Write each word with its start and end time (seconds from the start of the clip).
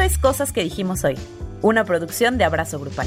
Esto 0.00 0.14
es 0.14 0.18
Cosas 0.18 0.52
que 0.54 0.62
dijimos 0.62 1.04
hoy, 1.04 1.14
una 1.60 1.84
producción 1.84 2.38
de 2.38 2.44
Abrazo 2.44 2.80
Grupal. 2.80 3.06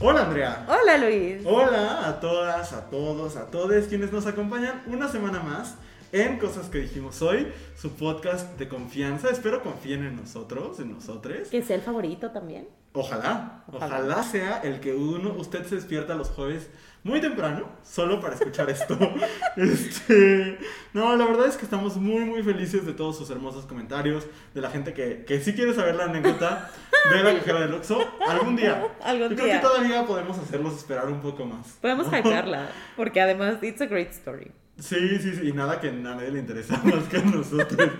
Hola 0.00 0.24
Andrea. 0.24 0.66
Hola 0.68 0.98
Luis. 0.98 1.40
Hola 1.46 2.06
a 2.06 2.20
todas, 2.20 2.74
a 2.74 2.90
todos, 2.90 3.36
a 3.36 3.46
todos 3.46 3.86
quienes 3.86 4.12
nos 4.12 4.26
acompañan 4.26 4.82
una 4.86 5.08
semana 5.08 5.40
más 5.40 5.76
en 6.12 6.38
Cosas 6.38 6.68
que 6.68 6.80
dijimos 6.80 7.22
hoy, 7.22 7.50
su 7.74 7.92
podcast 7.92 8.58
de 8.58 8.68
confianza. 8.68 9.30
Espero 9.30 9.62
confíen 9.62 10.04
en 10.04 10.16
nosotros, 10.16 10.78
en 10.78 10.92
nosotros. 10.92 11.48
Que 11.48 11.62
sea 11.62 11.76
el 11.76 11.82
favorito 11.82 12.32
también. 12.32 12.68
Ojalá, 12.92 13.64
ojalá, 13.72 14.22
sea 14.24 14.60
el 14.62 14.80
que 14.80 14.94
uno, 14.94 15.32
usted 15.38 15.64
se 15.64 15.76
despierta 15.76 16.14
los 16.14 16.28
jueves 16.28 16.68
muy 17.04 17.20
temprano, 17.20 17.68
solo 17.82 18.18
para 18.18 18.34
escuchar 18.34 18.70
esto. 18.70 18.98
este, 19.56 20.58
no, 20.94 21.14
la 21.16 21.26
verdad 21.26 21.46
es 21.46 21.56
que 21.56 21.64
estamos 21.64 21.96
muy, 21.96 22.24
muy 22.24 22.42
felices 22.42 22.86
de 22.86 22.94
todos 22.94 23.18
sus 23.18 23.28
hermosos 23.28 23.66
comentarios, 23.66 24.26
de 24.54 24.60
la 24.62 24.70
gente 24.70 24.94
que, 24.94 25.24
que 25.26 25.40
sí 25.40 25.52
quiere 25.52 25.74
saber 25.74 25.96
la 25.96 26.04
anécdota 26.04 26.70
de 27.10 27.22
la 27.22 27.34
cajera 27.34 27.60
del 27.60 27.74
Oxxo. 27.74 28.00
Algún 28.26 28.56
día. 28.56 28.82
Algún 29.04 29.28
Yo 29.28 29.36
creo 29.36 29.54
que 29.54 29.58
todavía 29.58 30.06
podemos 30.06 30.38
hacerlos 30.38 30.74
esperar 30.76 31.06
un 31.08 31.20
poco 31.20 31.44
más. 31.44 31.78
Podemos 31.82 32.06
hypearla, 32.06 32.70
porque 32.96 33.20
además, 33.20 33.62
it's 33.62 33.82
a 33.82 33.86
great 33.86 34.10
story. 34.10 34.50
Sí, 34.78 35.18
sí, 35.18 35.36
sí, 35.36 35.48
y 35.48 35.52
nada 35.52 35.80
que 35.80 35.90
a 35.90 35.92
nadie 35.92 36.30
le 36.30 36.40
interesa 36.40 36.80
más 36.84 37.04
que 37.04 37.18
a 37.18 37.22
nosotros. 37.22 37.90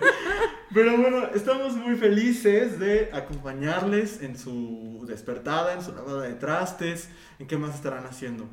Pero 0.73 0.97
bueno, 0.97 1.27
estamos 1.35 1.75
muy 1.75 1.95
felices 1.95 2.79
de 2.79 3.11
acompañarles 3.13 4.23
en 4.23 4.35
su 4.37 5.05
despertada, 5.07 5.73
en 5.73 5.83
su 5.83 5.93
lavada 5.93 6.23
de 6.23 6.33
trastes, 6.33 7.07
en 7.37 7.47
qué 7.47 7.55
más 7.55 7.75
estarán 7.75 8.05
haciendo. 8.07 8.49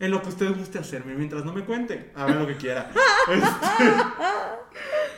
En 0.00 0.12
lo 0.12 0.22
que 0.22 0.28
usted 0.28 0.56
guste 0.56 0.78
hacerme, 0.78 1.14
mientras 1.14 1.44
no 1.44 1.52
me 1.52 1.64
cuente, 1.64 2.12
haga 2.14 2.34
lo 2.34 2.46
que 2.46 2.56
quiera. 2.56 2.90
Este, 3.28 3.84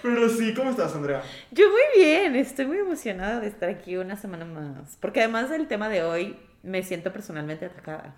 pero 0.03 0.29
sí, 0.29 0.53
¿cómo 0.55 0.71
estás, 0.71 0.95
Andrea? 0.97 1.23
Yo 1.53 1.69
muy 1.71 2.03
bien, 2.03 2.35
estoy 2.35 2.67
muy 2.67 2.79
emocionada 2.79 3.39
de 3.39 3.47
estar 3.47 3.69
aquí 3.69 3.97
una 3.97 4.17
semana 4.17 4.45
más. 4.45 4.97
Porque 4.99 5.21
además 5.21 5.51
del 5.51 5.69
tema 5.69 5.89
de 5.89 6.03
hoy, 6.03 6.37
me 6.65 6.83
siento 6.83 7.13
personalmente 7.13 7.67
atacada. 7.67 8.17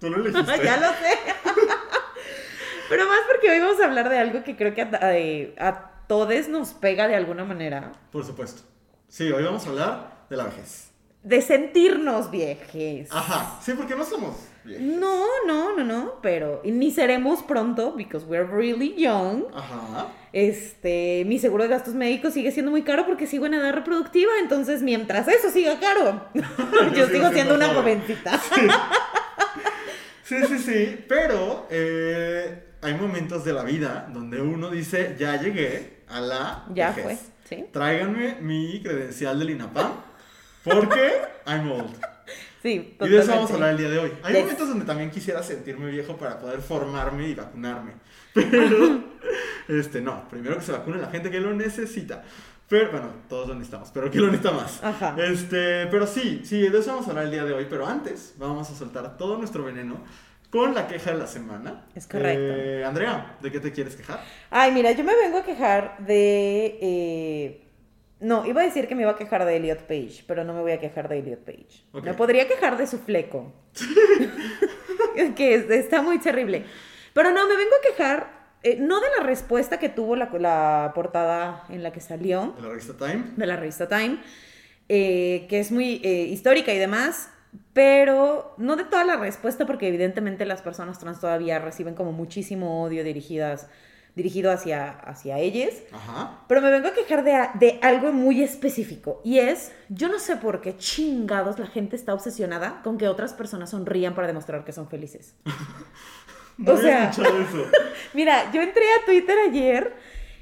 Tú 0.00 0.10
lo 0.10 0.16
elegiste. 0.16 0.42
ya 0.64 0.78
lo 0.78 0.88
sé. 0.88 1.18
Pero 2.88 3.06
más 3.06 3.20
porque 3.28 3.50
hoy 3.50 3.60
vamos 3.60 3.80
a 3.80 3.84
hablar 3.84 4.08
de 4.08 4.18
algo 4.18 4.42
que 4.42 4.56
creo 4.56 4.74
que 4.74 4.82
a, 4.82 5.68
a 5.68 5.90
todos 6.08 6.48
nos 6.48 6.72
pega 6.72 7.06
de 7.06 7.14
alguna 7.14 7.44
manera. 7.44 7.92
Por 8.10 8.24
supuesto. 8.24 8.62
Sí, 9.06 9.30
hoy 9.30 9.44
vamos 9.44 9.64
a 9.66 9.68
hablar 9.68 10.24
de 10.30 10.36
la 10.36 10.44
vejez. 10.44 10.90
De 11.22 11.42
sentirnos 11.42 12.30
viejes. 12.30 13.08
Ajá, 13.12 13.60
sí, 13.62 13.74
porque 13.76 13.94
no 13.94 14.04
somos 14.04 14.49
No, 14.64 15.24
no, 15.46 15.76
no, 15.76 15.84
no, 15.84 16.14
pero 16.22 16.60
ni 16.64 16.90
seremos 16.90 17.42
pronto, 17.42 17.92
because 17.96 18.26
we're 18.26 18.44
really 18.44 18.94
young. 18.94 19.44
Ajá. 19.54 20.08
Este, 20.32 21.24
mi 21.26 21.38
seguro 21.38 21.64
de 21.64 21.70
gastos 21.70 21.94
médicos 21.94 22.34
sigue 22.34 22.52
siendo 22.52 22.70
muy 22.70 22.82
caro 22.82 23.04
porque 23.06 23.26
sigo 23.26 23.46
en 23.46 23.54
edad 23.54 23.72
reproductiva, 23.72 24.30
entonces 24.40 24.82
mientras 24.82 25.26
eso 25.28 25.50
siga 25.50 25.80
caro, 25.80 26.24
yo, 26.94 27.08
sigo 27.08 27.30
siendo 27.30 27.54
una 27.54 27.68
jovencita. 27.74 28.38
Sí, 30.24 30.36
sí, 30.46 30.58
sí, 30.58 31.04
pero 31.08 31.66
eh, 31.70 32.62
hay 32.82 32.94
momentos 32.94 33.44
de 33.44 33.52
la 33.52 33.64
vida 33.64 34.08
donde 34.12 34.40
uno 34.40 34.70
dice, 34.70 35.16
ya 35.18 35.40
llegué 35.40 36.02
a 36.08 36.20
la 36.20 36.66
Ya 36.72 36.88
vejez. 36.92 37.02
fue, 37.02 37.18
sí. 37.48 37.64
Tráiganme 37.72 38.36
mi 38.40 38.80
credencial 38.82 39.38
del 39.38 39.50
INAPAM 39.50 39.90
porque 40.62 41.22
I'm 41.46 41.72
old. 41.72 41.96
Sí, 42.62 42.96
Y 43.00 43.08
de 43.08 43.18
eso 43.18 43.30
vamos 43.32 43.50
totalmente. 43.50 43.52
a 43.52 43.54
hablar 43.54 43.70
el 43.70 43.76
día 43.78 43.88
de 43.90 43.98
hoy. 43.98 44.12
Hay 44.22 44.34
Yes. 44.34 44.42
momentos 44.42 44.68
donde 44.68 44.84
también 44.84 45.10
quisiera 45.10 45.42
sentirme 45.42 45.90
viejo 45.90 46.16
para 46.16 46.38
poder 46.38 46.60
formarme 46.60 47.28
y 47.28 47.34
vacunarme. 47.34 47.92
Pero, 48.34 49.02
este, 49.68 50.00
no. 50.00 50.28
Primero 50.28 50.56
que 50.56 50.62
se 50.62 50.72
vacune 50.72 50.98
la 51.00 51.08
gente 51.10 51.30
que 51.30 51.40
lo 51.40 51.52
necesita. 51.54 52.22
Pero, 52.68 52.90
bueno, 52.92 53.08
todos 53.28 53.48
lo 53.48 53.54
necesitamos, 53.54 53.90
pero 53.92 54.08
que 54.10 54.18
lo 54.18 54.26
necesita 54.28 54.52
más. 54.52 54.80
Ajá. 54.84 55.16
Este, 55.18 55.86
pero 55.86 56.06
sí, 56.06 56.42
sí, 56.44 56.68
de 56.68 56.78
eso 56.78 56.92
vamos 56.92 57.06
a 57.08 57.10
hablar 57.10 57.24
el 57.24 57.32
día 57.32 57.44
de 57.44 57.52
hoy. 57.52 57.66
Pero 57.68 57.84
antes, 57.84 58.34
vamos 58.38 58.70
a 58.70 58.74
soltar 58.76 59.16
todo 59.16 59.38
nuestro 59.38 59.64
veneno 59.64 59.96
con 60.50 60.72
la 60.72 60.86
queja 60.86 61.10
de 61.10 61.18
la 61.18 61.26
semana. 61.26 61.86
Es 61.96 62.06
correcto. 62.06 62.40
Eh, 62.40 62.84
Andrea, 62.84 63.36
¿de 63.40 63.50
qué 63.50 63.58
te 63.58 63.72
quieres 63.72 63.96
quejar? 63.96 64.22
Ay, 64.50 64.70
mira, 64.70 64.92
yo 64.92 65.02
me 65.02 65.16
vengo 65.16 65.38
a 65.38 65.44
quejar 65.44 65.96
de... 66.06 66.78
eh, 66.80 67.66
No, 68.20 68.44
iba 68.46 68.60
a 68.60 68.64
decir 68.64 68.86
que 68.86 68.94
me 68.94 69.02
iba 69.02 69.12
a 69.12 69.16
quejar 69.16 69.44
de 69.46 69.56
Elliot 69.56 69.80
Page, 69.84 70.24
pero 70.26 70.44
no 70.44 70.52
me 70.52 70.60
voy 70.60 70.72
a 70.72 70.78
quejar 70.80 71.08
de 71.08 71.18
Elliot 71.20 71.40
Page. 71.40 71.84
Ok. 71.92 72.04
Me 72.04 72.14
podría 72.14 72.46
quejar 72.46 72.76
de 72.76 72.86
su 72.86 72.98
fleco. 72.98 73.52
que 75.36 75.54
es- 75.54 75.70
está 75.70 76.02
muy 76.02 76.18
terrible. 76.18 76.64
Pero 77.14 77.30
no, 77.30 77.48
me 77.48 77.56
vengo 77.56 77.72
a 77.78 77.88
quejar, 77.88 78.30
eh, 78.62 78.76
no 78.78 79.00
de 79.00 79.06
la 79.18 79.24
respuesta 79.24 79.78
que 79.78 79.88
tuvo 79.88 80.16
la, 80.16 80.30
la 80.38 80.92
portada 80.94 81.64
en 81.70 81.82
la 81.82 81.92
que 81.92 82.00
salió, 82.00 82.54
De 82.56 82.62
la 82.62 82.68
revista 82.68 82.94
Time. 82.96 83.24
de 83.36 83.46
la 83.46 83.56
revista 83.56 83.88
Time, 83.88 84.18
eh, 84.88 85.46
que 85.48 85.60
es 85.60 85.72
muy 85.72 86.00
eh, 86.04 86.24
histórica 86.24 86.72
y 86.72 86.78
demás, 86.78 87.30
pero 87.72 88.54
no 88.58 88.76
de 88.76 88.84
toda 88.84 89.04
la 89.04 89.16
respuesta, 89.16 89.66
porque 89.66 89.88
evidentemente 89.88 90.44
las 90.44 90.62
personas 90.62 90.98
trans 90.98 91.20
todavía 91.20 91.58
reciben 91.58 91.94
como 91.94 92.12
muchísimo 92.12 92.82
odio 92.82 93.02
dirigidas, 93.02 93.68
dirigido 94.16 94.50
hacia, 94.50 94.90
hacia 94.90 95.38
ellas. 95.38 95.74
Ajá. 95.92 96.40
Pero 96.48 96.60
me 96.60 96.70
vengo 96.70 96.88
a 96.88 96.92
quejar 96.94 97.22
de, 97.24 97.48
de 97.58 97.78
algo 97.82 98.12
muy 98.12 98.42
específico, 98.42 99.20
y 99.24 99.38
es, 99.38 99.72
yo 99.88 100.08
no 100.08 100.18
sé 100.18 100.36
por 100.36 100.60
qué 100.60 100.76
chingados 100.76 101.58
la 101.58 101.66
gente 101.66 101.96
está 101.96 102.12
obsesionada 102.14 102.80
con 102.82 102.98
que 102.98 103.08
otras 103.08 103.32
personas 103.34 103.70
sonrían 103.70 104.14
para 104.14 104.26
demostrar 104.26 104.64
que 104.64 104.72
son 104.72 104.88
felices. 104.88 105.34
No 106.58 106.72
O 106.74 106.76
sea- 106.76 107.08
eso. 107.08 107.22
Mira, 108.12 108.52
yo 108.52 108.60
entré 108.60 108.82
a 109.00 109.06
Twitter 109.06 109.34
ayer 109.48 109.94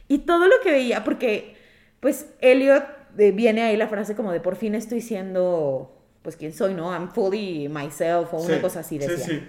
y 0.09 0.19
todo 0.19 0.49
lo 0.49 0.57
que 0.65 0.73
veía, 0.73 1.05
porque 1.05 1.57
pues 2.01 2.27
Elliot 2.41 2.83
eh, 3.19 3.31
viene 3.31 3.63
ahí 3.63 3.77
la 3.77 3.87
frase 3.87 4.17
como 4.17 4.33
de 4.33 4.41
por 4.41 4.57
fin 4.57 4.75
estoy 4.75 5.01
siendo, 5.01 5.97
pues 6.23 6.35
quién 6.37 6.53
soy, 6.53 6.75
¿no? 6.75 6.93
I'm 6.93 7.13
fully 7.13 7.69
myself 7.69 8.35
o 8.35 8.39
una 8.39 8.61
cosa 8.61 8.81
así 8.81 8.99
decía. 8.99 9.17
Sí, 9.17 9.31
sí. 9.31 9.49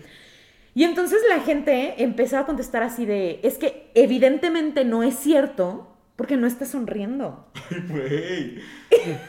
Y 0.75 0.84
entonces 0.84 1.22
la 1.28 1.40
gente 1.41 1.96
empezó 2.03 2.38
a 2.38 2.46
contestar 2.46 2.84
así 2.84 3.06
de, 3.06 3.40
es 3.44 3.57
que 3.57 3.90
evidentemente 3.96 4.85
no 4.85 5.03
es 5.03 5.16
cierto 5.16 5.88
porque 6.16 6.38
no 6.38 6.47
está 6.47 6.66
sonriendo. 6.66 7.47
Ay, 7.72 7.80
güey. 7.88 8.59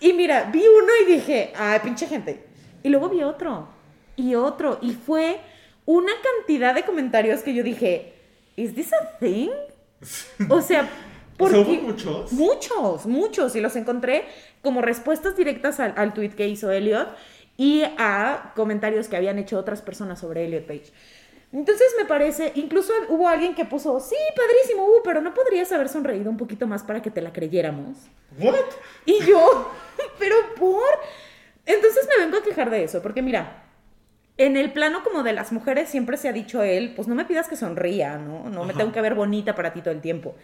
Y 0.00 0.12
mira, 0.14 0.50
vi 0.52 0.58
uno 0.66 0.92
y 1.02 1.12
dije, 1.12 1.52
ay, 1.56 1.78
pinche 1.84 2.08
gente. 2.08 2.44
Y 2.82 2.88
luego 2.88 3.08
vi 3.08 3.22
otro 3.22 3.68
y 4.16 4.34
otro 4.34 4.78
y 4.82 4.94
fue 4.94 5.38
una 5.86 6.10
cantidad 6.20 6.74
de 6.74 6.82
comentarios 6.82 7.42
que 7.42 7.54
yo 7.54 7.62
dije, 7.62 8.12
¿is 8.56 8.74
this 8.74 8.92
a 8.92 9.18
thing? 9.20 9.50
O 9.50 10.06
sea, 10.06 10.40
O 10.48 10.60
sea, 10.60 10.90
porque 11.36 11.56
hubo 11.56 11.82
muchos. 11.82 12.32
muchos, 12.32 13.06
muchos 13.06 13.54
y 13.56 13.60
los 13.60 13.76
encontré 13.76 14.24
como 14.60 14.82
respuestas 14.82 15.36
directas 15.36 15.78
al, 15.78 15.94
al 15.96 16.12
tweet 16.14 16.30
que 16.30 16.48
hizo 16.48 16.70
Elliot 16.72 17.08
y 17.56 17.82
a 17.98 18.52
comentarios 18.56 19.08
que 19.08 19.16
habían 19.16 19.38
hecho 19.38 19.58
otras 19.58 19.82
personas 19.82 20.20
sobre 20.20 20.44
Elliot 20.44 20.66
Page. 20.66 20.92
Entonces 21.52 21.94
me 21.98 22.06
parece, 22.06 22.52
incluso 22.54 22.92
hubo 23.10 23.28
alguien 23.28 23.54
que 23.54 23.66
puso, 23.66 24.00
sí, 24.00 24.16
padrísimo, 24.34 24.86
uh, 24.86 25.02
pero 25.04 25.20
no 25.20 25.34
podrías 25.34 25.70
haber 25.70 25.88
sonreído 25.90 26.30
un 26.30 26.38
poquito 26.38 26.66
más 26.66 26.82
para 26.82 27.02
que 27.02 27.10
te 27.10 27.20
la 27.20 27.32
creyéramos. 27.32 27.98
¿What? 28.38 28.54
Y 29.04 29.22
yo, 29.24 29.70
pero 30.18 30.34
por... 30.58 30.82
Entonces 31.66 32.08
me 32.08 32.24
vengo 32.24 32.38
a 32.38 32.42
quejar 32.42 32.70
de 32.70 32.84
eso, 32.84 33.02
porque 33.02 33.20
mira, 33.20 33.64
en 34.38 34.56
el 34.56 34.72
plano 34.72 35.04
como 35.04 35.22
de 35.22 35.34
las 35.34 35.52
mujeres 35.52 35.90
siempre 35.90 36.16
se 36.16 36.28
ha 36.28 36.32
dicho 36.32 36.62
él, 36.62 36.94
pues 36.96 37.06
no 37.06 37.14
me 37.14 37.26
pidas 37.26 37.48
que 37.48 37.56
sonría, 37.56 38.16
¿no? 38.16 38.48
No 38.48 38.64
me 38.64 38.70
Ajá. 38.70 38.78
tengo 38.80 38.92
que 38.92 39.00
ver 39.02 39.14
bonita 39.14 39.54
para 39.54 39.74
ti 39.74 39.82
todo 39.82 39.92
el 39.92 40.00
tiempo. 40.00 40.34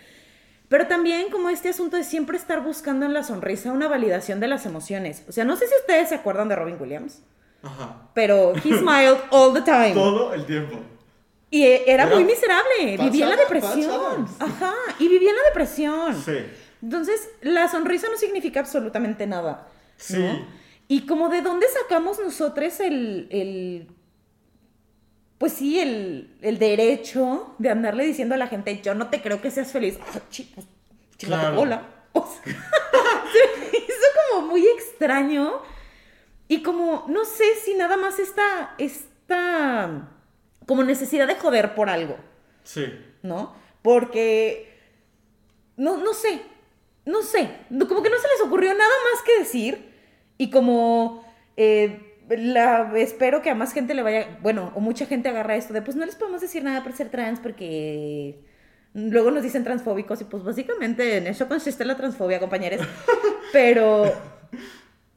Pero 0.69 0.87
también 0.87 1.31
como 1.31 1.49
este 1.49 1.71
asunto 1.71 1.97
de 1.97 2.05
siempre 2.05 2.37
estar 2.37 2.63
buscando 2.63 3.07
en 3.07 3.15
la 3.15 3.23
sonrisa 3.23 3.73
una 3.73 3.89
validación 3.89 4.39
de 4.39 4.49
las 4.49 4.67
emociones. 4.67 5.25
O 5.29 5.33
sea, 5.33 5.45
no 5.45 5.57
sé 5.57 5.67
si 5.67 5.75
ustedes 5.81 6.11
se 6.11 6.15
acuerdan 6.15 6.49
de 6.49 6.57
Robin 6.57 6.77
Williams, 6.79 7.23
Ajá. 7.63 8.09
pero 8.15 8.53
he 8.55 8.79
smiled 8.79 9.19
all 9.31 9.55
the 9.55 9.63
time. 9.63 9.93
Todo 9.95 10.35
el 10.35 10.45
tiempo. 10.45 10.79
Y 11.51 11.63
eh, 11.63 11.85
era, 11.87 12.05
Era 12.05 12.15
muy 12.15 12.25
miserable, 12.25 12.99
vivía 12.99 13.25
en 13.25 13.31
la 13.31 13.37
depresión. 13.37 14.29
Ajá, 14.39 14.75
y 14.99 15.09
vivía 15.09 15.31
en 15.31 15.37
la 15.37 15.43
depresión. 15.45 16.23
Sí. 16.23 16.37
Entonces, 16.83 17.31
la 17.41 17.69
sonrisa 17.69 18.09
no 18.11 18.19
significa 18.19 18.61
absolutamente 18.61 19.27
nada. 19.27 19.67
Sí. 19.97 20.23
Y 20.87 21.07
como 21.07 21.31
de 21.31 21.41
dónde 21.41 21.67
sacamos 21.69 22.19
nosotros 22.21 22.81
el, 22.81 23.29
el 23.31 23.89
pues 25.39 25.53
sí, 25.53 25.79
el, 25.81 26.37
el 26.43 26.59
derecho 26.59 27.55
de 27.59 27.71
andarle 27.71 28.05
diciendo 28.05 28.35
a 28.35 28.39
la 28.39 28.49
gente, 28.49 28.81
yo 28.83 28.95
no 28.95 29.09
te 29.09 29.23
creo 29.23 29.41
que 29.41 29.51
seas 29.51 29.71
feliz. 29.73 29.99
Ah, 30.15 30.21
chi- 30.31 30.51
pues, 30.55 30.67
chica 31.17 31.39
Claro. 31.39 31.57
cola. 31.57 31.83
O 32.13 32.27
sea, 32.27 32.43
se 33.33 33.61
me 33.61 33.67
hizo 33.79 34.07
como 34.33 34.49
muy 34.49 34.67
extraño. 34.67 35.63
Y 36.49 36.63
como, 36.63 37.05
no 37.09 37.25
sé 37.25 37.45
si 37.65 37.75
nada 37.75 37.97
más 37.99 38.19
esta, 38.19 38.75
esta, 38.79 40.09
como 40.67 40.83
necesidad 40.83 41.27
de 41.29 41.35
joder 41.37 41.75
por 41.75 41.89
algo. 41.91 42.17
Sí. 42.65 42.87
¿no? 43.23 43.55
Porque, 43.83 44.75
no, 45.77 45.99
no 45.99 46.15
sé, 46.15 46.41
no 47.05 47.23
sé, 47.23 47.49
como 47.89 48.03
que 48.03 48.11
no 48.11 48.17
se 48.19 48.29
les 48.29 48.41
ocurrió 48.47 48.73
nada 48.75 48.91
más 49.13 49.23
que 49.23 49.39
decir 49.41 49.93
y 50.39 50.51
como 50.51 51.25
eh, 51.57 52.08
la, 52.29 52.93
espero 52.97 53.43
que 53.43 53.51
a 53.51 53.55
más 53.55 53.73
gente 53.73 53.95
le 53.95 54.03
vaya, 54.03 54.39
bueno, 54.43 54.73
o 54.75 54.81
mucha 54.81 55.07
gente 55.07 55.29
agarra 55.29 55.57
esto 55.57 55.73
de, 55.73 55.83
pues 55.83 55.97
no 55.97 56.05
les 56.05 56.17
podemos 56.17 56.41
decir 56.41 56.63
nada 56.63 56.83
por 56.83 56.93
ser 56.93 57.09
trans 57.11 57.41
porque 57.41 58.41
luego 58.95 59.31
nos 59.31 59.43
dicen 59.43 59.65
transfóbicos 59.65 60.21
y 60.21 60.25
pues 60.25 60.43
básicamente 60.43 61.17
en 61.17 61.27
eso 61.27 61.49
consiste 61.49 61.85
la 61.85 61.97
transfobia, 61.97 62.41
compañeros. 62.41 62.87
Pero 63.53 64.13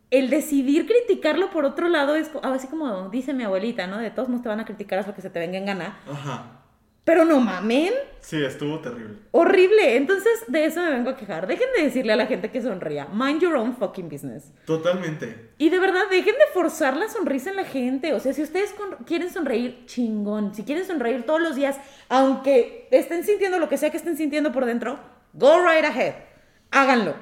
el 0.10 0.30
decidir 0.30 0.86
criticarlo 0.86 1.50
por 1.50 1.66
otro 1.66 1.88
lado 1.88 2.16
es 2.16 2.30
así 2.44 2.68
como 2.68 3.10
dice 3.10 3.34
mi 3.34 3.44
abuelita, 3.44 3.88
¿no? 3.88 3.98
De 3.98 4.12
todos 4.12 4.30
modos 4.30 4.44
te 4.44 4.50
van 4.50 4.60
a 4.60 4.66
criticar 4.66 5.00
hasta 5.00 5.16
que 5.16 5.22
se 5.22 5.30
te 5.30 5.40
venga 5.40 5.57
en 5.57 5.66
gana. 5.66 6.00
Ajá. 6.10 6.61
Pero 7.03 7.25
no 7.25 7.39
mamen, 7.39 7.94
Sí, 8.19 8.44
estuvo 8.44 8.80
terrible. 8.80 9.15
horrible. 9.31 9.95
Entonces 9.98 10.44
de 10.48 10.65
eso 10.65 10.80
me 10.81 10.92
vengo 10.92 11.09
a 11.09 11.18
quejar. 11.18 11.48
Dejen 11.48 11.68
de 11.75 11.83
decirle 11.83 12.13
a 12.13 12.15
la 12.15 12.27
gente 12.27 12.51
que 12.51 12.62
sonría. 12.62 13.07
Mind 13.12 13.42
your 13.42 13.56
own 13.56 13.75
fucking 13.75 14.07
business. 14.07 14.51
Totalmente. 14.65 15.50
Y 15.57 15.69
de 15.69 15.80
verdad, 15.80 16.03
dejen 16.12 16.36
de 16.36 16.45
forzar 16.53 16.95
la 16.95 17.09
sonrisa 17.09 17.50
en 17.50 17.56
la 17.56 17.65
gente. 17.65 18.13
O 18.13 18.19
sea, 18.19 18.33
si 18.33 18.44
ustedes 18.44 18.75
quieren 19.07 19.31
sonreír, 19.31 19.86
chingón. 19.88 20.53
Si 20.53 20.63
quieren 20.63 20.86
sonreír 20.86 21.25
todos 21.25 21.42
los 21.42 21.56
días, 21.56 21.80
aunque 22.09 22.88
estén 22.92 23.24
sintiendo 23.24 23.57
lo 23.57 23.68
que 23.68 23.77
sea 23.77 23.89
que 23.89 23.97
estén 23.97 24.15
sintiendo 24.18 24.51
por 24.51 24.65
dentro, 24.65 25.00
go 25.33 25.57
right 25.68 25.83
ahead. 25.86 26.13
Háganlo. 26.69 27.15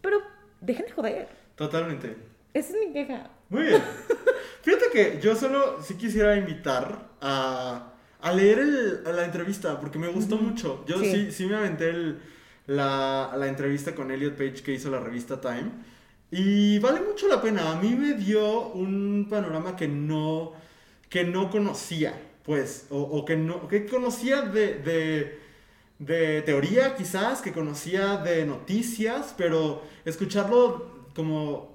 Pero 0.00 0.18
dejen 0.60 0.86
de 0.86 0.92
joder. 0.92 1.28
Totalmente. 1.56 2.16
Esa 2.54 2.72
es 2.72 2.86
mi 2.86 2.92
queja. 2.92 3.28
Muy 3.48 3.64
bien. 3.64 3.82
Fíjate 4.62 4.84
que 4.92 5.18
yo 5.20 5.34
solo 5.34 5.82
sí 5.82 5.96
quisiera 5.96 6.36
invitar 6.36 7.08
a, 7.20 7.94
a 8.20 8.32
leer 8.32 8.58
el- 8.58 9.02
la 9.04 9.24
entrevista 9.24 9.78
porque 9.80 9.98
me 9.98 10.08
gustó 10.08 10.36
mucho. 10.38 10.84
Yo 10.86 10.98
sí. 10.98 11.10
Sí. 11.26 11.32
sí, 11.32 11.46
me 11.46 11.56
aventé 11.56 11.90
el- 11.90 12.18
la, 12.66 13.34
la 13.36 13.46
entrevista 13.48 13.94
con 13.94 14.10
Elliot 14.10 14.34
Page 14.36 14.62
que 14.62 14.72
hizo 14.74 14.90
la 14.90 15.00
revista 15.00 15.40
Time 15.40 15.70
y 16.30 16.78
vale 16.80 17.00
mucho 17.00 17.28
la 17.28 17.40
pena. 17.40 17.72
A 17.72 17.80
mí 17.80 17.94
me 17.94 18.12
dio 18.14 18.68
un 18.70 19.26
panorama 19.30 19.74
que 19.76 19.88
no, 19.88 20.52
que 21.08 21.24
no 21.24 21.50
conocía, 21.50 22.12
pues, 22.44 22.86
o, 22.90 22.98
o 23.00 23.24
que, 23.24 23.36
no, 23.36 23.66
que 23.68 23.86
conocía 23.86 24.42
de, 24.42 24.74
de, 24.74 25.38
de 25.98 26.42
teoría 26.42 26.94
quizás, 26.96 27.40
que 27.40 27.52
conocía 27.52 28.18
de 28.18 28.44
noticias, 28.44 29.34
pero 29.38 29.82
escucharlo 30.04 31.06
como 31.14 31.74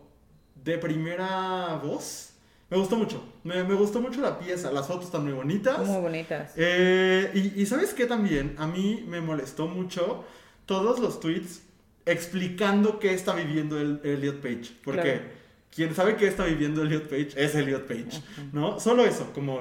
de 0.63 0.77
primera 0.77 1.79
voz. 1.83 2.32
Me 2.73 2.79
gustó 2.79 2.95
mucho. 2.95 3.23
Me, 3.43 3.63
me 3.63 3.75
gustó 3.75 4.01
mucho 4.01 4.19
la 4.19 4.39
pieza. 4.39 4.71
Las 4.71 4.87
fotos 4.87 5.05
están 5.05 5.23
muy 5.25 5.33
bonitas. 5.33 5.77
Muy 5.87 6.01
bonitas. 6.01 6.53
Eh, 6.55 7.29
y, 7.35 7.61
y 7.61 7.65
sabes 7.67 7.93
qué 7.93 8.07
también, 8.07 8.55
a 8.57 8.65
mí 8.65 9.05
me 9.07 9.21
molestó 9.21 9.67
mucho 9.67 10.23
todos 10.65 10.97
los 10.99 11.19
tweets 11.19 11.61
explicando 12.07 12.97
qué 12.99 13.13
está 13.13 13.35
viviendo 13.35 13.79
el 13.79 14.01
Elliot 14.03 14.41
Page. 14.41 14.71
Porque 14.83 15.01
Claro. 15.01 15.21
quien 15.69 15.93
sabe 15.93 16.15
qué 16.15 16.27
está 16.27 16.45
viviendo 16.45 16.81
Elliot 16.81 17.03
Page 17.07 17.29
es 17.35 17.53
Elliot 17.53 17.85
Page, 17.87 18.21
¿no? 18.51 18.79
Solo 18.79 19.05
eso, 19.05 19.31
como 19.33 19.59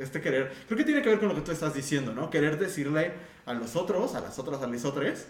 este 0.00 0.20
querer. 0.20 0.50
Creo 0.66 0.76
que 0.78 0.84
tiene 0.84 1.00
que 1.00 1.10
ver 1.10 1.20
con 1.20 1.28
lo 1.28 1.36
que 1.36 1.42
tú 1.42 1.52
estás 1.52 1.74
diciendo, 1.74 2.12
¿no? 2.12 2.28
Querer 2.28 2.58
decirle 2.58 3.12
a 3.46 3.54
los 3.54 3.76
otros, 3.76 4.16
a 4.16 4.20
las 4.20 4.36
otras, 4.40 4.60
a 4.62 4.66
los 4.66 4.84
otros, 4.84 5.26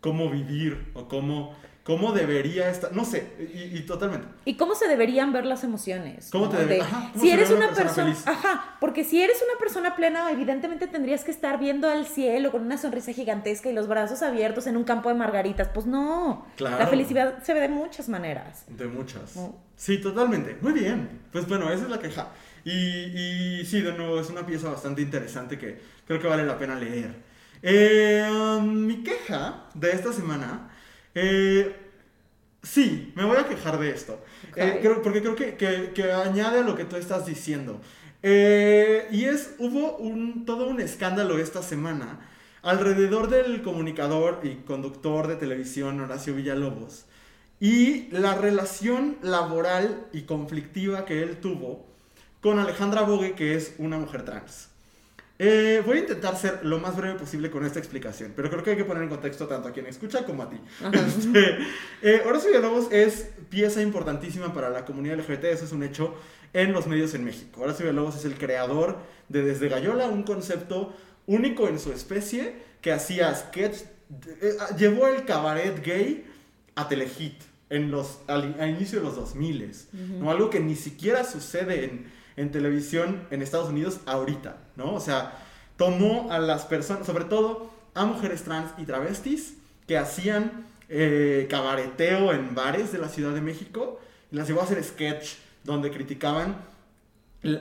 cómo 0.00 0.30
vivir 0.30 0.90
o 0.94 1.08
cómo, 1.08 1.54
cómo 1.84 2.12
debería 2.12 2.68
estar. 2.70 2.92
No 2.92 3.04
sé, 3.04 3.34
y, 3.38 3.76
y 3.78 3.82
totalmente. 3.86 4.26
¿Y 4.46 4.56
cómo 4.56 4.74
se 4.74 4.88
deberían 4.88 5.32
ver 5.32 5.44
las 5.46 5.62
emociones? 5.64 6.30
¿Cómo 6.32 6.46
¿no? 6.46 6.50
te 6.50 6.56
debe- 6.56 6.74
De- 6.76 6.80
ajá, 6.80 7.10
cómo 7.12 7.22
si 7.24 7.30
eres 7.30 7.50
una, 7.50 7.66
una 7.68 7.76
persona 7.76 8.16
ajá, 8.26 8.76
porque 8.80 9.04
si 9.04 9.22
eres 9.22 9.36
una 9.48 9.58
persona 9.58 9.94
plena, 9.94 10.30
evidentemente 10.32 10.86
tendrías 10.86 11.22
que 11.24 11.30
estar 11.30 11.60
viendo 11.60 11.88
al 11.88 12.06
cielo 12.06 12.50
con 12.50 12.62
una 12.62 12.78
sonrisa 12.78 13.12
gigantesca 13.12 13.68
y 13.70 13.74
los 13.74 13.86
brazos 13.86 14.22
abiertos 14.22 14.66
en 14.66 14.76
un 14.76 14.84
campo 14.84 15.10
de 15.10 15.14
margaritas. 15.14 15.68
Pues 15.68 15.86
no. 15.86 16.46
Claro. 16.56 16.78
La 16.78 16.86
felicidad 16.86 17.42
se 17.42 17.54
ve 17.54 17.60
de 17.60 17.68
muchas 17.68 18.08
maneras. 18.08 18.64
De 18.68 18.86
muchas. 18.86 19.36
No. 19.36 19.54
Sí, 19.76 19.98
totalmente. 20.00 20.56
Muy 20.62 20.72
bien. 20.72 21.20
Pues 21.32 21.46
bueno, 21.46 21.70
esa 21.70 21.84
es 21.84 21.90
la 21.90 21.98
queja. 21.98 22.28
Y, 22.64 22.70
y 23.60 23.64
sí, 23.66 23.82
de 23.82 23.92
nuevo, 23.92 24.18
es 24.18 24.30
una 24.30 24.46
pieza 24.46 24.70
bastante 24.70 25.02
interesante 25.02 25.58
que 25.58 25.78
creo 26.06 26.18
que 26.18 26.26
vale 26.28 26.46
la 26.46 26.56
pena 26.56 26.76
leer. 26.76 27.14
Eh, 27.62 28.26
um, 28.30 28.86
mi 28.86 29.02
queja 29.02 29.64
de 29.74 29.90
esta 29.92 30.12
semana. 30.12 30.70
Eh, 31.14 31.74
sí, 32.62 33.12
me 33.14 33.24
voy 33.24 33.36
a 33.36 33.48
quejar 33.48 33.78
de 33.78 33.90
esto. 33.90 34.22
Eh, 34.56 34.78
creo- 34.80 35.02
porque 35.02 35.20
creo 35.20 35.34
que, 35.36 35.56
que- 35.56 35.92
que 35.94 36.12
añade 36.12 36.60
a 36.60 36.62
lo 36.62 36.74
que 36.74 36.84
tú 36.84 36.96
estás 36.96 37.26
diciendo. 37.26 37.80
Eh, 38.22 39.06
y 39.10 39.24
es, 39.24 39.54
hubo 39.58 39.96
un, 39.98 40.46
todo 40.46 40.66
un 40.66 40.80
escándalo 40.80 41.38
esta 41.38 41.62
semana 41.62 42.20
alrededor 42.62 43.28
del 43.28 43.60
comunicador 43.62 44.40
y 44.42 44.54
conductor 44.64 45.26
de 45.26 45.36
televisión 45.36 46.00
Horacio 46.00 46.34
Villalobos 46.34 47.04
y 47.60 48.08
la 48.10 48.34
relación 48.36 49.18
laboral 49.22 50.06
y 50.14 50.22
conflictiva 50.22 51.04
que 51.04 51.22
él 51.22 51.36
tuvo 51.40 51.84
con 52.40 52.58
Alejandra 52.58 53.02
Bogue, 53.02 53.34
que 53.34 53.54
es 53.54 53.74
una 53.78 53.98
mujer 53.98 54.24
trans. 54.24 54.70
Eh, 55.36 55.82
voy 55.84 55.96
a 55.98 56.00
intentar 56.00 56.36
ser 56.36 56.64
lo 56.64 56.78
más 56.78 56.96
breve 56.96 57.18
posible 57.18 57.50
con 57.50 57.64
esta 57.66 57.80
explicación, 57.80 58.32
pero 58.36 58.48
creo 58.50 58.62
que 58.62 58.70
hay 58.70 58.76
que 58.76 58.84
poner 58.84 59.02
en 59.02 59.08
contexto 59.08 59.48
tanto 59.48 59.68
a 59.68 59.72
quien 59.72 59.86
escucha 59.86 60.24
como 60.24 60.44
a 60.44 60.50
ti. 60.50 60.60
Este, 60.92 61.58
eh, 62.02 62.22
Horacio 62.24 62.50
Villalobos 62.50 62.92
es 62.92 63.30
pieza 63.50 63.82
importantísima 63.82 64.54
para 64.54 64.70
la 64.70 64.84
comunidad 64.84 65.18
LGBT, 65.18 65.44
eso 65.44 65.64
es 65.64 65.72
un 65.72 65.82
hecho 65.82 66.14
en 66.52 66.72
los 66.72 66.86
medios 66.86 67.14
en 67.14 67.24
México. 67.24 67.62
Horacio 67.62 67.84
Villalobos 67.84 68.16
es 68.16 68.24
el 68.24 68.38
creador 68.38 68.98
de 69.28 69.42
Desde 69.42 69.68
Gallola, 69.68 70.06
un 70.06 70.22
concepto 70.22 70.94
único 71.26 71.66
en 71.68 71.80
su 71.80 71.92
especie 71.92 72.54
que 72.80 72.92
hacía 72.92 73.34
sketch, 73.34 73.78
eh, 74.40 74.56
llevó 74.78 75.08
el 75.08 75.24
cabaret 75.24 75.84
gay 75.84 76.24
a 76.76 76.86
Telehit 76.86 77.42
en 77.70 77.90
los, 77.90 78.20
al, 78.28 78.56
al 78.60 78.70
inicio 78.70 78.98
de 79.00 79.04
los 79.04 79.16
2000 79.16 79.74
¿no? 80.20 80.30
Algo 80.30 80.50
que 80.50 80.60
ni 80.60 80.76
siquiera 80.76 81.24
sucede 81.24 81.84
en, 81.84 82.06
en 82.36 82.50
televisión 82.50 83.26
en 83.30 83.42
Estados 83.42 83.68
Unidos 83.68 84.00
ahorita, 84.06 84.56
¿no? 84.76 84.94
O 84.94 85.00
sea, 85.00 85.38
tomó 85.76 86.30
a 86.30 86.38
las 86.38 86.64
personas, 86.64 87.06
sobre 87.06 87.24
todo 87.24 87.70
a 87.94 88.04
mujeres 88.04 88.42
trans 88.42 88.72
y 88.78 88.84
travestis 88.84 89.54
que 89.86 89.98
hacían 89.98 90.66
eh, 90.88 91.46
cabareteo 91.48 92.32
en 92.32 92.54
bares 92.54 92.92
de 92.92 92.98
la 92.98 93.08
Ciudad 93.08 93.32
de 93.32 93.40
México 93.40 94.00
y 94.30 94.36
las 94.36 94.48
llevó 94.48 94.60
a 94.60 94.64
hacer 94.64 94.82
sketch 94.82 95.34
donde 95.62 95.90
criticaban 95.90 96.56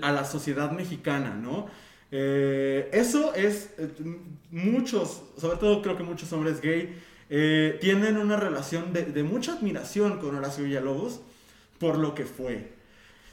a 0.01 0.11
la 0.11 0.25
sociedad 0.25 0.71
mexicana, 0.71 1.35
¿no? 1.35 1.67
Eh, 2.11 2.89
eso 2.93 3.33
es, 3.33 3.71
eh, 3.77 3.89
muchos, 4.51 5.23
sobre 5.37 5.57
todo 5.57 5.81
creo 5.81 5.97
que 5.97 6.03
muchos 6.03 6.31
hombres 6.33 6.61
gay, 6.61 6.99
tienen 7.81 8.17
una 8.17 8.37
relación 8.37 8.93
de 8.93 9.23
mucha 9.23 9.53
admiración 9.53 10.19
con 10.19 10.35
Horacio 10.35 10.65
Villalobos 10.65 11.21
por 11.79 11.97
lo 11.97 12.13
que 12.13 12.25
fue. 12.25 12.73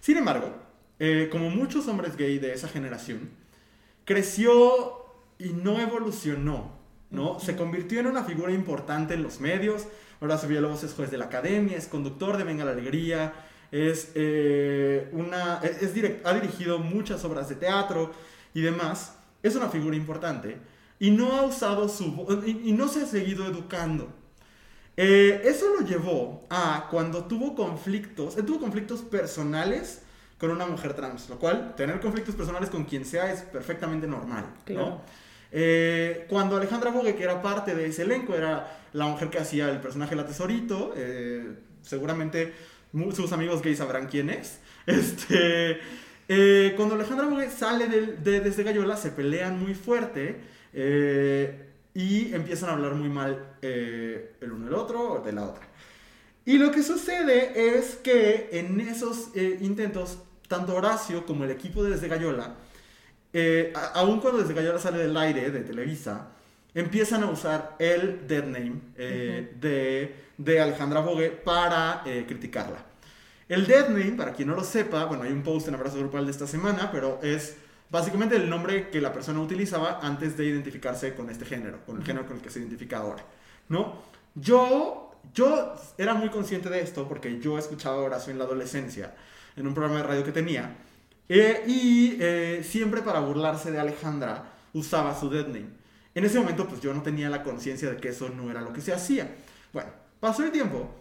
Sin 0.01 0.17
embargo, 0.17 0.55
eh, 1.00 1.29
como 1.32 1.50
muchos 1.50 1.88
hombres 1.88 2.17
gay 2.17 2.38
de 2.38 2.52
esa 2.55 2.69
generación, 2.69 3.31
creció 4.05 5.05
y 5.38 5.49
no 5.49 5.81
evolucionó, 5.81 6.79
¿no? 7.10 7.41
Se 7.41 7.56
convirtió 7.56 7.98
en 7.98 8.06
una 8.06 8.22
figura 8.22 8.53
importante 8.53 9.15
en 9.15 9.25
los 9.25 9.41
medios. 9.41 9.86
Horacio 10.20 10.48
Villalobos 10.48 10.84
es 10.84 10.93
juez 10.93 11.10
de 11.10 11.19
la 11.19 11.25
academia, 11.25 11.77
es 11.77 11.86
conductor 11.89 12.36
de 12.36 12.44
Venga 12.44 12.65
la 12.65 12.72
Alegría, 12.72 13.32
es, 13.72 14.13
eh, 14.15 15.08
una, 15.13 15.58
es, 15.63 15.94
direct- 15.94 16.20
ha 16.25 16.34
dirigido 16.34 16.79
muchas 16.79 17.25
obras 17.25 17.48
de 17.48 17.55
teatro 17.55 18.13
y 18.55 18.60
demás. 18.60 19.17
Es 19.43 19.56
una 19.56 19.69
figura 19.70 19.96
importante 19.96 20.58
y 20.98 21.10
no 21.10 21.32
ha 21.32 21.43
usado 21.43 21.89
su 21.89 22.05
y, 22.44 22.69
y 22.69 22.72
no 22.72 22.89
se 22.89 23.03
ha 23.03 23.06
seguido 23.06 23.46
educando. 23.46 24.13
Eh, 24.96 25.41
eso 25.44 25.67
lo 25.79 25.86
llevó 25.86 26.46
a 26.51 26.89
cuando 26.91 27.25
tuvo 27.25 27.55
conflictos, 27.55 28.36
él 28.36 28.44
tuvo 28.44 28.60
conflictos 28.60 29.01
personales 29.01 30.03
con 30.41 30.51
una 30.51 30.65
mujer 30.65 30.94
trans, 30.94 31.29
lo 31.29 31.39
cual 31.39 31.75
tener 31.77 32.01
conflictos 32.01 32.35
personales 32.35 32.70
con 32.70 32.85
quien 32.85 33.05
sea 33.05 33.31
es 33.31 33.43
perfectamente 33.43 34.06
normal. 34.06 34.47
Eh, 35.53 36.25
cuando 36.29 36.56
Alejandra 36.56 36.91
Bogue, 36.91 37.15
que 37.15 37.25
era 37.25 37.43
parte 37.43 37.75
de 37.75 37.87
ese 37.87 38.03
elenco, 38.03 38.35
era 38.35 38.81
la 38.94 39.06
mujer 39.06 39.29
que 39.29 39.39
hacía 39.39 39.69
el 39.69 39.81
personaje 39.81 40.17
La 40.17 40.27
Tesorito, 40.27 40.94
eh, 40.97 41.44
seguramente 41.82 42.55
sus 43.15 43.32
amigos 43.32 43.61
gays 43.63 43.79
sabrán 43.79 44.09
quién 44.09 44.31
es. 44.31 44.61
Este, 44.87 45.79
eh, 46.27 46.73
cuando 46.75 46.94
Alejandra 46.94 47.27
Bogue 47.27 47.51
sale 47.51 47.87
de, 47.87 48.41
Desde 48.41 48.63
Gallola, 48.63 48.97
se 48.97 49.11
pelean 49.11 49.61
muy 49.63 49.75
fuerte 49.75 50.41
y 51.93 52.32
empiezan 52.32 52.70
a 52.70 52.73
hablar 52.73 52.94
muy 52.94 53.11
mal 53.11 53.56
el 53.61 54.51
uno 54.51 54.65
del 54.65 54.75
otro 54.75 55.13
o 55.13 55.20
de 55.20 55.32
la 55.32 55.44
otra. 55.44 55.69
Y 56.47 56.59
lo 56.59 56.73
que 56.73 56.82
sucede 56.82 57.77
es 57.77 57.97
que 57.97 58.49
en 58.53 58.81
esos 58.81 59.31
intentos, 59.61 60.19
tanto 60.51 60.75
Horacio 60.75 61.25
como 61.25 61.45
el 61.45 61.53
equipo 61.53 61.85
de 61.85 61.91
Desde 61.91 62.09
Gallola, 62.09 62.57
eh, 63.33 63.73
aun 63.95 64.21
cuando 64.21 64.41
Desde 64.41 64.53
Gallola 64.53 64.81
sale 64.81 64.99
del 64.99 65.17
aire 65.17 65.49
de 65.53 65.61
Televisa, 65.61 66.27
empiezan 66.75 67.23
a 67.23 67.31
usar 67.31 67.77
el 67.79 68.27
dead 68.27 68.43
name 68.43 68.81
eh, 68.97 69.55
de, 69.61 70.17
de 70.37 70.61
Alejandra 70.61 71.01
Bogue 71.01 71.31
para 71.31 72.03
eh, 72.05 72.25
criticarla. 72.27 72.85
El 73.49 73.65
dead 73.65 73.91
name, 73.91 74.13
para 74.13 74.33
quien 74.33 74.49
no 74.49 74.57
lo 74.57 74.65
sepa, 74.65 75.05
bueno, 75.05 75.23
hay 75.23 75.31
un 75.31 75.45
post 75.45 75.69
en 75.69 75.77
Abrazo 75.77 75.99
Grupal 76.01 76.25
de 76.25 76.33
esta 76.33 76.49
semana, 76.49 76.91
pero 76.91 77.21
es 77.23 77.57
básicamente 77.89 78.35
el 78.35 78.51
nombre 78.51 78.91
que 78.91 79.01
la 79.01 79.13
persona 79.13 79.39
utilizaba 79.39 80.01
antes 80.03 80.37
de 80.37 80.47
identificarse 80.47 81.15
con 81.15 81.31
este 81.31 81.45
género, 81.45 81.79
con 81.87 81.97
el 81.97 82.05
género 82.05 82.27
con 82.27 82.39
el 82.39 82.43
que 82.43 82.51
se 82.51 82.59
identifica 82.59 82.99
ahora, 82.99 83.25
¿no? 83.69 84.03
Yo, 84.35 85.15
yo 85.33 85.77
era 85.97 86.15
muy 86.15 86.29
consciente 86.29 86.69
de 86.71 86.81
esto 86.81 87.07
porque 87.07 87.39
yo 87.39 87.57
escuchaba 87.57 87.99
a 87.99 88.01
Horacio 88.01 88.33
en 88.33 88.39
la 88.39 88.47
adolescencia, 88.47 89.15
en 89.60 89.67
un 89.67 89.74
programa 89.74 90.00
de 90.00 90.06
radio 90.06 90.24
que 90.24 90.32
tenía, 90.32 90.76
eh, 91.29 91.62
y 91.67 92.17
eh, 92.19 92.64
siempre 92.69 93.02
para 93.02 93.20
burlarse 93.20 93.70
de 93.70 93.79
Alejandra 93.79 94.52
usaba 94.72 95.19
su 95.19 95.31
dead 95.31 95.46
name. 95.46 95.69
En 96.14 96.24
ese 96.24 96.40
momento, 96.40 96.67
pues 96.67 96.81
yo 96.81 96.93
no 96.93 97.02
tenía 97.02 97.31
la 97.31 97.44
conciencia 97.44 97.88
de 97.88 97.96
que 97.96 98.08
eso 98.08 98.29
no 98.31 98.50
era 98.50 98.60
lo 98.60 98.72
que 98.72 98.81
se 98.81 98.93
hacía. 98.93 99.36
Bueno, 99.72 99.90
pasó 100.19 100.43
el 100.43 100.50
tiempo 100.50 100.93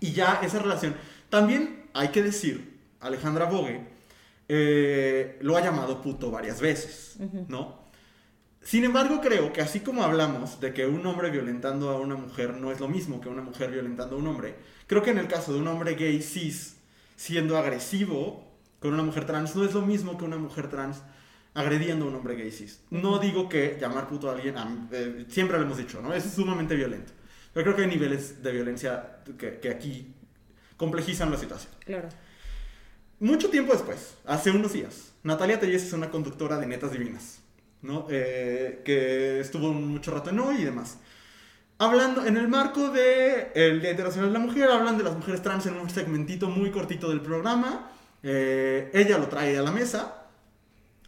y 0.00 0.12
ya 0.12 0.40
esa 0.42 0.58
relación. 0.58 0.94
También 1.28 1.90
hay 1.92 2.08
que 2.08 2.22
decir, 2.22 2.78
Alejandra 3.00 3.44
Bogue 3.44 3.86
eh, 4.48 5.38
lo 5.42 5.56
ha 5.56 5.60
llamado 5.60 6.00
puto 6.00 6.30
varias 6.30 6.60
veces, 6.60 7.16
¿no? 7.48 7.78
Sin 8.62 8.84
embargo, 8.84 9.20
creo 9.20 9.52
que 9.52 9.60
así 9.60 9.80
como 9.80 10.02
hablamos 10.02 10.60
de 10.60 10.72
que 10.72 10.86
un 10.86 11.04
hombre 11.06 11.30
violentando 11.30 11.90
a 11.90 12.00
una 12.00 12.14
mujer 12.16 12.54
no 12.54 12.72
es 12.72 12.80
lo 12.80 12.88
mismo 12.88 13.20
que 13.20 13.28
una 13.28 13.42
mujer 13.42 13.70
violentando 13.70 14.16
a 14.16 14.18
un 14.18 14.26
hombre, 14.26 14.54
creo 14.86 15.02
que 15.02 15.10
en 15.10 15.18
el 15.18 15.28
caso 15.28 15.52
de 15.52 15.60
un 15.60 15.68
hombre 15.68 15.94
gay 15.94 16.22
cis 16.22 16.76
siendo 17.20 17.58
agresivo 17.58 18.50
con 18.78 18.94
una 18.94 19.02
mujer 19.02 19.26
trans 19.26 19.54
no 19.54 19.62
es 19.62 19.74
lo 19.74 19.82
mismo 19.82 20.16
que 20.16 20.24
una 20.24 20.38
mujer 20.38 20.70
trans 20.70 21.02
agrediendo 21.52 22.06
a 22.06 22.08
un 22.08 22.14
hombre 22.14 22.34
gay 22.34 22.50
cis. 22.50 22.80
No 22.88 23.18
digo 23.18 23.46
que 23.46 23.76
llamar 23.78 24.08
puto 24.08 24.30
a 24.30 24.34
alguien, 24.34 24.54
eh, 24.90 25.26
siempre 25.28 25.58
lo 25.58 25.64
hemos 25.64 25.76
dicho, 25.76 26.00
¿no? 26.00 26.14
Es 26.14 26.24
sumamente 26.24 26.74
violento. 26.74 27.12
Pero 27.52 27.64
creo 27.64 27.76
que 27.76 27.82
hay 27.82 27.88
niveles 27.88 28.42
de 28.42 28.52
violencia 28.52 29.18
que, 29.36 29.58
que 29.58 29.68
aquí 29.68 30.14
complejizan 30.78 31.30
la 31.30 31.36
situación. 31.36 31.70
Claro. 31.84 32.08
Mucho 33.18 33.50
tiempo 33.50 33.74
después, 33.74 34.14
hace 34.24 34.50
unos 34.50 34.72
días, 34.72 35.12
Natalia 35.22 35.60
Telles 35.60 35.82
es 35.82 35.92
una 35.92 36.08
conductora 36.08 36.56
de 36.56 36.66
Netas 36.66 36.92
Divinas, 36.92 37.42
¿no? 37.82 38.06
Eh, 38.08 38.80
que 38.82 39.40
estuvo 39.40 39.74
mucho 39.74 40.10
rato 40.10 40.30
en 40.30 40.38
hoy 40.38 40.62
y 40.62 40.64
demás. 40.64 40.96
Hablando, 41.82 42.26
en 42.26 42.36
el 42.36 42.46
marco 42.46 42.90
del 42.90 43.46
el 43.54 43.80
Día 43.80 43.92
Internacional 43.92 44.30
de 44.30 44.38
la 44.38 44.44
Mujer, 44.44 44.70
hablan 44.70 44.98
de 44.98 45.04
las 45.04 45.16
mujeres 45.16 45.40
trans 45.40 45.64
en 45.64 45.76
un 45.76 45.88
segmentito 45.88 46.50
muy 46.50 46.70
cortito 46.70 47.08
del 47.08 47.22
programa. 47.22 47.90
Eh, 48.22 48.90
ella 48.92 49.16
lo 49.16 49.28
trae 49.28 49.56
a 49.56 49.62
la 49.62 49.70
mesa 49.70 50.26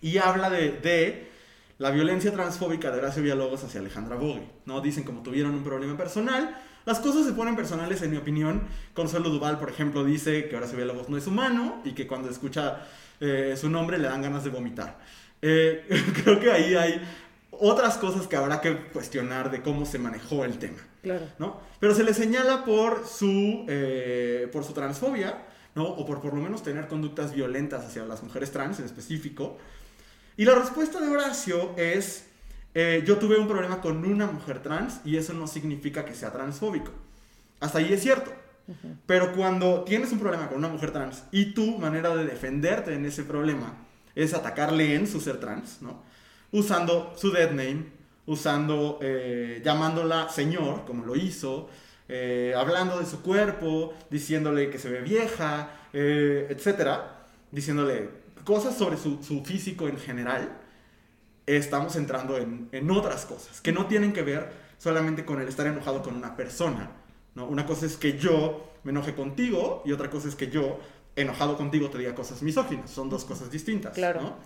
y 0.00 0.16
habla 0.16 0.48
de, 0.48 0.70
de 0.80 1.30
la 1.76 1.90
violencia 1.90 2.32
transfóbica 2.32 2.90
de 2.90 3.00
Horacio 3.00 3.22
Villalobos 3.22 3.62
hacia 3.62 3.80
Alejandra 3.80 4.16
Bogue, 4.16 4.48
¿no? 4.64 4.80
Dicen 4.80 5.04
como 5.04 5.22
tuvieron 5.22 5.52
un 5.52 5.62
problema 5.62 5.94
personal. 5.94 6.56
Las 6.86 7.00
cosas 7.00 7.26
se 7.26 7.34
ponen 7.34 7.54
personales, 7.54 8.00
en 8.00 8.10
mi 8.10 8.16
opinión. 8.16 8.62
Consuelo 8.94 9.28
Duval, 9.28 9.58
por 9.58 9.68
ejemplo, 9.68 10.04
dice 10.04 10.48
que 10.48 10.56
Horacio 10.56 10.78
Villalobos 10.78 11.10
no 11.10 11.18
es 11.18 11.26
humano 11.26 11.82
y 11.84 11.92
que 11.92 12.06
cuando 12.06 12.30
escucha 12.30 12.86
eh, 13.20 13.56
su 13.60 13.68
nombre 13.68 13.98
le 13.98 14.08
dan 14.08 14.22
ganas 14.22 14.42
de 14.42 14.48
vomitar. 14.48 14.98
Eh, 15.42 15.86
creo 16.24 16.40
que 16.40 16.50
ahí 16.50 16.74
hay 16.76 17.02
otras 17.62 17.96
cosas 17.96 18.26
que 18.26 18.34
habrá 18.34 18.60
que 18.60 18.76
cuestionar 18.88 19.50
de 19.52 19.62
cómo 19.62 19.86
se 19.86 19.98
manejó 19.98 20.44
el 20.44 20.58
tema. 20.58 20.78
Claro. 21.00 21.28
¿no? 21.38 21.60
Pero 21.78 21.94
se 21.94 22.02
le 22.02 22.12
señala 22.12 22.64
por 22.64 23.06
su, 23.06 23.64
eh, 23.68 24.48
por 24.52 24.64
su 24.64 24.72
transfobia, 24.72 25.46
¿no? 25.76 25.84
O 25.84 26.04
por 26.04 26.20
por 26.20 26.34
lo 26.34 26.42
menos 26.42 26.64
tener 26.64 26.88
conductas 26.88 27.32
violentas 27.32 27.84
hacia 27.84 28.04
las 28.04 28.22
mujeres 28.22 28.50
trans 28.50 28.80
en 28.80 28.84
específico. 28.86 29.58
Y 30.36 30.44
la 30.44 30.56
respuesta 30.56 31.00
de 31.00 31.08
Horacio 31.08 31.74
es, 31.76 32.26
eh, 32.74 33.04
yo 33.06 33.18
tuve 33.18 33.38
un 33.38 33.46
problema 33.46 33.80
con 33.80 34.04
una 34.04 34.26
mujer 34.26 34.60
trans 34.60 35.00
y 35.04 35.16
eso 35.16 35.32
no 35.32 35.46
significa 35.46 36.04
que 36.04 36.14
sea 36.14 36.32
transfóbico. 36.32 36.90
Hasta 37.60 37.78
ahí 37.78 37.92
es 37.92 38.02
cierto. 38.02 38.32
Pero 39.06 39.34
cuando 39.34 39.82
tienes 39.84 40.12
un 40.12 40.18
problema 40.18 40.48
con 40.48 40.58
una 40.58 40.68
mujer 40.68 40.92
trans 40.92 41.24
y 41.30 41.52
tu 41.52 41.78
manera 41.78 42.14
de 42.14 42.24
defenderte 42.24 42.94
en 42.94 43.04
ese 43.04 43.24
problema 43.24 43.74
es 44.14 44.34
atacarle 44.34 44.94
en 44.94 45.06
su 45.06 45.20
ser 45.20 45.38
trans, 45.38 45.82
¿no? 45.82 46.02
Usando 46.52 47.14
su 47.16 47.32
dead 47.32 47.50
name, 47.50 47.86
usando, 48.26 48.98
eh, 49.02 49.60
llamándola 49.64 50.28
señor, 50.28 50.84
como 50.84 51.04
lo 51.04 51.16
hizo, 51.16 51.68
eh, 52.08 52.54
hablando 52.56 52.98
de 52.98 53.06
su 53.06 53.22
cuerpo, 53.22 53.94
diciéndole 54.10 54.70
que 54.70 54.78
se 54.78 54.90
ve 54.90 55.00
vieja, 55.00 55.70
eh, 55.92 56.46
etcétera, 56.50 57.26
diciéndole 57.50 58.10
cosas 58.44 58.76
sobre 58.76 58.96
su, 58.96 59.22
su, 59.22 59.44
físico 59.44 59.88
en 59.88 59.96
general, 59.98 60.58
estamos 61.46 61.96
entrando 61.96 62.36
en, 62.36 62.68
en, 62.72 62.90
otras 62.90 63.24
cosas 63.24 63.60
que 63.60 63.72
no 63.72 63.86
tienen 63.86 64.12
que 64.12 64.22
ver 64.22 64.52
solamente 64.78 65.24
con 65.24 65.40
el 65.40 65.48
estar 65.48 65.66
enojado 65.66 66.02
con 66.02 66.14
una 66.16 66.36
persona. 66.36 66.90
¿no? 67.34 67.46
Una 67.46 67.66
cosa 67.66 67.86
es 67.86 67.96
que 67.96 68.18
yo 68.18 68.72
me 68.84 68.90
enoje 68.90 69.14
contigo 69.14 69.82
y 69.84 69.92
otra 69.92 70.10
cosa 70.10 70.28
es 70.28 70.34
que 70.34 70.50
yo, 70.50 70.80
enojado 71.16 71.56
contigo, 71.56 71.88
te 71.88 71.98
diga 71.98 72.14
cosas 72.14 72.42
misóginas. 72.42 72.90
Son 72.90 73.08
dos 73.08 73.24
cosas 73.24 73.50
distintas. 73.50 73.94
Claro. 73.94 74.20
¿no? 74.20 74.36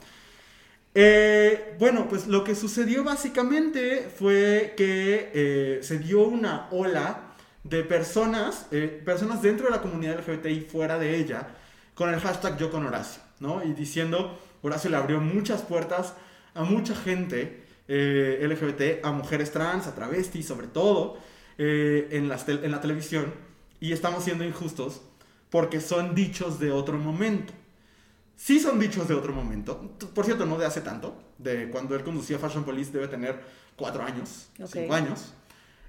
Eh, 0.98 1.76
bueno, 1.78 2.08
pues 2.08 2.26
lo 2.26 2.42
que 2.42 2.54
sucedió 2.54 3.04
básicamente 3.04 4.08
fue 4.08 4.72
que 4.78 5.30
eh, 5.34 5.80
se 5.82 5.98
dio 5.98 6.22
una 6.22 6.68
ola 6.70 7.34
de 7.64 7.84
personas, 7.84 8.66
eh, 8.70 9.02
personas 9.04 9.42
dentro 9.42 9.66
de 9.66 9.72
la 9.72 9.82
comunidad 9.82 10.20
LGBTI 10.20 10.48
y 10.48 10.60
fuera 10.62 10.98
de 10.98 11.16
ella, 11.16 11.48
con 11.92 12.14
el 12.14 12.18
hashtag 12.18 12.56
yo 12.56 12.70
con 12.70 12.86
Horacio, 12.86 13.20
¿no? 13.40 13.62
Y 13.62 13.74
diciendo, 13.74 14.38
Horacio 14.62 14.88
le 14.88 14.96
abrió 14.96 15.20
muchas 15.20 15.60
puertas 15.60 16.14
a 16.54 16.64
mucha 16.64 16.94
gente 16.94 17.62
eh, 17.88 18.40
LGBT, 18.48 19.04
a 19.04 19.12
mujeres 19.12 19.52
trans, 19.52 19.86
a 19.86 19.94
travestis, 19.94 20.46
sobre 20.46 20.66
todo, 20.66 21.18
en, 21.58 22.30
en 22.30 22.70
la 22.70 22.80
televisión, 22.80 23.34
y 23.80 23.92
estamos 23.92 24.24
siendo 24.24 24.44
injustos 24.44 25.02
porque 25.50 25.82
son 25.82 26.14
dichos 26.14 26.58
de 26.58 26.70
otro 26.70 26.96
momento. 26.96 27.52
Sí 28.37 28.61
son 28.61 28.78
dichos 28.78 29.09
de 29.09 29.14
otro 29.14 29.33
momento. 29.33 29.97
Por 30.14 30.25
cierto, 30.25 30.45
no 30.47 30.59
de 30.59 30.66
hace 30.66 30.83
tanto. 30.83 31.16
De 31.38 31.69
cuando 31.71 31.95
él 31.97 32.05
conducía 32.05 32.38
Fashion 32.38 32.64
Police 32.64 32.93
debe 32.93 33.09
tener 33.09 33.40
cuatro 33.76 34.02
años, 34.02 34.49
Ok. 34.61 34.69
cinco 34.73 34.95
años. 34.95 35.33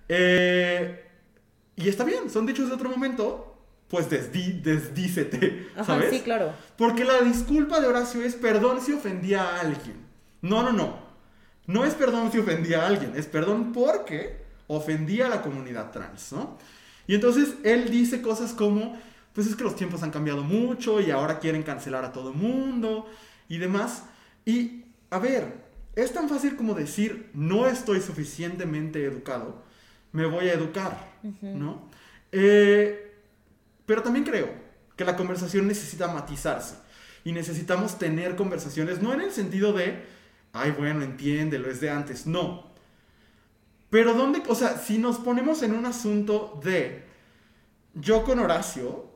Eh, 0.09 1.03
y 1.75 1.89
está 1.89 2.03
bien, 2.03 2.29
son 2.29 2.45
dichos 2.45 2.67
de 2.69 2.75
otro 2.75 2.89
momento. 2.89 3.53
Pues 3.89 4.09
desdí, 4.09 4.59
desdícete, 4.61 5.67
Ajá, 5.75 5.85
¿sabes? 5.85 6.09
sí, 6.09 6.19
claro. 6.19 6.51
Porque 6.77 7.05
la 7.05 7.21
disculpa 7.21 7.79
de 7.79 7.87
Horacio 7.87 8.21
es 8.21 8.35
perdón 8.35 8.81
si 8.81 8.91
ofendía 8.91 9.43
a 9.43 9.61
alguien. 9.61 9.95
No, 10.41 10.61
no, 10.61 10.73
no. 10.73 10.99
No 11.67 11.85
es 11.85 11.93
perdón 11.93 12.29
si 12.31 12.39
ofendía 12.39 12.83
a 12.83 12.87
alguien, 12.87 13.13
es 13.15 13.27
perdón 13.27 13.71
porque 13.71 14.41
ofendía 14.67 15.27
a 15.27 15.29
la 15.29 15.41
comunidad 15.41 15.91
trans, 15.91 16.33
¿no? 16.33 16.57
Y 17.07 17.15
entonces 17.15 17.53
él 17.63 17.89
dice 17.89 18.21
cosas 18.21 18.51
como, 18.51 18.99
pues 19.37 19.45
es 19.45 19.55
que 19.55 19.63
los 19.63 19.75
tiempos 19.75 20.01
han 20.01 20.09
cambiado 20.09 20.41
mucho 20.41 20.99
y 20.99 21.11
ahora 21.11 21.37
quieren 21.37 21.61
cancelar 21.61 22.03
a 22.03 22.11
todo 22.11 22.33
mundo 22.33 23.05
y 23.47 23.59
demás. 23.59 24.05
Y, 24.45 24.85
a 25.11 25.19
ver, 25.19 25.63
es 25.95 26.11
tan 26.11 26.27
fácil 26.27 26.55
como 26.55 26.73
decir, 26.73 27.29
no 27.35 27.67
estoy 27.67 28.01
suficientemente 28.01 29.05
educado, 29.05 29.61
me 30.11 30.25
voy 30.25 30.49
a 30.49 30.53
educar, 30.53 31.19
¿no? 31.43 31.87
Eh, 32.31 33.13
pero 33.85 34.01
también 34.01 34.25
creo 34.25 34.49
que 34.95 35.05
la 35.05 35.15
conversación 35.15 35.67
necesita 35.67 36.07
matizarse 36.07 36.77
y 37.23 37.31
necesitamos 37.31 37.99
tener 37.99 38.35
conversaciones, 38.35 39.03
no 39.03 39.13
en 39.13 39.21
el 39.21 39.31
sentido 39.31 39.71
de, 39.71 40.03
ay, 40.51 40.71
bueno, 40.71 41.03
entiéndelo, 41.03 41.69
es 41.69 41.79
de 41.79 41.91
antes, 41.91 42.25
no. 42.25 42.71
Pero 43.91 44.15
dónde, 44.15 44.41
o 44.47 44.55
sea, 44.55 44.79
si 44.79 44.97
nos 44.97 45.19
ponemos 45.19 45.61
en 45.61 45.73
un 45.73 45.85
asunto 45.85 46.59
de 46.63 47.05
yo 47.93 48.23
con 48.23 48.39
Horacio, 48.39 49.15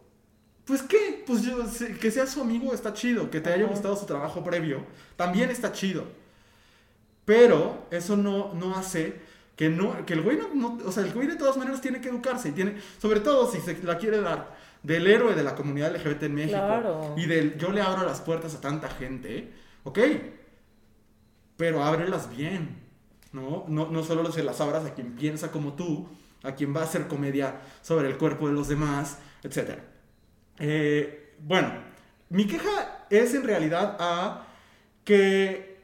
pues 0.71 0.83
qué, 0.83 1.23
pues 1.27 1.41
yo, 1.41 1.57
que 1.99 2.11
sea 2.11 2.25
su 2.25 2.39
amigo 2.41 2.73
está 2.73 2.93
chido, 2.93 3.29
que 3.29 3.41
te 3.41 3.51
haya 3.51 3.65
Ajá. 3.65 3.73
gustado 3.73 3.97
su 3.97 4.05
trabajo 4.05 4.41
previo, 4.41 4.85
también 5.17 5.49
está 5.49 5.73
chido. 5.73 6.05
Pero 7.25 7.87
eso 7.91 8.15
no, 8.15 8.53
no 8.53 8.75
hace 8.77 9.19
que, 9.57 9.67
no, 9.69 10.05
que 10.05 10.13
el 10.13 10.21
güey 10.21 10.37
no, 10.37 10.47
no- 10.55 10.79
o 10.85 10.91
sea, 10.93 11.03
el 11.03 11.11
güey 11.13 11.27
de 11.27 11.35
todas 11.35 11.57
maneras 11.57 11.81
tiene 11.81 11.99
que 11.99 12.07
educarse 12.07 12.49
y 12.49 12.51
tiene, 12.53 12.77
sobre 13.01 13.19
todo 13.19 13.51
si 13.51 13.59
se 13.59 13.77
la 13.83 13.97
quiere 13.97 14.21
dar 14.21 14.55
del 14.81 15.05
héroe 15.07 15.35
de 15.35 15.43
la 15.43 15.55
comunidad 15.55 15.93
LGBT 15.93 16.23
en 16.23 16.35
México 16.35 16.57
Claro. 16.57 17.13
y 17.17 17.25
del 17.25 17.57
yo 17.57 17.71
le 17.71 17.81
abro 17.81 18.05
las 18.05 18.21
puertas 18.21 18.55
a 18.55 18.61
tanta 18.61 18.87
gente, 18.89 19.51
ok, 19.83 19.99
pero 21.57 21.83
ábrelas 21.83 22.35
bien, 22.35 22.79
¿no? 23.33 23.65
No, 23.67 23.91
no 23.91 24.03
solo 24.03 24.31
se 24.31 24.41
las 24.43 24.61
abras 24.61 24.85
a 24.85 24.93
quien 24.93 25.15
piensa 25.15 25.51
como 25.51 25.73
tú, 25.73 26.07
a 26.43 26.53
quien 26.55 26.75
va 26.75 26.81
a 26.81 26.85
hacer 26.85 27.07
comedia 27.07 27.61
sobre 27.81 28.07
el 28.09 28.17
cuerpo 28.17 28.47
de 28.47 28.53
los 28.53 28.67
demás, 28.67 29.19
etc. 29.43 29.79
Eh, 30.63 31.33
bueno, 31.39 31.73
mi 32.29 32.45
queja 32.45 33.07
es 33.09 33.33
en 33.33 33.43
realidad 33.43 33.97
a 33.99 34.45
que, 35.03 35.81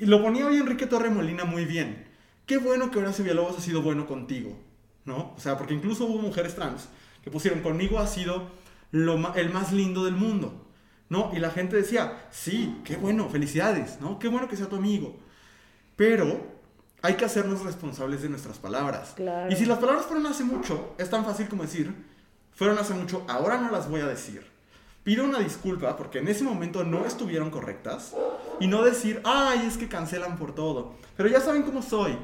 y 0.00 0.06
lo 0.06 0.22
ponía 0.22 0.46
hoy 0.46 0.56
Enrique 0.56 0.86
Torremolina 0.86 1.44
muy 1.44 1.66
bien, 1.66 2.08
qué 2.46 2.56
bueno 2.56 2.90
que 2.90 2.98
Horacio 2.98 3.22
Villalobos 3.22 3.58
ha 3.58 3.60
sido 3.60 3.82
bueno 3.82 4.06
contigo, 4.06 4.58
¿no? 5.04 5.34
O 5.36 5.38
sea, 5.38 5.58
porque 5.58 5.74
incluso 5.74 6.06
hubo 6.06 6.22
mujeres 6.22 6.54
trans 6.54 6.88
que 7.22 7.30
pusieron 7.30 7.60
conmigo 7.60 7.98
ha 7.98 8.06
sido 8.06 8.50
lo 8.92 9.34
el 9.34 9.50
más 9.50 9.72
lindo 9.72 10.06
del 10.06 10.16
mundo, 10.16 10.70
¿no? 11.10 11.30
Y 11.34 11.38
la 11.38 11.50
gente 11.50 11.76
decía, 11.76 12.26
sí, 12.30 12.80
qué 12.82 12.96
bueno, 12.96 13.28
felicidades, 13.28 14.00
¿no? 14.00 14.18
Qué 14.18 14.28
bueno 14.28 14.48
que 14.48 14.56
sea 14.56 14.70
tu 14.70 14.76
amigo. 14.76 15.18
Pero 15.96 16.40
hay 17.02 17.14
que 17.14 17.26
hacernos 17.26 17.62
responsables 17.62 18.22
de 18.22 18.30
nuestras 18.30 18.56
palabras. 18.56 19.12
Claro. 19.16 19.52
Y 19.52 19.56
si 19.56 19.66
las 19.66 19.78
palabras 19.78 20.06
fueron 20.06 20.26
hace 20.26 20.44
mucho, 20.44 20.94
es 20.96 21.10
tan 21.10 21.26
fácil 21.26 21.46
como 21.46 21.64
decir, 21.64 22.13
fueron 22.54 22.78
hace 22.78 22.94
mucho, 22.94 23.24
ahora 23.28 23.58
no 23.58 23.70
las 23.70 23.88
voy 23.88 24.00
a 24.00 24.06
decir. 24.06 24.44
Pido 25.02 25.24
una 25.24 25.38
disculpa 25.38 25.96
porque 25.96 26.18
en 26.18 26.28
ese 26.28 26.44
momento 26.44 26.82
no 26.82 27.04
estuvieron 27.04 27.50
correctas 27.50 28.14
y 28.58 28.66
no 28.66 28.82
decir, 28.82 29.20
ay, 29.24 29.66
es 29.66 29.76
que 29.76 29.88
cancelan 29.88 30.38
por 30.38 30.54
todo. 30.54 30.94
Pero 31.16 31.28
ya 31.28 31.40
saben 31.40 31.62
cómo 31.62 31.82
soy. 31.82 32.16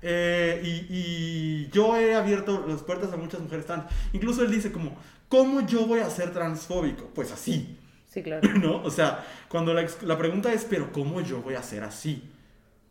Eh, 0.00 0.60
y, 0.64 0.86
y 0.88 1.70
yo 1.70 1.96
he 1.96 2.14
abierto 2.14 2.64
las 2.66 2.82
puertas 2.82 3.12
a 3.12 3.16
muchas 3.16 3.40
mujeres 3.40 3.66
trans. 3.66 3.84
Incluso 4.12 4.42
él 4.42 4.50
dice 4.50 4.72
como, 4.72 4.96
¿cómo 5.28 5.60
yo 5.66 5.86
voy 5.86 6.00
a 6.00 6.08
ser 6.08 6.32
transfóbico? 6.32 7.10
Pues 7.14 7.30
así, 7.32 7.78
Sí, 8.08 8.22
claro. 8.22 8.48
¿no? 8.58 8.82
O 8.82 8.90
sea, 8.90 9.24
cuando 9.48 9.72
la, 9.74 9.86
la 10.02 10.18
pregunta 10.18 10.52
es, 10.52 10.64
pero 10.64 10.92
¿cómo 10.92 11.20
yo 11.20 11.42
voy 11.42 11.54
a 11.54 11.62
ser 11.62 11.82
así? 11.84 12.28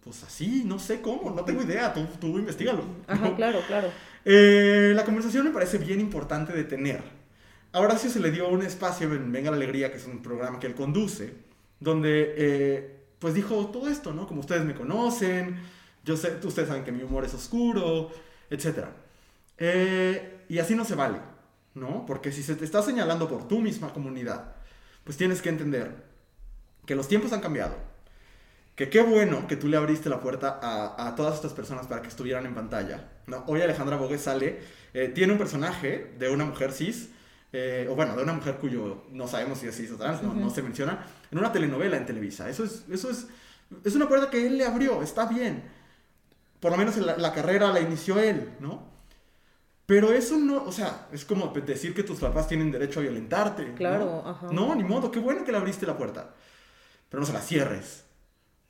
pues 0.03 0.23
así, 0.23 0.63
no 0.65 0.79
sé 0.79 0.99
cómo, 0.99 1.29
no 1.29 1.45
tengo 1.45 1.61
idea, 1.61 1.93
tú, 1.93 2.03
tú 2.19 2.27
investigalo. 2.39 2.83
Ajá, 3.07 3.35
claro, 3.35 3.59
claro. 3.67 3.89
Eh, 4.25 4.93
la 4.95 5.03
conversación 5.03 5.45
me 5.45 5.51
parece 5.51 5.77
bien 5.77 5.99
importante 5.99 6.53
de 6.53 6.63
tener. 6.63 7.01
A 7.73 7.79
Horacio 7.79 8.09
se 8.09 8.19
le 8.19 8.31
dio 8.31 8.49
un 8.49 8.63
espacio 8.63 9.13
en 9.13 9.31
Venga 9.31 9.49
la 9.49 9.57
Alegría, 9.57 9.91
que 9.91 9.97
es 9.97 10.05
un 10.05 10.21
programa 10.21 10.59
que 10.59 10.67
él 10.67 10.75
conduce, 10.75 11.33
donde 11.79 12.33
eh, 12.37 13.01
pues 13.19 13.33
dijo 13.33 13.67
todo 13.67 13.87
esto, 13.87 14.13
¿no? 14.13 14.27
Como 14.27 14.41
ustedes 14.41 14.65
me 14.65 14.75
conocen, 14.75 15.57
yo 16.03 16.17
sé, 16.17 16.37
ustedes 16.43 16.67
saben 16.67 16.83
que 16.83 16.91
mi 16.91 17.03
humor 17.03 17.23
es 17.23 17.33
oscuro, 17.33 18.11
etc. 18.49 18.85
Eh, 19.57 20.45
y 20.49 20.59
así 20.59 20.75
no 20.75 20.83
se 20.85 20.95
vale, 20.95 21.19
¿no? 21.75 22.05
Porque 22.05 22.31
si 22.31 22.43
se 22.43 22.55
te 22.55 22.65
está 22.65 22.81
señalando 22.81 23.29
por 23.29 23.47
tu 23.47 23.59
misma 23.59 23.93
comunidad, 23.93 24.55
pues 25.03 25.17
tienes 25.17 25.41
que 25.41 25.49
entender 25.49 26.03
que 26.85 26.95
los 26.95 27.07
tiempos 27.07 27.31
han 27.31 27.41
cambiado, 27.41 27.75
que 28.75 28.89
qué 28.89 29.01
bueno 29.01 29.47
que 29.47 29.55
tú 29.55 29.67
le 29.67 29.77
abriste 29.77 30.09
la 30.09 30.19
puerta 30.19 30.59
a, 30.61 31.07
a 31.07 31.15
todas 31.15 31.35
estas 31.35 31.53
personas 31.53 31.87
para 31.87 32.01
que 32.01 32.09
estuvieran 32.09 32.45
en 32.45 32.55
pantalla. 32.55 33.07
¿No? 33.31 33.43
Hoy 33.47 33.61
Alejandra 33.61 33.95
Bogue 33.95 34.19
sale, 34.19 34.59
eh, 34.93 35.07
tiene 35.07 35.33
un 35.33 35.39
personaje 35.39 36.13
de 36.19 36.29
una 36.29 36.45
mujer 36.45 36.71
cis, 36.71 37.09
eh, 37.51 37.87
o 37.89 37.95
bueno, 37.95 38.15
de 38.15 38.23
una 38.23 38.33
mujer 38.33 38.57
cuyo 38.57 39.05
no 39.11 39.27
sabemos 39.27 39.57
si 39.57 39.67
es 39.67 39.75
cis 39.75 39.91
o 39.91 39.97
trans, 39.97 40.21
no, 40.21 40.33
no 40.33 40.49
se 40.51 40.61
menciona, 40.61 41.07
en 41.31 41.39
una 41.39 41.51
telenovela 41.51 41.97
en 41.97 42.05
Televisa. 42.05 42.47
Eso 42.49 42.63
es, 42.63 42.85
eso 42.91 43.09
es, 43.09 43.27
es 43.83 43.95
una 43.95 44.07
puerta 44.07 44.29
que 44.29 44.45
él 44.45 44.57
le 44.57 44.65
abrió, 44.65 45.01
está 45.01 45.25
bien. 45.25 45.63
Por 46.59 46.71
lo 46.71 46.77
menos 46.77 46.95
la, 46.97 47.17
la 47.17 47.33
carrera 47.33 47.71
la 47.71 47.79
inició 47.79 48.19
él, 48.19 48.51
¿no? 48.59 48.91
Pero 49.87 50.13
eso 50.13 50.37
no, 50.37 50.63
o 50.63 50.71
sea, 50.71 51.07
es 51.11 51.25
como 51.25 51.47
decir 51.47 51.93
que 51.93 52.03
tus 52.03 52.19
papás 52.19 52.47
tienen 52.47 52.71
derecho 52.71 52.99
a 52.99 53.03
violentarte. 53.03 53.73
Claro, 53.73 54.05
¿no? 54.23 54.29
ajá. 54.29 54.47
No, 54.51 54.75
ni 54.75 54.83
modo, 54.83 55.11
qué 55.11 55.19
bueno 55.19 55.43
que 55.43 55.51
le 55.51 55.57
abriste 55.57 55.85
la 55.85 55.97
puerta. 55.97 56.33
Pero 57.09 57.19
no 57.19 57.27
se 57.27 57.33
la 57.33 57.41
cierres, 57.41 58.05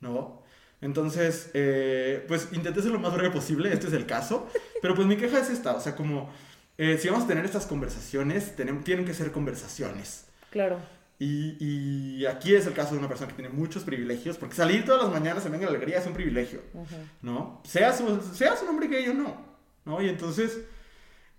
¿no? 0.00 0.41
Entonces, 0.82 1.50
eh, 1.54 2.24
pues 2.28 2.48
intenté 2.52 2.82
ser 2.82 2.90
lo 2.90 2.98
más 2.98 3.14
breve 3.14 3.30
posible, 3.30 3.72
este 3.72 3.86
es 3.86 3.92
el 3.94 4.04
caso. 4.04 4.48
Pero 4.82 4.94
pues 4.94 5.06
mi 5.06 5.16
queja 5.16 5.38
es 5.38 5.48
esta, 5.48 5.74
o 5.76 5.80
sea, 5.80 5.94
como 5.96 6.28
eh, 6.76 6.98
si 7.00 7.08
vamos 7.08 7.24
a 7.24 7.28
tener 7.28 7.44
estas 7.46 7.64
conversaciones, 7.66 8.54
tenemos, 8.56 8.84
tienen 8.84 9.04
que 9.06 9.14
ser 9.14 9.32
conversaciones. 9.32 10.26
Claro. 10.50 10.78
Y, 11.18 11.56
y 11.60 12.26
aquí 12.26 12.52
es 12.54 12.66
el 12.66 12.72
caso 12.72 12.92
de 12.94 12.98
una 12.98 13.06
persona 13.08 13.28
que 13.28 13.36
tiene 13.36 13.50
muchos 13.50 13.84
privilegios, 13.84 14.36
porque 14.38 14.56
salir 14.56 14.84
todas 14.84 15.02
las 15.04 15.12
mañanas 15.12 15.46
en 15.46 15.52
Venga 15.52 15.66
la 15.66 15.70
Alegría 15.76 15.98
es 15.98 16.06
un 16.06 16.14
privilegio, 16.14 16.60
Ajá. 16.74 16.96
¿no? 17.22 17.62
Seas, 17.64 18.00
un- 18.00 18.20
seas 18.34 18.60
un 18.62 18.68
hombre 18.70 18.88
gay 18.88 19.06
o 19.08 19.14
no, 19.14 19.36
¿no? 19.84 20.02
Y 20.02 20.08
entonces, 20.08 20.58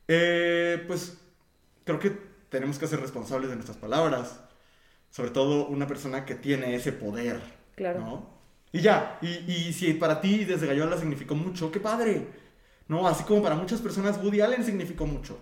eh, 0.08 0.84
pues 0.88 1.18
creo 1.84 2.00
que 2.00 2.12
tenemos 2.50 2.78
que 2.80 2.88
ser 2.88 3.02
responsables 3.02 3.50
de 3.50 3.56
nuestras 3.56 3.78
palabras, 3.78 4.40
sobre 5.10 5.32
todo 5.32 5.68
una 5.68 5.86
persona 5.88 6.26
que 6.26 6.36
tiene 6.36 6.76
ese 6.76 6.94
poder, 6.94 7.42
Claro. 7.76 8.00
¿no? 8.00 8.33
Y 8.74 8.82
ya, 8.82 9.20
y, 9.22 9.30
y 9.52 9.74
si 9.74 9.94
para 9.94 10.20
ti 10.22 10.46
desde 10.46 10.68
Gallola 10.68 10.98
significó 10.98 11.36
mucho, 11.36 11.72
qué 11.72 11.80
padre, 11.80 12.28
¿no? 12.90 13.08
Así 13.08 13.24
como 13.24 13.42
para 13.44 13.56
muchas 13.56 13.82
personas 13.82 14.20
Woody 14.24 14.42
Allen 14.42 14.66
significó 14.66 15.06
mucho, 15.08 15.40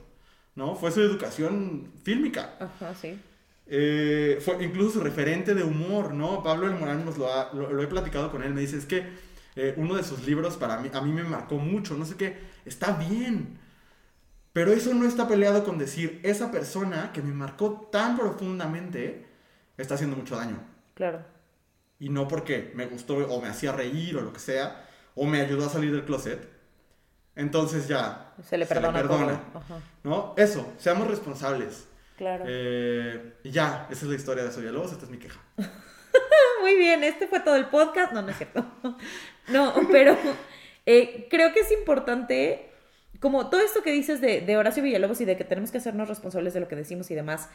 ¿no? 0.56 0.76
Fue 0.76 0.92
su 0.92 1.02
educación 1.02 1.92
fílmica. 2.04 2.60
Ajá, 2.60 2.94
sí. 2.96 3.20
Eh, 3.68 4.40
fue 4.42 4.64
incluso 4.64 4.92
su 4.94 5.00
referente 5.02 5.56
de 5.56 5.64
humor, 5.64 6.14
¿no? 6.14 6.44
Pablo 6.44 6.68
El 6.68 6.76
Morán 6.76 7.06
nos 7.06 7.18
lo, 7.18 7.34
ha- 7.34 7.52
lo, 7.54 7.72
lo 7.72 7.82
he 7.84 7.88
platicado 7.88 8.32
con 8.32 8.44
él, 8.44 8.54
me 8.54 8.62
dice, 8.62 8.78
es 8.78 8.86
que 8.86 9.08
eh, 9.56 9.74
uno 9.78 9.96
de 9.96 10.04
sus 10.04 10.26
libros 10.26 10.58
para 10.58 10.78
mí, 10.82 10.90
a 10.94 11.02
mí 11.02 11.12
me 11.14 11.24
marcó 11.24 11.56
mucho, 11.58 11.96
no 11.96 12.06
sé 12.06 12.16
qué, 12.18 12.38
está 12.66 12.94
bien, 12.94 13.60
pero 14.54 14.72
eso 14.74 14.94
no 14.94 15.08
está 15.08 15.28
peleado 15.28 15.64
con 15.64 15.78
decir, 15.78 16.20
esa 16.24 16.52
persona 16.52 17.12
que 17.14 17.22
me 17.22 17.34
marcó 17.34 17.90
tan 17.92 18.18
profundamente 18.18 19.26
está 19.78 19.96
haciendo 19.96 20.18
mucho 20.18 20.36
daño. 20.38 20.60
Claro. 20.94 21.26
Y 22.02 22.10
no 22.10 22.28
porque 22.28 22.72
me 22.74 22.88
gustó 22.88 23.16
o 23.16 23.40
me 23.40 23.48
hacía 23.48 23.72
reír 23.72 24.18
o 24.18 24.22
lo 24.22 24.34
que 24.34 24.40
sea, 24.40 24.88
o 25.14 25.28
me 25.28 25.40
ayudó 25.40 25.68
a 25.68 25.70
salir 25.70 25.92
del 25.92 26.04
closet. 26.04 26.50
Entonces 27.36 27.88
ya 27.88 28.34
Se 28.44 28.58
le 28.58 28.66
perdona, 28.66 29.04
todo. 29.04 29.20
Ajá. 29.54 29.80
¿no? 30.04 30.34
Eso, 30.36 30.74
seamos 30.80 31.08
responsables. 31.08 31.88
Claro. 32.18 32.46
Eh, 32.48 33.36
ya, 33.44 33.88
esa 33.92 34.06
es 34.06 34.10
la 34.10 34.16
historia 34.16 34.44
de 34.44 34.52
Soya 34.52 34.72
Lobos, 34.72 34.92
esta 34.92 35.06
es 35.06 35.12
mi 35.12 35.20
queja. 35.20 35.40
Muy 36.62 36.76
bien, 36.76 37.04
este 37.04 37.28
fue 37.28 37.40
todo 37.40 37.56
el 37.56 37.68
podcast. 37.68 38.14
No, 38.14 38.24
no 38.24 38.30
es 38.30 38.38
cierto. 38.38 38.66
No, 39.48 39.74
pero 39.92 40.16
eh, 40.86 41.28
creo 41.30 41.52
que 41.52 41.60
es 41.60 41.72
importante, 41.72 42.70
como 43.20 43.50
todo 43.50 43.62
esto 43.62 43.82
que 43.84 43.92
dices 43.92 44.22
de, 44.22 44.42
de 44.42 44.58
Horacio 44.58 44.82
Villalobos 44.82 45.20
y 45.20 45.26
de 45.26 45.36
que 45.36 45.44
tenemos 45.44 45.72
que 45.72 45.80
hacernos 45.80 46.08
responsables 46.08 46.54
de 46.54 46.62
lo 46.62 46.68
que 46.68 46.76
decimos 46.76 47.12
y 47.12 47.16
demás. 47.16 47.50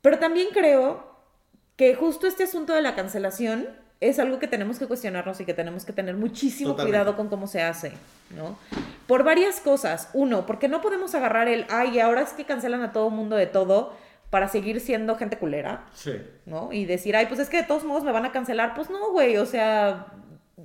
Pero 0.00 0.18
también 0.18 0.48
creo 0.52 1.17
que 1.78 1.94
justo 1.94 2.26
este 2.26 2.42
asunto 2.42 2.74
de 2.74 2.82
la 2.82 2.96
cancelación 2.96 3.68
es 4.00 4.18
algo 4.18 4.40
que 4.40 4.48
tenemos 4.48 4.80
que 4.80 4.86
cuestionarnos 4.86 5.40
y 5.40 5.44
que 5.44 5.54
tenemos 5.54 5.84
que 5.84 5.92
tener 5.92 6.16
muchísimo 6.16 6.72
Totalmente. 6.72 6.98
cuidado 6.98 7.16
con 7.16 7.28
cómo 7.28 7.46
se 7.46 7.62
hace, 7.62 7.92
¿no? 8.36 8.58
Por 9.06 9.22
varias 9.22 9.60
cosas. 9.60 10.10
Uno, 10.12 10.44
porque 10.44 10.68
no 10.68 10.80
podemos 10.80 11.14
agarrar 11.14 11.48
el, 11.48 11.66
ay, 11.70 12.00
ahora 12.00 12.22
es 12.22 12.30
que 12.30 12.44
cancelan 12.44 12.82
a 12.82 12.92
todo 12.92 13.10
mundo 13.10 13.36
de 13.36 13.46
todo 13.46 13.96
para 14.28 14.48
seguir 14.48 14.80
siendo 14.80 15.16
gente 15.16 15.38
culera. 15.38 15.86
Sí. 15.94 16.20
¿no? 16.46 16.72
Y 16.72 16.84
decir, 16.84 17.14
ay, 17.14 17.26
pues 17.26 17.38
es 17.38 17.48
que 17.48 17.58
de 17.58 17.62
todos 17.62 17.84
modos 17.84 18.02
me 18.02 18.10
van 18.12 18.24
a 18.24 18.32
cancelar. 18.32 18.74
Pues 18.74 18.90
no, 18.90 19.12
güey, 19.12 19.36
o 19.36 19.46
sea, 19.46 20.06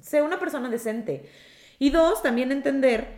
sé 0.02 0.24
una 0.24 0.40
persona 0.40 0.68
decente. 0.68 1.30
Y 1.78 1.92
dos, 1.92 2.24
también 2.24 2.52
entender 2.52 3.18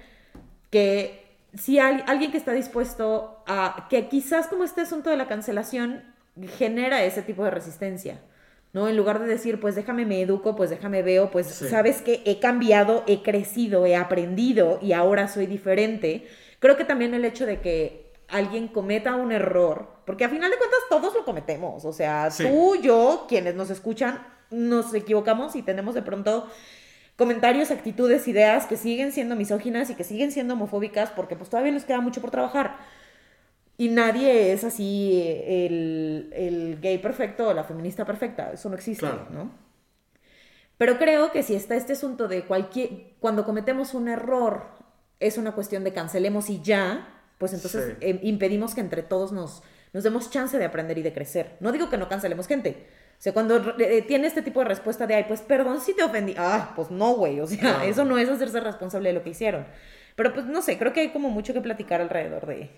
que 0.70 1.26
si 1.54 1.80
hay 1.80 2.04
alguien 2.08 2.32
que 2.32 2.38
está 2.38 2.52
dispuesto 2.52 3.42
a, 3.48 3.88
que 3.90 4.10
quizás 4.10 4.48
como 4.48 4.66
este 4.66 4.82
asunto 4.82 5.10
de 5.10 5.16
la 5.16 5.28
cancelación 5.28 6.15
genera 6.58 7.04
ese 7.04 7.22
tipo 7.22 7.44
de 7.44 7.52
resistencia. 7.52 8.20
¿no? 8.74 8.90
En 8.90 8.98
lugar 8.98 9.20
de 9.22 9.26
decir, 9.28 9.62
pues 9.62 9.74
déjame 9.76 10.06
me 10.06 10.20
educo, 10.22 10.54
pues 10.58 10.70
déjame 10.70 11.02
veo, 11.02 11.32
pues 11.32 11.48
Sí. 11.48 11.70
sabes 11.70 12.02
que 12.02 12.22
he 12.26 12.40
cambiado, 12.42 13.06
he 13.08 13.22
crecido, 13.24 13.86
he 13.86 13.96
aprendido 13.96 14.80
y 14.82 14.92
ahora 14.92 15.30
soy 15.30 15.46
diferente. 15.46 16.28
Creo 16.60 16.76
que 16.76 16.84
también 16.84 17.14
el 17.14 17.24
hecho 17.24 17.46
de 17.46 17.62
que 17.62 18.12
alguien 18.28 18.68
cometa 18.68 19.16
un 19.16 19.32
error, 19.32 19.88
porque 20.06 20.26
a 20.26 20.30
final 20.30 20.52
de 20.52 20.58
cuentas 20.58 20.80
todos 20.90 21.14
lo 21.14 21.24
cometemos, 21.24 21.86
o 21.86 21.94
sea, 21.94 22.30
Sí. 22.32 22.44
tú, 22.44 22.76
yo, 22.82 23.28
quienes 23.30 23.56
nos 23.56 23.70
escuchan, 23.70 24.28
nos 24.52 24.94
equivocamos 24.94 25.56
y 25.56 25.62
tenemos 25.62 25.96
de 25.96 26.02
pronto 26.02 26.50
comentarios, 27.16 27.72
actitudes, 27.72 28.28
ideas 28.28 28.66
que 28.66 28.76
siguen 28.76 29.14
siendo 29.14 29.38
misóginas 29.38 29.90
y 29.90 29.96
que 29.96 30.04
siguen 30.04 30.34
siendo 30.34 30.56
homofóbicas 30.56 31.12
porque 31.12 31.38
pues 31.38 31.50
todavía 31.50 31.72
nos 31.72 31.86
queda 31.86 32.02
mucho 32.02 32.20
por 32.20 32.30
trabajar. 32.32 32.76
Y 33.78 33.90
nadie 33.90 34.54
es 34.54 34.64
así 34.64 35.22
el, 35.46 36.30
el 36.34 36.80
gay 36.82 36.98
perfecto 37.00 37.50
o 37.50 37.54
la 37.54 37.64
feminista 37.66 38.06
perfecta, 38.06 38.52
eso 38.54 38.70
no 38.70 38.76
existe, 38.76 39.06
Claro. 39.06 39.28
¿no? 39.32 39.52
Pero 40.78 40.98
creo 40.98 41.32
que 41.32 41.44
si 41.44 41.56
está 41.56 41.76
este 41.76 41.94
asunto 41.94 42.28
de 42.28 42.44
cualquier, 42.44 42.90
cuando 43.20 43.46
cometemos 43.46 43.94
un 43.94 44.08
error, 44.10 44.66
es 45.20 45.38
una 45.38 45.54
cuestión 45.54 45.84
de 45.84 45.94
cancelemos 45.94 46.50
y 46.50 46.62
ya, 46.62 47.08
pues 47.38 47.54
entonces 47.54 47.94
Sí. 48.00 48.06
eh, 48.06 48.20
impedimos 48.24 48.76
que 48.76 48.82
entre 48.82 49.02
todos 49.04 49.32
nos, 49.32 49.64
nos 49.94 50.04
demos 50.04 50.30
chance 50.30 50.58
de 50.58 50.66
aprender 50.66 50.98
y 50.98 51.02
de 51.02 51.14
crecer. 51.14 51.56
No 51.62 51.72
digo 51.72 51.90
que 51.90 51.98
no 51.98 52.10
cancelemos 52.10 52.48
gente. 52.48 52.88
O 53.18 53.22
sea, 53.22 53.34
cuando 53.34 53.76
eh, 53.80 54.02
tiene 54.06 54.28
este 54.28 54.42
tipo 54.42 54.60
de 54.60 54.66
respuesta 54.66 55.08
de, 55.08 55.16
ay, 55.16 55.24
pues 55.28 55.42
perdón 55.42 55.80
si 55.80 55.94
te 55.96 56.04
ofendí. 56.04 56.36
Ah, 56.38 56.74
pues 56.76 56.92
no, 56.92 57.14
güey. 57.16 57.40
O 57.40 57.48
sea, 57.48 57.86
eso 57.86 58.04
no 58.04 58.18
es 58.18 58.28
hacerse 58.30 58.60
responsable 58.60 59.10
de 59.10 59.14
lo 59.16 59.24
que 59.24 59.30
hicieron. 59.30 59.66
Pero 60.18 60.34
pues 60.34 60.46
no 60.46 60.62
sé, 60.62 60.78
creo 60.78 60.92
que 60.92 61.00
hay 61.02 61.10
como 61.12 61.30
mucho 61.30 61.54
que 61.54 61.62
platicar 61.62 62.02
alrededor 62.02 62.46
de... 62.46 62.70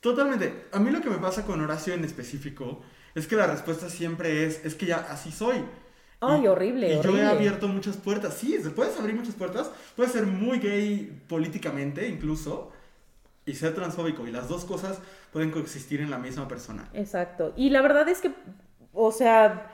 Totalmente. 0.00 0.66
A 0.72 0.78
mí 0.80 0.90
lo 0.90 1.00
que 1.00 1.10
me 1.10 1.18
pasa 1.18 1.44
con 1.44 1.60
Horacio 1.60 1.94
en 1.94 2.04
específico 2.04 2.82
es 3.14 3.26
que 3.26 3.36
la 3.36 3.46
respuesta 3.46 3.88
siempre 3.88 4.44
es, 4.46 4.64
es 4.64 4.74
que 4.74 4.86
ya 4.86 4.96
así 5.10 5.30
soy. 5.30 5.64
Ay, 6.20 6.42
Y- 6.44 6.46
horrible, 6.46 6.94
Y 6.94 7.02
yo 7.02 7.16
he 7.16 7.24
abierto 7.26 7.68
muchas 7.68 7.96
puertas. 7.96 8.34
Sí, 8.34 8.56
puedes 8.74 8.98
abrir 8.98 9.14
muchas 9.14 9.34
puertas. 9.34 9.70
Puedes 9.96 10.12
ser 10.12 10.26
muy 10.26 10.58
gay 10.58 11.22
políticamente 11.28 12.08
incluso 12.08 12.70
y 13.44 13.54
ser 13.54 13.74
transfóbico. 13.74 14.26
Y 14.26 14.30
las 14.30 14.48
dos 14.48 14.64
cosas 14.64 14.98
pueden 15.32 15.50
coexistir 15.50 16.00
en 16.00 16.10
la 16.10 16.18
misma 16.18 16.46
persona. 16.48 16.88
Exacto. 16.94 17.52
Y 17.56 17.70
la 17.70 17.82
verdad 17.82 18.08
es 18.08 18.20
que, 18.20 18.32
o 18.92 19.10
sea, 19.10 19.70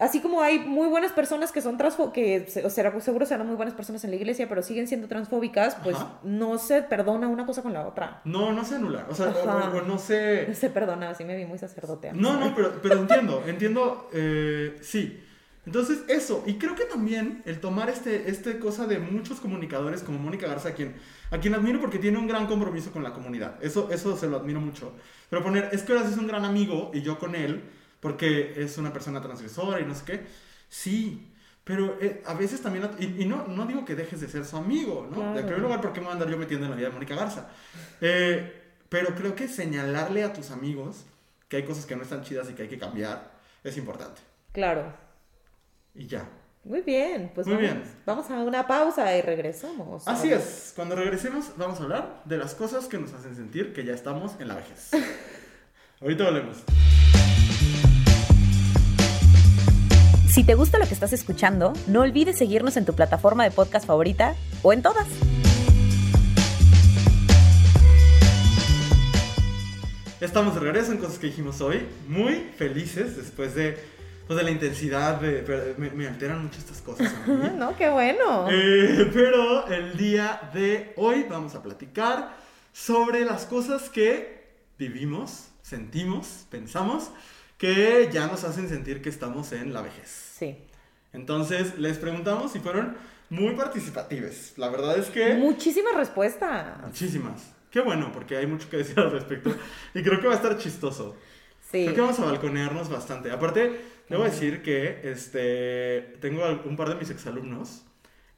así 0.00 0.20
como 0.20 0.42
hay 0.42 0.58
muy 0.58 0.88
buenas 0.88 1.12
personas 1.12 1.52
que 1.52 1.60
son 1.62 1.76
transfóbicas, 1.78 2.14
que 2.54 2.64
o 2.66 2.70
sea, 2.70 3.00
seguro 3.00 3.26
serán 3.26 3.46
muy 3.46 3.54
buenas 3.56 3.74
personas 3.74 4.02
en 4.04 4.10
la 4.10 4.16
iglesia, 4.16 4.48
pero 4.48 4.62
siguen 4.62 4.88
siendo 4.88 5.06
transfóbicas, 5.06 5.76
pues 5.84 5.94
Ajá. 5.96 6.18
no 6.24 6.58
se 6.58 6.82
perdona 6.82 7.28
una 7.28 7.46
cosa 7.46 7.62
con 7.62 7.72
la 7.72 7.86
otra. 7.86 8.20
No, 8.24 8.52
no 8.52 8.64
se 8.64 8.74
anula. 8.76 9.06
O 9.08 9.14
sea, 9.14 9.28
o- 9.28 9.76
o- 9.78 9.82
no 9.82 9.98
se... 9.98 10.52
Se 10.54 10.70
perdona, 10.70 11.10
así 11.10 11.24
me 11.24 11.36
vi 11.36 11.44
muy 11.44 11.58
sacerdote. 11.58 12.12
No, 12.12 12.36
no, 12.40 12.54
pero, 12.56 12.80
pero 12.82 12.96
entiendo, 12.98 13.42
entiendo, 13.46 14.08
eh, 14.12 14.76
sí. 14.82 15.22
Entonces, 15.66 16.02
eso, 16.08 16.42
y 16.46 16.54
creo 16.54 16.74
que 16.74 16.84
también 16.86 17.42
el 17.44 17.60
tomar 17.60 17.90
este, 17.90 18.30
este 18.30 18.58
cosa 18.58 18.86
de 18.86 18.98
muchos 18.98 19.40
comunicadores 19.40 20.02
como 20.02 20.18
Mónica 20.18 20.46
Garza, 20.48 20.70
a 20.70 20.72
quien, 20.72 20.94
a 21.30 21.36
quien 21.38 21.54
admiro 21.54 21.78
porque 21.80 21.98
tiene 21.98 22.16
un 22.18 22.26
gran 22.26 22.46
compromiso 22.46 22.90
con 22.92 23.02
la 23.02 23.12
comunidad, 23.12 23.56
eso, 23.62 23.88
eso 23.92 24.16
se 24.16 24.26
lo 24.26 24.38
admiro 24.38 24.58
mucho, 24.60 24.92
pero 25.28 25.42
poner, 25.42 25.68
es 25.72 25.82
que 25.82 25.92
ahora 25.92 26.08
es 26.08 26.16
un 26.16 26.26
gran 26.26 26.46
amigo 26.46 26.90
y 26.94 27.02
yo 27.02 27.18
con 27.18 27.34
él, 27.34 27.62
porque 28.00 28.54
es 28.56 28.78
una 28.78 28.92
persona 28.92 29.20
transgresora 29.20 29.80
y 29.80 29.84
no 29.84 29.94
sé 29.94 30.04
qué, 30.04 30.26
sí, 30.68 31.32
pero 31.64 31.98
eh, 32.00 32.22
a 32.26 32.34
veces 32.34 32.62
también, 32.62 32.90
y, 32.98 33.22
y 33.22 33.26
no, 33.26 33.46
no 33.46 33.66
digo 33.66 33.84
que 33.84 33.94
dejes 33.94 34.20
de 34.20 34.28
ser 34.28 34.44
su 34.44 34.56
amigo, 34.56 35.06
¿no? 35.10 35.16
Claro. 35.16 35.38
En 35.38 35.44
primer 35.44 35.60
lugar, 35.60 35.80
¿por 35.80 35.92
qué 35.92 36.00
me 36.00 36.06
voy 36.06 36.10
a 36.10 36.14
andar 36.14 36.28
yo 36.28 36.36
metiendo 36.38 36.66
en 36.66 36.70
la 36.70 36.76
vida 36.76 36.88
de 36.88 36.94
Mónica 36.94 37.14
Garza? 37.14 37.48
Eh, 38.00 38.60
pero 38.88 39.14
creo 39.14 39.34
que 39.36 39.46
señalarle 39.46 40.24
a 40.24 40.32
tus 40.32 40.50
amigos 40.50 41.04
que 41.48 41.58
hay 41.58 41.64
cosas 41.64 41.86
que 41.86 41.94
no 41.96 42.02
están 42.02 42.22
chidas 42.22 42.48
y 42.50 42.54
que 42.54 42.62
hay 42.62 42.68
que 42.68 42.78
cambiar 42.78 43.30
es 43.62 43.76
importante. 43.76 44.20
Claro. 44.52 44.92
Y 45.94 46.06
ya. 46.06 46.28
Muy 46.64 46.82
bien, 46.82 47.30
pues 47.34 47.46
Muy 47.46 47.56
vamos, 47.56 47.72
bien. 47.72 47.94
vamos 48.04 48.30
a 48.30 48.34
una 48.42 48.66
pausa 48.66 49.16
y 49.16 49.22
regresamos. 49.22 50.06
Así 50.06 50.30
es, 50.30 50.72
cuando 50.76 50.94
regresemos 50.94 51.52
vamos 51.56 51.80
a 51.80 51.84
hablar 51.84 52.22
de 52.24 52.36
las 52.36 52.54
cosas 52.54 52.86
que 52.86 52.98
nos 52.98 53.12
hacen 53.14 53.34
sentir 53.34 53.72
que 53.72 53.84
ya 53.84 53.94
estamos 53.94 54.32
en 54.40 54.48
la 54.48 54.56
vejez. 54.56 54.90
Ahorita 56.00 56.24
volvemos. 56.24 56.58
Si 60.32 60.44
te 60.44 60.54
gusta 60.54 60.78
lo 60.78 60.86
que 60.86 60.94
estás 60.94 61.12
escuchando, 61.12 61.72
no 61.88 62.02
olvides 62.02 62.38
seguirnos 62.38 62.76
en 62.76 62.84
tu 62.84 62.94
plataforma 62.94 63.42
de 63.42 63.50
podcast 63.50 63.84
favorita 63.84 64.36
o 64.62 64.72
en 64.72 64.80
todas. 64.80 65.08
Estamos 70.20 70.54
de 70.54 70.60
regreso 70.60 70.92
en 70.92 70.98
cosas 70.98 71.18
que 71.18 71.26
dijimos 71.26 71.60
hoy, 71.60 71.84
muy 72.06 72.48
felices 72.56 73.16
después 73.16 73.56
de, 73.56 73.76
pues, 74.28 74.36
de 74.36 74.44
la 74.44 74.52
intensidad, 74.52 75.20
de, 75.20 75.42
pero 75.44 75.74
me, 75.78 75.90
me 75.90 76.06
alteran 76.06 76.44
mucho 76.44 76.60
estas 76.60 76.80
cosas. 76.80 77.12
a 77.12 77.26
mí. 77.26 77.50
No, 77.56 77.76
qué 77.76 77.90
bueno. 77.90 78.46
Eh, 78.48 79.10
pero 79.12 79.66
el 79.66 79.96
día 79.96 80.48
de 80.54 80.92
hoy 80.96 81.26
vamos 81.28 81.56
a 81.56 81.62
platicar 81.62 82.36
sobre 82.72 83.24
las 83.24 83.46
cosas 83.46 83.88
que 83.88 84.44
vivimos, 84.78 85.48
sentimos, 85.62 86.46
pensamos, 86.50 87.10
que 87.60 88.08
ya 88.10 88.26
nos 88.26 88.42
hacen 88.44 88.70
sentir 88.70 89.02
que 89.02 89.10
estamos 89.10 89.52
en 89.52 89.74
la 89.74 89.82
vejez. 89.82 90.08
Sí. 90.08 90.56
Entonces 91.12 91.78
les 91.78 91.98
preguntamos 91.98 92.56
y 92.56 92.58
fueron 92.58 92.96
muy 93.28 93.54
participativas. 93.54 94.54
La 94.56 94.70
verdad 94.70 94.96
es 94.96 95.10
que... 95.10 95.34
Muchísimas 95.34 95.94
respuestas. 95.94 96.80
Muchísimas. 96.82 97.52
Qué 97.70 97.82
bueno, 97.82 98.12
porque 98.14 98.38
hay 98.38 98.46
mucho 98.46 98.70
que 98.70 98.78
decir 98.78 98.98
al 98.98 99.10
respecto. 99.10 99.54
Y 99.92 100.02
creo 100.02 100.18
que 100.22 100.26
va 100.26 100.32
a 100.32 100.36
estar 100.36 100.56
chistoso. 100.56 101.16
Sí. 101.70 101.84
Creo 101.84 101.94
que 101.94 102.00
vamos 102.00 102.18
a 102.20 102.24
balconearnos 102.24 102.88
bastante. 102.88 103.30
Aparte, 103.30 103.78
debo 104.08 104.24
decir 104.24 104.62
que 104.62 105.02
este, 105.04 106.16
tengo 106.18 106.42
un 106.64 106.76
par 106.78 106.88
de 106.88 106.94
mis 106.94 107.10
exalumnos 107.10 107.82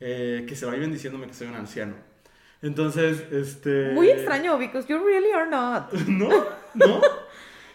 eh, 0.01 0.45
que 0.49 0.57
se 0.57 0.67
la 0.67 0.73
viven 0.73 0.93
diciéndome 0.93 1.29
que 1.29 1.35
soy 1.35 1.47
un 1.47 1.55
anciano. 1.55 1.95
Entonces, 2.61 3.23
este... 3.31 3.93
Muy 3.93 4.11
extraño, 4.11 4.59
because 4.59 4.89
you 4.89 4.99
really 4.99 5.31
are 5.31 5.49
not. 5.49 5.93
¿No? 6.09 6.29
¿No? 6.75 7.01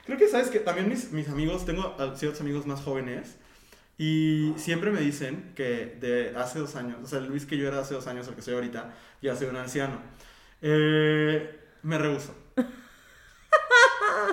Creo 0.08 0.18
que 0.18 0.28
sabes 0.28 0.50
que 0.50 0.60
también 0.60 0.90
mis, 0.90 1.12
mis 1.12 1.30
amigos, 1.30 1.66
tengo 1.66 1.96
ciertos 2.16 2.42
amigos 2.42 2.66
más 2.66 2.82
jóvenes 2.82 3.36
y 4.00 4.54
siempre 4.58 4.90
me 4.90 5.02
dicen 5.02 5.52
que 5.56 5.98
de 6.00 6.34
hace 6.36 6.60
dos 6.60 6.76
años, 6.76 6.98
o 7.04 7.08
sea, 7.08 7.20
el 7.20 7.26
Luis 7.28 7.46
que 7.46 7.58
yo 7.58 7.68
era 7.68 7.80
hace 7.80 7.94
dos 7.94 8.08
años, 8.08 8.28
el 8.28 8.34
que 8.36 8.42
soy 8.42 8.56
ahorita, 8.56 8.94
ya 9.22 9.36
soy 9.36 9.48
un 9.48 9.58
anciano. 9.58 10.00
Eh, 10.62 11.60
me 11.84 11.98
rehuso. 12.00 12.34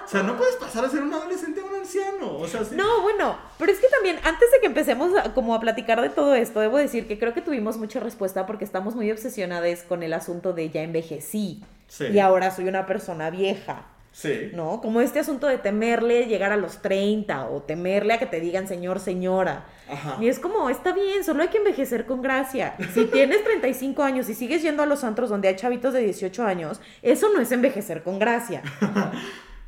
O 0.05 0.09
sea, 0.09 0.23
no 0.23 0.37
puedes 0.37 0.57
pasar 0.57 0.85
a 0.85 0.89
ser 0.91 1.03
un 1.03 1.13
adolescente 1.13 1.61
a 1.61 1.65
un 1.65 1.75
anciano. 1.75 2.39
O 2.39 2.47
sea, 2.47 2.65
sí. 2.65 2.75
No, 2.77 3.03
bueno, 3.03 3.37
pero 3.59 3.73
es 3.73 3.81
que 3.81 3.89
también, 3.89 4.17
antes 4.25 4.51
de 4.53 4.61
que 4.61 4.67
empecemos 4.67 5.17
a, 5.17 5.35
como 5.35 5.55
a 5.55 5.61
platicar 5.61 6.01
de 6.01 6.09
todo 6.11 6.35
esto, 6.35 6.61
debo 6.61 6.79
decir 6.79 7.07
que 7.09 7.19
creo 7.19 7.33
que 7.35 7.41
tuvimos 7.41 7.77
mucha 7.79 8.01
respuesta 8.01 8.47
porque 8.47 8.65
estamos 8.65 8.95
muy 8.95 9.11
obsesionadas 9.11 9.83
con 9.83 10.03
el 10.03 10.13
asunto 10.13 10.53
de 10.53 10.71
ya 10.71 10.83
envejecí 10.83 11.63
Sí. 11.87 12.07
y 12.07 12.19
ahora 12.19 12.51
soy 12.51 12.67
una 12.69 12.87
persona 12.87 13.31
vieja, 13.31 13.85
Sí. 14.15 14.53
¿no? 14.55 14.81
Como 14.81 15.01
este 15.01 15.19
asunto 15.19 15.49
de 15.49 15.59
temerle 15.59 16.27
llegar 16.27 16.53
a 16.53 16.57
los 16.57 16.81
30 16.81 17.49
o 17.49 17.63
temerle 17.63 18.15
a 18.15 18.19
que 18.21 18.27
te 18.27 18.39
digan 18.39 18.69
señor, 18.69 19.01
señora. 19.01 19.67
Ajá. 19.91 20.19
Y 20.21 20.29
es 20.29 20.39
como, 20.39 20.71
está 20.71 20.93
bien, 20.93 21.25
solo 21.25 21.43
hay 21.43 21.49
que 21.49 21.59
envejecer 21.59 22.07
con 22.07 22.23
gracia. 22.23 22.77
Si 22.95 23.07
tienes 23.07 23.43
35 23.43 24.05
años 24.05 24.29
y 24.29 24.35
sigues 24.35 24.63
yendo 24.63 24.85
a 24.85 24.87
los 24.87 25.03
antros 25.03 25.31
donde 25.31 25.49
hay 25.49 25.57
chavitos 25.57 25.93
de 25.93 26.01
18 26.01 26.45
años, 26.45 26.81
eso 27.03 27.29
no 27.35 27.41
es 27.41 27.51
envejecer 27.51 28.03
con 28.03 28.19
gracia. 28.19 28.63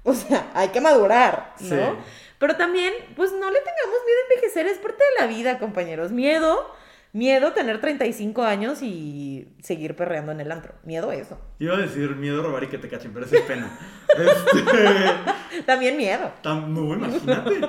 O 0.08 0.14
sea, 0.14 0.52
hay 0.54 0.68
que 0.68 0.80
madurar, 0.80 1.54
¿no? 1.58 1.68
Sí. 1.68 1.98
Pero 2.38 2.54
también, 2.54 2.94
pues 3.16 3.32
no 3.32 3.50
le 3.50 3.58
tengamos 3.58 3.98
miedo 4.06 4.18
a 4.20 4.34
envejecer, 4.34 4.66
es 4.68 4.78
parte 4.78 5.02
de 5.02 5.20
la 5.20 5.26
vida, 5.26 5.58
compañeros. 5.58 6.12
Miedo, 6.12 6.72
miedo 7.12 7.52
tener 7.52 7.80
35 7.80 8.42
años 8.42 8.82
y 8.82 9.48
seguir 9.62 9.96
perreando 9.96 10.32
en 10.32 10.40
el 10.40 10.52
antro. 10.52 10.74
Miedo 10.84 11.10
a 11.10 11.14
eso. 11.14 11.40
Iba 11.58 11.74
a 11.74 11.78
decir 11.78 12.14
miedo 12.16 12.40
a 12.40 12.44
robar 12.44 12.64
y 12.64 12.68
que 12.68 12.78
te 12.78 12.88
cachen, 12.88 13.12
pero 13.12 13.26
eso 13.26 13.36
es 13.36 13.42
pena. 13.42 13.78
Este, 14.16 15.62
También 15.66 15.96
miedo. 15.96 16.32
no, 16.42 16.94
imagínate. 16.94 17.60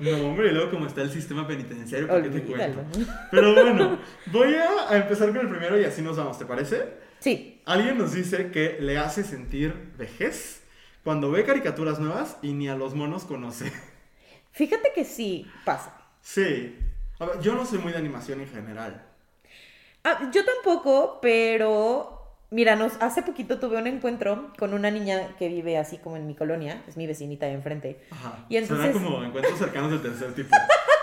No, 0.00 0.10
hombre, 0.28 0.48
y 0.48 0.52
luego 0.52 0.70
como 0.70 0.86
está 0.86 1.02
el 1.02 1.10
sistema 1.10 1.46
penitenciario, 1.46 2.08
¿para 2.08 2.22
qué 2.22 2.30
te 2.30 2.42
cuento? 2.42 2.84
Pero 3.30 3.54
bueno, 3.54 3.98
voy 4.26 4.54
a, 4.54 4.90
a 4.90 4.96
empezar 4.96 5.28
con 5.28 5.38
el 5.38 5.48
primero 5.48 5.80
y 5.80 5.84
así 5.84 6.02
nos 6.02 6.16
vamos, 6.16 6.36
¿te 6.38 6.46
parece? 6.46 6.94
Sí, 7.20 7.62
Alguien 7.64 7.96
nos 7.96 8.12
dice 8.12 8.50
que 8.50 8.78
le 8.80 8.98
hace 8.98 9.22
sentir 9.22 9.72
vejez 9.96 10.62
cuando 11.04 11.30
ve 11.30 11.44
caricaturas 11.44 11.98
nuevas 12.00 12.38
y 12.42 12.52
ni 12.54 12.68
a 12.68 12.74
los 12.74 12.94
monos 12.94 13.24
conoce. 13.24 13.72
fíjate 14.52 14.92
que 14.94 15.04
sí 15.04 15.46
pasa. 15.64 15.96
Sí. 16.20 16.76
A 17.18 17.26
ver, 17.26 17.40
yo 17.40 17.54
no 17.54 17.64
soy 17.64 17.78
muy 17.78 17.92
de 17.92 17.98
animación 17.98 18.40
en 18.40 18.48
general. 18.48 19.02
Ah, 20.04 20.30
yo 20.32 20.42
tampoco, 20.44 21.18
pero 21.22 22.20
mira, 22.50 22.76
nos, 22.76 22.94
hace 23.00 23.22
poquito 23.22 23.58
tuve 23.58 23.78
un 23.78 23.86
encuentro 23.86 24.52
con 24.58 24.74
una 24.74 24.90
niña 24.90 25.34
que 25.38 25.48
vive 25.48 25.78
así 25.78 25.98
como 25.98 26.16
en 26.16 26.26
mi 26.26 26.34
colonia, 26.34 26.82
es 26.86 26.96
mi 26.96 27.06
vecinita 27.06 27.46
de 27.46 27.52
enfrente. 27.52 28.04
Ajá. 28.10 28.44
Y 28.48 28.56
entonces- 28.56 28.92
Suena 28.92 29.06
como 29.06 29.24
encuentros 29.24 29.58
cercanos 29.58 29.90
del 29.90 30.02
tercer 30.02 30.34
tipo. 30.34 30.54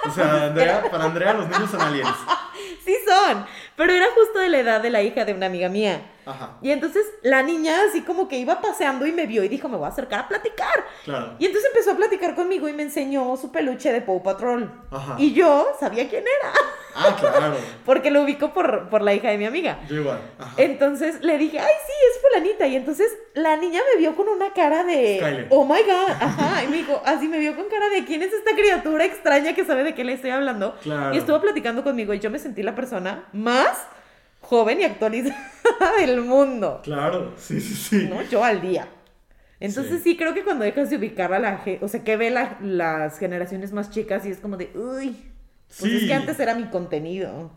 O 0.08 0.12
sea, 0.12 0.46
Andrea, 0.48 0.84
para 0.92 1.06
Andrea 1.06 1.34
los 1.34 1.48
niños 1.50 1.70
son 1.72 1.82
aliens. 1.82 2.10
Sí 2.92 2.98
son, 3.08 3.46
pero 3.78 3.94
era 3.94 4.06
justo 4.14 4.40
de 4.40 4.50
la 4.50 4.60
edad 4.60 4.82
de 4.82 4.90
la 4.90 5.02
hija 5.02 5.24
de 5.24 5.34
una 5.34 5.46
amiga 5.46 5.70
mía. 5.70 6.02
Ajá. 6.26 6.58
Y 6.62 6.72
entonces 6.72 7.06
la 7.24 7.42
niña 7.42 7.76
así 7.90 8.02
como 8.02 8.28
que 8.28 8.38
iba 8.38 8.62
paseando 8.62 9.08
y 9.08 9.12
me 9.14 9.26
vio 9.26 9.44
y 9.44 9.48
dijo, 9.48 9.70
me 9.70 9.78
voy 9.78 9.86
a 9.86 9.90
acercar 9.90 10.20
a 10.20 10.28
platicar. 10.28 10.86
Claro. 11.06 11.36
Y 11.40 11.46
entonces 11.46 11.72
empezó 11.74 11.92
a 11.92 11.96
platicar 11.96 12.36
conmigo 12.36 12.68
y 12.68 12.74
me 12.74 12.84
enseñó 12.84 13.36
su 13.38 13.52
peluche 13.52 13.94
de 13.94 14.02
Paw 14.02 14.22
Patrol. 14.22 14.70
Ajá. 14.92 15.16
Y 15.18 15.34
yo 15.34 15.70
sabía 15.80 16.08
quién 16.10 16.24
era, 16.24 16.54
Ah, 16.94 17.16
claro. 17.18 17.56
porque 17.86 18.12
lo 18.12 18.22
ubico 18.24 18.54
por, 18.54 18.90
por 18.90 19.02
la 19.02 19.14
hija 19.14 19.30
de 19.30 19.38
mi 19.38 19.46
amiga. 19.46 19.80
Yo 19.88 19.96
igual. 19.96 20.20
Ajá. 20.38 20.54
Entonces 20.58 21.22
le 21.22 21.38
dije, 21.38 21.58
ay, 21.58 21.74
sí, 21.88 21.94
es 22.12 22.22
fulanita. 22.22 22.68
Y 22.68 22.76
entonces 22.76 23.08
la 23.34 23.56
niña 23.56 23.80
me 23.94 24.00
vio 24.00 24.14
con 24.16 24.28
una 24.28 24.52
cara 24.52 24.84
de, 24.84 25.18
Skyler. 25.18 25.48
oh 25.50 25.64
my 25.64 25.82
God. 25.84 26.10
Ajá. 26.20 26.64
Y 26.64 26.68
me 26.68 26.78
dijo, 26.78 27.02
así 27.06 27.28
me 27.30 27.40
vio 27.40 27.56
con 27.56 27.70
cara 27.70 27.90
de, 27.90 28.04
¿quién 28.06 28.22
es 28.22 28.34
esta 28.34 28.52
criatura 28.52 29.06
extraña 29.06 29.56
que 29.56 29.64
sabe 29.66 29.84
de 29.84 29.96
qué 29.96 30.04
le 30.04 30.14
estoy 30.14 30.32
hablando? 30.32 30.76
Claro. 30.84 31.16
Y 31.16 31.18
estuvo 31.18 31.40
platicando 31.40 31.84
conmigo 31.84 32.14
y 32.14 32.20
yo 32.20 32.30
me 32.30 32.40
sentí 32.40 32.62
la 32.62 32.76
persona 32.82 33.26
más 33.34 33.78
joven 34.42 34.82
y 34.82 34.84
actualizada 34.84 35.38
del 36.00 36.22
mundo. 36.22 36.82
Claro, 36.84 37.34
sí, 37.38 37.62
sí, 37.62 37.76
sí. 37.76 38.08
¿no? 38.10 38.22
Yo 38.24 38.44
al 38.44 38.60
día. 38.62 38.88
Entonces 39.60 40.02
sí, 40.04 40.18
creo 40.18 40.34
que 40.34 40.44
cuando 40.44 40.66
dejas 40.66 40.90
de 40.90 40.98
ubicar 40.98 41.32
a 41.34 41.40
la 41.40 41.58
gente, 41.58 41.86
o 41.86 41.88
sea, 41.88 42.04
que 42.04 42.18
ve 42.18 42.32
la- 42.32 42.58
las 42.62 43.20
generaciones 43.20 43.72
más 43.72 43.92
chicas 43.92 44.26
y 44.26 44.30
es 44.32 44.40
como 44.40 44.58
de, 44.58 44.72
uy, 44.76 45.16
pues 45.80 45.94
es 45.94 46.04
que 46.06 46.14
antes 46.14 46.40
era 46.40 46.56
mi 46.56 46.66
contenido. 46.66 47.52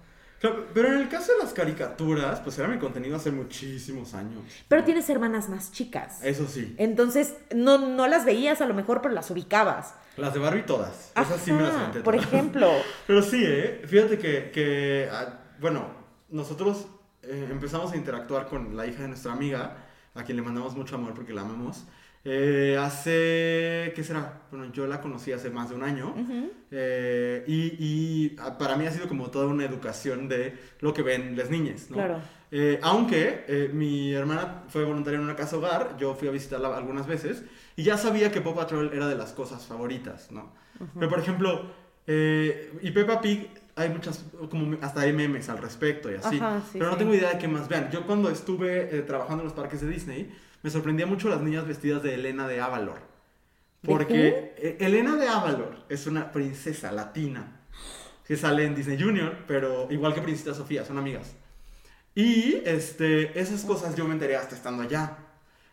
Claro, 0.45 0.67
Pero 0.75 0.89
en 0.89 1.01
el 1.01 1.09
caso 1.09 1.33
de 1.33 1.39
las 1.39 1.55
caricaturas, 1.55 2.41
pues 2.41 2.59
era 2.59 2.69
mi 2.69 2.79
contenido 2.79 3.17
hace 3.17 3.31
muchísimos 3.31 4.13
años. 4.13 4.43
Pero 4.69 4.85
tienes 4.85 5.09
hermanas 5.09 5.49
más 5.49 5.73
chicas. 5.73 6.23
Eso 6.23 6.47
sí. 6.47 6.75
Entonces, 6.77 7.35
no, 7.55 7.79
no 7.79 8.07
las 8.09 8.27
veías 8.27 8.61
a 8.61 8.67
lo 8.67 8.75
mejor, 8.75 9.01
pero 9.01 9.15
las 9.15 9.31
ubicabas. 9.31 9.95
Las 10.19 10.35
de 10.35 10.41
Barbie 10.41 10.67
todas. 10.67 11.13
Esas 11.17 11.41
sí 11.41 11.51
me 11.51 11.63
las 11.63 11.75
Ajá, 11.75 11.93
Por 11.93 12.03
todas. 12.15 12.27
ejemplo. 12.27 12.71
Pero 13.07 13.23
sí, 13.23 13.43
¿eh? 13.43 13.83
Fíjate 13.87 14.19
que, 14.19 14.51
que, 14.51 15.09
ah, 15.11 15.41
bueno, 15.61 15.87
nosotros 16.29 16.87
eh, 17.23 17.49
empezamos 17.51 17.93
a 17.93 17.97
interactuar 17.97 18.47
con 18.47 18.77
la 18.77 18.87
hija 18.87 19.03
de 19.03 19.09
nuestra 19.09 19.33
amiga, 19.33 19.79
a 20.15 20.23
quien 20.25 20.37
le 20.37 20.43
mandamos 20.43 20.77
mucho 20.77 20.95
amor 20.97 21.15
porque 21.15 21.33
la 21.33 21.41
amamos. 21.41 21.85
Eh, 22.25 22.79
hace, 22.81 23.93
¿qué 23.95 24.03
será? 24.03 24.43
Bueno, 24.51 24.73
yo 24.73 24.87
la 24.87 25.01
conocí 25.01 25.33
hace 25.33 25.51
más 25.51 25.69
de 25.69 25.75
un 25.75 25.83
año. 25.83 26.15
Ujú. 26.17 26.51
eh, 26.71 27.45
y, 27.47 27.77
y, 27.79 28.37
ah, 28.39 28.57
para 28.57 28.77
mí 28.77 28.87
ha 28.87 28.91
sido 28.91 29.09
como 29.09 29.31
toda 29.31 29.47
una 29.47 29.65
educación 29.65 30.29
de 30.29 30.59
lo 30.81 30.95
que 30.95 31.03
ven 31.03 31.37
las 31.37 31.51
niñas, 31.51 31.87
¿no? 31.91 31.97
Claro. 31.97 32.21
Eh, 32.51 32.79
aunque 32.83 33.45
eh, 33.49 33.71
mi 33.73 34.13
hermana 34.13 34.63
fue 34.69 34.85
voluntaria 34.85 35.19
en 35.19 35.25
una 35.25 35.35
casa 35.35 35.57
hogar, 35.57 35.97
yo 35.99 36.15
fui 36.15 36.29
a 36.29 36.31
visitarla 36.31 36.77
algunas 36.77 37.07
veces 37.07 37.43
y 37.75 37.83
ya 37.83 37.97
sabía 37.99 38.31
que 38.31 38.41
Paw 38.41 38.55
Patrol 38.55 38.93
era 38.95 39.09
de 39.09 39.17
las 39.17 39.33
cosas 39.33 39.67
favoritas, 39.67 40.31
¿no? 40.31 40.53
Pero 40.95 41.09
por 41.09 41.19
ejemplo, 41.19 41.67
eh, 42.07 42.73
y 42.81 42.91
Peppa 42.93 43.21
Pig, 43.21 43.49
hay 43.77 43.89
muchas, 43.89 44.25
como 44.51 44.77
hasta 44.81 45.01
hay 45.01 45.13
memes 45.13 45.49
al 45.49 45.59
respecto 45.59 46.11
y 46.13 46.15
así. 46.15 46.37
Ajá, 46.37 46.61
sí, 46.61 46.79
pero 46.79 46.87
no 46.87 46.93
sí. 46.93 46.99
tengo 46.99 47.15
idea 47.15 47.33
de 47.33 47.39
qué 47.39 47.49
más 47.49 47.69
vean. 47.69 47.91
Yo 47.91 48.07
cuando 48.07 48.31
estuve 48.31 48.97
eh, 48.97 49.03
trabajando 49.03 49.43
en 49.43 49.49
los 49.49 49.53
parques 49.53 49.81
de 49.81 49.89
Disney, 49.89 50.33
me 50.65 50.71
sorprendía 50.71 51.05
mucho 51.07 51.29
las 51.29 51.43
niñas 51.43 51.67
vestidas 51.69 52.03
de 52.03 52.15
Elena 52.15 52.49
de 52.49 52.59
Avalor. 52.61 52.97
¿De 53.83 53.89
Porque 53.89 54.55
eh, 54.57 54.79
Elena 54.81 55.15
de 55.17 55.29
Avalor 55.29 55.85
es 55.91 56.07
una 56.07 56.33
princesa 56.33 56.91
latina 56.91 57.61
que 58.27 58.35
sale 58.39 58.65
en 58.65 58.75
Disney 58.75 58.99
Junior, 58.99 59.37
pero 59.47 59.87
igual 59.91 60.15
que 60.15 60.23
Princesa 60.23 60.55
Sofía, 60.55 60.83
son 60.87 60.97
amigas. 60.97 61.35
Y 62.15 62.63
este, 62.65 63.39
esas 63.39 63.63
cosas 63.65 63.95
yo 63.95 64.07
me 64.07 64.15
enteré 64.15 64.37
hasta 64.37 64.55
estando 64.55 64.83
allá. 64.85 65.19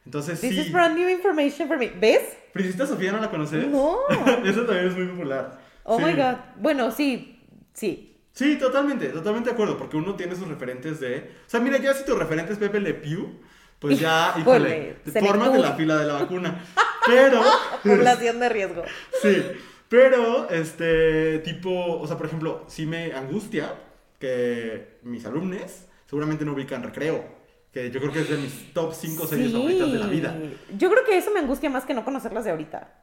Entonces 0.05 0.41
This 0.41 0.55
sí. 0.55 0.59
is 0.59 0.71
brand 0.73 0.97
new 0.97 1.07
information 1.07 1.69
for 1.69 1.77
me. 1.77 1.87
¿Ves? 1.87 2.23
¿Princesa 2.51 2.85
Sofía 2.85 3.13
no 3.13 3.21
la 3.21 3.29
conoces? 3.31 3.65
No. 3.69 3.95
Eso 4.43 4.65
también 4.65 4.87
es 4.87 4.97
muy 4.97 5.05
popular. 5.05 5.57
Oh 5.83 5.97
Sí. 5.97 6.03
my 6.03 6.13
God. 6.15 6.35
Bueno, 6.57 6.91
sí, 6.91 7.39
sí. 7.73 8.17
Sí, 8.33 8.57
totalmente, 8.57 9.07
totalmente 9.07 9.49
de 9.51 9.53
acuerdo, 9.53 9.77
porque 9.77 9.95
uno 9.95 10.15
tiene 10.15 10.35
sus 10.35 10.49
referentes 10.49 10.99
de... 10.99 11.31
O 11.47 11.49
sea, 11.49 11.61
mira, 11.61 11.77
ya 11.77 11.93
si 11.93 12.03
tu 12.03 12.15
referente 12.15 12.51
es 12.51 12.59
Pepe 12.59 12.81
Le 12.81 12.93
Pew, 12.93 13.39
pues 13.81 13.99
ya, 13.99 14.33
híjole, 14.39 14.95
fórmate 15.03 15.19
Senectud. 15.19 15.57
la 15.59 15.73
fila 15.73 15.97
de 15.97 16.05
la 16.05 16.13
vacuna. 16.13 16.63
Pero, 17.05 17.41
Población 17.83 18.39
de 18.39 18.47
riesgo. 18.49 18.83
sí, 19.21 19.43
Pero, 19.89 20.49
este, 20.49 21.39
tipo, 21.39 21.99
o 21.99 22.07
sea, 22.07 22.15
por 22.15 22.27
ejemplo, 22.27 22.63
sí 22.67 22.85
me 22.85 23.11
angustia 23.13 23.73
que 24.19 24.99
mis 25.03 25.25
alumnos 25.25 25.87
seguramente 26.05 26.45
no 26.45 26.53
ubican 26.53 26.83
recreo. 26.83 27.41
Que 27.73 27.89
yo 27.89 27.99
creo 28.01 28.11
que 28.13 28.19
es 28.19 28.29
de 28.29 28.37
mis 28.37 28.73
top 28.73 28.93
5 28.93 29.27
series 29.27 29.47
Sí. 29.49 29.53
favoritas 29.53 29.91
de 29.91 29.97
la 29.99 30.07
vida. 30.07 30.37
Yo 30.77 30.91
creo 30.91 31.03
que 31.05 31.17
eso 31.17 31.31
me 31.31 31.39
angustia 31.39 31.69
más 31.69 31.85
que 31.85 31.93
no 31.93 32.05
conocerlas 32.05 32.43
de 32.45 32.51
ahorita. 32.51 32.93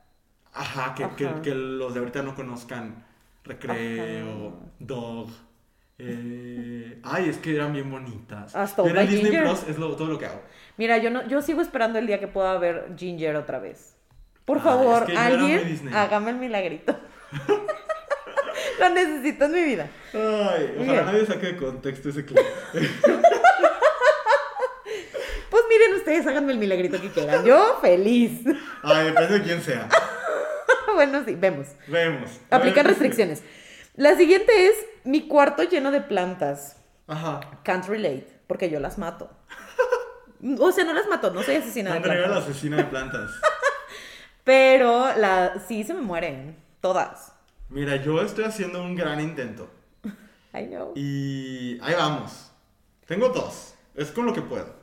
Ajá, 0.52 0.94
que, 0.94 1.08
que 1.42 1.54
los 1.54 1.92
de 1.94 2.00
ahorita 2.00 2.22
no 2.22 2.34
conozcan 2.34 3.04
recreo, 3.44 4.48
Ajá. 4.48 4.56
dog. 4.78 5.30
Eh, 5.98 7.00
ay, 7.02 7.28
es 7.28 7.38
que 7.38 7.54
eran 7.56 7.72
bien 7.72 7.90
bonitas. 7.90 8.54
Hasta 8.54 8.82
By 8.82 9.06
Disney 9.06 9.32
Ginger. 9.32 9.44
Plus 9.44 9.64
es 9.68 9.78
lo- 9.78 9.96
todo 9.96 10.08
lo 10.08 10.18
que 10.18 10.26
hago. 10.26 10.40
Mira, 10.76 10.98
yo 10.98 11.10
no, 11.10 11.26
yo 11.26 11.42
sigo 11.42 11.60
esperando 11.60 11.98
el 11.98 12.06
día 12.06 12.20
que 12.20 12.28
pueda 12.28 12.56
ver 12.58 12.92
Ginger 12.96 13.34
otra 13.36 13.58
vez. 13.58 13.96
Por 14.44 14.58
Ah, 14.58 14.62
favor, 14.62 15.00
es 15.02 15.06
que 15.06 15.12
era 15.12 15.26
alguien 15.26 15.90
hágame 15.92 16.30
el 16.30 16.36
milagrito. 16.36 16.98
Lo 18.80 18.88
necesito 18.90 19.46
en 19.46 19.52
mi 19.52 19.62
vida. 19.64 19.88
Ay, 20.14 20.76
ojalá 20.80 21.02
nadie 21.02 21.26
saque 21.26 21.46
de 21.48 21.56
contexto 21.56 22.08
ese 22.10 22.24
clip. 22.24 22.38
Pues 25.50 25.62
miren 25.68 25.94
ustedes, 25.96 26.26
háganme 26.26 26.52
el 26.52 26.58
milagrito 26.58 27.00
que 27.00 27.08
quieran. 27.10 27.44
Yo 27.44 27.78
feliz. 27.80 28.40
Ay, 28.82 29.06
depende 29.06 29.38
de 29.38 29.42
quién 29.44 29.62
sea. 29.62 29.88
bueno, 30.94 31.22
sí, 31.24 31.34
vemos. 31.34 31.68
Vemos. 31.86 32.30
Aplican 32.50 32.86
restricciones. 32.86 33.42
La 33.98 34.16
siguiente 34.16 34.66
es 34.68 34.76
mi 35.02 35.26
cuarto 35.26 35.64
lleno 35.64 35.90
de 35.90 36.00
plantas. 36.00 36.76
Ajá. 37.08 37.40
Can't 37.64 37.84
relate, 37.88 38.28
porque 38.46 38.70
yo 38.70 38.78
las 38.78 38.96
mato. 38.96 39.28
O 40.60 40.70
sea, 40.70 40.84
no 40.84 40.92
las 40.92 41.08
mato, 41.08 41.32
no 41.32 41.42
soy 41.42 41.56
asesina 41.56 41.90
de 41.90 41.96
Andrea 41.96 42.14
la 42.20 42.26
plantas. 42.28 42.48
asesina 42.48 42.76
de 42.76 42.84
plantas. 42.84 43.32
Pero 44.44 45.12
la, 45.16 45.60
sí 45.66 45.82
se 45.82 45.94
me 45.94 46.00
mueren, 46.00 46.56
todas. 46.80 47.32
Mira, 47.70 47.96
yo 47.96 48.22
estoy 48.22 48.44
haciendo 48.44 48.80
un 48.80 48.94
gran 48.94 49.20
intento. 49.20 49.68
I 50.54 50.66
know. 50.66 50.92
Y 50.94 51.80
ahí 51.82 51.92
vamos. 51.94 52.52
Tengo 53.04 53.30
dos. 53.30 53.74
Es 53.96 54.12
con 54.12 54.26
lo 54.26 54.32
que 54.32 54.42
puedo. 54.42 54.76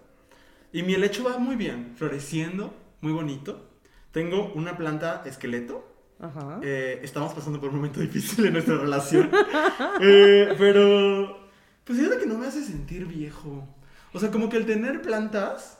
Y 0.73 0.83
mi 0.83 0.95
helecho 0.95 1.23
va 1.23 1.37
muy 1.37 1.55
bien, 1.55 1.93
floreciendo, 1.95 2.73
muy 2.99 3.13
bonito. 3.13 3.69
Tengo 4.11 4.51
una 4.55 4.75
planta 4.75 5.23
esqueleto. 5.25 5.87
Ajá. 6.19 6.59
Eh, 6.63 6.99
estamos 7.03 7.33
pasando 7.33 7.59
por 7.59 7.69
un 7.69 7.75
momento 7.75 7.99
difícil 7.99 8.45
en 8.45 8.53
nuestra 8.53 8.77
relación. 8.77 9.29
Eh, 10.01 10.53
pero, 10.57 11.39
pues 11.83 11.99
fíjate 11.99 12.19
que 12.19 12.25
no 12.25 12.37
me 12.37 12.47
hace 12.47 12.63
sentir 12.63 13.05
viejo. 13.05 13.67
O 14.13 14.19
sea, 14.19 14.31
como 14.31 14.49
que 14.49 14.57
el 14.57 14.65
tener 14.65 15.01
plantas 15.01 15.79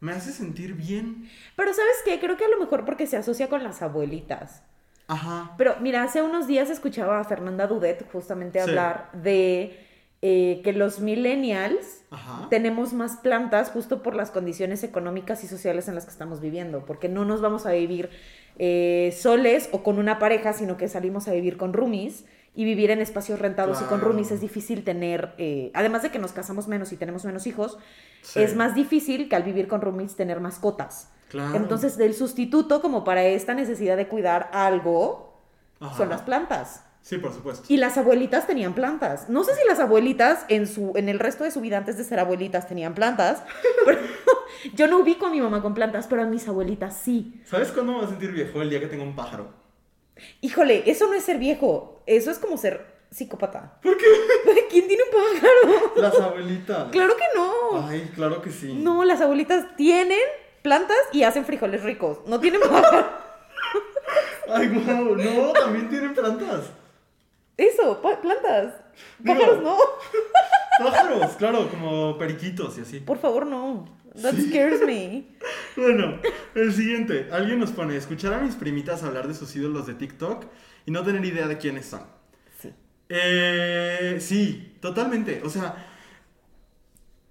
me 0.00 0.12
hace 0.12 0.32
sentir 0.32 0.74
bien. 0.74 1.28
Pero 1.56 1.72
¿sabes 1.72 1.96
qué? 2.04 2.18
Creo 2.18 2.36
que 2.36 2.44
a 2.44 2.48
lo 2.48 2.58
mejor 2.58 2.84
porque 2.84 3.06
se 3.06 3.16
asocia 3.16 3.48
con 3.48 3.62
las 3.62 3.82
abuelitas. 3.82 4.62
Ajá. 5.06 5.52
Pero 5.58 5.76
mira, 5.80 6.02
hace 6.02 6.22
unos 6.22 6.46
días 6.46 6.70
escuchaba 6.70 7.20
a 7.20 7.24
Fernanda 7.24 7.66
Dudet 7.66 8.10
justamente 8.10 8.58
Sí. 8.62 8.68
hablar 8.68 9.10
de 9.12 9.86
eh, 10.24 10.60
que 10.62 10.72
los 10.72 11.00
millennials 11.00 12.04
Ajá. 12.10 12.46
tenemos 12.48 12.92
más 12.92 13.16
plantas 13.16 13.70
justo 13.70 14.02
por 14.02 14.14
las 14.14 14.30
condiciones 14.30 14.84
económicas 14.84 15.42
y 15.42 15.48
sociales 15.48 15.88
en 15.88 15.96
las 15.96 16.04
que 16.04 16.12
estamos 16.12 16.40
viviendo, 16.40 16.84
porque 16.86 17.08
no 17.08 17.24
nos 17.24 17.40
vamos 17.40 17.66
a 17.66 17.72
vivir 17.72 18.08
eh, 18.58 19.12
soles 19.18 19.68
o 19.72 19.82
con 19.82 19.98
una 19.98 20.18
pareja, 20.20 20.52
sino 20.52 20.76
que 20.76 20.86
salimos 20.88 21.26
a 21.26 21.32
vivir 21.32 21.56
con 21.56 21.72
roomies 21.72 22.24
y 22.54 22.64
vivir 22.64 22.90
en 22.90 23.00
espacios 23.00 23.38
rentados 23.40 23.80
y 23.80 23.84
con 23.86 24.00
roomies 24.00 24.30
es 24.30 24.40
difícil 24.40 24.84
tener, 24.84 25.32
eh, 25.38 25.70
además 25.74 26.02
de 26.02 26.10
que 26.10 26.18
nos 26.18 26.32
casamos 26.32 26.68
menos 26.68 26.92
y 26.92 26.96
tenemos 26.96 27.24
menos 27.24 27.46
hijos, 27.46 27.78
Sí. 28.20 28.40
es 28.42 28.54
más 28.54 28.74
difícil 28.76 29.28
que 29.28 29.34
al 29.36 29.42
vivir 29.42 29.66
con 29.66 29.80
roomies 29.80 30.14
tener 30.14 30.38
mascotas. 30.38 31.10
Claro. 31.30 31.56
Entonces, 31.56 31.96
del 31.96 32.14
sustituto 32.14 32.82
como 32.82 33.04
para 33.04 33.24
esta 33.24 33.54
necesidad 33.54 33.96
de 33.96 34.06
cuidar 34.06 34.50
algo 34.52 35.32
Ajá. 35.80 35.96
son 35.96 36.10
las 36.10 36.20
plantas. 36.22 36.84
Sí, 37.02 37.18
por 37.18 37.34
supuesto. 37.34 37.64
Y 37.68 37.78
las 37.78 37.98
abuelitas 37.98 38.46
tenían 38.46 38.74
plantas. 38.74 39.28
No 39.28 39.42
sé 39.42 39.54
si 39.56 39.66
las 39.66 39.80
abuelitas 39.80 40.44
en 40.48 40.68
su 40.68 40.92
en 40.94 41.08
el 41.08 41.18
resto 41.18 41.42
de 41.42 41.50
su 41.50 41.60
vida 41.60 41.76
antes 41.76 41.98
de 41.98 42.04
ser 42.04 42.20
abuelitas 42.20 42.68
tenían 42.68 42.94
plantas, 42.94 43.42
pero 43.84 43.98
yo 44.74 44.86
no 44.86 45.00
ubico 45.00 45.26
a 45.26 45.30
mi 45.30 45.40
mamá 45.40 45.62
con 45.62 45.74
plantas, 45.74 46.06
pero 46.06 46.22
a 46.22 46.26
mis 46.26 46.46
abuelitas 46.46 46.96
sí. 46.96 47.42
¿Sabes 47.44 47.72
cuándo 47.72 47.92
me 47.92 47.98
voy 47.98 48.06
a 48.06 48.10
sentir 48.10 48.30
viejo 48.30 48.62
el 48.62 48.70
día 48.70 48.78
que 48.78 48.86
tenga 48.86 49.02
un 49.02 49.16
pájaro? 49.16 49.48
Híjole, 50.40 50.84
eso 50.86 51.08
no 51.08 51.14
es 51.14 51.24
ser 51.24 51.38
viejo, 51.38 52.02
eso 52.06 52.30
es 52.30 52.38
como 52.38 52.56
ser 52.56 52.86
psicópata. 53.10 53.80
¿Por 53.82 53.96
qué? 53.96 54.06
¿Quién 54.70 54.86
tiene 54.86 55.02
un 55.02 55.10
pájaro? 55.10 55.92
Las 55.96 56.20
abuelitas. 56.20 56.88
Claro 56.92 57.16
que 57.16 57.24
no. 57.34 57.86
Ay, 57.86 58.12
claro 58.14 58.40
que 58.40 58.50
sí. 58.50 58.74
No, 58.74 59.04
las 59.04 59.20
abuelitas 59.20 59.76
tienen 59.76 60.20
plantas 60.62 60.98
y 61.12 61.24
hacen 61.24 61.44
frijoles 61.44 61.82
ricos. 61.82 62.18
No 62.26 62.38
tienen 62.38 62.60
pájaro. 62.60 63.06
Ay, 64.48 64.68
wow. 64.68 65.16
No, 65.16 65.52
también 65.52 65.88
tienen 65.88 66.14
plantas. 66.14 66.70
Eso, 67.56 68.00
plantas. 68.00 68.74
Digo- 69.18 69.38
Pájaros 69.38 69.62
no. 69.62 69.76
Pájaros, 70.78 71.32
claro, 71.36 71.68
como 71.68 72.16
periquitos 72.18 72.78
y 72.78 72.80
así. 72.82 73.00
Por 73.00 73.18
favor, 73.18 73.46
no. 73.46 73.84
That 74.20 74.34
scares 74.34 74.82
me. 74.84 75.24
Bueno, 75.76 76.20
el 76.54 76.70
siguiente. 76.74 77.28
Alguien 77.32 77.58
nos 77.58 77.70
pone, 77.70 77.96
escuchar 77.96 78.34
a 78.34 78.38
mis 78.40 78.56
primitas 78.56 79.02
hablar 79.02 79.26
de 79.26 79.32
sus 79.32 79.56
ídolos 79.56 79.86
de 79.86 79.94
TikTok 79.94 80.44
y 80.84 80.90
no 80.90 81.02
tener 81.02 81.24
idea 81.24 81.48
de 81.48 81.56
quiénes 81.56 81.86
son. 81.86 82.02
Sí. 82.60 82.70
Eh, 83.08 84.18
sí, 84.20 84.76
totalmente. 84.82 85.40
O 85.44 85.48
sea, 85.48 85.86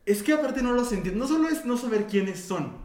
es 0.08 0.24
que 0.24 0.34
aparte 0.34 0.64
no 0.64 0.74
los 0.74 0.92
entiendo. 0.92 1.20
No 1.20 1.28
solo 1.28 1.50
es 1.50 1.66
no 1.66 1.78
saber 1.78 2.08
quiénes 2.08 2.40
son. 2.40 2.78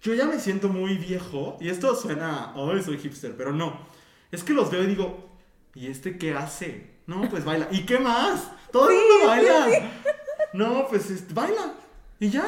Yo 0.00 0.14
ya 0.14 0.24
me 0.24 0.38
siento 0.40 0.68
muy 0.68 0.96
viejo 0.96 1.58
y 1.60 1.68
esto 1.68 1.94
suena, 1.94 2.52
oh, 2.56 2.76
soy 2.80 2.96
hipster, 2.98 3.36
pero 3.36 3.52
no. 3.52 3.78
Es 4.30 4.42
que 4.42 4.54
los 4.54 4.70
veo 4.70 4.82
y 4.82 4.86
digo, 4.86 5.31
¿y 5.74 5.86
este 5.86 6.18
qué 6.18 6.34
hace? 6.34 7.00
No, 7.06 7.28
pues 7.28 7.44
baila. 7.44 7.68
¿Y 7.70 7.84
qué 7.84 7.98
más? 7.98 8.50
Todo 8.70 8.90
el 8.90 8.96
mundo 8.96 9.26
baila. 9.26 9.90
No, 10.52 10.86
pues 10.88 11.10
este, 11.10 11.32
baila. 11.32 11.74
Y 12.20 12.30
ya. 12.30 12.46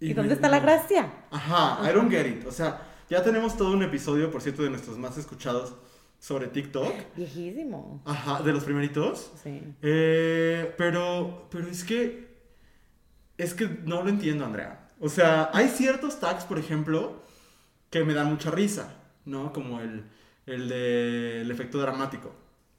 ¿Y 0.00 0.12
dónde 0.12 0.34
está 0.34 0.48
la 0.48 0.60
gracia? 0.60 1.12
Ajá, 1.30 1.88
I 1.88 1.92
don't 1.94 2.10
get 2.10 2.26
it. 2.26 2.46
O 2.46 2.52
sea, 2.52 2.82
ya 3.08 3.22
tenemos 3.22 3.56
todo 3.56 3.72
un 3.72 3.82
episodio, 3.82 4.30
por 4.30 4.42
cierto, 4.42 4.62
de 4.62 4.70
nuestros 4.70 4.98
más 4.98 5.16
escuchados 5.18 5.74
sobre 6.18 6.48
TikTok. 6.48 6.92
Viejísimo. 7.16 8.02
Ajá, 8.04 8.42
de 8.42 8.52
los 8.52 8.64
primeritos. 8.64 9.32
Sí. 9.42 9.62
Eh, 9.82 10.74
pero, 10.76 11.48
pero 11.50 11.68
es 11.68 11.84
que, 11.84 12.36
es 13.38 13.54
que 13.54 13.68
no 13.84 14.02
lo 14.02 14.08
entiendo, 14.08 14.44
Andrea. 14.44 14.90
O 15.00 15.08
sea, 15.08 15.50
hay 15.52 15.68
ciertos 15.68 16.20
tags, 16.20 16.44
por 16.44 16.58
ejemplo, 16.58 17.22
que 17.90 18.04
me 18.04 18.14
dan 18.14 18.30
mucha 18.30 18.50
risa, 18.50 18.94
¿no? 19.24 19.52
Como 19.52 19.80
el, 19.80 20.04
el 20.46 20.68
del 20.68 21.50
efecto 21.50 21.78
dramático. 21.78 22.32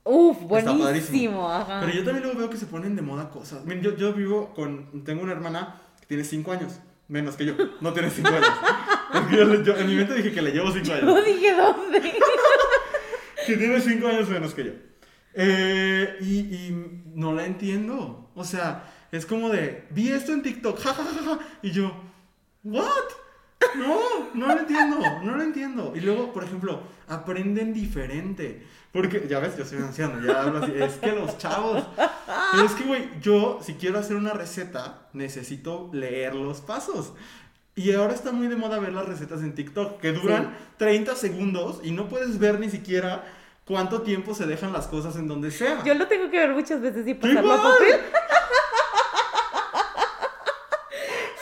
Uf, 0.04 0.38
Está 0.38 0.48
buenísimo. 0.72 0.84
padrísimo. 0.86 1.52
Ajá. 1.52 1.80
Pero 1.82 1.92
yo 1.94 2.04
también 2.06 2.24
luego 2.24 2.40
veo 2.40 2.50
que 2.50 2.58
se 2.58 2.66
ponen 2.66 2.96
de 2.96 3.02
moda 3.02 3.30
cosas. 3.30 3.66
Miren, 3.66 3.84
yo, 3.84 3.96
yo 3.98 4.14
vivo 4.14 4.54
con, 4.54 5.04
tengo 5.04 5.22
una 5.22 5.34
hermana 5.34 5.82
que 6.00 6.06
tiene 6.06 6.24
5 6.24 6.52
años, 6.54 6.80
menos 7.10 7.36
que 7.36 7.46
yo, 7.46 7.54
no 7.82 7.92
tiene 7.94 8.10
5 8.10 8.28
años. 8.30 8.48
Yo, 9.32 9.64
yo 9.64 9.78
en 9.78 9.88
mi 9.88 9.96
mente 9.96 10.16
dije 10.16 10.34
que 10.34 10.42
le 10.42 10.52
llevo 10.52 10.70
5 10.70 10.92
años. 10.92 11.04
No 11.06 11.22
dije 11.22 11.54
dónde. 11.56 12.02
que 13.48 13.56
tiene 13.56 13.80
5 13.80 14.06
años 14.08 14.30
menos 14.30 14.54
que 14.54 14.66
yo. 14.66 14.72
Eh, 15.34 16.18
y, 16.20 16.40
y 16.40 16.92
no 17.16 17.34
la 17.34 17.46
entiendo. 17.46 18.30
O 18.36 18.44
sea, 18.44 18.84
es 19.12 19.26
como 19.26 19.48
de, 19.50 19.88
vi 19.92 20.10
esto 20.10 20.34
en 20.34 20.42
TikTok, 20.44 20.78
ja, 20.80 20.94
ja, 20.94 21.04
ja, 21.04 21.24
ja", 21.24 21.40
Y 21.62 21.72
yo, 21.72 21.94
¿what? 22.64 22.84
No, 23.76 24.30
no 24.34 24.48
lo 24.48 24.60
entiendo, 24.60 24.98
no 25.24 25.36
lo 25.36 25.44
entiendo. 25.44 25.94
Y 25.96 26.02
luego, 26.02 26.34
por 26.34 26.44
ejemplo, 26.44 26.82
aprenden 27.08 27.74
diferente. 27.74 28.66
Porque, 28.92 29.28
ya 29.28 29.40
ves, 29.40 29.58
yo 29.58 29.66
soy 29.66 29.80
un 29.80 29.86
anciano, 29.86 30.26
ya 30.26 30.42
hablo 30.42 30.64
así. 30.64 30.72
Es 30.76 30.94
que 30.94 31.12
los 31.12 31.38
chavos. 31.38 31.84
Pero 32.52 32.66
es 32.66 32.72
que, 32.74 32.84
güey, 32.84 33.10
yo, 33.22 33.60
si 33.62 33.76
quiero 33.76 34.00
hacer 34.00 34.16
una 34.16 34.34
receta, 34.34 35.08
necesito 35.14 35.90
leer 35.94 36.34
los 36.36 36.62
pasos. 36.62 37.14
Y 37.76 37.94
ahora 37.94 38.14
está 38.14 38.32
muy 38.32 38.48
de 38.48 38.56
moda 38.56 38.80
ver 38.80 38.94
las 38.94 39.06
recetas 39.06 39.42
en 39.42 39.54
TikTok, 39.54 40.00
que 40.00 40.12
duran 40.12 40.58
30 40.78 41.16
segundos 41.16 41.80
y 41.84 41.92
no 41.92 42.10
puedes 42.10 42.40
ver 42.40 42.60
ni 42.60 42.72
siquiera 42.72 43.24
cuánto 43.66 44.02
tiempo 44.02 44.34
se 44.34 44.48
dejan 44.48 44.74
las 44.74 44.88
cosas 44.88 45.16
en 45.18 45.28
donde 45.28 45.52
sea. 45.52 45.84
Yo 45.84 45.94
lo 45.94 46.08
tengo 46.08 46.32
que 46.32 46.40
ver 46.40 46.54
muchas 46.54 46.82
veces 46.82 47.08
y 47.08 47.14
¡Qué 47.14 47.20
pasarlo 47.20 47.54
a 47.54 47.58
papel. 47.58 48.00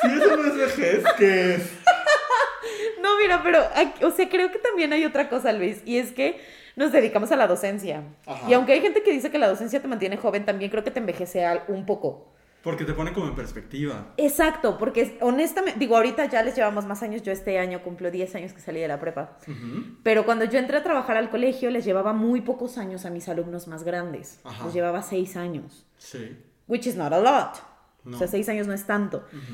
Si 0.02 0.08
eso 0.08 0.36
no 0.38 0.46
es 0.46 0.58
vejez, 0.58 1.04
¿qué 1.18 1.56
es? 1.56 1.85
Mira, 3.26 3.42
pero, 3.44 3.60
o 4.08 4.12
sea, 4.12 4.30
creo 4.30 4.52
que 4.52 4.60
también 4.60 4.94
hay 4.94 5.04
otra 5.06 5.30
cosa, 5.30 5.52
Luis, 5.52 5.82
y 5.86 5.98
es 5.98 6.12
que 6.12 6.40
nos 6.76 6.92
dedicamos 6.92 7.32
a 7.32 7.36
la 7.36 7.48
docencia. 7.48 8.04
Ajá. 8.26 8.50
Y 8.50 8.54
aunque 8.54 8.74
hay 8.74 8.82
gente 8.82 9.02
que 9.02 9.12
dice 9.12 9.32
que 9.32 9.40
la 9.40 9.48
docencia 9.48 9.82
te 9.82 9.88
mantiene 9.88 10.18
joven, 10.18 10.46
también 10.46 10.70
creo 10.70 10.84
que 10.84 10.92
te 10.92 11.00
envejece 11.00 11.46
un 11.68 11.86
poco. 11.86 12.32
Porque 12.62 12.84
te 12.84 12.94
pone 12.94 13.14
como 13.14 13.28
en 13.28 13.36
perspectiva. 13.36 14.14
Exacto, 14.18 14.78
porque 14.80 15.02
es- 15.02 15.12
honestamente, 15.22 15.80
digo, 15.80 15.96
ahorita 15.96 16.26
ya 16.26 16.42
les 16.42 16.56
llevamos 16.56 16.86
más 16.86 17.04
años, 17.04 17.22
yo 17.22 17.32
este 17.32 17.60
año 17.60 17.84
cumplo 17.84 18.10
10 18.10 18.34
años 18.36 18.54
que 18.54 18.60
salí 18.60 18.80
de 18.80 18.88
la 18.88 19.00
prepa. 19.00 19.38
Ujú. 19.48 19.98
Pero 20.04 20.26
cuando 20.26 20.46
yo 20.46 20.58
entré 20.58 20.78
a 20.78 20.84
trabajar 20.84 21.16
al 21.16 21.30
colegio, 21.30 21.70
les 21.70 21.86
llevaba 21.86 22.12
muy 22.14 22.42
pocos 22.42 22.78
años 22.80 23.06
a 23.06 23.12
mis 23.12 23.30
alumnos 23.30 23.68
más 23.68 23.84
grandes. 23.84 24.40
Ajá. 24.44 24.66
Les 24.66 24.74
llevaba 24.74 25.04
6 25.04 25.38
años. 25.38 25.86
Sí. 26.00 26.36
Which 26.68 26.88
is 26.88 26.96
not 26.96 27.14
a 27.14 27.20
lot. 27.20 27.58
No. 28.04 28.16
O 28.16 28.20
sea, 28.20 28.28
6 28.28 28.50
años 28.50 28.66
no 28.66 28.74
es 28.74 28.86
tanto. 28.88 29.18
Ujú. 29.32 29.54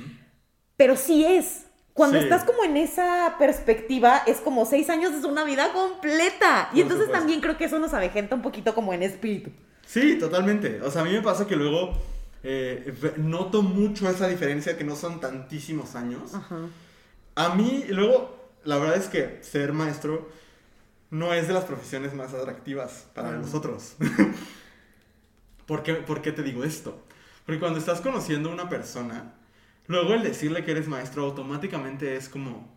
Pero 0.77 0.95
sí 0.95 1.25
es. 1.25 1.67
Cuando 1.93 2.17
Sí. 2.17 2.23
estás 2.23 2.43
como 2.45 2.63
en 2.63 2.77
esa 2.77 3.35
perspectiva, 3.37 4.23
es 4.25 4.37
como 4.37 4.65
seis 4.65 4.89
años 4.89 5.13
es 5.13 5.23
una 5.25 5.43
vida 5.43 5.73
completa. 5.73 6.69
Y 6.71 6.75
Por 6.75 6.81
entonces 6.83 7.05
supuesto. 7.07 7.11
también 7.13 7.41
creo 7.41 7.57
que 7.57 7.65
eso 7.65 7.79
nos 7.79 7.93
avejenta 7.93 8.35
un 8.35 8.41
poquito 8.41 8.73
como 8.73 8.93
en 8.93 9.03
espíritu. 9.03 9.51
Sí, 9.85 10.17
totalmente. 10.17 10.81
O 10.81 10.89
sea, 10.89 11.01
a 11.01 11.05
mí 11.05 11.11
me 11.11 11.21
pasa 11.21 11.45
que 11.47 11.55
luego 11.55 11.91
eh, 12.43 12.93
noto 13.17 13.61
mucho 13.61 14.09
esa 14.09 14.27
diferencia 14.27 14.77
que 14.77 14.83
no 14.83 14.95
son 14.95 15.19
tantísimos 15.19 15.95
años. 15.95 16.33
Ajá. 16.33 16.57
A 17.35 17.55
mí, 17.55 17.85
luego, 17.89 18.35
la 18.63 18.77
verdad 18.77 18.95
es 18.97 19.07
que 19.09 19.39
ser 19.43 19.73
maestro 19.73 20.29
no 21.09 21.33
es 21.33 21.47
de 21.47 21.53
las 21.53 21.65
profesiones 21.65 22.13
más 22.13 22.33
atractivas 22.33 23.05
para 23.13 23.31
nosotros. 23.33 23.95
¿Por 25.65 25.83
qué, 25.83 25.95
por 25.95 26.21
qué 26.21 26.31
te 26.31 26.41
digo 26.43 26.63
esto? 26.63 26.99
Porque 27.45 27.59
cuando 27.59 27.79
estás 27.79 28.01
conociendo 28.01 28.49
a 28.49 28.53
una 28.53 28.69
persona, 28.69 29.33
luego 29.87 30.13
el 30.13 30.23
decirle 30.23 30.63
que 30.63 30.71
eres 30.71 30.87
maestro 30.87 31.25
automáticamente 31.25 32.15
es 32.15 32.29
como... 32.29 32.69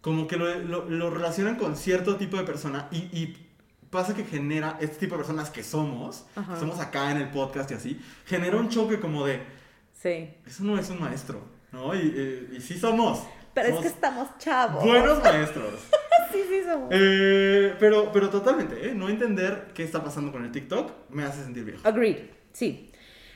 Como 0.00 0.26
que 0.26 0.36
lo, 0.36 0.58
lo- 0.60 0.88
lo 0.88 1.10
relacionan 1.10 1.56
con 1.56 1.76
cierto 1.76 2.16
tipo 2.16 2.38
de 2.38 2.44
persona 2.44 2.88
y, 2.90 2.96
y 3.12 3.36
pasa 3.90 4.14
que 4.14 4.24
genera 4.24 4.78
este 4.80 4.96
tipo 4.96 5.14
de 5.16 5.18
personas 5.18 5.50
que 5.50 5.62
somos, 5.62 6.24
Ajá. 6.36 6.54
que 6.54 6.60
somos 6.60 6.80
acá 6.80 7.10
en 7.10 7.18
el 7.18 7.28
podcast 7.30 7.70
y 7.70 7.74
así, 7.74 8.00
genera 8.24 8.56
un 8.56 8.70
choque 8.70 8.98
como 8.98 9.26
de, 9.26 9.42
Sí. 9.92 10.30
eso 10.46 10.64
no 10.64 10.78
es 10.78 10.88
un 10.88 11.00
maestro, 11.00 11.42
¿no? 11.72 11.94
Y, 11.94 11.98
y, 11.98 12.56
y 12.56 12.60
sí 12.62 12.78
somos. 12.78 13.24
Pero 13.52 13.68
es 13.68 13.80
que 13.80 13.88
estamos 13.88 14.28
chavos. 14.38 14.82
Buenos 14.82 15.18
maestros. 15.22 15.74
Sí, 16.32 16.38
sí, 16.48 16.62
somos. 16.64 16.88
Eh, 16.92 17.74
pero, 17.78 18.10
pero 18.10 18.30
totalmente, 18.30 18.88
¿eh? 18.88 18.94
No 18.94 19.10
entender 19.10 19.68
qué 19.74 19.82
está 19.82 20.02
pasando 20.02 20.32
con 20.32 20.44
el 20.46 20.50
TikTok 20.52 21.10
me 21.10 21.24
hace 21.24 21.42
sentir 21.44 21.64
viejo. 21.64 21.86
Agreed, 21.86 22.16
sí. 22.54 22.89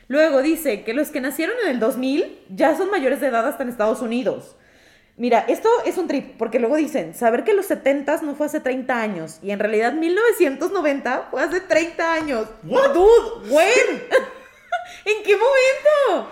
Luego 0.08 0.42
dice 0.42 0.84
que 0.84 0.94
los 0.94 1.08
que 1.08 1.20
nacieron 1.20 1.56
en 1.64 1.70
el 1.70 1.80
2000 1.80 2.46
ya 2.50 2.76
son 2.76 2.90
mayores 2.90 3.20
de 3.20 3.28
edad 3.28 3.46
hasta 3.46 3.62
en 3.62 3.68
Estados 3.68 4.02
Unidos. 4.02 4.56
Mira, 5.16 5.44
esto 5.46 5.68
es 5.86 5.96
un 5.96 6.08
trip, 6.08 6.36
porque 6.36 6.58
luego 6.58 6.74
dicen, 6.74 7.14
saber 7.14 7.44
que 7.44 7.54
los 7.54 7.66
70 7.66 8.22
no 8.22 8.34
fue 8.34 8.46
hace 8.46 8.58
30 8.58 9.00
años, 9.00 9.38
y 9.42 9.52
en 9.52 9.60
realidad 9.60 9.92
1990 9.92 11.28
fue 11.30 11.40
hace 11.40 11.60
30 11.60 12.12
años. 12.12 12.48
What? 12.64 12.94
Dude, 12.94 13.48
when? 13.48 14.02
¿En 15.04 15.22
qué 15.22 15.36
momento? 15.36 16.30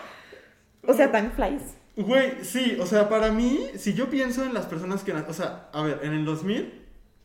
O 0.84 0.94
sea, 0.94 1.12
time 1.12 1.30
flies. 1.30 1.62
Güey, 1.94 2.44
sí, 2.44 2.76
o 2.80 2.86
sea, 2.86 3.08
para 3.08 3.30
mí, 3.30 3.66
si 3.76 3.94
yo 3.94 4.10
pienso 4.10 4.42
en 4.42 4.52
las 4.52 4.66
personas 4.66 5.04
que... 5.04 5.12
O 5.12 5.32
sea, 5.32 5.68
a 5.72 5.82
ver, 5.82 6.00
en 6.02 6.12
el 6.12 6.24
2000, 6.24 6.81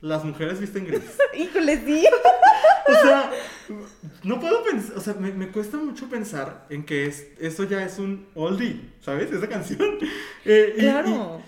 las 0.08 0.24
mujeres 0.24 0.60
visten 0.60 0.86
gris. 0.86 1.02
Híjole, 1.34 1.78
sí. 1.86 2.06
O 2.88 2.94
sea, 3.02 3.32
no 4.24 4.40
puedo 4.40 4.64
pensar, 4.64 4.98
o 4.98 5.02
sea, 5.02 5.14
me, 5.16 5.32
me 5.34 5.50
cuesta 5.52 5.78
mucho 5.78 6.10
pensar 6.10 6.66
en 6.70 6.86
que 6.86 7.06
es, 7.06 7.28
eso 7.40 7.64
ya 7.66 7.84
es 7.84 8.00
un 8.00 8.28
oldie, 8.36 8.90
¿sabes? 9.02 9.32
Esa 9.32 9.48
canción. 9.48 9.98
Eh, 10.46 10.76
Claro. 10.80 11.42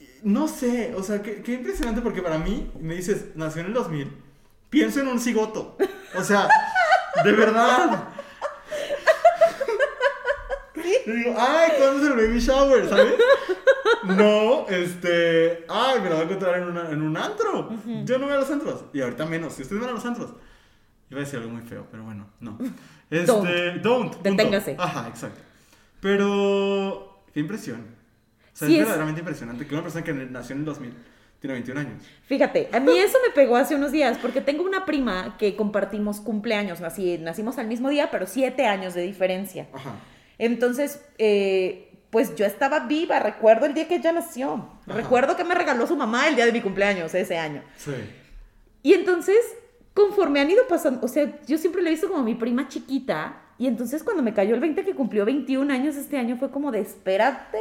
y- 0.00 0.06
no 0.24 0.48
sé, 0.48 0.92
o 0.96 1.02
sea, 1.04 1.22
qué, 1.22 1.42
qué 1.42 1.52
impresionante 1.52 2.00
porque 2.00 2.20
para 2.22 2.38
mí, 2.38 2.70
me 2.80 2.94
dices, 2.94 3.26
nació 3.36 3.60
en 3.60 3.68
el 3.68 3.74
2000, 3.74 4.10
pienso 4.70 5.00
en 5.00 5.08
un 5.08 5.20
cigoto. 5.20 5.76
O 6.16 6.24
sea, 6.24 6.48
de 7.22 7.32
verdad. 7.32 8.08
Y 11.06 11.10
digo, 11.10 11.34
ay, 11.38 11.72
¿cuándo 11.78 12.02
es 12.04 12.10
el 12.10 12.16
baby 12.16 12.40
shower? 12.40 12.88
¿Sabes? 12.88 13.14
No, 14.06 14.66
este. 14.68 15.64
Ay, 15.68 16.00
me 16.00 16.08
lo 16.08 16.16
voy 16.16 16.20
a 16.22 16.24
encontrar 16.24 16.58
en, 16.60 16.68
una- 16.68 16.90
en 16.90 17.02
un 17.02 17.16
antro. 17.16 17.70
Yo 18.04 18.18
no 18.18 18.26
voy 18.26 18.34
a 18.34 18.38
los 18.38 18.50
antros. 18.50 18.84
Y 18.92 19.00
ahorita 19.00 19.26
menos. 19.26 19.54
Si 19.54 19.62
ustedes 19.62 19.80
van 19.80 19.90
a 19.90 19.94
los 19.94 20.04
antros. 20.04 20.30
Iba 21.10 21.20
a 21.20 21.24
decir 21.24 21.38
algo 21.38 21.50
muy 21.52 21.62
feo, 21.62 21.86
pero 21.90 22.02
bueno, 22.04 22.26
no. 22.40 22.58
Este. 23.10 23.26
Don't. 23.26 23.82
Don't. 23.82 24.14
Deténgase. 24.22 24.76
Ajá, 24.78 25.08
exacto. 25.08 25.40
Pero. 26.00 27.22
Qué 27.32 27.40
impresión. 27.40 27.80
O 28.52 28.56
sea, 28.56 28.68
Sí, 28.68 28.74
es 28.74 28.80
es- 28.80 28.86
verdaderamente 28.86 29.20
impresionante 29.20 29.66
que 29.66 29.74
una 29.74 29.82
persona 29.82 30.04
que 30.04 30.12
nació 30.12 30.54
en 30.54 30.60
el 30.60 30.64
2000 30.64 30.94
tiene 31.40 31.54
21 31.54 31.80
años. 31.80 32.04
Fíjate, 32.26 32.68
a 32.72 32.80
mí 32.80 32.96
eso 32.96 33.18
me 33.26 33.34
pegó 33.34 33.56
hace 33.56 33.74
unos 33.74 33.90
días 33.92 34.16
porque 34.18 34.40
tengo 34.40 34.62
una 34.62 34.86
prima 34.86 35.36
que 35.38 35.56
compartimos 35.56 36.20
cumpleaños, 36.20 36.80
así 36.80 37.18
nacimos 37.18 37.58
al 37.58 37.66
mismo 37.66 37.90
día, 37.90 38.10
pero 38.10 38.26
siete 38.26 38.66
años 38.66 38.94
de 38.94 39.02
diferencia. 39.02 39.68
Ajá. 39.74 39.94
Entonces, 40.38 41.04
eh, 41.18 41.93
pues 42.14 42.34
yo 42.36 42.46
estaba 42.46 42.78
viva, 42.86 43.18
recuerdo 43.18 43.66
el 43.66 43.74
día 43.74 43.88
que 43.88 43.96
ella 43.96 44.12
nació, 44.12 44.70
Ajá. 44.86 44.96
recuerdo 44.96 45.36
que 45.36 45.42
me 45.42 45.54
regaló 45.56 45.84
su 45.88 45.96
mamá 45.96 46.28
el 46.28 46.36
día 46.36 46.46
de 46.46 46.52
mi 46.52 46.60
cumpleaños 46.60 47.12
ese 47.12 47.36
año. 47.36 47.62
Sí. 47.76 47.90
Y 48.84 48.92
entonces, 48.94 49.36
conforme 49.94 50.40
han 50.40 50.48
ido 50.48 50.66
pasando, 50.68 51.04
o 51.04 51.08
sea, 51.08 51.28
yo 51.46 51.58
siempre 51.58 51.82
la 51.82 51.88
he 51.88 51.92
visto 51.92 52.06
como 52.08 52.22
mi 52.22 52.36
prima 52.36 52.68
chiquita. 52.68 53.40
Y 53.58 53.66
entonces 53.66 54.02
cuando 54.04 54.22
me 54.22 54.32
cayó 54.32 54.54
el 54.54 54.60
20 54.60 54.84
que 54.84 54.94
cumplió 54.94 55.24
21 55.24 55.72
años 55.72 55.96
este 55.96 56.16
año 56.18 56.36
fue 56.36 56.50
como 56.52 56.70
de 56.70 56.80
espérate. 56.80 57.58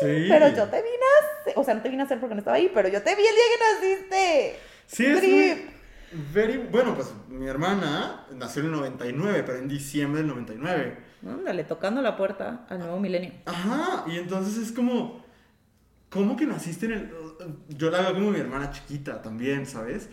Sí. 0.00 0.26
Pero 0.28 0.48
yo 0.48 0.64
te 0.68 0.76
vine 0.82 0.96
a 0.96 1.40
hacer, 1.42 1.52
o 1.56 1.64
sea, 1.64 1.74
no 1.74 1.80
te 1.82 1.88
vine 1.88 2.02
a 2.02 2.04
hacer 2.06 2.20
porque 2.20 2.34
no 2.34 2.40
estaba 2.40 2.56
ahí, 2.58 2.70
pero 2.74 2.88
yo 2.88 3.02
te 3.02 3.14
vi 3.14 3.22
el 3.22 3.34
día 3.34 3.44
que 3.52 3.86
naciste. 3.88 4.56
Sí, 4.86 5.06
es 5.06 5.22
muy- 5.22 5.66
very- 6.34 6.68
bueno, 6.70 6.94
pues 6.94 7.08
mi 7.28 7.46
hermana 7.46 8.26
nació 8.34 8.60
en 8.62 8.66
el 8.66 8.72
99, 8.72 9.42
pero 9.44 9.58
en 9.58 9.68
diciembre 9.68 10.20
del 10.22 10.28
99. 10.28 10.96
Ándale, 11.32 11.64
tocando 11.64 12.02
la 12.02 12.16
puerta 12.16 12.66
al 12.68 12.78
nuevo 12.78 12.98
milenio. 12.98 13.32
Ajá, 13.46 14.04
y 14.06 14.18
entonces 14.18 14.56
es 14.58 14.72
como, 14.72 15.24
¿cómo 16.10 16.36
que 16.36 16.46
naciste 16.46 16.86
en 16.86 16.92
el...? 16.92 17.10
Yo 17.68 17.90
la 17.90 18.00
veo 18.02 18.14
como 18.14 18.30
mi 18.30 18.40
hermana 18.40 18.70
chiquita 18.70 19.22
también, 19.22 19.66
¿sabes? 19.66 20.08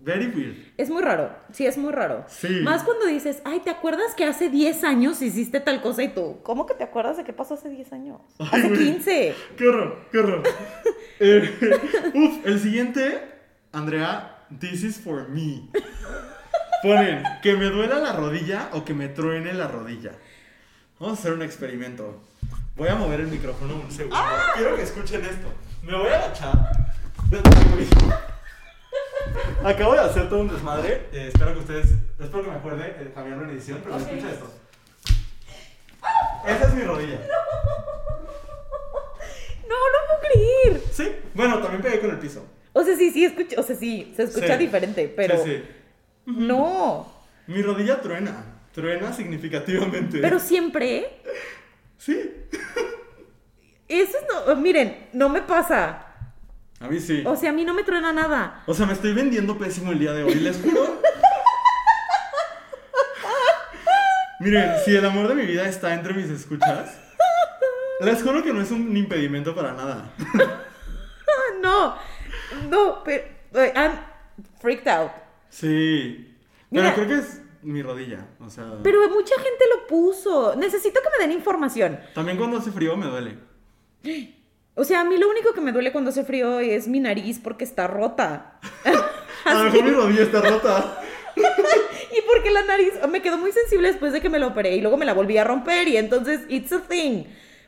Very 0.00 0.26
weird. 0.26 0.56
Es 0.76 0.90
muy 0.90 1.02
raro, 1.02 1.34
sí, 1.52 1.66
es 1.66 1.76
muy 1.76 1.92
raro. 1.92 2.24
Sí. 2.28 2.60
Más 2.62 2.84
cuando 2.84 3.06
dices, 3.06 3.42
ay, 3.44 3.60
¿te 3.60 3.70
acuerdas 3.70 4.14
que 4.14 4.24
hace 4.24 4.48
10 4.48 4.84
años 4.84 5.20
hiciste 5.20 5.60
tal 5.60 5.82
cosa 5.82 6.02
y 6.04 6.08
tú? 6.08 6.38
¿Cómo 6.44 6.66
que 6.66 6.74
te 6.74 6.84
acuerdas 6.84 7.16
de 7.16 7.24
qué 7.24 7.32
pasó 7.32 7.54
hace 7.54 7.68
10 7.68 7.92
años? 7.92 8.20
Ay, 8.38 8.48
hace 8.52 8.68
güey. 8.68 8.92
15. 8.92 9.34
¡Qué 9.56 9.68
horror! 9.68 10.08
¡Qué 10.10 10.18
horror! 10.18 10.42
Eh, 11.20 11.50
uf, 12.14 12.46
el 12.46 12.60
siguiente, 12.60 13.20
Andrea, 13.72 14.46
this 14.60 14.84
is 14.84 15.00
for 15.00 15.28
me. 15.28 15.68
Ponen, 16.82 17.22
que 17.42 17.54
me 17.54 17.66
duela 17.66 17.98
la 17.98 18.12
rodilla 18.12 18.70
o 18.72 18.84
que 18.84 18.94
me 18.94 19.08
truene 19.08 19.52
la 19.52 19.66
rodilla. 19.68 20.12
Vamos 21.00 21.18
a 21.18 21.20
hacer 21.20 21.32
un 21.32 21.42
experimento. 21.42 22.20
Voy 22.76 22.88
a 22.88 22.94
mover 22.94 23.20
el 23.20 23.26
micrófono 23.28 23.74
un 23.76 23.90
segundo. 23.90 24.16
Quiero 24.56 24.76
que 24.76 24.82
escuchen 24.82 25.24
esto. 25.24 25.52
Me 25.82 25.96
voy 25.96 26.08
a 26.08 26.16
agachar. 26.18 26.52
Acabo 29.64 29.92
de 29.94 30.00
hacer 30.00 30.28
todo 30.28 30.40
un 30.40 30.48
desmadre. 30.48 31.08
Eh, 31.12 31.28
espero 31.32 31.52
que 31.54 31.60
ustedes. 31.60 31.86
Espero 32.18 32.44
que 32.44 32.50
me 32.50 32.56
acuerde 32.56 32.86
eh, 32.98 33.10
cambiarlo 33.14 33.44
en 33.44 33.50
edición, 33.50 33.80
pero 33.82 33.96
Ok. 33.96 34.02
escucha 34.02 34.30
esto. 34.30 34.52
Esa 36.46 36.64
es 36.68 36.74
mi 36.74 36.82
rodilla. 36.82 37.18
No, 39.68 39.74
no 39.74 39.98
puedo 40.06 40.20
creer. 40.32 40.82
Sí. 40.92 41.14
Bueno, 41.34 41.58
también 41.58 41.82
pegué 41.82 42.00
con 42.00 42.08
el 42.08 42.18
piso. 42.18 42.42
O 42.72 42.82
sea, 42.82 42.96
sí, 42.96 43.10
sí, 43.10 43.26
escucha, 43.26 43.60
o 43.60 43.62
sea, 43.62 43.76
sí, 43.76 44.14
se 44.16 44.22
escucha 44.22 44.56
Sí. 44.56 44.64
diferente, 44.64 45.12
pero 45.14 45.36
Sí, 45.44 45.50
sí. 45.56 45.62
No. 46.36 47.12
Mi 47.46 47.62
rodilla 47.62 48.00
truena. 48.00 48.44
Truena 48.74 49.12
significativamente. 49.12 50.18
Pero 50.20 50.38
siempre, 50.38 51.20
Sí. 51.96 52.30
eso 53.88 54.18
es 54.18 54.24
no, 54.46 54.54
miren, 54.56 55.08
no 55.12 55.28
me 55.28 55.42
pasa. 55.42 56.04
A 56.80 56.86
mí 56.86 57.00
sí. 57.00 57.24
O 57.26 57.34
sea, 57.34 57.50
a 57.50 57.52
mí 57.52 57.64
no 57.64 57.74
me 57.74 57.82
truena 57.82 58.12
nada. 58.12 58.62
O 58.66 58.74
sea, 58.74 58.86
me 58.86 58.92
estoy 58.92 59.12
vendiendo 59.14 59.58
pésimo 59.58 59.90
el 59.92 59.98
día 59.98 60.12
de 60.12 60.22
hoy, 60.22 60.34
les 60.36 60.60
juro. 60.60 61.00
Miren, 64.40 64.74
si 64.84 64.94
el 64.94 65.04
amor 65.04 65.26
de 65.26 65.34
mi 65.34 65.44
vida 65.46 65.68
está 65.68 65.92
entre 65.94 66.14
mis 66.14 66.30
escuchas, 66.30 66.96
les 68.00 68.22
juro 68.22 68.44
que 68.44 68.52
no 68.52 68.60
es 68.62 68.70
un 68.70 68.96
impedimento 68.96 69.54
para 69.54 69.72
nada. 69.72 70.10
No, 71.60 71.96
no, 72.70 73.02
pero 73.04 73.24
I'm 73.74 73.98
freaked 74.60 74.86
out. 74.86 75.10
Sí. 75.50 76.34
Pero 76.70 76.94
creo 76.94 77.08
que 77.08 77.14
es 77.14 77.42
mi 77.62 77.82
rodilla. 77.82 78.26
O 78.40 78.50
sea, 78.50 78.64
Pero 78.82 79.08
mucha 79.10 79.34
gente 79.36 79.64
lo 79.74 79.86
puso. 79.86 80.54
Necesito 80.56 81.00
que 81.00 81.08
me 81.18 81.26
den 81.26 81.36
información. 81.36 81.98
también 82.14 82.36
cuando 82.36 82.58
hace 82.58 82.70
frío 82.70 82.96
me 82.96 83.06
duele. 83.06 83.38
O 84.74 84.84
sea, 84.84 85.00
a 85.00 85.04
mí 85.04 85.16
lo 85.18 85.28
único 85.28 85.52
que 85.52 85.60
me 85.60 85.72
duele 85.72 85.90
cuando 85.90 86.10
hace 86.10 86.24
frío 86.24 86.60
es 86.60 86.86
mi 86.86 87.00
nariz 87.00 87.40
porque 87.42 87.64
está 87.64 87.86
rota. 87.88 88.60
A 89.44 89.54
lo 89.54 89.64
mejor 89.64 89.84
mi 89.84 89.90
rodilla 89.90 90.22
está 90.22 90.40
rota. 90.40 91.02
Y 92.10 92.20
porque 92.26 92.50
la 92.50 92.62
nariz 92.62 92.94
me 93.08 93.22
quedó 93.22 93.38
muy 93.38 93.52
sensible 93.52 93.88
después 93.88 94.12
de 94.12 94.20
que 94.20 94.28
me 94.30 94.38
la 94.38 94.48
operé 94.48 94.74
y 94.74 94.80
luego 94.80 94.96
me 94.96 95.04
la 95.04 95.12
volví 95.14 95.36
a 95.38 95.44
romper 95.44 95.86
y 95.86 95.96
entonces 95.96 96.40
it's 96.48 96.72
a 96.72 96.80
thing. 96.80 97.24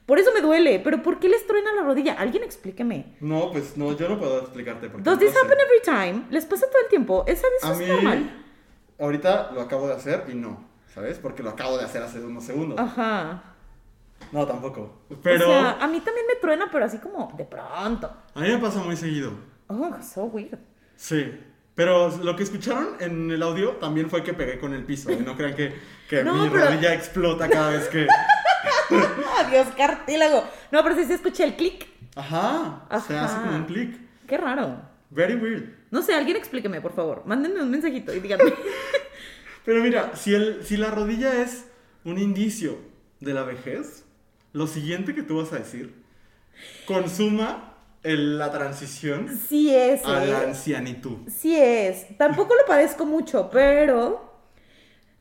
Por 0.07 0.18
eso 0.18 0.30
me 0.34 0.40
duele. 0.40 0.80
Pero 0.82 1.03
¿por 1.03 1.18
qué 1.20 1.28
les 1.28 1.46
truena 1.46 1.72
la 1.74 1.82
rodilla? 1.82 2.14
Alguien 2.14 2.42
explíqueme. 2.42 3.16
No, 3.20 3.51
pues 3.53 3.76
no, 3.76 3.96
yo 3.96 4.09
no 4.09 4.18
puedo 4.18 4.40
explicarte. 4.40 4.88
Porque 4.88 5.05
Does 5.05 5.18
no 5.18 5.20
this 5.20 5.32
sé. 5.32 5.38
happen 5.38 5.59
every 5.61 5.82
time? 6.12 6.26
¿Les 6.30 6.44
pasa 6.46 6.66
todo 6.68 6.82
el 6.82 6.88
tiempo? 6.88 7.24
¿Esa 7.28 7.46
A 7.62 7.72
es 7.72 7.78
mí, 7.78 7.86
normal? 7.86 8.44
ahorita 8.98 9.51
lo 9.55 9.61
acabo 9.61 9.86
de 9.88 9.94
hacer 9.94 10.24
y 10.28 10.34
no, 10.34 10.64
¿sabes? 10.94 11.18
Porque 11.18 11.42
lo 11.42 11.51
acabo 11.51 11.78
de 11.78 11.84
hacer 11.84 12.03
hace 12.03 12.20
unos 12.20 12.44
segundos. 12.44 12.78
Ajá. 12.78 13.44
No, 14.32 14.46
tampoco. 14.46 15.01
Pero 15.22 15.48
O 15.48 15.53
sea, 15.53 15.78
a 15.80 15.86
mí 15.86 16.01
también 16.01 16.26
me 16.26 16.34
truena, 16.36 16.68
pero 16.70 16.84
así 16.84 16.98
como 16.98 17.32
de 17.36 17.44
pronto. 17.44 18.11
a 18.34 18.40
mí 18.40 18.48
me 18.48 18.59
pasa 18.59 18.80
muy 18.82 18.96
seguido. 18.96 19.32
Oh, 19.68 19.90
so 20.03 20.24
weird. 20.24 20.59
Sí. 20.96 21.32
Pero 21.74 22.09
lo 22.22 22.36
que 22.36 22.42
escucharon 22.42 22.96
en 22.98 23.30
el 23.30 23.42
audio 23.42 23.70
también 23.76 24.11
fue 24.11 24.22
que 24.22 24.34
pegué 24.34 24.59
con 24.59 24.74
el 24.74 24.84
piso. 24.84 25.11
Y 25.11 25.16
no 25.16 25.34
crean 25.36 25.55
que, 25.55 25.72
que 26.09 26.22
No, 26.24 26.34
mi 26.34 26.51
pero- 26.51 26.66
rodilla 26.66 26.92
explota 26.92 27.48
cada 27.48 27.70
vez 27.70 27.88
que. 27.88 28.07
Adiós, 29.44 29.68
cartílago. 29.76 30.44
No, 30.70 30.82
pero 30.82 30.94
sí 30.96 31.04
se 31.04 31.14
escuché 31.14 31.44
el 31.44 31.54
clic. 31.56 31.86
Ajá, 32.16 32.86
se 33.06 33.16
Ajá. 33.16 33.24
hace 33.24 33.36
como 33.40 33.56
un 33.56 33.64
clic. 33.64 33.96
Qué 34.26 34.36
raro. 34.36 34.80
Very 35.11 35.34
weird. 35.34 35.64
No 35.90 36.02
sé, 36.02 36.14
alguien 36.14 36.36
explíqueme, 36.36 36.80
por 36.80 36.92
favor. 36.94 37.22
Mándenme 37.26 37.62
un 37.62 37.70
mensajito 37.70 38.14
y 38.14 38.20
díganme. 38.20 38.52
Pero 39.64 39.82
mira, 39.82 40.14
si, 40.16 40.34
el, 40.34 40.64
si 40.64 40.76
la 40.76 40.90
rodilla 40.90 41.42
es 41.42 41.66
un 42.04 42.18
indicio 42.18 42.78
de 43.20 43.34
la 43.34 43.42
vejez, 43.42 44.04
lo 44.52 44.66
siguiente 44.66 45.14
que 45.14 45.22
tú 45.22 45.38
vas 45.38 45.52
a 45.52 45.58
decir, 45.58 45.94
consuma 46.86 47.74
el- 48.02 48.38
la 48.38 48.50
transición 48.50 49.28
Sí 49.48 49.74
es, 49.74 50.04
a 50.04 50.24
la 50.24 50.42
¿eh? 50.44 50.46
ancianitud. 50.48 51.28
Sí 51.28 51.56
es. 51.56 52.16
Tampoco 52.16 52.54
lo 52.54 52.64
padezco 52.66 53.04
mucho, 53.04 53.50
pero 53.50 54.32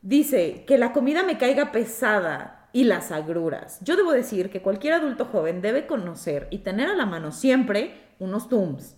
dice 0.02 0.64
que 0.66 0.78
la 0.78 0.92
comida 0.92 1.22
me 1.22 1.36
caiga 1.36 1.72
pesada 1.72 2.59
y 2.72 2.84
las 2.84 3.12
agruras. 3.12 3.78
Yo 3.82 3.96
debo 3.96 4.12
decir 4.12 4.50
que 4.50 4.62
cualquier 4.62 4.94
adulto 4.94 5.24
joven 5.24 5.62
debe 5.62 5.86
conocer 5.86 6.48
y 6.50 6.58
tener 6.58 6.88
a 6.88 6.94
la 6.94 7.06
mano 7.06 7.32
siempre 7.32 7.94
unos 8.18 8.48
Tums. 8.48 8.96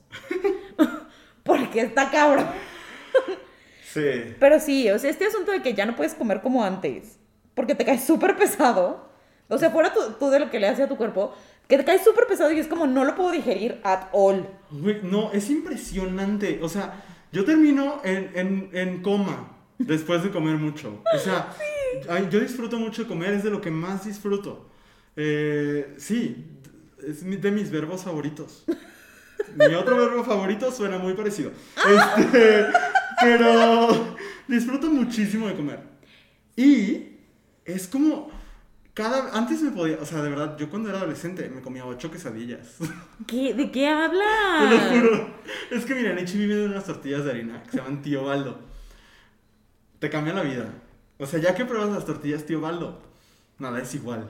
Porque 1.42 1.80
está 1.80 2.10
cabrón. 2.10 2.46
Sí. 3.84 4.34
Pero 4.38 4.60
sí, 4.60 4.88
o 4.90 4.98
sea, 4.98 5.10
este 5.10 5.26
asunto 5.26 5.52
de 5.52 5.62
que 5.62 5.74
ya 5.74 5.86
no 5.86 5.96
puedes 5.96 6.14
comer 6.14 6.40
como 6.40 6.64
antes, 6.64 7.18
porque 7.54 7.74
te 7.74 7.84
cae 7.84 7.98
súper 7.98 8.36
pesado. 8.36 9.10
O 9.48 9.58
sea, 9.58 9.70
fuera 9.70 9.92
tú, 9.92 10.00
tú 10.18 10.30
de 10.30 10.38
lo 10.38 10.50
que 10.50 10.58
le 10.58 10.68
haces 10.68 10.86
a 10.86 10.88
tu 10.88 10.96
cuerpo, 10.96 11.34
que 11.68 11.76
te 11.76 11.84
cae 11.84 12.02
súper 12.02 12.26
pesado 12.26 12.52
y 12.52 12.58
es 12.58 12.68
como 12.68 12.86
no 12.86 13.04
lo 13.04 13.14
puedo 13.14 13.30
digerir 13.32 13.80
at 13.84 14.08
all. 14.12 14.48
No, 15.02 15.30
es 15.32 15.50
impresionante. 15.50 16.60
O 16.62 16.68
sea, 16.68 17.02
yo 17.32 17.44
termino 17.44 18.00
en, 18.04 18.30
en, 18.34 18.70
en 18.72 19.02
coma 19.02 19.58
después 19.78 20.22
de 20.22 20.30
comer 20.30 20.56
mucho. 20.56 21.02
O 21.14 21.18
sea, 21.18 21.48
ay, 22.08 22.28
yo 22.30 22.40
disfruto 22.40 22.78
mucho 22.78 23.02
de 23.02 23.08
comer, 23.08 23.32
es 23.34 23.42
de 23.44 23.50
lo 23.50 23.60
que 23.60 23.70
más 23.70 24.04
disfruto. 24.04 24.68
Eh, 25.16 25.94
sí, 25.98 26.46
es 27.06 27.24
de 27.42 27.50
mis 27.50 27.70
verbos 27.70 28.02
favoritos. 28.04 28.64
Mi 29.56 29.74
otro 29.74 29.96
verbo 29.96 30.24
favorito 30.24 30.70
suena 30.72 30.98
muy 30.98 31.14
parecido. 31.14 31.50
Este, 31.76 32.66
pero 33.20 34.16
disfruto 34.48 34.88
muchísimo 34.88 35.48
de 35.48 35.54
comer. 35.54 35.80
Y 36.56 37.16
es 37.64 37.86
como... 37.88 38.30
Cada, 38.94 39.34
antes 39.34 39.62
me 39.62 39.70
podía, 39.70 39.96
o 40.02 40.04
sea, 40.04 40.22
de 40.22 40.28
verdad, 40.28 40.58
yo 40.58 40.68
cuando 40.68 40.90
era 40.90 40.98
adolescente 40.98 41.48
me 41.48 41.62
comía 41.62 41.86
ocho 41.86 42.10
quesadillas. 42.10 42.76
¿Qué, 43.26 43.54
¿De 43.54 43.70
qué 43.70 43.86
Te 43.86 43.90
lo 43.90 43.96
hablas? 43.96 44.90
juro. 45.00 45.34
Es 45.70 45.86
que 45.86 45.94
mira, 45.94 46.10
en 46.10 46.18
HB 46.18 46.36
vienen 46.36 46.70
unas 46.70 46.84
tortillas 46.84 47.24
de 47.24 47.30
harina 47.30 47.62
que 47.62 47.70
se 47.70 47.76
llaman 47.78 48.02
Tío 48.02 48.24
Baldo. 48.24 48.58
Te 49.98 50.10
cambia 50.10 50.34
la 50.34 50.42
vida. 50.42 50.74
O 51.22 51.26
sea, 51.26 51.38
ya 51.38 51.54
que 51.54 51.64
pruebas 51.64 51.90
las 51.90 52.04
tortillas 52.04 52.44
Tío 52.44 52.60
Baldo, 52.60 53.00
nada 53.58 53.80
es 53.80 53.94
igual. 53.94 54.28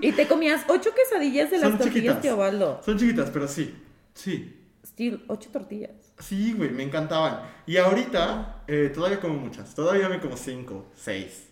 Y 0.00 0.12
te 0.12 0.28
comías 0.28 0.64
ocho 0.68 0.90
quesadillas 0.94 1.50
de 1.50 1.58
las 1.58 1.70
Son 1.70 1.78
tortillas, 1.78 1.94
chiquitas. 1.94 2.20
tío 2.22 2.36
Baldo. 2.36 2.80
Son 2.84 2.96
chiquitas, 2.96 3.30
pero 3.30 3.48
sí. 3.48 3.74
Sí. 4.14 4.56
Still, 4.86 5.24
ocho 5.26 5.50
tortillas. 5.50 5.90
Sí, 6.20 6.52
güey, 6.52 6.70
me 6.70 6.84
encantaban. 6.84 7.40
Y 7.66 7.76
ahorita 7.76 8.62
eh, 8.68 8.90
todavía 8.94 9.18
como 9.20 9.34
muchas. 9.34 9.74
Todavía 9.74 10.08
me 10.08 10.20
como 10.20 10.36
cinco, 10.36 10.86
seis. 10.94 11.48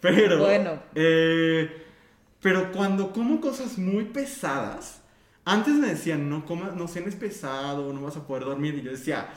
Pero. 0.00 0.38
Bueno. 0.38 0.82
eh, 0.94 1.84
pero 2.40 2.72
cuando 2.72 3.12
como 3.12 3.40
cosas 3.40 3.76
muy 3.78 4.04
pesadas, 4.06 5.00
antes 5.44 5.74
me 5.74 5.88
decían, 5.88 6.28
no 6.30 6.44
comas, 6.46 6.74
no 6.74 6.88
cenes 6.88 7.14
pesado, 7.14 7.92
no 7.92 8.00
vas 8.00 8.16
a 8.16 8.26
poder 8.26 8.44
dormir. 8.44 8.74
Y 8.76 8.82
yo 8.82 8.90
decía, 8.90 9.28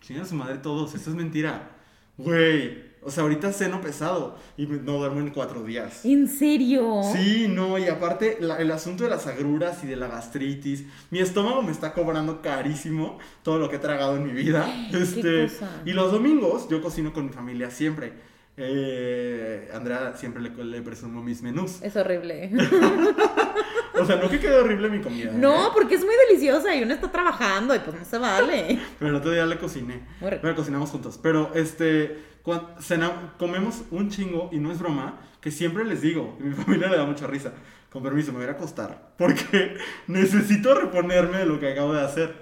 chinga 0.00 0.24
su 0.24 0.36
madre 0.36 0.58
todos, 0.58 0.94
esto 0.94 1.10
es 1.10 1.16
mentira. 1.16 1.70
Güey, 2.16 2.85
o 3.06 3.10
sea, 3.10 3.22
ahorita 3.22 3.52
ceno 3.52 3.80
pesado 3.80 4.36
y 4.56 4.66
no 4.66 4.98
duermo 4.98 5.20
en 5.20 5.30
cuatro 5.30 5.62
días. 5.62 6.04
¿En 6.04 6.28
serio? 6.28 7.00
Sí, 7.14 7.46
no, 7.48 7.78
y 7.78 7.86
aparte 7.88 8.38
la- 8.40 8.56
el 8.58 8.70
asunto 8.72 9.04
de 9.04 9.10
las 9.10 9.26
agruras 9.26 9.82
y 9.84 9.86
de 9.86 9.96
la 9.96 10.08
gastritis, 10.08 10.84
mi 11.10 11.20
estómago 11.20 11.62
me 11.62 11.72
está 11.72 11.92
cobrando 11.94 12.42
carísimo 12.42 13.18
todo 13.42 13.58
lo 13.58 13.70
que 13.70 13.76
he 13.76 13.78
tragado 13.78 14.16
en 14.16 14.24
mi 14.24 14.32
vida. 14.32 14.66
Este, 14.92 15.44
cosa. 15.48 15.70
y 15.84 15.92
los 15.92 16.10
domingos 16.12 16.68
yo 16.68 16.82
cocino 16.82 17.12
con 17.12 17.26
mi 17.26 17.32
familia 17.32 17.70
siempre. 17.70 18.12
Eh, 18.58 19.68
Andrea 19.74 20.14
siempre 20.16 20.42
le, 20.42 20.50
le 20.64 20.82
presumo 20.82 21.22
mis 21.22 21.42
menús. 21.42 21.80
Es 21.82 21.96
horrible. 21.96 22.50
O 23.98 24.04
sea, 24.04 24.16
no 24.16 24.28
que 24.28 24.38
quede 24.38 24.54
horrible 24.58 24.90
mi 24.90 25.00
comida. 25.00 25.32
No, 25.32 25.68
¿eh? 25.68 25.70
porque 25.72 25.94
es 25.94 26.04
muy 26.04 26.12
deliciosa 26.28 26.74
y 26.74 26.82
uno 26.82 26.92
está 26.92 27.10
trabajando 27.10 27.74
y 27.74 27.78
pues 27.78 27.98
no 27.98 28.04
se 28.04 28.18
vale. 28.18 28.78
Pero 28.98 29.08
el 29.10 29.14
otro 29.16 29.30
día 29.30 29.46
le 29.46 29.56
cociné. 29.58 30.02
Pero 30.20 30.54
cocinamos 30.54 30.90
juntos. 30.90 31.18
Pero 31.22 31.50
este, 31.54 32.18
cuan- 32.46 32.80
cena- 32.80 33.34
comemos 33.38 33.82
un 33.90 34.08
chingo 34.08 34.48
y 34.52 34.58
no 34.58 34.70
es 34.72 34.78
broma, 34.78 35.20
que 35.40 35.50
siempre 35.50 35.84
les 35.84 36.00
digo, 36.00 36.36
y 36.40 36.44
mi 36.44 36.54
familia 36.64 36.88
le 36.88 36.96
da 36.96 37.04
mucha 37.04 37.26
risa. 37.26 37.52
Con 37.90 38.02
permiso, 38.02 38.32
me 38.32 38.38
voy 38.38 38.48
a 38.48 38.52
acostar. 38.52 39.12
Porque 39.18 39.76
necesito 40.06 40.74
reponerme 40.74 41.38
de 41.38 41.46
lo 41.46 41.58
que 41.60 41.72
acabo 41.72 41.92
de 41.92 42.02
hacer. 42.02 42.34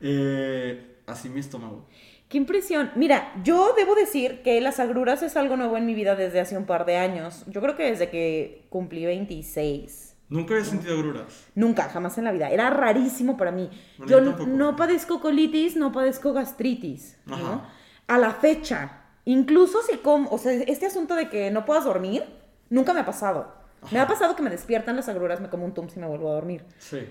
Eh, 0.00 0.96
así 1.06 1.28
mi 1.28 1.40
estómago. 1.40 1.86
Qué 2.28 2.38
impresión. 2.38 2.90
Mira, 2.94 3.32
yo 3.42 3.74
debo 3.76 3.94
decir 3.96 4.42
que 4.42 4.60
las 4.60 4.78
agruras 4.78 5.22
es 5.22 5.36
algo 5.36 5.56
nuevo 5.56 5.76
en 5.76 5.84
mi 5.84 5.94
vida 5.94 6.14
desde 6.14 6.38
hace 6.40 6.56
un 6.56 6.64
par 6.64 6.86
de 6.86 6.96
años. 6.96 7.44
Yo 7.48 7.60
creo 7.60 7.76
que 7.76 7.84
desde 7.90 8.08
que 8.08 8.66
cumplí 8.70 9.04
26. 9.04 10.14
Nunca 10.28 10.54
había 10.54 10.64
sentido 10.64 10.94
agruras. 10.94 11.48
Nunca, 11.56 11.88
jamás 11.88 12.16
en 12.18 12.24
la 12.24 12.30
vida. 12.30 12.48
Era 12.50 12.70
rarísimo 12.70 13.36
para 13.36 13.50
mí. 13.50 13.68
Bueno, 13.98 14.10
yo 14.12 14.22
tampoco. 14.24 14.46
no 14.48 14.76
padezco 14.76 15.20
colitis, 15.20 15.74
no 15.74 15.90
padezco 15.90 16.32
gastritis. 16.32 17.18
¿no? 17.26 17.34
Ajá. 17.34 17.68
A 18.06 18.16
la 18.18 18.30
fecha, 18.34 18.99
incluso 19.24 19.82
si 19.82 19.98
como, 19.98 20.30
o 20.30 20.38
sea, 20.38 20.52
este 20.52 20.86
asunto 20.86 21.14
de 21.14 21.28
que 21.28 21.50
no 21.50 21.64
puedas 21.64 21.84
dormir, 21.84 22.24
nunca 22.68 22.92
me 22.92 23.00
ha 23.00 23.06
pasado. 23.06 23.52
Me 23.90 23.98
ha 23.98 24.06
pasado 24.06 24.36
que 24.36 24.42
me 24.42 24.50
despiertan 24.50 24.96
las 24.96 25.08
agruras, 25.08 25.40
me 25.40 25.48
como 25.48 25.64
un 25.64 25.72
tums 25.72 25.96
y 25.96 26.00
me 26.00 26.06
vuelvo 26.06 26.30
a 26.30 26.34
dormir. 26.34 26.64
Sí. 26.78 27.08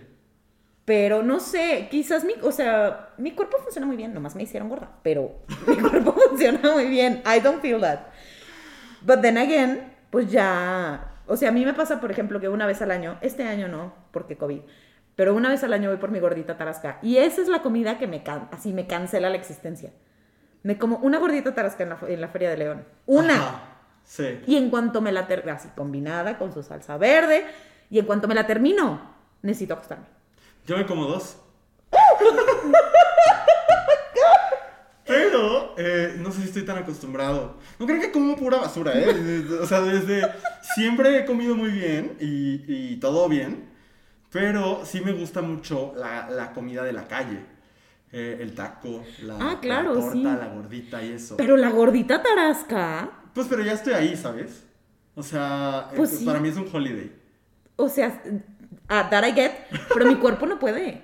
Pero 0.85 1.23
no 1.23 1.39
sé, 1.39 1.87
quizás 1.89 2.23
mi, 2.23 2.33
o 2.41 2.51
sea, 2.51 3.09
mi 3.17 3.31
cuerpo 3.31 3.57
funciona 3.57 3.85
muy 3.85 3.95
bien, 3.95 4.13
nomás 4.13 4.35
me 4.35 4.43
hicieron 4.43 4.69
gorda, 4.69 4.89
pero 5.03 5.35
mi 5.67 5.77
cuerpo 5.77 6.13
funciona 6.13 6.59
muy 6.73 6.85
bien. 6.85 7.21
I 7.25 7.39
don't 7.39 7.61
feel 7.61 7.79
that. 7.81 8.07
But 9.01 9.21
then 9.21 9.37
again, 9.37 9.93
pues 10.09 10.31
ya, 10.31 11.21
o 11.27 11.37
sea, 11.37 11.49
a 11.49 11.51
mí 11.51 11.63
me 11.65 11.73
pasa, 11.73 11.99
por 11.99 12.11
ejemplo, 12.11 12.39
que 12.39 12.49
una 12.49 12.65
vez 12.65 12.81
al 12.81 12.91
año, 12.91 13.17
este 13.21 13.43
año 13.43 13.67
no, 13.67 13.93
porque 14.11 14.35
COVID, 14.35 14.61
pero 15.15 15.35
una 15.35 15.49
vez 15.49 15.63
al 15.63 15.73
año 15.73 15.89
voy 15.89 15.99
por 15.99 16.11
mi 16.11 16.19
gordita 16.19 16.57
tarasca 16.57 16.97
y 17.01 17.17
esa 17.17 17.41
es 17.41 17.49
la 17.49 17.61
comida 17.61 17.97
que 17.97 18.07
me 18.07 18.23
can 18.23 18.47
así 18.51 18.73
me 18.73 18.87
cancela 18.87 19.29
la 19.29 19.35
existencia. 19.35 19.91
Me 20.63 20.77
como 20.77 20.97
una 20.97 21.19
gordita 21.19 21.53
tarasca 21.55 21.83
en 21.83 21.89
la, 21.89 21.99
en 22.07 22.21
la 22.21 22.27
Feria 22.27 22.49
de 22.49 22.57
León. 22.57 22.85
Una. 23.05 23.35
Ajá. 23.35 23.61
Sí. 24.03 24.41
Y 24.47 24.55
en 24.55 24.69
cuanto 24.69 25.01
me 25.01 25.11
la 25.11 25.27
termino, 25.27 25.55
así 25.55 25.69
combinada 25.75 26.37
con 26.37 26.51
su 26.51 26.63
salsa 26.63 26.97
verde, 26.97 27.45
y 27.89 27.99
en 27.99 28.05
cuanto 28.05 28.27
me 28.27 28.33
la 28.35 28.47
termino, 28.47 29.01
necesito 29.41 29.75
acostarme. 29.75 30.05
Yo 30.65 30.77
me 30.77 30.85
como 30.85 31.05
dos. 31.05 31.37
Pero, 35.05 35.73
eh, 35.77 36.15
no 36.19 36.31
sé 36.31 36.41
si 36.41 36.47
estoy 36.49 36.65
tan 36.65 36.77
acostumbrado. 36.77 37.57
No 37.79 37.87
creo 37.87 37.99
que 37.99 38.11
como 38.11 38.35
pura 38.35 38.57
basura, 38.57 38.93
¿eh? 38.95 39.43
O 39.59 39.65
sea, 39.65 39.81
desde 39.81 40.21
siempre 40.75 41.17
he 41.17 41.25
comido 41.25 41.55
muy 41.55 41.71
bien 41.71 42.15
y, 42.19 42.63
y 42.67 42.97
todo 42.97 43.27
bien. 43.27 43.69
Pero 44.31 44.85
sí 44.85 45.01
me 45.01 45.11
gusta 45.11 45.41
mucho 45.41 45.93
la, 45.95 46.29
la 46.29 46.53
comida 46.53 46.83
de 46.83 46.93
la 46.93 47.07
calle. 47.07 47.43
Eh, 48.11 48.37
el 48.41 48.55
taco, 48.55 49.03
la, 49.21 49.37
Ah, 49.39 49.57
claro, 49.61 49.93
la 49.93 49.99
torta, 50.01 50.13
sí. 50.13 50.23
la 50.23 50.47
gordita 50.47 51.03
y 51.03 51.11
eso. 51.13 51.37
Pero 51.37 51.55
la 51.57 51.69
gordita 51.69 52.23
tarasca, 52.23 53.11
Pues, 53.33 53.47
pero 53.47 53.61
ya 53.63 53.73
estoy 53.73 53.93
ahí, 53.93 54.17
¿sabes? 54.17 54.63
O 55.15 55.21
sea, 55.23 55.89
eh, 55.91 55.95
Pues 55.95 56.09
sí. 56.11 56.25
para 56.25 56.39
mí 56.39 56.49
es 56.49 56.57
un 56.57 56.67
holiday. 56.73 57.11
o 57.75 57.87
sea, 57.87 58.21
ah, 58.87 59.07
that 59.09 59.23
I 59.27 59.31
get, 59.33 59.51
pero 59.93 60.05
mi 60.05 60.15
cuerpo 60.15 60.45
no 60.47 60.57
puede. 60.59 61.01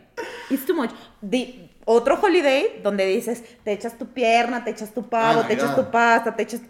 It's 0.49 0.66
too 0.66 0.74
much. 0.76 0.91
Di- 1.22 1.72
otro 1.86 2.18
holiday 2.20 2.80
donde 2.82 3.06
dices, 3.06 3.43
te 3.64 3.72
echas 3.72 3.97
tu 3.97 4.08
pierna, 4.08 4.64
te 4.64 4.72
echas 4.72 4.91
tu 4.93 5.08
pavo, 5.08 5.41
Ah, 5.41 5.47
te 5.47 5.53
echas 5.53 5.76
tu 5.76 5.91
pasta, 5.91 6.36
te 6.36 6.41
echas... 6.43 6.62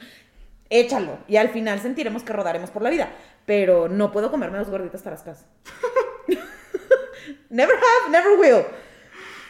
Échalo. 0.70 1.20
Y 1.30 1.38
al 1.38 1.50
final 1.50 1.80
sentiremos 1.80 2.24
que 2.24 2.34
rodaremos 2.34 2.70
por 2.72 2.82
la 2.82 2.90
vida. 2.90 3.10
Pero 3.46 3.88
no 3.88 4.12
puedo 4.12 4.30
comerme 4.32 4.58
dos 4.58 4.70
gorditas 4.70 5.04
tarascas. 5.04 5.46
never 7.50 7.76
have, 7.76 8.12
never 8.12 8.38
will. 8.38 8.66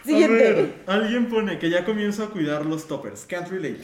A 0.06 0.08
Siguiente. 0.08 0.53
ver, 0.53 0.84
alguien 0.88 1.30
pone 1.30 1.58
que 1.60 1.70
ya 1.70 1.84
comienzo 1.86 2.24
a 2.24 2.30
cuidar 2.30 2.66
los 2.66 2.88
toppers. 2.88 3.26
Can't 3.26 3.47
relate. 3.49 3.80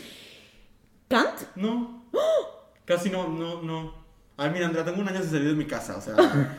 Kant. 1.08 1.42
No. 1.56 2.06
Casi 2.86 3.10
no, 3.10 3.28
no, 3.28 3.62
no. 3.62 3.94
Ay, 4.38 4.50
mira, 4.52 4.66
Andrea, 4.68 4.84
tengo 4.86 5.02
un 5.02 5.08
año 5.08 5.22
sin 5.22 5.32
salir 5.32 5.50
de 5.50 5.56
mi 5.56 5.66
casa, 5.66 5.98
o 5.98 6.02
sea. 6.02 6.16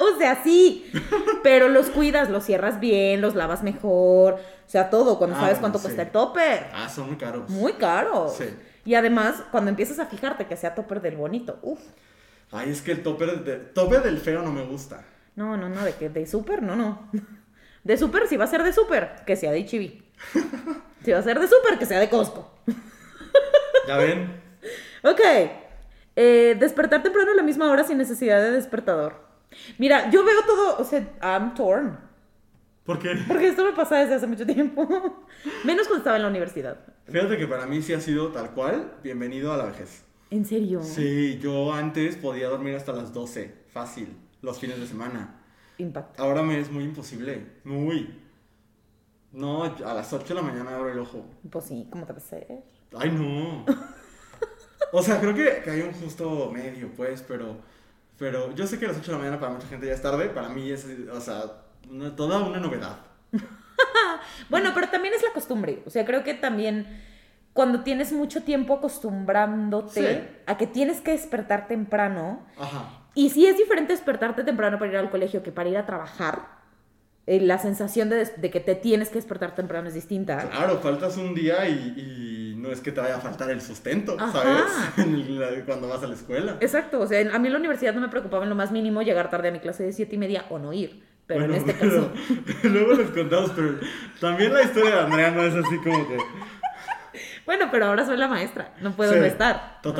O 0.00 0.18
sea, 0.18 0.42
sí, 0.42 0.90
pero 1.44 1.68
los 1.68 1.86
cuidas, 1.88 2.28
los 2.28 2.44
cierras 2.44 2.80
bien, 2.80 3.20
los 3.20 3.36
lavas 3.36 3.62
mejor, 3.62 4.34
o 4.34 4.38
sea, 4.70 4.90
todo, 4.90 5.16
cuando 5.16 5.36
Ah, 5.36 5.40
sabes 5.40 5.54
bueno, 5.60 5.60
cuánto 5.60 5.78
sí. 5.78 5.84
cuesta 5.84 6.02
el 6.02 6.10
topper. 6.10 6.66
ah, 6.74 6.88
son 6.88 7.06
muy 7.08 7.16
caros. 7.16 7.48
Muy 7.50 7.74
caro. 7.74 8.28
Sí. 8.36 8.46
Y 8.84 8.94
además, 8.94 9.44
cuando 9.52 9.70
empiezas 9.70 10.00
a 10.00 10.06
fijarte 10.06 10.46
que 10.48 10.56
sea 10.56 10.74
topper 10.74 11.02
del 11.02 11.16
bonito, 11.16 11.60
uff. 11.62 11.78
Ay, 12.50 12.70
es 12.70 12.82
que 12.82 12.90
el 12.92 13.02
topper, 13.04 13.44
de, 13.44 13.56
topper 13.58 14.02
del 14.02 14.18
feo 14.18 14.42
no 14.42 14.50
me 14.50 14.64
gusta. 14.64 15.04
No, 15.36 15.56
no, 15.56 15.68
no, 15.68 15.84
de 15.84 15.92
que 15.94 16.08
de 16.08 16.26
súper, 16.26 16.62
no, 16.64 16.74
no. 16.74 17.08
De 17.84 17.96
súper, 17.96 18.28
si 18.28 18.36
va 18.36 18.44
a 18.44 18.48
ser 18.48 18.62
de 18.62 18.72
súper, 18.72 19.16
que 19.26 19.36
sea 19.36 19.50
de 19.50 19.58
Ichibi. 19.60 20.02
Si 21.04 21.10
va 21.10 21.18
a 21.18 21.22
ser 21.22 21.40
de 21.40 21.48
súper, 21.48 21.78
que 21.78 21.86
sea 21.86 21.98
de 21.98 22.08
Costco. 22.08 22.48
¿Ya 23.88 23.96
ven? 23.96 24.40
Ok. 25.02 25.20
Eh, 26.14 26.56
despertar 26.60 27.02
temprano 27.02 27.32
a 27.32 27.34
la 27.34 27.42
misma 27.42 27.70
hora 27.70 27.84
sin 27.84 27.98
necesidad 27.98 28.40
de 28.40 28.52
despertador. 28.52 29.14
Mira, 29.78 30.10
yo 30.10 30.24
veo 30.24 30.42
todo, 30.46 30.78
o 30.78 30.84
sea, 30.84 31.12
I'm 31.22 31.54
torn. 31.54 31.98
¿Por 32.84 32.98
qué? 32.98 33.16
Porque 33.28 33.48
esto 33.48 33.64
me 33.64 33.72
pasa 33.72 33.98
desde 33.98 34.14
hace 34.14 34.26
mucho 34.26 34.46
tiempo. 34.46 34.86
Menos 35.64 35.86
cuando 35.86 35.98
estaba 35.98 36.16
en 36.16 36.22
la 36.22 36.28
universidad. 36.28 36.78
Fíjate 37.06 37.36
que 37.36 37.46
para 37.46 37.66
mí 37.66 37.82
sí 37.82 37.92
ha 37.92 38.00
sido 38.00 38.28
tal 38.28 38.50
cual, 38.52 38.92
bienvenido 39.02 39.52
a 39.52 39.56
la 39.56 39.64
vejez. 39.64 40.04
¿En 40.30 40.44
serio? 40.44 40.82
Sí, 40.82 41.38
yo 41.40 41.72
antes 41.72 42.16
podía 42.16 42.48
dormir 42.48 42.74
hasta 42.74 42.92
las 42.92 43.12
12, 43.12 43.54
fácil, 43.72 44.16
los 44.40 44.58
fines 44.58 44.80
de 44.80 44.86
semana. 44.86 45.41
Impacto. 45.82 46.22
Ahora 46.22 46.42
me 46.42 46.58
es 46.58 46.70
muy 46.70 46.84
imposible, 46.84 47.46
muy. 47.64 48.18
No, 49.32 49.64
a 49.64 49.94
las 49.94 50.12
8 50.12 50.26
de 50.28 50.34
la 50.34 50.42
mañana 50.42 50.74
abro 50.76 50.90
el 50.92 50.98
ojo. 50.98 51.24
Pues 51.50 51.64
sí, 51.64 51.88
¿cómo 51.90 52.04
te 52.06 52.12
va 52.12 52.18
a 52.18 52.20
ser? 52.22 52.62
Ay, 52.98 53.10
no. 53.10 53.64
O 54.94 55.02
sea, 55.02 55.18
creo 55.20 55.34
que, 55.34 55.62
que 55.64 55.70
hay 55.70 55.80
un 55.80 55.94
justo 55.94 56.50
medio, 56.52 56.90
pues, 56.94 57.22
pero, 57.26 57.56
pero 58.18 58.54
yo 58.54 58.66
sé 58.66 58.78
que 58.78 58.84
a 58.84 58.88
las 58.88 58.98
8 58.98 59.06
de 59.06 59.12
la 59.12 59.18
mañana 59.18 59.40
para 59.40 59.54
mucha 59.54 59.66
gente 59.66 59.86
ya 59.86 59.94
es 59.94 60.02
tarde, 60.02 60.28
para 60.28 60.50
mí 60.50 60.70
es, 60.70 60.86
o 61.10 61.18
sea, 61.18 61.44
una- 61.90 62.14
toda 62.14 62.40
una 62.40 62.58
novedad. 62.60 62.98
Bueno, 64.50 64.70
pero 64.74 64.88
también 64.90 65.14
es 65.14 65.22
la 65.22 65.32
costumbre. 65.32 65.82
O 65.86 65.90
sea, 65.90 66.04
creo 66.04 66.22
que 66.22 66.34
también 66.34 66.86
cuando 67.54 67.82
tienes 67.82 68.12
mucho 68.12 68.42
tiempo 68.42 68.74
acostumbrándote 68.74 70.14
Sí. 70.28 70.36
a 70.46 70.56
que 70.58 70.66
tienes 70.66 71.00
que 71.00 71.12
despertar 71.12 71.66
temprano, 71.68 72.44
Ajá. 72.58 73.01
Y 73.14 73.30
sí 73.30 73.46
es 73.46 73.56
diferente 73.56 73.92
despertarte 73.92 74.44
temprano 74.44 74.78
para 74.78 74.90
ir 74.90 74.96
al 74.98 75.10
colegio 75.10 75.42
que 75.42 75.52
para 75.52 75.68
ir 75.68 75.76
a 75.76 75.86
trabajar, 75.86 76.60
eh, 77.26 77.40
la 77.40 77.58
sensación 77.58 78.08
de, 78.08 78.24
de 78.36 78.50
que 78.50 78.58
te 78.60 78.74
tienes 78.74 79.08
que 79.08 79.16
despertar 79.16 79.54
temprano 79.54 79.86
es 79.88 79.94
distinta. 79.94 80.48
Claro, 80.50 80.78
faltas 80.78 81.16
un 81.16 81.34
día 81.34 81.68
y, 81.68 82.52
y 82.54 82.54
no 82.58 82.70
es 82.72 82.80
que 82.80 82.90
te 82.90 83.00
vaya 83.00 83.16
a 83.16 83.20
faltar 83.20 83.50
el 83.50 83.60
sustento, 83.60 84.16
Ajá. 84.18 84.32
¿sabes? 84.96 85.62
Cuando 85.66 85.88
vas 85.88 86.02
a 86.02 86.06
la 86.08 86.14
escuela. 86.14 86.56
Exacto, 86.60 87.00
o 87.00 87.06
sea, 87.06 87.20
a 87.20 87.38
mí 87.38 87.46
en 87.46 87.52
la 87.52 87.58
universidad 87.58 87.94
no 87.94 88.00
me 88.00 88.08
preocupaba 88.08 88.42
en 88.42 88.48
lo 88.50 88.56
más 88.56 88.72
mínimo 88.72 89.02
llegar 89.02 89.30
tarde 89.30 89.48
a 89.48 89.52
mi 89.52 89.60
clase 89.60 89.84
de 89.84 89.92
siete 89.92 90.16
y 90.16 90.18
media 90.18 90.46
o 90.50 90.58
no 90.58 90.72
ir, 90.72 91.04
pero 91.26 91.40
Bueno, 91.40 91.54
en 91.54 91.60
este 91.60 91.74
pero- 91.74 92.10
caso... 92.12 92.12
luego 92.68 92.92
les 92.94 93.10
contamos, 93.10 93.52
pero 93.54 93.78
también 94.20 94.52
la 94.52 94.62
historia 94.62 94.90
de 94.96 95.00
Andrea 95.02 95.30
no 95.30 95.42
es 95.42 95.54
así 95.54 95.76
como 95.78 96.08
que... 96.08 96.16
Bueno, 97.44 97.68
pero 97.70 97.86
ahora 97.86 98.06
soy 98.06 98.16
la 98.16 98.28
maestra, 98.28 98.72
no 98.80 98.92
puedo 98.92 99.12
Sí, 99.12 99.18
no 99.18 99.24
estar. 99.26 99.78
¿no? 99.84 99.92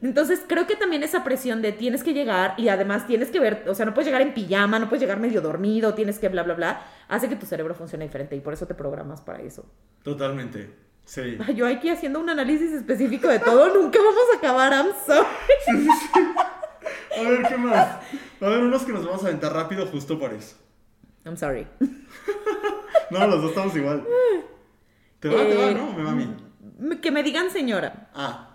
Entonces 0.00 0.42
creo 0.46 0.66
que 0.68 0.76
también 0.76 1.02
esa 1.02 1.24
presión 1.24 1.60
de 1.60 1.72
tienes 1.72 2.04
que 2.04 2.12
llegar 2.14 2.54
y 2.56 2.68
además 2.68 3.06
tienes 3.08 3.30
que 3.30 3.40
ver, 3.40 3.64
o 3.68 3.74
sea, 3.74 3.84
no 3.84 3.94
puedes 3.94 4.06
llegar 4.06 4.22
en 4.22 4.32
pijama, 4.32 4.78
no 4.78 4.88
puedes 4.88 5.00
llegar 5.00 5.18
medio 5.18 5.40
dormido, 5.40 5.94
tienes 5.94 6.18
que 6.20 6.28
bla, 6.28 6.44
bla, 6.44 6.54
bla, 6.54 6.82
hace 7.08 7.28
que 7.28 7.34
tu 7.36 7.46
cerebro 7.46 7.74
funcione 7.74 8.04
diferente 8.04 8.36
y 8.36 8.40
por 8.40 8.52
eso 8.52 8.66
te 8.66 8.74
programas 8.74 9.20
para 9.20 9.40
eso. 9.42 9.66
Totalmente. 10.04 10.72
Sí. 11.04 11.36
Yo 11.56 11.66
aquí 11.66 11.88
haciendo 11.90 12.20
un 12.20 12.30
análisis 12.30 12.70
específico 12.72 13.26
de 13.28 13.40
todo, 13.40 13.74
nunca 13.74 13.98
vamos 13.98 14.22
a 14.34 14.38
acabar, 14.38 14.72
I'm 14.72 14.92
sorry. 15.04 15.88
A 17.16 17.22
ver, 17.30 17.42
¿qué 17.48 17.56
más? 17.56 17.96
A 18.40 18.48
ver, 18.48 18.60
unos 18.60 18.82
que 18.84 18.92
nos 18.92 19.04
vamos 19.04 19.24
a 19.24 19.26
aventar 19.26 19.52
rápido 19.52 19.86
justo 19.86 20.18
por 20.18 20.32
eso. 20.32 20.56
I'm 21.24 21.36
sorry. 21.36 21.66
No, 23.10 23.26
los 23.26 23.40
dos 23.40 23.50
estamos 23.52 23.74
igual. 23.74 24.04
¿Te 25.18 25.28
va, 25.30 25.36
te 25.42 25.56
va, 25.56 25.70
no? 25.70 25.92
Me 25.94 26.02
va 26.04 26.10
a 26.10 26.14
mí. 26.14 26.28
M- 26.78 27.00
Que 27.00 27.10
me 27.10 27.22
digan 27.22 27.48
señora. 27.50 28.10
Ah, 28.14 28.47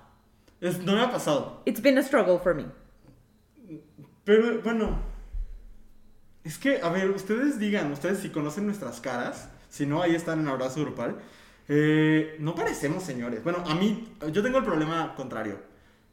es, 0.63 0.79
no 0.83 0.93
me 0.93 1.01
ha 1.01 1.11
pasado. 1.11 1.61
It's 1.65 1.81
been 1.81 1.97
a 1.97 2.03
struggle 2.03 2.39
for 2.39 2.55
me. 2.55 2.65
Pero, 4.23 4.61
bueno. 4.61 4.99
Es 6.43 6.57
que, 6.57 6.81
a 6.81 6.89
ver, 6.89 7.09
ustedes 7.11 7.57
digan, 7.59 7.91
ustedes 7.91 8.19
si 8.19 8.29
conocen 8.29 8.65
nuestras 8.65 8.99
caras, 8.99 9.49
si 9.69 9.85
no, 9.85 10.01
ahí 10.01 10.13
están 10.13 10.39
en 10.41 10.47
abrazo 10.47 10.81
grupal. 10.81 11.17
eh, 11.69 12.35
no 12.39 12.53
parecemos 12.53 13.03
señores. 13.03 13.43
Bueno, 13.43 13.63
a 13.65 13.75
mí, 13.75 14.09
yo 14.31 14.43
tengo 14.43 14.57
el 14.57 14.65
problema 14.65 15.15
contrario. 15.15 15.57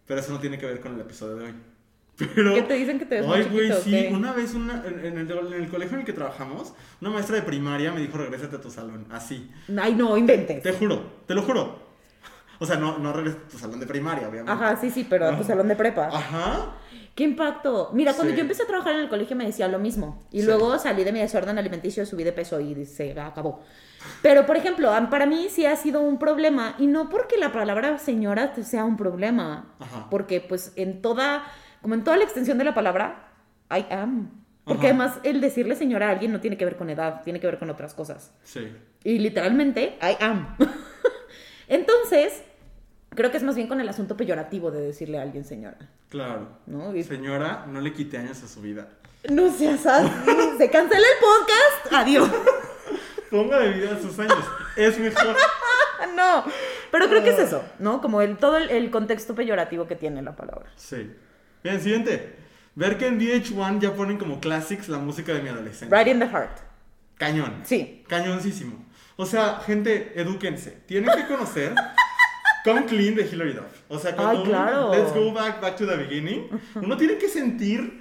Pero 0.07 0.20
eso 0.20 0.32
no 0.32 0.40
tiene 0.40 0.59
que 0.59 0.66
ver 0.66 0.80
con 0.80 0.94
el 0.94 1.01
episodio 1.01 1.36
de 1.36 1.44
hoy. 1.46 1.55
Pero, 2.34 2.55
¿Qué 2.55 2.62
te 2.62 2.74
dicen 2.74 2.98
que 2.98 3.07
te 3.07 3.20
ves 3.20 3.26
Ay, 3.32 3.48
güey, 3.51 3.72
sí. 3.82 4.09
Una 4.12 4.32
vez 4.32 4.55
una, 4.55 4.84
en, 4.84 5.18
el, 5.18 5.30
en 5.30 5.53
el 5.62 5.68
colegio 5.68 5.94
en 5.94 6.01
el 6.01 6.07
que 6.07 6.12
trabajamos, 6.12 6.74
una 7.01 7.11
maestra 7.11 7.36
de 7.36 7.42
primaria 7.42 7.92
me 7.92 8.01
dijo, 8.01 8.18
regrésate 8.18 8.57
a 8.57 8.61
tu 8.61 8.70
salón. 8.70 9.07
Así. 9.11 9.51
Ay, 9.80 9.94
no, 9.94 10.16
inventes. 10.16 10.62
Te 10.62 10.72
juro, 10.72 11.03
te 11.26 11.34
lo 11.34 11.42
juro. 11.42 11.89
O 12.61 12.66
sea, 12.66 12.76
no, 12.76 12.98
no 12.98 13.12
regresas 13.12 13.40
a 13.42 13.48
tu 13.48 13.58
salón 13.58 13.80
de 13.80 13.86
primaria, 13.86 14.28
obviamente. 14.28 14.52
Ajá, 14.52 14.76
sí, 14.76 14.90
sí, 14.90 15.06
pero 15.08 15.26
a 15.28 15.36
tu 15.36 15.42
salón 15.42 15.66
de 15.66 15.74
prepa. 15.76 16.08
Ajá. 16.12 16.74
¿Qué 17.14 17.24
impacto? 17.24 17.90
Mira, 17.92 18.12
cuando 18.14 18.30
Sí. 18.32 18.36
yo 18.36 18.42
empecé 18.42 18.62
a 18.62 18.66
trabajar 18.66 18.94
en 18.94 19.00
el 19.00 19.08
colegio 19.08 19.34
me 19.36 19.44
decía 19.44 19.66
lo 19.66 19.78
mismo. 19.78 20.22
Y 20.30 20.40
Sí. 20.40 20.46
luego 20.46 20.78
salí 20.78 21.02
de 21.02 21.11
mi 21.12 21.18
desorden 21.20 21.58
alimenticio, 21.58 22.06
subí 22.06 22.22
de 22.22 22.32
peso 22.32 22.61
y 22.61 22.84
se 22.84 23.18
acabó. 23.20 23.62
Pero, 24.22 24.46
por 24.46 24.56
ejemplo, 24.56 24.90
para 25.11 25.26
mí 25.26 25.48
sí 25.50 25.66
ha 25.66 25.74
sido 25.76 26.00
un 26.02 26.18
problema. 26.18 26.74
Y 26.78 26.86
no 26.86 27.08
porque 27.11 27.36
la 27.36 27.50
palabra 27.52 27.98
señora 27.98 28.54
sea 28.62 28.84
un 28.84 28.96
problema. 28.96 29.74
Ajá. 29.80 30.06
Porque, 30.11 30.40
pues, 30.40 30.72
en 30.76 31.02
toda, 31.02 31.44
como 31.82 31.94
en 31.94 32.04
toda 32.04 32.16
la 32.16 32.24
extensión 32.24 32.56
de 32.58 32.64
la 32.64 32.74
palabra, 32.74 33.28
I 33.70 33.84
am. 33.90 34.30
Porque 34.64 34.86
Ajá. 34.88 34.96
además 34.96 35.18
el 35.24 35.40
decirle 35.40 35.74
señora 35.76 36.08
a 36.08 36.11
alguien 36.12 36.30
no 36.32 36.40
tiene 36.40 36.56
que 36.56 36.64
ver 36.64 36.76
con 36.76 36.90
edad, 36.90 37.22
tiene 37.24 37.40
que 37.40 37.46
ver 37.46 37.58
con 37.58 37.70
otras 37.70 37.92
cosas. 37.94 38.32
Sí. 38.44 38.70
Y 39.02 39.18
literalmente, 39.18 39.98
I 40.00 40.22
am. 40.22 40.56
Entonces, 41.68 42.42
creo 43.11 43.30
que 43.30 43.36
es 43.36 43.42
más 43.42 43.54
bien 43.56 43.68
con 43.68 43.80
el 43.80 43.88
asunto 43.88 44.16
peyorativo 44.16 44.70
de 44.70 44.80
decirle 44.80 45.18
a 45.18 45.22
alguien 45.22 45.44
señora. 45.44 45.78
Claro. 46.08 46.48
¿No? 46.66 46.94
Y- 46.94 47.04
Señora, 47.04 47.64
no 47.68 47.80
le 47.80 47.92
quite 47.92 48.18
años 48.18 48.42
a 48.42 48.48
su 48.48 48.61
vida. 48.62 48.88
No 49.30 49.50
seas 49.52 49.84
así. 49.86 50.11
Se 50.58 50.70
cancela 50.70 51.06
el 51.06 51.18
podcast. 51.20 51.92
Adiós. 51.94 52.30
Ponga 53.30 53.58
de 53.58 53.70
vida 53.72 53.94
a 53.94 54.00
sus 54.00 54.18
años. 54.18 54.38
Es 54.76 54.98
mejor. 54.98 55.36
No. 56.16 56.44
Pero 56.90 57.08
creo 57.08 57.22
que 57.22 57.30
es 57.30 57.38
eso, 57.38 57.62
¿no? 57.78 58.00
Como 58.00 58.22
el, 58.22 58.38
todo 58.38 58.56
el, 58.56 58.70
el 58.70 58.90
contexto 58.90 59.34
peyorativo 59.34 59.86
que 59.86 59.96
tiene 59.96 60.22
la 60.22 60.34
palabra. 60.34 60.70
Sí. 60.76 61.12
Bien, 61.62 61.78
siguiente. 61.80 62.36
Ver 62.74 62.96
que 62.96 63.06
en 63.06 63.20
VH1 63.20 63.80
ya 63.80 63.94
ponen 63.94 64.16
como 64.16 64.40
classics 64.40 64.88
la 64.88 64.96
música 64.98 65.32
de 65.34 65.42
mi 65.42 65.50
adolescencia. 65.50 65.94
Right 65.96 66.08
in 66.12 66.18
the 66.18 66.26
heart. 66.26 66.58
Cañón. 67.18 67.61
Sí. 67.64 68.02
Cañoncísimo. 68.08 68.82
O 69.16 69.26
sea, 69.26 69.61
gente, 69.64 70.18
edúquense. 70.18 70.70
Tienen 70.86 71.11
que 71.14 71.26
conocer 71.26 71.74
Come 72.64 72.84
Clean 72.86 73.14
de 73.14 73.22
Hilary 73.22 73.52
Duff. 73.54 73.64
O 73.88 73.98
sea, 73.98 74.14
cuando 74.14 74.40
Ay, 74.42 74.48
claro. 74.48 74.90
uno- 74.90 74.94
Let's 74.94 75.14
go 75.14 75.32
back, 75.32 75.61
back 75.61 75.76
to 75.76 75.86
the 75.86 75.96
beginning, 75.96 76.48
uno 76.74 76.96
tiene 76.96 77.16
que 77.18 77.28
sentir 77.28 78.00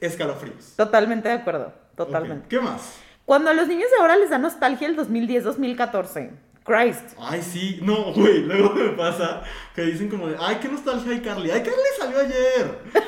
escalofríos. 0.00 0.74
Totalmente 0.76 1.28
de 1.28 1.34
acuerdo. 1.34 1.72
Totalmente. 1.96 2.44
Ok, 2.44 2.48
¿Qué 2.48 2.60
más? 2.60 2.96
Cuando 3.24 3.50
a 3.50 3.54
los 3.54 3.66
niños 3.68 3.90
de 3.90 3.96
ahora 4.00 4.16
les 4.16 4.30
da 4.30 4.38
nostalgia 4.38 4.86
el 4.88 4.96
2010-2014. 4.96 6.30
Christ. 6.64 7.12
Ay, 7.20 7.42
sí. 7.42 7.78
No, 7.82 8.12
güey. 8.12 8.40
Luego 8.42 8.70
me 8.74 8.88
pasa 8.90 9.42
que 9.74 9.82
dicen 9.82 10.08
como 10.08 10.28
de, 10.28 10.36
ay, 10.40 10.56
qué 10.60 10.68
nostalgia 10.68 11.12
hay 11.12 11.20
Carly. 11.20 11.50
Ay, 11.50 11.60
Carly 11.62 11.80
salió 11.98 12.18
ayer. 12.20 12.78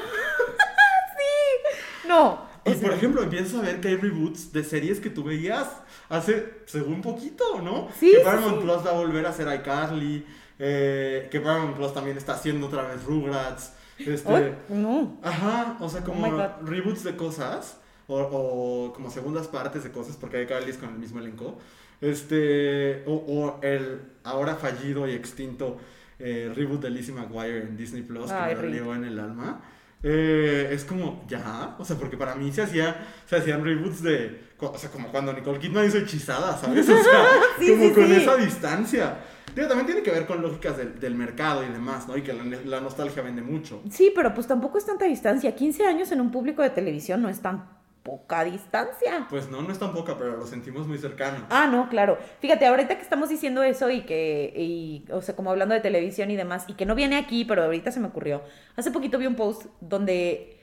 No. 2.07 2.47
Y 2.65 2.73
por 2.75 2.93
ejemplo, 2.93 3.23
empiezas 3.23 3.55
a 3.59 3.63
ver 3.63 3.81
que 3.81 3.89
hay 3.89 3.97
reboots 3.97 4.53
de 4.53 4.65
series 4.65 5.01
que 5.01 5.11
tú 5.11 5.25
veías 5.25 5.69
hace, 6.09 6.55
según 6.67 7.03
poquito, 7.03 7.61
¿no? 7.63 7.89
Sí, 7.99 8.11
Que 8.13 8.19
sí, 8.19 8.25
Paramount 8.25 8.57
sí. 8.57 8.63
Plus 8.63 8.87
va 8.87 8.91
a 8.91 8.95
volver 8.95 9.27
a 9.27 9.31
hacer 9.31 9.47
iCarly. 9.61 10.25
Eh, 10.59 11.29
que 11.31 11.41
Paramount 11.41 11.77
Plus 11.77 11.95
también 11.95 12.17
está 12.17 12.35
haciendo 12.35 12.67
otra 12.67 12.83
vez 12.83 13.05
Rugrats. 13.05 13.73
Este, 13.99 14.33
Ay, 14.33 14.55
no. 14.69 15.19
Ajá, 15.23 15.77
o 15.81 15.89
sea, 15.89 16.03
como 16.03 16.27
Oh 16.27 16.53
reboots 16.65 17.05
de 17.05 17.17
cosas. 17.17 17.81
O, 18.11 18.19
o 18.19 18.93
como 18.95 19.11
segundas 19.11 19.49
partes 19.49 19.85
de 19.85 19.91
cosas, 19.91 20.17
porque 20.17 20.39
hay 20.39 20.47
Carly 20.47 20.71
es 20.71 20.79
con 20.79 20.89
el 20.89 20.99
mismo 20.99 21.19
elenco. 21.21 21.59
Este, 22.01 23.03
o, 23.07 23.13
o 23.13 23.61
el 23.63 24.01
ahora 24.25 24.55
fallido 24.55 25.07
y 25.07 25.13
extinto 25.13 25.77
eh, 26.19 26.51
reboot 26.55 26.81
de 26.81 26.91
Lizzie 26.91 27.15
McGuire 27.15 27.63
en 27.63 27.77
Disney 27.77 28.03
Plus, 28.03 28.31
que 28.33 28.41
me 28.41 28.55
dolió 28.55 28.95
en 28.95 29.05
el 29.05 29.19
alma. 29.19 29.61
Eh, 30.03 30.69
es 30.73 30.85
como, 30.85 31.25
ya, 31.29 31.75
o 31.79 31.85
sea, 31.85 31.97
porque 31.97 32.17
para 32.17 32.35
mí 32.35 32.53
se, 32.53 32.63
hacía, 32.63 33.05
se 33.27 33.37
hacían 33.37 33.65
reboots 33.65 34.03
de, 34.03 34.43
o 34.59 34.79
sea, 34.79 34.91
como 34.91 35.09
cuando 35.11 35.33
Nicole 35.33 35.59
Kidman 35.59 35.87
hizo 35.87 35.99
Hechizada, 35.99 36.57
¿sabes? 36.57 36.89
O 36.89 37.03
sea, 37.03 37.27
Sí, 37.59 37.71
como 37.71 37.89
sí, 37.89 37.93
con 37.93 38.07
sí. 38.07 38.15
esa 38.15 38.37
distancia. 38.37 39.19
Digo, 39.59 39.69
también 39.69 39.87
tiene 39.87 40.03
que 40.03 40.13
ver 40.13 40.25
con 40.25 40.41
lógicas 40.41 40.77
del, 40.77 41.01
del 41.01 41.17
mercado 41.17 41.65
y 41.65 41.69
demás, 41.69 42.07
¿no? 42.07 42.17
Y 42.17 42.23
que 42.23 42.33
la, 42.33 42.45
la 42.45 42.81
nostalgia 42.81 43.25
vende 43.25 43.43
mucho. 43.43 43.83
Sí, 43.91 44.13
pero 44.15 44.33
pues 44.33 44.47
tampoco 44.47 44.79
es 44.79 44.87
tanta 44.87 45.05
distancia. 45.07 45.57
15 45.57 45.85
años 45.85 46.13
en 46.13 46.21
un 46.21 46.31
público 46.31 46.63
de 46.63 46.71
televisión 46.71 47.21
no 47.21 47.29
es 47.29 47.41
tan 47.41 47.67
poca 48.05 48.45
distancia. 48.45 49.27
Pues 49.29 49.51
no, 49.51 49.61
no 49.61 49.73
es 49.73 49.81
tan 49.81 49.93
poca, 49.93 50.17
pero 50.17 50.37
lo 50.37 50.47
sentimos 50.47 50.87
muy 50.87 50.97
cercano. 50.97 51.45
Ah, 51.51 51.67
no, 51.67 51.89
claro. 51.89 52.19
Fíjate, 52.41 52.67
ahorita 52.67 52.95
que 52.95 53.03
estamos 53.03 53.31
diciendo 53.31 53.65
eso 53.65 53.91
y 53.91 54.03
que, 54.03 54.53
y, 54.57 55.05
o 55.11 55.23
sea, 55.23 55.35
como 55.35 55.51
hablando 55.51 55.75
de 55.75 55.81
televisión 55.81 56.31
y 56.31 56.37
demás, 56.37 56.65
y 56.69 56.75
que 56.75 56.87
no 56.87 56.95
viene 56.95 57.17
aquí, 57.17 57.45
pero 57.45 57.65
ahorita 57.65 57.91
se 57.91 57.99
me 57.99 58.07
ocurrió. 58.07 58.43
Hace 58.77 58.93
poquito 58.93 59.19
vi 59.19 59.27
un 59.27 59.35
post 59.35 59.67
donde 59.81 60.58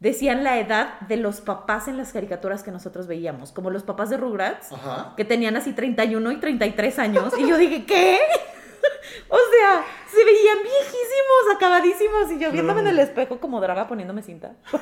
decían 0.00 0.44
la 0.44 0.58
edad 0.58 1.00
de 1.00 1.16
los 1.16 1.40
papás 1.40 1.88
en 1.88 1.96
las 1.96 2.12
caricaturas 2.12 2.62
que 2.62 2.70
nosotros 2.70 3.06
veíamos, 3.06 3.52
como 3.52 3.70
los 3.70 3.82
papás 3.82 4.10
de 4.10 4.16
Rugrats, 4.16 4.72
Ajá. 4.72 5.14
que 5.16 5.24
tenían 5.24 5.56
así 5.56 5.72
31 5.72 6.32
y 6.32 6.36
33 6.38 6.98
años, 6.98 7.34
y 7.38 7.48
yo 7.48 7.56
dije, 7.56 7.84
¿qué? 7.86 8.18
O 9.28 9.36
sea, 9.36 9.84
se 10.08 10.24
veían 10.24 10.58
viejísimos, 10.62 11.56
acabadísimos, 11.56 12.30
y 12.32 12.38
yo 12.38 12.52
viéndome 12.52 12.80
en 12.82 12.86
el 12.88 12.98
espejo 13.00 13.40
como 13.40 13.60
draga 13.60 13.88
poniéndome 13.88 14.22
cinta. 14.22 14.52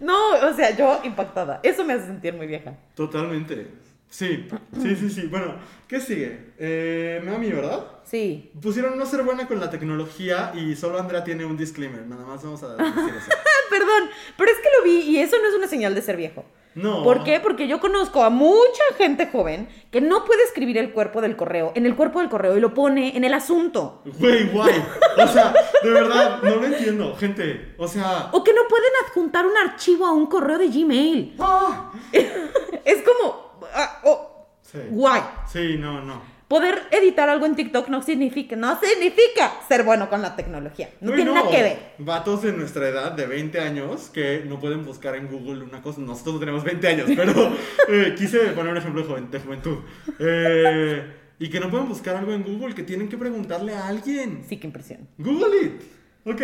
No, 0.00 0.30
o 0.48 0.54
sea, 0.54 0.76
yo 0.76 1.00
impactada. 1.04 1.60
Eso 1.62 1.84
me 1.84 1.94
hace 1.94 2.06
sentir 2.06 2.34
muy 2.34 2.46
vieja. 2.46 2.74
Totalmente. 2.94 3.72
Sí, 4.08 4.48
sí, 4.80 4.94
sí, 4.96 5.10
sí. 5.10 5.26
Bueno, 5.26 5.56
¿qué 5.88 6.00
sigue? 6.00 6.52
Eh, 6.58 7.20
Mami, 7.24 7.50
¿verdad? 7.50 7.84
Sí. 8.04 8.52
Pusieron 8.62 8.96
no 8.96 9.04
ser 9.04 9.24
buena 9.24 9.48
con 9.48 9.58
la 9.58 9.68
tecnología 9.68 10.52
y 10.54 10.76
solo 10.76 11.00
Andrea 11.00 11.24
tiene 11.24 11.44
un 11.44 11.56
disclaimer. 11.56 12.06
Nada 12.06 12.24
más 12.24 12.42
vamos 12.44 12.62
a 12.62 12.76
decir 12.76 13.14
eso. 13.18 13.30
Perdón, 13.70 14.10
pero 14.36 14.50
es 14.50 14.58
que 14.58 14.68
lo 14.78 14.84
vi 14.84 15.00
y 15.00 15.18
eso 15.18 15.36
no 15.40 15.48
es 15.48 15.54
una 15.54 15.66
señal 15.66 15.94
de 15.94 16.02
ser 16.02 16.16
viejo. 16.16 16.44
No. 16.74 17.02
¿Por 17.02 17.24
qué? 17.24 17.40
Porque 17.40 17.68
yo 17.68 17.80
conozco 17.80 18.22
a 18.22 18.28
mucha 18.28 18.82
gente 18.98 19.28
joven 19.28 19.66
que 19.90 20.02
no 20.02 20.26
puede 20.26 20.42
escribir 20.44 20.76
el 20.76 20.92
cuerpo 20.92 21.22
del 21.22 21.34
correo 21.34 21.72
en 21.74 21.86
el 21.86 21.96
cuerpo 21.96 22.20
del 22.20 22.28
correo 22.28 22.54
y 22.54 22.60
lo 22.60 22.74
pone 22.74 23.16
en 23.16 23.24
el 23.24 23.32
asunto. 23.32 24.02
Güey, 24.04 24.50
guay. 24.50 24.84
O 25.16 25.26
sea, 25.26 25.54
de 25.82 25.90
verdad, 25.90 26.42
no 26.42 26.56
lo 26.56 26.64
entiendo, 26.66 27.16
gente. 27.16 27.74
O 27.78 27.88
sea. 27.88 28.28
O 28.32 28.44
que 28.44 28.52
no 28.52 28.68
pueden 28.68 28.90
adjuntar 29.06 29.46
un 29.46 29.56
archivo 29.56 30.04
a 30.04 30.12
un 30.12 30.26
correo 30.26 30.58
de 30.58 30.68
Gmail. 30.68 31.36
¡ah! 31.38 31.92
Es 32.84 33.02
como... 33.02 33.58
ah, 33.74 34.00
oh, 34.04 34.46
Sí. 34.60 34.78
guay. 34.90 35.22
Sí, 35.50 35.76
no, 35.78 36.02
no. 36.02 36.35
Poder 36.48 36.82
editar 36.92 37.28
algo 37.28 37.44
en 37.44 37.56
TikTok 37.56 37.88
no 37.88 38.02
significa, 38.02 38.54
no 38.54 38.78
significa 38.80 39.52
ser 39.68 39.82
bueno 39.82 40.08
con 40.08 40.22
la 40.22 40.36
tecnología. 40.36 40.90
No 41.00 41.12
tiene 41.12 41.32
nada 41.32 41.50
que 41.50 41.60
ver. 41.62 41.78
Vatos 41.98 42.42
de 42.42 42.52
nuestra 42.52 42.88
edad, 42.88 43.10
de 43.12 43.26
20 43.26 43.58
años, 43.60 44.10
que 44.10 44.44
no 44.46 44.60
pueden 44.60 44.84
buscar 44.84 45.16
en 45.16 45.26
Google 45.26 45.64
una 45.64 45.82
cosa. 45.82 46.00
Nosotros 46.00 46.34
no 46.34 46.40
tenemos 46.40 46.62
20 46.62 46.86
años, 46.86 47.10
pero 47.16 47.32
eh, 47.88 48.14
quise 48.16 48.38
poner 48.52 48.70
un 48.72 48.78
ejemplo 48.78 49.02
de, 49.02 49.08
joven- 49.08 49.30
de 49.30 49.40
juventud. 49.40 49.78
Eh, 50.20 51.12
y 51.40 51.48
que 51.50 51.58
no 51.58 51.68
pueden 51.68 51.88
buscar 51.88 52.14
algo 52.16 52.32
en 52.32 52.44
Google, 52.44 52.74
que 52.76 52.82
tienen 52.84 53.08
que 53.08 53.18
preguntarle 53.18 53.74
a 53.74 53.88
alguien. 53.88 54.44
Sí, 54.48 54.56
qué 54.58 54.68
impresión. 54.68 55.08
Google 55.18 55.62
it. 55.66 55.82
Ok. 56.24 56.40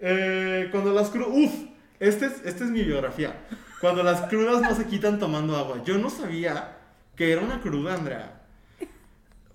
eh, 0.00 0.68
cuando 0.70 0.92
las 0.92 1.08
crudas. 1.08 1.30
Uf, 1.32 1.52
este 1.98 2.26
es, 2.26 2.32
esta 2.44 2.64
es 2.64 2.70
mi 2.70 2.82
biografía. 2.82 3.34
Cuando 3.80 4.02
las 4.02 4.20
crudas 4.28 4.60
no 4.60 4.74
se 4.74 4.84
quitan 4.84 5.18
tomando 5.18 5.56
agua. 5.56 5.82
Yo 5.84 5.96
no 5.98 6.10
sabía 6.10 6.76
que 7.16 7.32
era 7.32 7.40
una 7.40 7.60
cruda, 7.62 7.94
Andrea. 7.94 8.37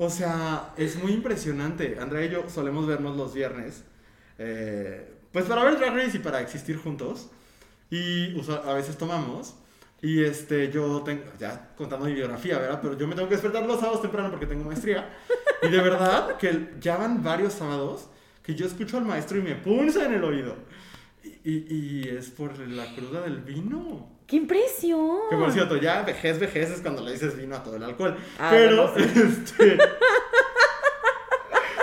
O 0.06 0.10
sea, 0.10 0.74
es 0.78 1.02
muy 1.02 1.14
impresionante. 1.14 1.98
Andrea 2.00 2.26
y 2.26 2.30
yo 2.30 2.50
solemos 2.50 2.86
vernos 2.88 3.16
los 3.16 3.34
viernes. 3.34 3.84
eh, 4.38 5.10
pues 5.32 5.46
para 5.46 5.64
ver 5.64 5.78
Drag 5.80 5.96
Race 5.96 6.18
y 6.18 6.20
para 6.20 6.42
existir 6.42 6.78
juntos. 6.78 7.30
Y 7.90 8.36
a 8.66 8.74
veces 8.74 8.98
tomamos. 8.98 9.56
Y 10.02 10.22
este, 10.24 10.70
yo 10.70 11.02
tengo, 11.04 11.24
ya 11.40 11.74
contando 11.78 12.06
mi 12.06 12.14
biografía, 12.14 12.58
¿verdad? 12.60 12.80
Pero 12.82 12.98
yo 12.98 13.08
me 13.08 13.16
tengo 13.16 13.30
que 13.30 13.36
despertar 13.36 13.66
los 13.66 13.80
sábados 13.80 14.02
temprano 14.02 14.30
porque 14.30 14.46
tengo 14.46 14.66
maestría. 14.66 15.10
Y 15.62 15.70
de 15.70 15.78
verdad 15.82 16.36
que 16.38 16.74
ya 16.82 16.98
van 16.98 17.24
varios 17.24 17.54
sábados 17.54 18.10
que 18.44 18.54
yo 18.54 18.66
escucho 18.66 18.98
al 18.98 19.06
maestro 19.06 19.38
y 19.38 19.42
me 19.42 19.56
punza 19.56 20.06
en 20.06 20.14
el 20.16 20.24
oído. 20.26 20.56
Y, 21.24 21.52
y- 21.52 22.02
y 22.04 22.10
es 22.10 22.30
por 22.32 22.58
la 22.68 22.94
cruda 22.94 23.22
del 23.22 23.38
vino. 23.38 24.10
¡Qué 24.28 24.38
impresión! 24.38 25.18
Que 25.30 25.36
por 25.36 25.52
cierto, 25.52 25.78
ya 25.78 26.02
vejez, 26.04 26.40
vejez 26.40 26.70
es 26.72 26.82
cuando 26.82 27.02
le 27.04 27.12
dices 27.12 27.36
vino 27.38 27.56
a 27.56 27.64
todo 27.64 27.76
el 27.76 27.84
alcohol. 27.84 28.18
Ah, 28.40 28.50
pero, 28.52 28.92
bueno, 28.92 29.06
este. 29.16 29.78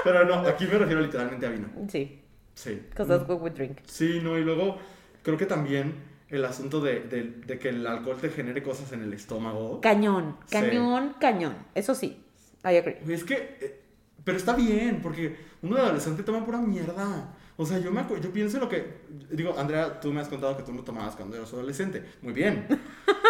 pero 0.04 0.24
no, 0.24 0.34
aquí 0.48 0.64
me 0.66 0.78
refiero 0.78 1.00
literalmente 1.00 1.46
a 1.46 1.50
vino. 1.50 1.68
Sí, 1.88 2.22
Sí. 2.54 2.82
because 2.90 3.08
that's 3.08 3.28
what 3.28 3.40
we 3.40 3.50
drink. 3.50 3.78
Sí, 3.86 4.20
no, 4.22 4.36
y 4.38 4.42
luego 4.44 4.78
creo 5.22 5.36
que 5.36 5.46
también 5.46 5.94
el 6.28 6.44
asunto 6.44 6.80
de, 6.80 7.00
de- 7.00 7.24
de 7.46 7.58
que 7.58 7.68
el 7.70 7.86
alcohol 7.86 8.16
te 8.20 8.30
genere 8.30 8.62
cosas 8.62 8.92
en 8.92 9.02
el 9.02 9.12
estómago. 9.12 9.80
Cañón, 9.80 10.36
Sí. 10.46 10.52
cañón, 10.52 11.14
cañón. 11.20 11.56
Eso 11.74 11.94
sí, 11.94 12.22
I 12.64 12.76
agree. 12.76 12.98
Es 13.08 13.24
que, 13.24 13.34
eh, 13.60 13.80
pero 14.24 14.36
está 14.38 14.54
bien, 14.54 15.00
porque 15.02 15.36
uno 15.62 15.76
de 15.76 15.82
adolescente 15.82 16.22
toma 16.22 16.44
pura 16.44 16.58
mierda. 16.58 17.34
O 17.62 17.66
sea, 17.66 17.78
yo, 17.78 17.90
me 17.92 18.02
yo 18.22 18.32
pienso 18.32 18.56
en 18.56 18.62
lo 18.62 18.68
que... 18.70 19.00
Digo, 19.30 19.54
Andrea, 19.58 20.00
tú 20.00 20.10
me 20.12 20.20
has 20.22 20.28
contado 20.28 20.56
que 20.56 20.62
tú 20.62 20.72
no 20.72 20.82
tomabas 20.82 21.14
cuando 21.14 21.36
eras 21.36 21.52
adolescente. 21.52 22.02
Muy 22.22 22.32
bien. 22.32 22.66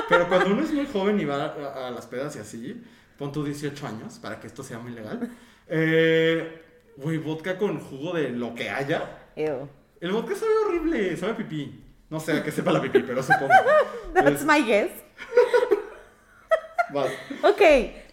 Pero 0.08 0.28
cuando 0.28 0.52
uno 0.52 0.62
es 0.62 0.72
muy 0.72 0.86
joven 0.86 1.18
y 1.18 1.24
va 1.24 1.46
a, 1.46 1.88
a 1.88 1.90
las 1.90 2.06
pedas 2.06 2.36
y 2.36 2.38
así, 2.38 2.80
pon 3.18 3.32
tú 3.32 3.42
18 3.44 3.86
años 3.88 4.20
para 4.20 4.38
que 4.38 4.46
esto 4.46 4.62
sea 4.62 4.78
muy 4.78 4.92
legal. 4.92 5.28
Eh, 5.66 6.62
Güey, 6.96 7.18
vodka 7.18 7.58
con 7.58 7.80
jugo 7.80 8.12
de 8.14 8.28
lo 8.30 8.54
que 8.54 8.70
haya. 8.70 9.30
Ew. 9.34 9.68
El 10.00 10.12
vodka 10.12 10.34
sabe 10.36 10.52
horrible, 10.66 11.16
sabe 11.16 11.34
pipí. 11.34 11.82
No 12.08 12.20
sé 12.20 12.32
a 12.34 12.44
qué 12.44 12.52
sepa 12.52 12.70
la 12.72 12.80
pipí, 12.82 13.00
pero 13.00 13.22
supongo. 13.22 13.48
That's 14.14 14.42
Es- 14.42 14.44
my 14.46 14.62
guess. 14.62 14.90
vas. 16.92 17.10
Ok, 17.42 17.60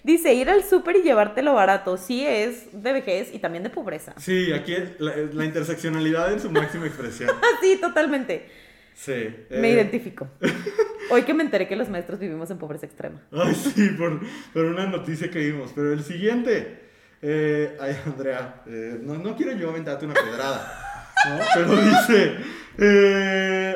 dice 0.07 0.33
ir 0.33 0.49
al 0.49 0.63
súper 0.63 0.95
y 0.95 1.01
llevártelo 1.03 1.53
barato. 1.53 1.97
Sí 1.97 2.25
es 2.25 2.69
de 2.71 2.93
vejez 2.93 3.33
y 3.33 3.39
también 3.39 3.63
de 3.63 3.69
pobreza. 3.69 4.13
Sí, 4.17 4.53
aquí 4.53 4.73
es 4.73 4.99
la, 4.99 5.13
la 5.33 5.45
interseccionalidad 5.45 6.31
en 6.31 6.39
su 6.39 6.49
máxima 6.49 6.87
expresión. 6.87 7.29
Sí, 7.61 7.77
totalmente. 7.81 8.47
Sí. 8.95 9.29
Me 9.49 9.69
eh, 9.69 9.73
identifico. 9.73 10.27
Hoy 11.11 11.23
que 11.23 11.33
me 11.33 11.43
enteré 11.43 11.67
que 11.67 11.75
los 11.75 11.89
maestros 11.89 12.19
vivimos 12.19 12.49
en 12.51 12.57
pobreza 12.57 12.85
extrema. 12.85 13.21
Ay, 13.31 13.53
sí, 13.53 13.89
por, 13.97 14.21
por 14.53 14.65
una 14.65 14.85
noticia 14.87 15.29
que 15.29 15.39
vimos. 15.39 15.71
Pero 15.75 15.91
el 15.91 16.03
siguiente. 16.03 16.79
eh, 17.21 17.77
ay, 17.79 17.97
Andrea, 18.05 18.61
eh, 18.67 18.97
no, 19.01 19.15
no 19.15 19.35
quiero 19.35 19.51
yo 19.53 19.69
aventarte 19.69 20.05
una 20.05 20.13
pedrada. 20.15 21.13
¿no? 21.29 21.39
Pero 21.53 21.75
dice. 21.75 22.37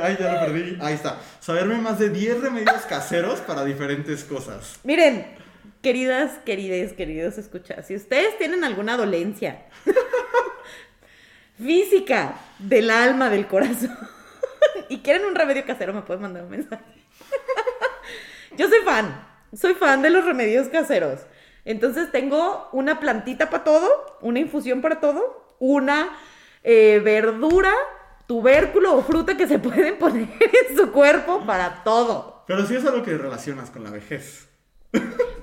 ay, 0.01 0.17
ya 0.19 0.33
lo 0.33 0.39
perdí. 0.45 0.77
Ahí 0.79 0.93
está. 0.93 1.17
Saberme 1.39 1.75
más 1.77 1.99
de 1.99 2.09
10 2.09 2.41
remedios 2.41 2.81
caseros 2.87 3.39
para 3.41 3.65
diferentes 3.65 4.23
cosas. 4.23 4.79
Miren, 4.83 5.25
queridas, 5.81 6.39
querides, 6.45 6.93
queridos 6.93 7.37
escuchas, 7.37 7.87
si 7.87 7.95
ustedes 7.95 8.37
tienen 8.37 8.63
alguna 8.63 8.97
dolencia 8.97 9.65
física 11.57 12.35
del 12.59 12.89
alma, 12.89 13.29
del 13.29 13.47
corazón, 13.47 13.97
y 14.89 14.99
quieren 14.99 15.25
un 15.25 15.35
remedio 15.35 15.65
casero, 15.65 15.93
me 15.93 16.01
pueden 16.01 16.21
mandar 16.21 16.43
un 16.43 16.51
mensaje. 16.51 16.83
Yo 18.57 18.67
soy 18.69 18.79
fan, 18.83 19.27
soy 19.53 19.73
fan 19.73 20.01
de 20.01 20.09
los 20.09 20.25
remedios 20.25 20.67
caseros. 20.67 21.21
Entonces 21.63 22.11
tengo 22.11 22.69
una 22.71 22.99
plantita 22.99 23.49
para 23.49 23.63
todo, 23.63 24.17
una 24.21 24.39
infusión 24.39 24.81
para 24.81 24.99
todo, 24.99 25.55
una 25.59 26.17
eh, 26.63 26.99
verdura, 27.03 27.71
tubérculo 28.27 28.95
o 28.95 29.03
fruta 29.03 29.37
que 29.37 29.47
se 29.47 29.59
pueden 29.59 29.97
poner 29.97 30.27
en 30.69 30.77
su 30.77 30.91
cuerpo 30.91 31.45
para 31.45 31.83
todo. 31.83 32.43
Pero 32.47 32.65
sí 32.65 32.75
es 32.75 32.85
algo 32.85 33.03
que 33.03 33.17
relacionas 33.17 33.69
con 33.69 33.83
la 33.83 33.91
vejez. 33.91 34.50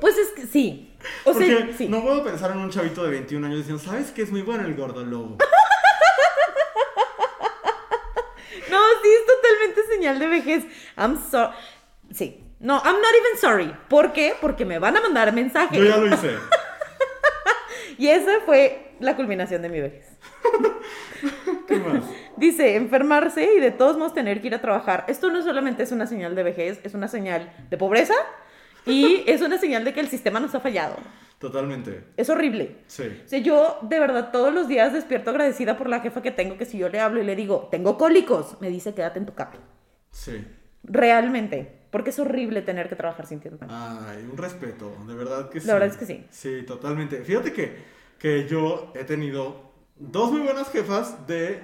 Pues 0.01 0.17
es 0.17 0.29
que 0.31 0.47
sí. 0.47 0.97
O 1.25 1.33
Porque 1.33 1.47
sea, 1.47 1.69
sí. 1.77 1.89
no 1.89 2.03
puedo 2.03 2.25
pensar 2.25 2.51
en 2.53 2.59
un 2.59 2.71
chavito 2.71 3.03
de 3.05 3.11
21 3.11 3.47
años 3.47 3.59
diciendo, 3.59 3.83
¿sabes 3.83 4.11
qué 4.11 4.23
es 4.23 4.31
muy 4.31 4.43
bueno 4.43 4.65
el 4.65 4.75
gordo 4.75 5.05
lobo? 5.05 5.39
No, 8.71 8.79
sí, 9.03 9.09
es 9.09 9.27
totalmente 9.27 9.83
señal 9.95 10.19
de 10.19 10.27
vejez. 10.27 10.65
I'm 10.97 11.19
sorry. 11.31 11.55
Sí. 12.13 12.45
No, 12.61 12.83
I'm 12.85 12.97
not 12.97 13.13
even 13.15 13.39
sorry. 13.41 13.75
¿Por 13.89 14.13
qué? 14.13 14.35
Porque 14.41 14.65
me 14.65 14.79
van 14.79 14.97
a 14.97 15.01
mandar 15.01 15.33
mensaje. 15.33 15.79
Yo 15.79 15.85
ya 15.85 15.97
lo 15.97 16.07
hice. 16.07 16.37
Y 17.99 18.09
esa 18.09 18.41
fue 18.47 18.95
la 19.01 19.17
culminación 19.17 19.61
de 19.61 19.69
mi 19.69 19.81
vejez. 19.81 20.07
¿Qué 21.67 21.77
más? 21.79 22.05
Dice, 22.37 22.77
enfermarse 22.77 23.55
y 23.57 23.59
de 23.59 23.73
todos 23.73 23.97
modos 23.99 24.15
tener 24.15 24.41
que 24.41 24.47
ir 24.47 24.55
a 24.55 24.61
trabajar. 24.61 25.05
Esto 25.09 25.33
no 25.33 25.43
solamente 25.43 25.83
es 25.83 25.91
una 25.91 26.07
señal 26.07 26.37
de 26.37 26.45
vejez, 26.45 26.79
es 26.85 26.95
una 26.95 27.09
señal 27.09 27.53
de 27.69 27.77
pobreza 27.77 28.15
y 28.89 29.25
es 29.27 29.41
una 29.43 29.59
señal 29.59 29.85
de 29.85 29.93
que 29.93 30.01
el 30.01 30.09
sistema 30.09 30.41
nos 30.41 30.55
ha 30.55 30.61
fallado. 30.61 30.97
Totalmente. 31.39 32.05
Es 32.17 32.29
horrible. 32.31 32.79
Sí. 32.89 33.05
O 33.25 33.29
sea, 33.29 33.39
yo 33.39 33.79
de 33.83 34.01
verdad 34.01 34.31
todos 34.33 34.53
los 34.53 34.67
días 34.67 34.93
despierto 34.93 35.31
agradecida 35.31 35.79
por 35.79 35.89
la 35.89 36.01
jefa 36.01 36.21
que 36.21 36.33
tengo, 36.33 36.59
que 36.59 36.65
si 36.65 36.79
yo 36.79 36.89
le 36.89 37.01
hablo 37.01 37.21
y 37.21 37.25
le 37.25 37.37
digo, 37.37 37.69
tengo 37.71 37.97
cólicos, 37.97 38.61
me 38.61 38.71
dice, 38.71 38.93
quédate 38.93 39.21
en 39.21 39.27
tu 39.27 39.35
cama. 39.35 39.59
Sí. 40.11 40.45
Realmente. 40.83 41.79
Porque 41.91 42.11
es 42.11 42.19
horrible 42.19 42.61
tener 42.63 42.89
que 42.89 42.97
trabajar 42.97 43.27
sintiendo 43.27 43.59
Ay, 43.69 44.29
un 44.31 44.37
respeto, 44.37 44.95
de 45.07 45.15
verdad 45.15 45.49
que 45.49 45.61
sí. 45.61 45.67
La 45.67 45.75
verdad 45.75 45.89
es 45.89 45.97
que 45.97 46.05
sí. 46.05 46.27
Sí, 46.31 46.63
totalmente. 46.67 47.23
Fíjate 47.25 47.53
que, 47.53 47.77
que 48.19 48.47
yo 48.47 48.93
he 48.95 49.05
tenido 49.05 49.73
dos 49.97 50.31
muy 50.31 50.43
buenas 50.43 50.71
jefas 50.71 51.27
de 51.27 51.53
eh, 51.53 51.61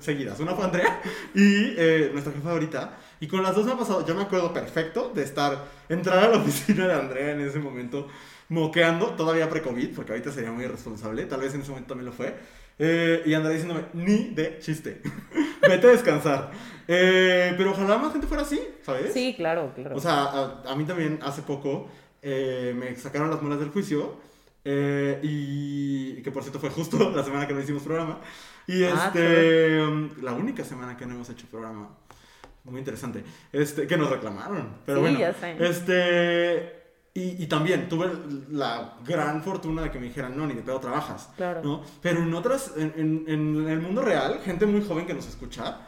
seguidas. 0.00 0.40
Una 0.40 0.54
fue 0.54 0.64
Andrea 0.64 1.00
y 1.34 1.74
eh, 1.76 2.10
nuestra 2.12 2.32
jefa 2.32 2.50
ahorita. 2.50 2.98
Y 3.20 3.26
con 3.28 3.42
las 3.42 3.54
dos 3.54 3.64
me 3.66 3.72
ha 3.72 3.76
pasado, 3.78 4.06
yo 4.06 4.14
me 4.14 4.22
acuerdo 4.22 4.52
perfecto 4.52 5.10
de 5.14 5.22
estar, 5.24 5.64
entrar 5.88 6.18
a 6.18 6.28
la 6.28 6.36
oficina 6.42 6.86
de 6.86 6.94
Andrea 6.94 7.32
en 7.32 7.40
ese 7.40 7.58
momento, 7.58 8.08
moqueando, 8.48 9.08
todavía 9.14 9.48
pre-COVID, 9.50 9.94
porque 9.94 10.12
ahorita 10.12 10.30
sería 10.32 10.52
muy 10.52 10.64
irresponsable, 10.64 11.24
tal 11.26 11.40
vez 11.40 11.54
en 11.54 11.60
ese 11.62 11.70
momento 11.70 11.88
también 11.88 12.06
lo 12.06 12.12
fue. 12.12 12.34
Eh, 12.78 13.22
y 13.26 13.34
Andrea 13.34 13.54
diciéndome, 13.54 13.86
ni 13.92 14.30
de 14.34 14.58
chiste, 14.60 15.02
vete 15.62 15.86
a 15.88 15.90
descansar. 15.90 16.50
Eh, 16.86 17.52
pero 17.58 17.72
ojalá 17.72 17.98
más 17.98 18.12
gente 18.12 18.26
fuera 18.28 18.44
así, 18.44 18.60
¿sabes? 18.82 19.12
Sí, 19.12 19.34
claro, 19.36 19.72
claro. 19.74 19.96
O 19.96 20.00
sea, 20.00 20.22
a, 20.22 20.62
a 20.64 20.76
mí 20.76 20.84
también 20.84 21.18
hace 21.22 21.42
poco 21.42 21.88
eh, 22.22 22.72
me 22.78 22.94
sacaron 22.96 23.30
las 23.30 23.42
muelas 23.42 23.58
del 23.60 23.70
juicio. 23.70 24.16
eh, 24.64 25.18
y 25.22 26.22
que 26.22 26.30
por 26.30 26.42
cierto 26.42 26.58
fue 26.60 26.70
justo 26.70 27.10
la 27.16 27.24
semana 27.24 27.46
que 27.48 27.52
no 27.54 27.60
hicimos 27.60 27.82
programa. 27.82 28.20
Y 28.66 28.84
Ah, 28.84 29.06
este. 29.06 29.78
La 30.22 30.32
única 30.32 30.62
semana 30.64 30.96
que 30.96 31.04
no 31.06 31.14
hemos 31.14 31.28
hecho 31.30 31.46
programa. 31.50 31.90
Muy 32.70 32.78
interesante. 32.80 33.22
Este, 33.52 33.86
que 33.86 33.96
nos 33.96 34.10
reclamaron. 34.10 34.78
Pero 34.86 34.98
Sí, 34.98 35.02
bueno. 35.02 35.18
ya 35.18 35.32
sé. 35.34 35.56
Este. 35.58 36.78
Y, 37.14 37.42
y 37.42 37.46
también 37.48 37.88
tuve 37.88 38.06
la 38.50 38.96
gran 39.04 39.42
fortuna 39.42 39.82
de 39.82 39.90
que 39.90 39.98
me 39.98 40.06
dijeran, 40.06 40.36
no, 40.36 40.46
ni 40.46 40.54
de 40.54 40.62
pedo 40.62 40.78
trabajas. 40.78 41.30
Claro. 41.36 41.62
¿no? 41.64 41.82
Pero 42.00 42.22
en 42.22 42.32
otras, 42.32 42.72
en, 42.76 42.92
en- 42.96 43.24
en 43.26 43.68
el 43.68 43.80
mundo 43.80 44.02
real, 44.02 44.38
gente 44.44 44.66
muy 44.66 44.84
joven 44.84 45.04
que 45.06 45.14
nos 45.14 45.26
escucha, 45.26 45.80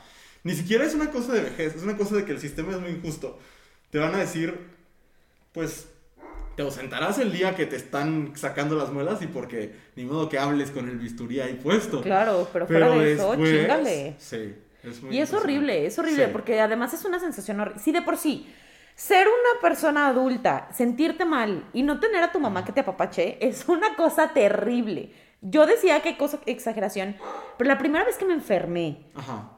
ni 0.43 0.55
siquiera 0.55 0.85
es 0.85 0.95
una 0.95 1.11
cosa 1.11 1.33
de 1.35 1.43
vejez, 1.43 1.77
es 1.77 1.83
una 1.85 1.97
cosa 1.97 2.17
de 2.17 2.25
que 2.25 2.33
el 2.33 2.41
sistema 2.41 2.73
es 2.73 2.81
muy 2.81 2.91
injusto. 2.91 3.39
Te 3.91 3.99
van 3.99 4.13
a 4.15 4.19
decir, 4.19 4.59
pues, 5.53 5.89
te 6.57 6.63
ausentarás 6.63 7.19
el 7.21 7.31
día 7.31 7.55
que 7.55 7.67
te 7.67 7.77
están 7.77 8.33
sacando 8.35 8.75
las 8.77 8.91
muelas 8.91 9.23
y 9.23 9.27
porque 9.29 9.73
ni 9.97 10.05
modo 10.07 10.29
que 10.29 10.39
hables 10.39 10.71
con 10.73 10.89
el 10.89 10.99
bisturí 10.99 11.39
ahí 11.41 11.61
puesto. 11.63 12.01
Claro, 12.03 12.49
pero 12.53 12.67
fuera 12.67 12.89
de 12.91 13.13
eso, 13.13 13.29
después- 13.31 13.51
chingale. 13.61 14.17
Sí, 14.19 14.55
es 14.83 15.03
Y 15.11 15.19
es 15.19 15.33
horrible, 15.33 15.87
es 15.87 15.99
horrible, 15.99 16.27
Sí. 16.27 16.31
porque 16.33 16.61
además 16.61 16.93
es 16.95 17.05
una 17.05 17.19
sensación 17.19 17.61
horrible. 17.61 17.81
Sí, 17.83 17.93
de 17.93 18.03
por 18.03 18.17
sí, 18.17 18.53
ser 18.95 19.27
una 19.27 19.61
persona 19.61 20.09
adulta, 20.09 20.69
sentirte 20.73 21.25
mal 21.25 21.65
y 21.73 21.83
no 21.83 22.01
tener 22.01 22.23
a 22.23 22.33
tu 22.33 22.41
mamá 22.41 22.65
que 22.65 22.73
te 22.73 22.81
apapache 22.81 23.39
es 23.47 23.69
una 23.69 23.95
cosa 23.97 24.29
terrible. 24.35 25.13
Yo 25.43 25.65
decía 25.67 26.01
que 26.03 26.17
cosa 26.19 26.39
exageración, 26.47 27.17
pero 27.57 27.69
la 27.69 27.79
primera 27.79 28.05
vez 28.05 28.19
que 28.19 28.27
me 28.27 28.35
enfermé, 28.35 29.07
Ajá. 29.15 29.53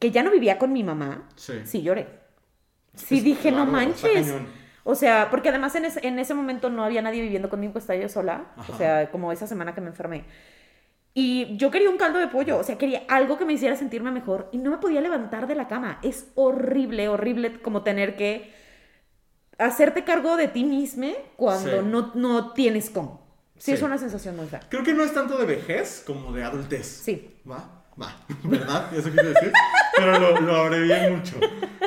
que 0.00 0.10
ya 0.10 0.22
no 0.22 0.30
vivía 0.30 0.58
con 0.58 0.72
mi 0.72 0.82
mamá, 0.82 1.28
Sí. 1.36 1.54
sí 1.64 1.82
lloré. 1.82 2.08
Sí 2.94 3.18
Es 3.18 3.24
dije, 3.24 3.52
no 3.52 3.64
claro, 3.68 3.90
está 3.90 4.08
manches. 4.08 4.34
O 4.82 4.94
sea, 4.94 5.28
porque 5.30 5.50
además 5.50 5.74
en 5.76 5.84
ese, 5.84 6.04
en 6.06 6.18
ese 6.18 6.34
momento 6.34 6.70
no 6.70 6.82
había 6.82 7.02
nadie 7.02 7.20
viviendo 7.22 7.48
conmigo, 7.50 7.78
estaba 7.78 7.98
yo 8.00 8.08
sola. 8.08 8.46
Ajá. 8.56 8.72
O 8.72 8.76
sea, 8.76 9.10
como 9.10 9.30
esa 9.30 9.46
semana 9.46 9.74
que 9.74 9.80
me 9.80 9.88
enfermé. 9.88 10.24
Y 11.20 11.56
yo 11.56 11.72
quería 11.72 11.90
un 11.90 11.96
caldo 11.96 12.20
de 12.20 12.28
pollo, 12.28 12.58
o 12.58 12.62
sea, 12.62 12.78
quería 12.78 13.02
algo 13.08 13.38
que 13.38 13.44
me 13.44 13.52
hiciera 13.54 13.74
sentirme 13.74 14.12
mejor 14.12 14.48
y 14.52 14.58
no 14.58 14.70
me 14.70 14.78
podía 14.78 15.00
levantar 15.00 15.48
de 15.48 15.56
la 15.56 15.66
cama. 15.66 15.98
Es 16.04 16.28
horrible, 16.36 17.08
horrible 17.08 17.60
como 17.60 17.82
tener 17.82 18.14
que 18.14 18.52
hacerte 19.58 20.04
cargo 20.04 20.36
de 20.36 20.46
ti 20.46 20.62
mismo 20.62 21.08
cuando 21.36 21.80
Sí. 21.80 21.86
no, 21.86 22.12
no 22.14 22.52
tienes 22.52 22.90
cómo. 22.90 23.26
Sí, 23.56 23.64
Sí. 23.64 23.72
es 23.72 23.82
una 23.82 23.98
sensación 23.98 24.36
muy 24.36 24.46
fea. 24.46 24.60
Creo 24.68 24.84
que 24.84 24.94
no 24.94 25.02
es 25.02 25.12
tanto 25.12 25.36
de 25.36 25.44
vejez 25.46 26.04
como 26.06 26.30
de 26.32 26.44
adultez. 26.44 26.86
Sí. 26.86 27.40
¿Va? 27.50 27.84
Va. 28.00 28.14
¿Verdad? 28.44 28.94
Eso 28.94 29.10
quise 29.10 29.24
decir. 29.24 29.52
Pero 29.96 30.20
lo, 30.20 30.40
lo 30.40 30.54
abrevié 30.54 31.10
mucho. 31.10 31.34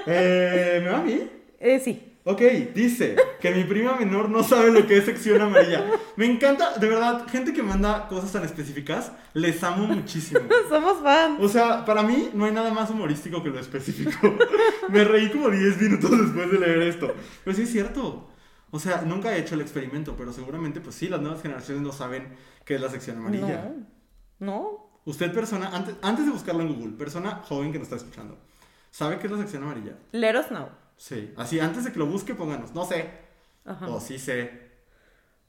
Eh, 0.07 0.81
¿Me 0.83 0.89
va 0.89 0.97
a 0.97 1.03
mí? 1.03 1.21
Eh, 1.57 1.79
sí. 1.79 2.10
Ok, 2.23 2.41
dice 2.75 3.15
que 3.39 3.49
mi 3.51 3.63
prima 3.63 3.95
menor 3.95 4.29
no 4.29 4.43
sabe 4.43 4.71
lo 4.71 4.85
que 4.85 4.97
es 4.97 5.05
sección 5.05 5.41
amarilla. 5.41 5.85
Me 6.15 6.25
encanta, 6.27 6.77
de 6.77 6.87
verdad, 6.87 7.27
gente 7.27 7.51
que 7.51 7.63
manda 7.63 8.07
cosas 8.07 8.31
tan 8.31 8.43
específicas, 8.43 9.11
les 9.33 9.63
amo 9.63 9.87
muchísimo. 9.87 10.41
Somos 10.69 11.01
fans. 11.01 11.39
O 11.39 11.49
sea, 11.49 11.83
para 11.83 12.03
mí 12.03 12.29
no 12.33 12.45
hay 12.45 12.51
nada 12.51 12.71
más 12.71 12.91
humorístico 12.91 13.41
que 13.41 13.49
lo 13.49 13.59
específico. 13.59 14.37
Me 14.89 15.03
reí 15.03 15.31
como 15.31 15.49
10 15.49 15.81
minutos 15.81 16.11
después 16.11 16.51
de 16.51 16.59
leer 16.59 16.81
esto. 16.83 17.11
Pero 17.43 17.55
sí 17.55 17.63
es 17.63 17.71
cierto. 17.71 18.29
O 18.69 18.79
sea, 18.79 19.01
nunca 19.01 19.35
he 19.35 19.39
hecho 19.39 19.55
el 19.55 19.61
experimento, 19.61 20.15
pero 20.15 20.31
seguramente, 20.31 20.79
pues 20.79 20.95
sí, 20.95 21.09
las 21.09 21.21
nuevas 21.21 21.41
generaciones 21.41 21.81
no 21.81 21.91
saben 21.91 22.35
qué 22.65 22.75
es 22.75 22.81
la 22.81 22.89
sección 22.89 23.17
amarilla. 23.17 23.73
No. 24.39 24.45
No. 24.47 24.91
Usted, 25.05 25.33
persona, 25.33 25.71
antes, 25.73 25.95
antes 26.03 26.25
de 26.25 26.31
buscarlo 26.31 26.61
en 26.61 26.75
Google, 26.75 26.95
persona 26.95 27.41
joven 27.43 27.71
que 27.71 27.79
nos 27.79 27.87
está 27.87 27.95
escuchando, 27.95 28.37
¿sabe 28.91 29.17
qué 29.17 29.25
es 29.25 29.31
la 29.31 29.39
sección 29.39 29.63
amarilla? 29.63 29.97
Let 30.11 30.39
us 30.39 30.47
know. 30.47 30.69
Sí, 31.01 31.33
así, 31.35 31.59
antes 31.59 31.83
de 31.83 31.91
que 31.91 31.97
lo 31.97 32.05
busque, 32.05 32.35
pónganos, 32.35 32.75
no 32.75 32.85
sé. 32.85 33.09
Ajá. 33.65 33.87
O 33.87 33.99
sí 33.99 34.19
sé. 34.19 34.51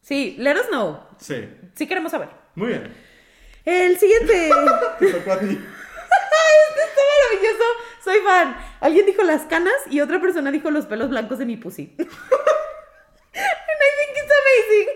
Sí, 0.01 0.35
let 0.39 0.55
us 0.55 0.69
know. 0.69 0.99
Sí. 1.19 1.47
Sí 1.75 1.87
queremos 1.87 2.11
saber. 2.11 2.31
Muy 2.55 2.69
bien. 2.69 2.91
El 3.67 3.99
siguiente. 3.99 4.51
Te 4.99 5.13
tocó 5.13 5.33
a 5.33 5.39
ti. 5.39 5.49
Está 5.49 7.03
maravilloso. 7.21 7.65
Soy 8.03 8.21
fan. 8.25 8.57
Alguien 8.81 9.05
dijo 9.05 9.23
las 9.25 9.43
canas 9.43 9.75
y 9.91 10.01
otra 10.01 10.23
persona 10.23 10.51
dijo 10.51 10.71
los 10.71 10.87
pelos 10.87 11.11
blancos 11.11 11.39
de 11.39 11.45
mi 11.45 11.59
pussy. 11.59 11.95
And 11.99 12.09
I 12.09 13.89
think 13.99 14.17
it's 14.17 14.33
amazing. 14.41 14.89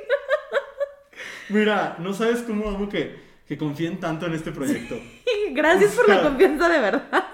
Mira, 1.51 1.97
no 1.99 2.15
sabes 2.15 2.41
cómo 2.41 2.71
amo 2.71 2.89
que, 2.89 3.21
que 3.47 3.59
confíen 3.59 4.01
tanto 4.01 4.25
en 4.25 4.33
este 4.33 4.53
proyecto. 4.53 4.99
Gracias 5.51 5.95
por 5.95 6.09
la 6.09 6.23
confianza 6.23 6.67
de 6.71 6.79
verdad. 6.79 7.27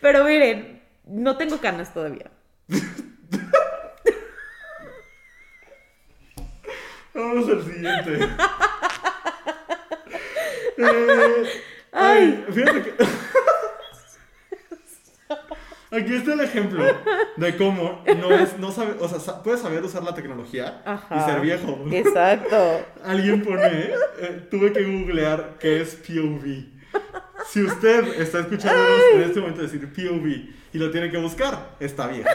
Pero 0.00 0.24
miren, 0.24 0.73
no 1.06 1.36
tengo 1.36 1.58
canas 1.58 1.92
todavía. 1.92 2.30
Vamos 7.14 7.48
al 7.48 7.64
siguiente. 7.64 8.28
Eh, 10.76 11.44
ay, 11.92 12.44
fíjate 12.50 12.82
que. 12.82 12.94
Aquí 15.96 16.16
está 16.16 16.32
el 16.32 16.40
ejemplo 16.40 16.84
de 17.36 17.56
cómo 17.56 18.02
no 18.04 18.34
es, 18.34 18.58
no 18.58 18.72
sabe, 18.72 18.96
o 18.98 19.08
sea, 19.08 19.40
puedes 19.44 19.60
saber 19.60 19.84
usar 19.84 20.02
la 20.02 20.12
tecnología 20.12 20.82
y 21.16 21.20
ser 21.20 21.40
viejo. 21.40 21.78
Exacto. 21.92 22.84
Alguien 23.04 23.44
pone, 23.44 23.90
eh, 24.18 24.48
tuve 24.50 24.72
que 24.72 24.82
googlear 24.82 25.54
qué 25.60 25.80
es 25.80 25.94
POV. 25.94 26.73
Si 27.46 27.62
usted 27.62 28.20
está 28.20 28.40
escuchándonos 28.40 29.00
en 29.14 29.22
este 29.22 29.40
momento 29.40 29.62
decir 29.62 29.92
POV 29.92 30.26
y 30.72 30.78
lo 30.78 30.90
tiene 30.90 31.10
que 31.10 31.18
buscar, 31.18 31.76
está 31.78 32.08
viejo. 32.08 32.28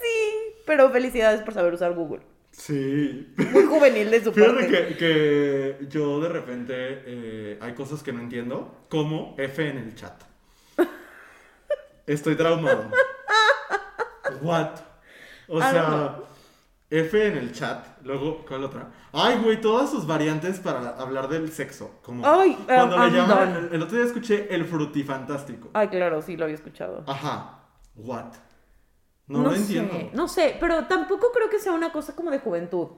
Sí. 0.00 0.54
Pero 0.66 0.90
felicidades 0.90 1.40
por 1.42 1.54
saber 1.54 1.74
usar 1.74 1.92
Google. 1.94 2.20
Sí. 2.52 3.32
Muy 3.52 3.64
juvenil 3.64 4.10
de 4.10 4.22
su 4.22 4.32
Fíjate 4.32 4.52
parte. 4.52 4.88
que, 4.88 4.96
que 4.96 5.86
yo 5.88 6.20
de 6.20 6.28
repente 6.28 6.74
eh, 6.76 7.58
hay 7.60 7.72
cosas 7.72 8.02
que 8.02 8.12
no 8.12 8.20
entiendo, 8.20 8.84
como 8.88 9.34
F 9.38 9.66
en 9.66 9.78
el 9.78 9.94
chat. 9.94 10.22
Estoy 12.06 12.34
traumado. 12.36 12.90
What? 14.42 14.70
O 15.48 15.58
don't 15.58 15.72
sea, 15.72 16.16
F 16.90 17.26
en 17.26 17.36
el 17.36 17.52
chat, 17.52 17.86
luego, 18.02 18.44
¿cuál 18.46 18.64
otra? 18.64 18.90
Ay, 19.12 19.38
güey, 19.42 19.60
todas 19.60 19.90
sus 19.90 20.08
variantes 20.08 20.58
para 20.58 20.96
hablar 20.98 21.28
del 21.28 21.52
sexo. 21.52 22.00
Como 22.02 22.26
Ay, 22.26 22.58
cuando 22.66 22.96
um, 22.96 23.02
le 23.02 23.08
I'm 23.08 23.28
llaman, 23.28 23.56
el, 23.56 23.74
el 23.74 23.82
otro 23.82 23.96
día 23.96 24.06
escuché 24.06 24.52
el 24.52 24.64
frutifantástico. 24.64 25.70
Ay, 25.72 25.86
claro, 25.86 26.20
sí 26.20 26.36
lo 26.36 26.44
había 26.44 26.56
escuchado. 26.56 27.04
Ajá. 27.06 27.60
What? 27.94 28.32
No, 29.28 29.44
lo 29.44 29.52
sé, 29.52 29.58
entiendo. 29.58 30.10
No 30.14 30.26
sé, 30.26 30.56
pero 30.58 30.86
tampoco 30.86 31.30
creo 31.32 31.48
que 31.48 31.60
sea 31.60 31.70
una 31.70 31.92
cosa 31.92 32.16
como 32.16 32.32
de 32.32 32.40
juventud. 32.40 32.88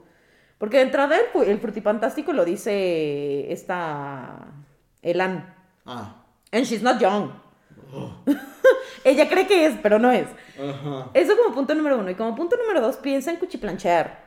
Porque 0.57 0.77
de 0.77 0.83
entrada 0.83 1.15
el, 1.15 1.43
el 1.43 1.59
frutifantástico 1.59 2.33
lo 2.33 2.45
dice 2.45 3.51
esta 3.51 4.55
Elan. 5.03 5.53
Ah. 5.85 6.25
And 6.51 6.65
she's 6.65 6.81
not 6.81 6.99
young. 6.99 7.29
Oh. 7.93 8.11
Ella 9.03 9.29
cree 9.29 9.45
que 9.47 9.65
es, 9.67 9.75
pero 9.83 9.99
no 9.99 10.11
es. 10.11 10.27
Ajá. 10.57 11.09
Eso 11.13 11.37
como 11.37 11.53
punto 11.53 11.75
número 11.75 11.97
uno. 11.99 12.09
Y 12.09 12.15
como 12.15 12.35
punto 12.35 12.55
número 12.57 12.81
dos, 12.81 12.97
piensa 12.97 13.31
en 13.31 13.37
cuchiplanchear. 13.37 14.23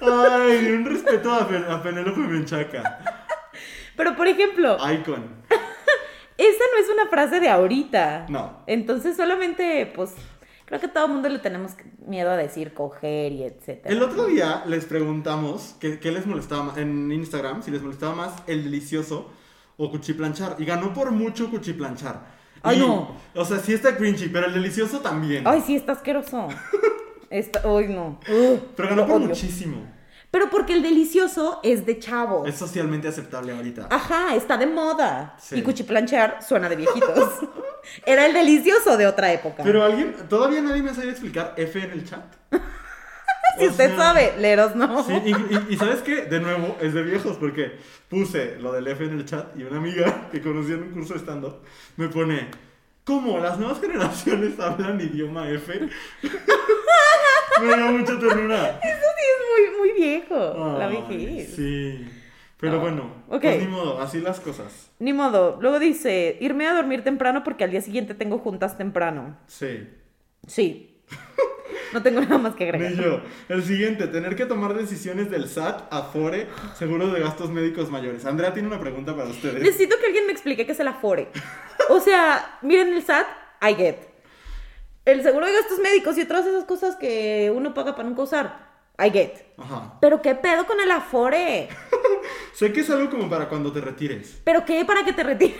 Ay, 0.00 0.66
un 0.72 0.84
respeto 0.84 1.32
a, 1.32 1.48
Pen- 1.48 1.64
a 1.68 1.82
Penélope 1.82 2.20
Menchaca. 2.20 3.00
Pero 3.96 4.16
por 4.16 4.26
ejemplo, 4.26 4.76
Icon. 4.92 5.24
esa 6.36 6.64
no 6.74 6.82
es 6.82 6.90
una 6.92 7.06
frase 7.08 7.40
de 7.40 7.48
ahorita. 7.48 8.26
No. 8.28 8.62
Entonces 8.66 9.16
solamente, 9.16 9.90
pues, 9.94 10.14
creo 10.64 10.80
que 10.80 10.88
todo 10.88 11.06
el 11.06 11.12
mundo 11.12 11.28
le 11.28 11.38
tenemos 11.38 11.72
miedo 12.04 12.30
a 12.30 12.36
decir 12.36 12.74
coger 12.74 13.32
y 13.32 13.44
etcétera. 13.44 13.94
El 13.94 14.02
otro 14.02 14.26
día 14.26 14.64
les 14.66 14.84
preguntamos 14.84 15.76
qué, 15.80 16.00
qué 16.00 16.10
les 16.10 16.26
molestaba 16.26 16.64
más 16.64 16.76
en 16.76 17.10
Instagram, 17.12 17.62
si 17.62 17.70
les 17.70 17.82
molestaba 17.82 18.14
más 18.14 18.34
el 18.48 18.64
delicioso 18.64 19.30
o 19.76 19.90
cuchiplanchar. 19.90 20.56
Y 20.58 20.64
ganó 20.64 20.92
por 20.92 21.12
mucho 21.12 21.48
cuchiplanchar. 21.50 22.33
Ay, 22.64 22.76
Y, 22.78 22.80
no. 22.80 23.16
O 23.34 23.44
sea, 23.44 23.58
sí 23.58 23.72
está 23.72 23.96
cringy, 23.96 24.28
pero 24.28 24.46
el 24.46 24.54
delicioso 24.54 25.00
también. 25.00 25.46
Ay, 25.46 25.62
sí, 25.64 25.76
está 25.76 25.92
asqueroso. 25.92 26.48
Está, 27.30 27.60
ay, 27.64 27.88
no. 27.88 28.20
Pero 28.76 28.88
ganó 28.88 29.06
por 29.06 29.16
odio. 29.16 29.28
muchísimo. 29.28 29.94
Pero 30.30 30.50
porque 30.50 30.72
el 30.72 30.82
delicioso 30.82 31.60
es 31.62 31.86
de 31.86 31.98
chavos. 32.00 32.48
Es 32.48 32.56
socialmente 32.56 33.06
aceptable 33.06 33.52
ahorita. 33.52 33.86
Ajá, 33.88 34.34
está 34.34 34.56
de 34.56 34.66
moda. 34.66 35.36
Sí. 35.38 35.56
Y 35.56 35.62
cuchiplanchear 35.62 36.42
suena 36.42 36.68
de 36.68 36.74
viejitos. 36.74 37.30
Era 38.06 38.26
el 38.26 38.32
delicioso 38.32 38.96
de 38.96 39.06
otra 39.06 39.32
época. 39.32 39.62
Pero 39.62 39.84
alguien, 39.84 40.14
todavía 40.28 40.60
nadie 40.60 40.82
me 40.82 40.92
sabe 40.92 41.10
explicar 41.10 41.54
F 41.56 41.80
en 41.80 41.90
el 41.92 42.04
chat. 42.04 42.24
Si 43.58 43.66
usted 43.68 43.88
sea, 43.88 43.96
sabe, 43.96 44.34
leros 44.38 44.74
no. 44.76 45.02
Sí, 45.04 45.12
y, 45.24 45.30
y- 45.30 45.66
y 45.70 45.76
¿sabes 45.76 46.02
qué? 46.02 46.22
De 46.26 46.40
nuevo, 46.40 46.76
es 46.80 46.94
de 46.94 47.02
viejos 47.02 47.36
porque 47.36 47.72
puse 48.08 48.56
lo 48.60 48.72
del 48.72 48.86
F 48.88 49.04
en 49.04 49.12
el 49.18 49.24
chat 49.24 49.56
y 49.56 49.62
una 49.64 49.76
amiga 49.78 50.28
que 50.32 50.40
conocí 50.40 50.72
en 50.72 50.82
un 50.84 50.90
curso 50.90 51.14
de 51.14 51.20
stand-up 51.20 51.56
me 51.96 52.08
pone, 52.08 52.48
¿cómo? 53.04 53.38
¿Las 53.38 53.58
nuevas 53.58 53.80
generaciones 53.80 54.58
hablan 54.60 55.00
idioma 55.00 55.48
F? 55.50 55.72
me 57.60 57.76
dio 57.76 57.86
mucha 57.92 58.18
ternura. 58.18 58.80
Eso 58.82 59.06
sí 59.16 59.24
es 59.32 59.70
muy, 59.72 59.78
muy 59.80 59.92
viejo. 60.00 60.76
la 60.78 60.86
vejez. 60.88 61.54
Sí. 61.54 62.08
Pero 62.58 62.76
Ah, 62.76 62.78
bueno, 62.78 63.12
ok. 63.28 63.42
pues 63.42 63.60
ni 63.60 63.66
modo, 63.68 64.00
así 64.00 64.20
las 64.20 64.40
cosas. 64.40 64.90
Ni 64.98 65.12
modo. 65.12 65.58
Luego 65.60 65.78
dice, 65.78 66.38
irme 66.40 66.66
a 66.66 66.72
dormir 66.74 67.02
temprano 67.04 67.42
porque 67.44 67.64
al 67.64 67.70
día 67.70 67.82
siguiente 67.82 68.14
tengo 68.14 68.38
juntas 68.38 68.78
temprano. 68.78 69.36
Sí. 69.48 69.86
Sí. 70.46 70.96
No 71.94 72.02
tengo 72.02 72.20
nada 72.20 72.38
más 72.38 72.56
que 72.56 72.64
agregar. 72.64 72.92
Yo. 72.92 73.20
El 73.48 73.62
siguiente, 73.62 74.08
tener 74.08 74.34
que 74.34 74.46
tomar 74.46 74.74
decisiones 74.74 75.30
del 75.30 75.48
SAT, 75.48 75.92
Afore, 75.92 76.48
seguros 76.76 77.12
de 77.12 77.20
gastos 77.20 77.50
médicos 77.50 77.88
mayores. 77.88 78.26
Andrea 78.26 78.52
tiene 78.52 78.66
una 78.66 78.80
pregunta 78.80 79.14
para 79.14 79.30
ustedes. 79.30 79.62
Necesito 79.62 79.96
que 80.00 80.06
alguien 80.06 80.26
me 80.26 80.32
explique 80.32 80.66
qué 80.66 80.72
es 80.72 80.80
el 80.80 80.88
Afore. 80.88 81.28
O 81.90 82.00
sea, 82.00 82.58
miren 82.62 82.92
el 82.92 83.02
SAT, 83.02 83.26
I 83.62 83.74
get. 83.76 83.96
El 85.04 85.22
seguro 85.22 85.46
de 85.46 85.52
gastos 85.52 85.78
médicos 85.78 86.18
y 86.18 86.22
otras 86.22 86.46
esas 86.46 86.64
cosas 86.64 86.96
que 86.96 87.52
uno 87.54 87.74
paga 87.74 87.94
para 87.94 88.08
nunca 88.08 88.22
usar, 88.22 88.63
I 88.98 89.10
get. 89.10 89.44
Ajá. 89.58 89.98
Pero 90.00 90.22
qué 90.22 90.34
pedo 90.34 90.66
con 90.66 90.80
el 90.80 90.90
Afore. 90.90 91.68
Sé 92.54 92.72
que 92.72 92.80
es 92.80 92.90
algo 92.90 93.10
como 93.10 93.28
para 93.28 93.48
cuando 93.48 93.72
te 93.72 93.80
retires. 93.80 94.40
Pero 94.44 94.64
qué 94.64 94.84
para 94.84 95.04
que 95.04 95.12
te 95.12 95.22
retires. 95.22 95.56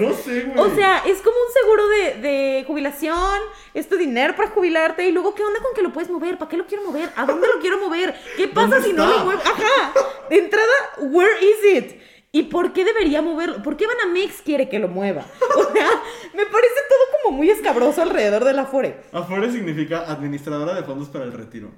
No 0.00 0.12
sé, 0.12 0.42
güey. 0.42 0.58
O 0.58 0.74
sea, 0.74 0.98
es 0.98 1.20
como 1.20 1.36
un 1.36 1.52
seguro 1.52 1.88
de, 1.88 2.14
de 2.20 2.64
jubilación, 2.66 3.40
es 3.74 3.88
tu 3.88 3.96
dinero 3.96 4.34
para 4.34 4.50
jubilarte 4.50 5.06
y 5.06 5.12
luego, 5.12 5.34
¿qué 5.34 5.42
onda 5.42 5.60
con 5.62 5.74
que 5.74 5.82
lo 5.82 5.92
puedes 5.92 6.10
mover? 6.10 6.38
¿Para 6.38 6.48
qué 6.48 6.56
lo 6.56 6.66
quiero 6.66 6.84
mover? 6.84 7.10
¿A 7.16 7.26
dónde 7.26 7.46
lo 7.46 7.60
quiero 7.60 7.78
mover? 7.78 8.14
¿Qué 8.36 8.48
pasa 8.48 8.76
¿Dónde 8.76 8.88
si 8.88 8.92
no 8.92 9.06
lo 9.06 9.24
muevo? 9.24 9.40
Ajá, 9.40 9.92
de 10.30 10.38
entrada, 10.38 10.72
where 10.98 11.34
is 11.44 11.76
it? 11.76 12.00
¿Y 12.32 12.44
por 12.44 12.72
qué 12.72 12.84
debería 12.84 13.22
moverlo? 13.22 13.62
¿Por 13.62 13.76
qué 13.76 13.86
Banamex 13.86 14.42
quiere 14.42 14.68
que 14.68 14.80
lo 14.80 14.88
mueva? 14.88 15.24
O 15.56 15.72
sea, 15.72 15.88
me 16.34 16.46
parece 16.46 16.74
todo 16.88 17.22
como 17.22 17.36
muy 17.36 17.50
escabroso. 17.50 17.90
escabroso 17.90 18.02
alrededor 18.02 18.44
del 18.44 18.58
Afore. 18.58 19.02
Afore 19.12 19.52
significa 19.52 20.10
administradora 20.10 20.74
de 20.74 20.82
fondos 20.82 21.08
para 21.08 21.24
el 21.24 21.32
retiro. 21.32 21.70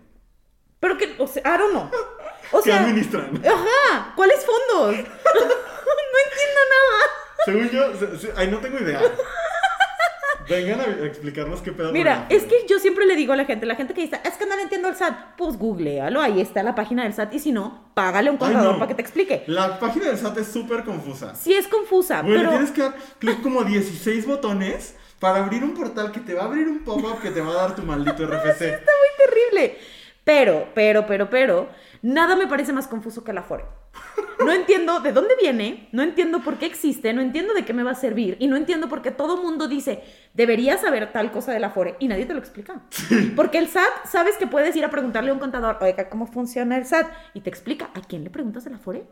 Pero 0.80 0.96
que, 0.98 1.14
o 1.18 1.26
sea, 1.26 1.42
I 1.42 1.58
don't 1.58 1.70
know. 1.72 1.90
O 2.52 2.58
¿Qué 2.62 2.70
sea, 2.70 2.80
administran? 2.82 3.42
ajá, 3.44 4.12
¿cuáles 4.16 4.44
fondos? 4.44 4.96
no 4.96 6.18
entiendo 6.26 6.60
nada. 6.70 7.02
Según 7.44 7.70
yo, 7.70 7.94
se- 7.98 8.18
se- 8.18 8.32
ay, 8.36 8.48
no 8.48 8.58
tengo 8.58 8.78
idea. 8.78 9.00
Vengan 10.48 10.78
a 10.80 10.84
explicarnos 11.06 11.60
qué 11.60 11.72
pedo. 11.72 11.90
Mira, 11.92 12.26
es 12.28 12.44
que 12.44 12.66
yo 12.68 12.78
siempre 12.78 13.04
le 13.04 13.16
digo 13.16 13.32
a 13.32 13.36
la 13.36 13.46
gente, 13.46 13.66
la 13.66 13.74
gente 13.74 13.94
que 13.94 14.02
dice, 14.02 14.20
es 14.24 14.34
que 14.34 14.46
no 14.46 14.54
le 14.54 14.62
entiendo 14.62 14.86
el 14.88 14.94
SAT, 14.94 15.34
pues 15.36 15.56
googlealo, 15.58 16.20
ahí 16.20 16.40
está 16.40 16.62
la 16.62 16.76
página 16.76 17.02
del 17.02 17.14
SAT, 17.14 17.34
y 17.34 17.40
si 17.40 17.50
no, 17.50 17.90
págale 17.94 18.28
a 18.28 18.32
un 18.32 18.36
Ay, 18.40 18.52
contador 18.52 18.72
no. 18.74 18.78
para 18.78 18.86
que 18.88 18.94
te 18.94 19.02
explique. 19.02 19.42
La 19.48 19.80
página 19.80 20.06
del 20.06 20.18
SAT 20.18 20.38
es 20.38 20.46
súper 20.46 20.84
confusa. 20.84 21.34
Sí 21.34 21.52
es 21.52 21.66
confusa, 21.66 22.22
le 22.22 22.36
pero... 22.36 22.50
tienes 22.50 22.70
que 22.70 22.82
dar 22.82 22.94
clic 23.18 23.42
como 23.42 23.64
16 23.64 24.24
botones 24.24 24.94
para 25.18 25.42
abrir 25.44 25.64
un 25.64 25.74
portal 25.74 26.12
que 26.12 26.20
te 26.20 26.34
va 26.34 26.42
a 26.42 26.46
abrir 26.46 26.68
un 26.68 26.84
pop-up 26.84 27.20
que 27.20 27.30
te 27.32 27.40
va 27.40 27.50
a 27.50 27.54
dar 27.54 27.74
tu 27.74 27.82
maldito 27.82 28.24
RFC. 28.26 28.62
Está 28.62 28.92
muy 28.92 29.26
terrible. 29.26 29.78
Pero, 30.26 30.66
pero, 30.74 31.06
pero, 31.06 31.30
pero, 31.30 31.68
nada 32.02 32.34
me 32.34 32.48
parece 32.48 32.72
más 32.72 32.88
confuso 32.88 33.22
que 33.22 33.30
el 33.30 33.38
Afore. 33.38 33.64
No 34.44 34.52
entiendo 34.52 34.98
de 34.98 35.12
dónde 35.12 35.36
viene, 35.40 35.88
no 35.92 36.02
entiendo 36.02 36.40
por 36.40 36.58
qué 36.58 36.66
existe, 36.66 37.12
no 37.12 37.20
entiendo 37.20 37.54
de 37.54 37.64
qué 37.64 37.72
me 37.72 37.84
va 37.84 37.92
a 37.92 37.94
servir 37.94 38.36
y 38.40 38.48
no 38.48 38.56
entiendo 38.56 38.88
por 38.88 39.02
qué 39.02 39.12
todo 39.12 39.40
mundo 39.40 39.68
dice, 39.68 40.02
deberías 40.34 40.80
saber 40.80 41.12
tal 41.12 41.30
cosa 41.30 41.52
del 41.52 41.62
Afore 41.62 41.94
y 42.00 42.08
nadie 42.08 42.26
te 42.26 42.34
lo 42.34 42.40
explica. 42.40 42.82
Porque 43.36 43.58
el 43.58 43.68
SAT, 43.68 44.06
sabes 44.10 44.36
que 44.36 44.48
puedes 44.48 44.74
ir 44.74 44.84
a 44.84 44.90
preguntarle 44.90 45.30
a 45.30 45.32
un 45.32 45.38
contador, 45.38 45.78
oiga, 45.80 46.08
¿cómo 46.08 46.26
funciona 46.26 46.76
el 46.76 46.86
SAT? 46.86 47.06
Y 47.34 47.42
te 47.42 47.48
explica, 47.48 47.90
¿a 47.94 48.00
quién 48.00 48.24
le 48.24 48.30
preguntas 48.30 48.66
el 48.66 48.74
Afore? 48.74 49.04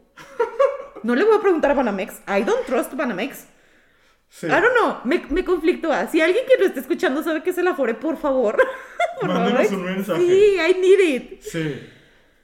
No 1.05 1.15
le 1.15 1.23
voy 1.25 1.37
a 1.37 1.41
preguntar 1.41 1.71
a 1.71 1.75
Banamex. 1.75 2.23
I 2.27 2.43
don't 2.43 2.67
trust 2.67 2.93
Banamex. 2.95 3.47
Sí. 4.31 4.47
I 4.47 4.51
don't 4.51 4.75
know, 4.75 4.97
me, 5.05 5.23
me 5.29 5.45
conflictúa. 5.45 6.09
Si 6.09 6.21
alguien 6.21 6.45
que 6.47 6.59
lo 6.59 6.67
esté 6.67 6.81
escuchando 6.81 7.23
sabe 7.23 7.43
qué 7.43 7.51
es 7.51 7.59
el 7.59 7.69
Afore, 7.69 7.95
por 7.95 8.17
favor. 8.17 8.57
Mándenos 9.23 9.71
un 9.73 9.85
mensaje. 9.85 10.21
Sí, 10.21 10.57
I 10.57 10.81
need 10.81 11.15
it. 11.15 11.41
Sí. 11.43 11.89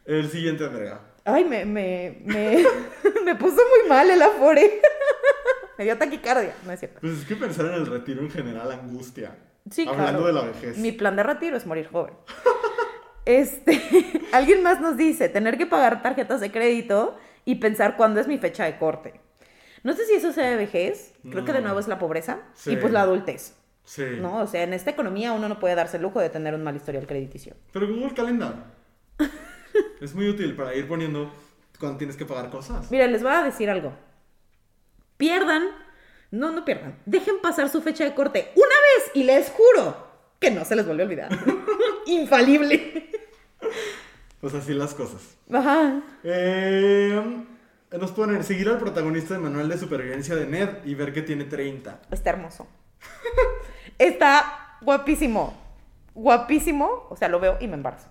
El 0.04 0.28
siguiente, 0.30 0.66
verga. 0.68 1.00
Ay, 1.24 1.44
me, 1.44 1.64
me, 1.64 2.18
me, 2.24 2.64
me 3.24 3.34
puso 3.34 3.56
muy 3.56 3.88
mal 3.88 4.10
el 4.10 4.20
Afore. 4.22 4.80
me 5.78 5.84
dio 5.84 5.96
taquicardia, 5.98 6.54
no 6.64 6.72
es 6.72 6.80
cierto. 6.80 6.98
Pues 7.00 7.12
es 7.20 7.24
que 7.26 7.36
pensar 7.36 7.66
en 7.66 7.74
el 7.74 7.86
retiro 7.86 8.20
en 8.22 8.30
general 8.30 8.72
angustia. 8.72 9.36
Sí, 9.70 9.86
Hablando 9.86 10.20
claro. 10.22 10.26
de 10.26 10.32
la 10.32 10.42
vejez. 10.42 10.78
Mi 10.78 10.92
plan 10.92 11.16
de 11.16 11.22
retiro 11.22 11.56
es 11.56 11.66
morir 11.66 11.88
joven. 11.90 12.14
Este, 13.26 13.80
alguien 14.32 14.62
más 14.62 14.80
nos 14.80 14.96
dice, 14.96 15.28
tener 15.28 15.58
que 15.58 15.66
pagar 15.66 16.02
tarjetas 16.02 16.40
de 16.40 16.50
crédito 16.50 17.16
y 17.44 17.56
pensar 17.56 17.96
cuándo 17.96 18.18
es 18.18 18.26
mi 18.26 18.38
fecha 18.38 18.64
de 18.64 18.78
corte. 18.78 19.20
No 19.82 19.92
sé 19.92 20.04
si 20.06 20.14
eso 20.14 20.32
sea 20.32 20.48
de 20.50 20.56
vejez, 20.56 21.12
creo 21.30 21.44
que 21.44 21.52
de 21.52 21.60
nuevo 21.60 21.78
es 21.78 21.86
la 21.86 21.98
pobreza 21.98 22.40
Sí. 22.54 22.72
y 22.72 22.76
pues 22.76 22.92
la 22.92 23.02
adultez. 23.02 23.54
Sí. 23.90 24.04
¿no? 24.20 24.38
O 24.38 24.46
sea, 24.46 24.62
en 24.62 24.72
esta 24.72 24.90
economía 24.90 25.32
uno 25.32 25.48
no 25.48 25.58
puede 25.58 25.74
darse 25.74 25.96
el 25.96 26.04
lujo 26.04 26.20
de 26.20 26.30
tener 26.30 26.54
un 26.54 26.62
mal 26.62 26.76
historial 26.76 27.08
crediticio. 27.08 27.56
Pero 27.72 27.88
Google 27.88 28.14
Calendar 28.14 28.54
es 30.00 30.14
muy 30.14 30.28
útil 30.28 30.54
para 30.54 30.76
ir 30.76 30.86
poniendo 30.86 31.32
cuando 31.80 31.98
tienes 31.98 32.16
que 32.16 32.24
pagar 32.24 32.50
cosas. 32.50 32.88
Mira, 32.92 33.08
les 33.08 33.20
voy 33.20 33.32
a 33.32 33.42
decir 33.42 33.68
algo. 33.68 33.92
Pierdan, 35.16 35.64
no, 36.30 36.52
no 36.52 36.64
pierdan, 36.64 37.00
dejen 37.04 37.40
pasar 37.42 37.68
su 37.68 37.82
fecha 37.82 38.04
de 38.04 38.14
corte 38.14 38.52
una 38.54 38.64
vez 38.64 39.10
y 39.14 39.24
les 39.24 39.50
juro 39.50 39.96
que 40.38 40.52
no 40.52 40.64
se 40.64 40.76
les 40.76 40.86
vuelve 40.86 41.02
a 41.02 41.06
olvidar. 41.06 41.38
Infalible. 42.06 43.10
Pues 44.40 44.54
así 44.54 44.72
las 44.72 44.94
cosas. 44.94 45.36
Ajá. 45.52 46.00
Eh, 46.24 47.44
nos 47.92 48.10
ponen 48.12 48.42
seguir 48.42 48.70
al 48.70 48.78
protagonista 48.78 49.34
de 49.34 49.40
Manual 49.40 49.68
de 49.68 49.76
Supervivencia 49.76 50.34
de 50.34 50.46
Ned 50.46 50.68
y 50.86 50.94
ver 50.94 51.12
que 51.12 51.20
tiene 51.20 51.44
30. 51.44 52.00
Está 52.10 52.30
hermoso. 52.30 52.66
Está 54.00 54.78
guapísimo. 54.80 55.54
Guapísimo. 56.14 57.06
O 57.10 57.16
sea, 57.16 57.28
lo 57.28 57.38
veo 57.38 57.58
y 57.60 57.68
me 57.68 57.74
embarazo. 57.74 58.08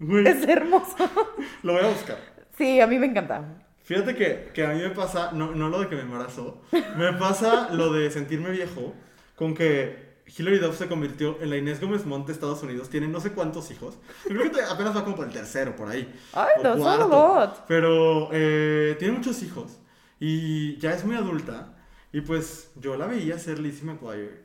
Güey, 0.00 0.26
Es 0.26 0.46
hermoso. 0.48 0.96
lo 1.62 1.74
voy 1.74 1.84
a 1.84 1.88
buscar. 1.88 2.18
Sí, 2.58 2.80
a 2.80 2.88
mí 2.88 2.98
me 2.98 3.06
encanta. 3.06 3.44
Fíjate 3.84 4.16
que, 4.16 4.50
que 4.52 4.66
a 4.66 4.70
mí 4.70 4.80
me 4.80 4.90
pasa, 4.90 5.30
no, 5.32 5.52
no 5.52 5.68
lo 5.68 5.80
de 5.80 5.88
que 5.88 5.94
me 5.94 6.02
embarazo, 6.02 6.62
me 6.96 7.12
pasa 7.14 7.68
lo 7.72 7.92
de 7.92 8.10
sentirme 8.10 8.50
viejo 8.50 8.94
con 9.36 9.54
que 9.54 10.22
Hilary 10.26 10.58
Duff 10.58 10.78
se 10.78 10.88
convirtió 10.88 11.40
en 11.40 11.50
la 11.50 11.56
Inés 11.56 11.80
Gómez 11.80 12.04
Montt 12.04 12.26
de 12.26 12.32
Estados 12.32 12.62
Unidos. 12.64 12.88
Tiene 12.88 13.06
no 13.06 13.20
sé 13.20 13.30
cuántos 13.32 13.70
hijos. 13.70 13.98
Yo 14.28 14.36
creo 14.36 14.50
que 14.50 14.62
apenas 14.62 14.96
va 14.96 15.04
como 15.04 15.16
por 15.16 15.26
el 15.26 15.32
tercero, 15.32 15.76
por 15.76 15.88
ahí. 15.88 16.12
Ay, 16.32 16.48
o 16.58 16.62
that's 16.62 16.80
a 16.80 17.06
cuarto. 17.08 17.64
Pero 17.68 18.28
eh, 18.32 18.96
tiene 18.98 19.14
muchos 19.14 19.40
hijos. 19.42 19.78
Y 20.18 20.78
ya 20.78 20.92
es 20.92 21.04
muy 21.04 21.14
adulta. 21.14 21.76
Y 22.12 22.22
pues 22.22 22.72
yo 22.76 22.96
la 22.96 23.06
veía 23.06 23.38
ser 23.38 23.60
Lizzie 23.60 23.84
McGuire. 23.84 24.41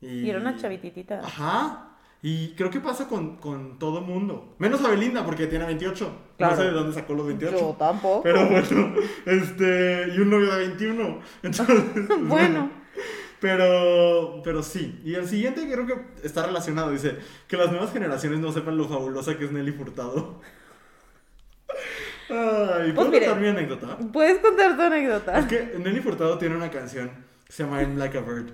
Y, 0.00 0.06
Y 0.20 0.30
era 0.30 0.40
una 0.40 0.56
chavititita. 0.56 1.20
Ajá. 1.20 1.84
Y 2.20 2.54
creo 2.54 2.70
que 2.70 2.80
pasa 2.80 3.06
con, 3.06 3.36
con 3.36 3.78
todo 3.78 4.00
mundo. 4.00 4.54
Menos 4.58 4.84
a 4.84 4.88
Belinda, 4.88 5.24
porque 5.24 5.46
tiene 5.46 5.66
28. 5.66 6.12
Claro. 6.36 6.56
No 6.56 6.60
sé 6.60 6.66
de 6.68 6.72
dónde 6.72 6.92
sacó 6.92 7.14
los 7.14 7.26
28. 7.26 7.56
Yo 7.56 7.76
tampoco. 7.78 8.22
Pero 8.22 8.48
bueno, 8.48 8.94
este, 9.26 10.08
y 10.14 10.18
un 10.18 10.30
novio 10.30 10.52
de 10.52 10.68
21. 10.68 11.20
Entonces, 11.42 11.84
pues, 11.94 12.08
Bueno. 12.22 12.70
Pero, 13.40 14.40
pero 14.42 14.64
sí. 14.64 15.00
Y 15.04 15.14
el 15.14 15.28
siguiente 15.28 15.70
creo 15.70 15.86
que 15.86 15.94
está 16.24 16.44
relacionado. 16.44 16.90
Dice 16.90 17.18
que 17.46 17.56
las 17.56 17.70
nuevas 17.70 17.92
generaciones 17.92 18.40
no 18.40 18.50
sepan 18.50 18.76
lo 18.76 18.88
fabulosa 18.88 19.38
que 19.38 19.44
es 19.44 19.52
Nelly 19.52 19.70
Furtado. 19.72 20.40
Ay, 22.30 22.92
¿puedo 22.92 23.10
mire. 23.10 23.26
contar 23.26 23.40
mi 23.40 23.48
anécdota? 23.48 23.96
Puedes 24.12 24.40
contar 24.40 24.76
tu 24.76 24.82
anécdota. 24.82 25.38
Es 25.38 25.46
que 25.46 25.74
Nelly 25.78 26.00
Furtado 26.00 26.36
tiene 26.36 26.56
una 26.56 26.70
canción 26.70 27.10
que 27.46 27.52
se 27.52 27.62
llama 27.62 27.80
I'm 27.80 27.96
Like 27.96 28.18
a 28.18 28.22
Bird. 28.22 28.52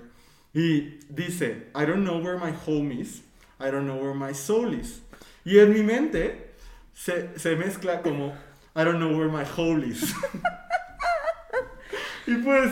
Y 0.55 0.99
dice, 1.09 1.67
I 1.75 1.85
don't 1.85 2.05
know 2.05 2.19
where 2.19 2.37
my 2.37 2.53
home 2.65 2.93
is, 2.93 3.21
I 3.59 3.69
don't 3.69 3.85
know 3.85 3.97
where 3.97 4.15
my 4.15 4.33
soul 4.33 4.73
is. 4.73 5.01
Y 5.43 5.59
en 5.59 5.73
mi 5.73 5.83
mente 5.83 6.53
se, 6.93 7.37
se 7.37 7.57
mezcla 7.57 8.01
como, 8.01 8.33
I 8.73 8.85
don't 8.85 8.99
know 8.99 9.17
where 9.17 9.29
my 9.29 9.43
hole 9.43 9.85
is. 9.85 10.01
y 12.27 12.35
pues, 12.37 12.71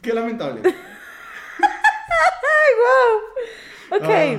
qué 0.00 0.14
lamentable. 0.14 0.62
¡Ay, 0.64 0.72
wow! 3.90 3.98
Ok. 3.98 4.08
Ah, 4.10 4.38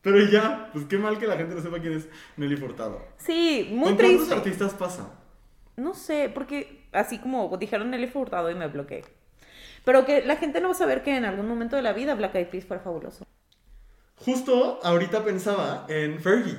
pero 0.00 0.24
ya, 0.26 0.70
pues 0.72 0.84
qué 0.84 0.96
mal 0.96 1.18
que 1.18 1.26
la 1.26 1.36
gente 1.36 1.56
no 1.56 1.60
sepa 1.60 1.80
quién 1.80 1.94
es 1.94 2.08
Nelly 2.36 2.56
Furtado. 2.56 3.04
Sí, 3.18 3.66
muy 3.70 3.88
¿Con 3.88 3.96
cuántos 3.96 4.16
triste. 4.16 4.34
artistas 4.34 4.74
pasa? 4.74 5.12
No 5.76 5.94
sé, 5.94 6.30
porque 6.32 6.86
así 6.92 7.18
como 7.18 7.56
dijeron 7.58 7.90
Nelly 7.90 8.06
Furtado 8.06 8.48
y 8.48 8.54
me 8.54 8.68
bloqueé. 8.68 9.02
Pero 9.84 10.04
que 10.04 10.22
la 10.24 10.36
gente 10.36 10.60
no 10.60 10.68
va 10.68 10.74
a 10.74 10.78
saber 10.78 11.02
que 11.02 11.16
en 11.16 11.24
algún 11.24 11.48
momento 11.48 11.76
de 11.76 11.82
la 11.82 11.92
vida 11.92 12.14
Black 12.14 12.34
Eyed 12.34 12.48
Peas 12.48 12.64
fue 12.64 12.78
fabuloso. 12.78 13.26
Justo 14.16 14.78
ahorita 14.82 15.24
pensaba 15.24 15.86
en 15.88 16.20
Fergie. 16.20 16.58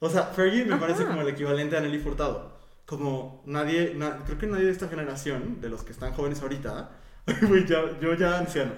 O 0.00 0.10
sea, 0.10 0.24
Fergie 0.24 0.64
me 0.64 0.72
Ajá. 0.74 0.80
parece 0.80 1.06
como 1.06 1.22
el 1.22 1.28
equivalente 1.28 1.76
a 1.76 1.80
Nelly 1.80 1.98
Furtado. 2.00 2.56
Como 2.84 3.42
nadie, 3.46 3.94
na- 3.94 4.18
creo 4.24 4.38
que 4.38 4.46
nadie 4.46 4.64
de 4.66 4.72
esta 4.72 4.88
generación, 4.88 5.60
de 5.60 5.68
los 5.68 5.82
que 5.84 5.92
están 5.92 6.12
jóvenes 6.12 6.42
ahorita, 6.42 6.90
ya- 7.68 7.98
yo 8.00 8.14
ya 8.14 8.38
anciano, 8.38 8.72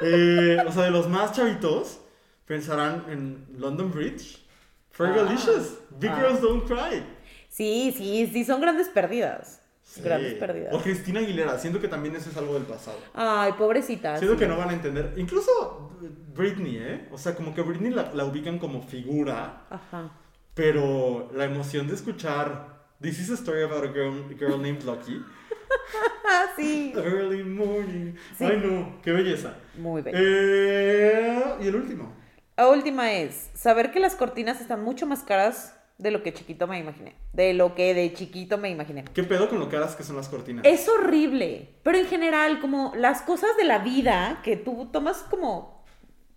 eh, 0.00 0.56
o 0.66 0.72
sea, 0.72 0.84
de 0.84 0.90
los 0.90 1.08
más 1.08 1.32
chavitos, 1.32 2.00
pensarán 2.46 3.04
en 3.08 3.46
London 3.58 3.90
Bridge, 3.90 4.46
Fergalicious, 4.90 5.78
Big 5.98 6.10
Ah. 6.10 6.16
Girls 6.20 6.40
Don't 6.40 6.66
Cry. 6.66 7.02
Sí, 7.48 7.94
sí, 7.96 8.28
sí, 8.32 8.44
son 8.44 8.60
grandes 8.60 8.88
pérdidas. 8.88 9.61
Sí. 9.82 10.00
Grandes 10.00 10.34
pérdidas. 10.34 10.74
O 10.74 10.80
Cristina 10.80 11.20
Aguilera, 11.20 11.58
siento 11.58 11.80
que 11.80 11.88
también 11.88 12.16
eso 12.16 12.30
es 12.30 12.36
algo 12.36 12.54
del 12.54 12.62
pasado. 12.62 12.98
Ay, 13.14 13.52
pobrecita. 13.58 14.16
Siento 14.16 14.36
sí. 14.36 14.40
que 14.40 14.48
no 14.48 14.56
van 14.56 14.70
a 14.70 14.72
entender. 14.72 15.12
Incluso 15.16 15.90
Britney, 16.34 16.78
¿eh? 16.78 17.08
O 17.10 17.18
sea, 17.18 17.34
como 17.34 17.54
que 17.54 17.62
Britney 17.62 17.90
la, 17.90 18.12
la 18.14 18.24
ubican 18.24 18.58
como 18.58 18.82
figura, 18.82 19.66
Ajá. 19.68 20.10
pero 20.54 21.30
la 21.34 21.44
emoción 21.44 21.88
de 21.88 21.94
escuchar 21.94 22.72
This 23.02 23.18
is 23.18 23.30
a 23.30 23.34
story 23.34 23.64
about 23.64 23.84
a 23.84 23.88
girl, 23.88 24.24
a 24.30 24.34
girl 24.34 24.58
named 24.58 24.84
Lucky. 24.84 25.20
Sí. 26.56 26.92
Early 26.94 27.42
morning. 27.42 28.14
Sí. 28.36 28.44
Ay, 28.44 28.62
no, 28.62 29.00
qué 29.02 29.10
belleza. 29.10 29.56
Muy 29.76 30.02
bien. 30.02 30.14
Eh, 30.18 31.44
y 31.60 31.66
el 31.66 31.74
último. 31.74 32.14
La 32.56 32.68
última 32.68 33.12
es 33.12 33.50
saber 33.54 33.90
que 33.90 34.00
las 34.00 34.14
cortinas 34.14 34.60
están 34.60 34.82
mucho 34.82 35.06
más 35.06 35.22
caras 35.22 35.74
de 36.02 36.10
lo 36.10 36.22
que 36.22 36.34
chiquito 36.34 36.66
me 36.66 36.78
imaginé. 36.78 37.14
De 37.32 37.54
lo 37.54 37.74
que 37.74 37.94
de 37.94 38.12
chiquito 38.12 38.58
me 38.58 38.68
imaginé. 38.70 39.04
¿Qué 39.14 39.22
pedo 39.22 39.48
con 39.48 39.60
lo 39.60 39.68
caras 39.68 39.94
que 39.94 40.02
son 40.02 40.16
las 40.16 40.28
cortinas? 40.28 40.64
Es 40.66 40.88
horrible, 40.88 41.68
pero 41.82 41.96
en 41.98 42.06
general, 42.06 42.60
como 42.60 42.92
las 42.96 43.22
cosas 43.22 43.56
de 43.56 43.64
la 43.64 43.78
vida 43.78 44.40
que 44.42 44.56
tú 44.56 44.88
tomas 44.92 45.18
como, 45.30 45.84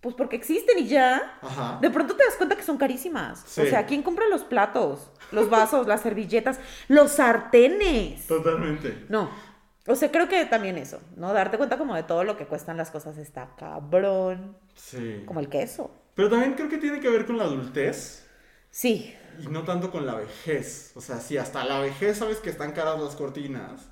pues 0.00 0.14
porque 0.14 0.36
existen 0.36 0.78
y 0.78 0.86
ya, 0.86 1.38
Ajá. 1.42 1.78
de 1.82 1.90
pronto 1.90 2.14
te 2.14 2.24
das 2.24 2.36
cuenta 2.36 2.54
que 2.56 2.62
son 2.62 2.78
carísimas. 2.78 3.42
Sí. 3.46 3.62
O 3.62 3.66
sea, 3.66 3.86
¿quién 3.86 4.02
compra 4.02 4.28
los 4.28 4.44
platos, 4.44 5.10
los 5.32 5.50
vasos, 5.50 5.88
las 5.88 6.00
servilletas, 6.02 6.60
los 6.86 7.12
sartenes? 7.12 8.26
Totalmente. 8.28 9.04
No. 9.08 9.28
O 9.88 9.94
sea, 9.94 10.10
creo 10.10 10.28
que 10.28 10.44
también 10.46 10.78
eso, 10.78 11.00
¿no? 11.16 11.32
Darte 11.32 11.58
cuenta 11.58 11.78
como 11.78 11.94
de 11.94 12.02
todo 12.02 12.24
lo 12.24 12.36
que 12.36 12.46
cuestan 12.46 12.76
las 12.76 12.90
cosas 12.90 13.18
está 13.18 13.50
cabrón. 13.56 14.56
Sí. 14.74 15.22
Como 15.26 15.40
el 15.40 15.48
queso. 15.48 15.90
Pero 16.14 16.30
también 16.30 16.54
creo 16.54 16.68
que 16.68 16.78
tiene 16.78 16.98
que 17.00 17.08
ver 17.10 17.26
con 17.26 17.36
la 17.36 17.44
adultez 17.44 18.26
Sí. 18.70 19.14
Y 19.38 19.46
no 19.48 19.64
tanto 19.64 19.90
con 19.90 20.06
la 20.06 20.14
vejez. 20.14 20.92
O 20.94 21.00
sea, 21.00 21.20
si 21.20 21.38
hasta 21.38 21.64
la 21.64 21.80
vejez 21.80 22.18
sabes 22.18 22.38
que 22.38 22.50
están 22.50 22.72
caras 22.72 23.00
las 23.00 23.16
cortinas, 23.16 23.88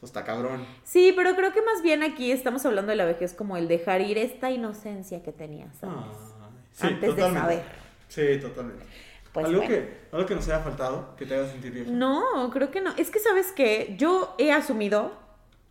pues 0.00 0.10
está 0.10 0.24
cabrón. 0.24 0.66
Sí, 0.84 1.12
pero 1.14 1.36
creo 1.36 1.52
que 1.52 1.62
más 1.62 1.82
bien 1.82 2.02
aquí 2.02 2.32
estamos 2.32 2.66
hablando 2.66 2.90
de 2.90 2.96
la 2.96 3.04
vejez 3.04 3.34
como 3.34 3.56
el 3.56 3.68
dejar 3.68 4.00
ir 4.00 4.18
esta 4.18 4.50
inocencia 4.50 5.22
que 5.22 5.32
tenías 5.32 5.82
antes. 5.82 6.18
Ay, 6.18 6.48
sí, 6.72 6.86
Antes 6.86 7.16
de 7.16 7.22
saber. 7.22 7.62
Sí, 8.08 8.38
totalmente. 8.40 8.84
Pues 9.32 9.46
algo, 9.46 9.60
bueno. 9.60 9.74
que, 9.74 9.98
algo 10.12 10.26
que 10.26 10.34
nos 10.34 10.46
haya 10.48 10.60
faltado, 10.60 11.16
que 11.16 11.24
te 11.24 11.34
haga 11.34 11.48
sentir 11.48 11.72
vieja. 11.72 11.90
No, 11.90 12.50
creo 12.52 12.70
que 12.70 12.80
no. 12.80 12.92
Es 12.96 13.10
que, 13.10 13.18
¿sabes 13.18 13.52
qué? 13.52 13.94
Yo 13.98 14.34
he 14.38 14.52
asumido, 14.52 15.12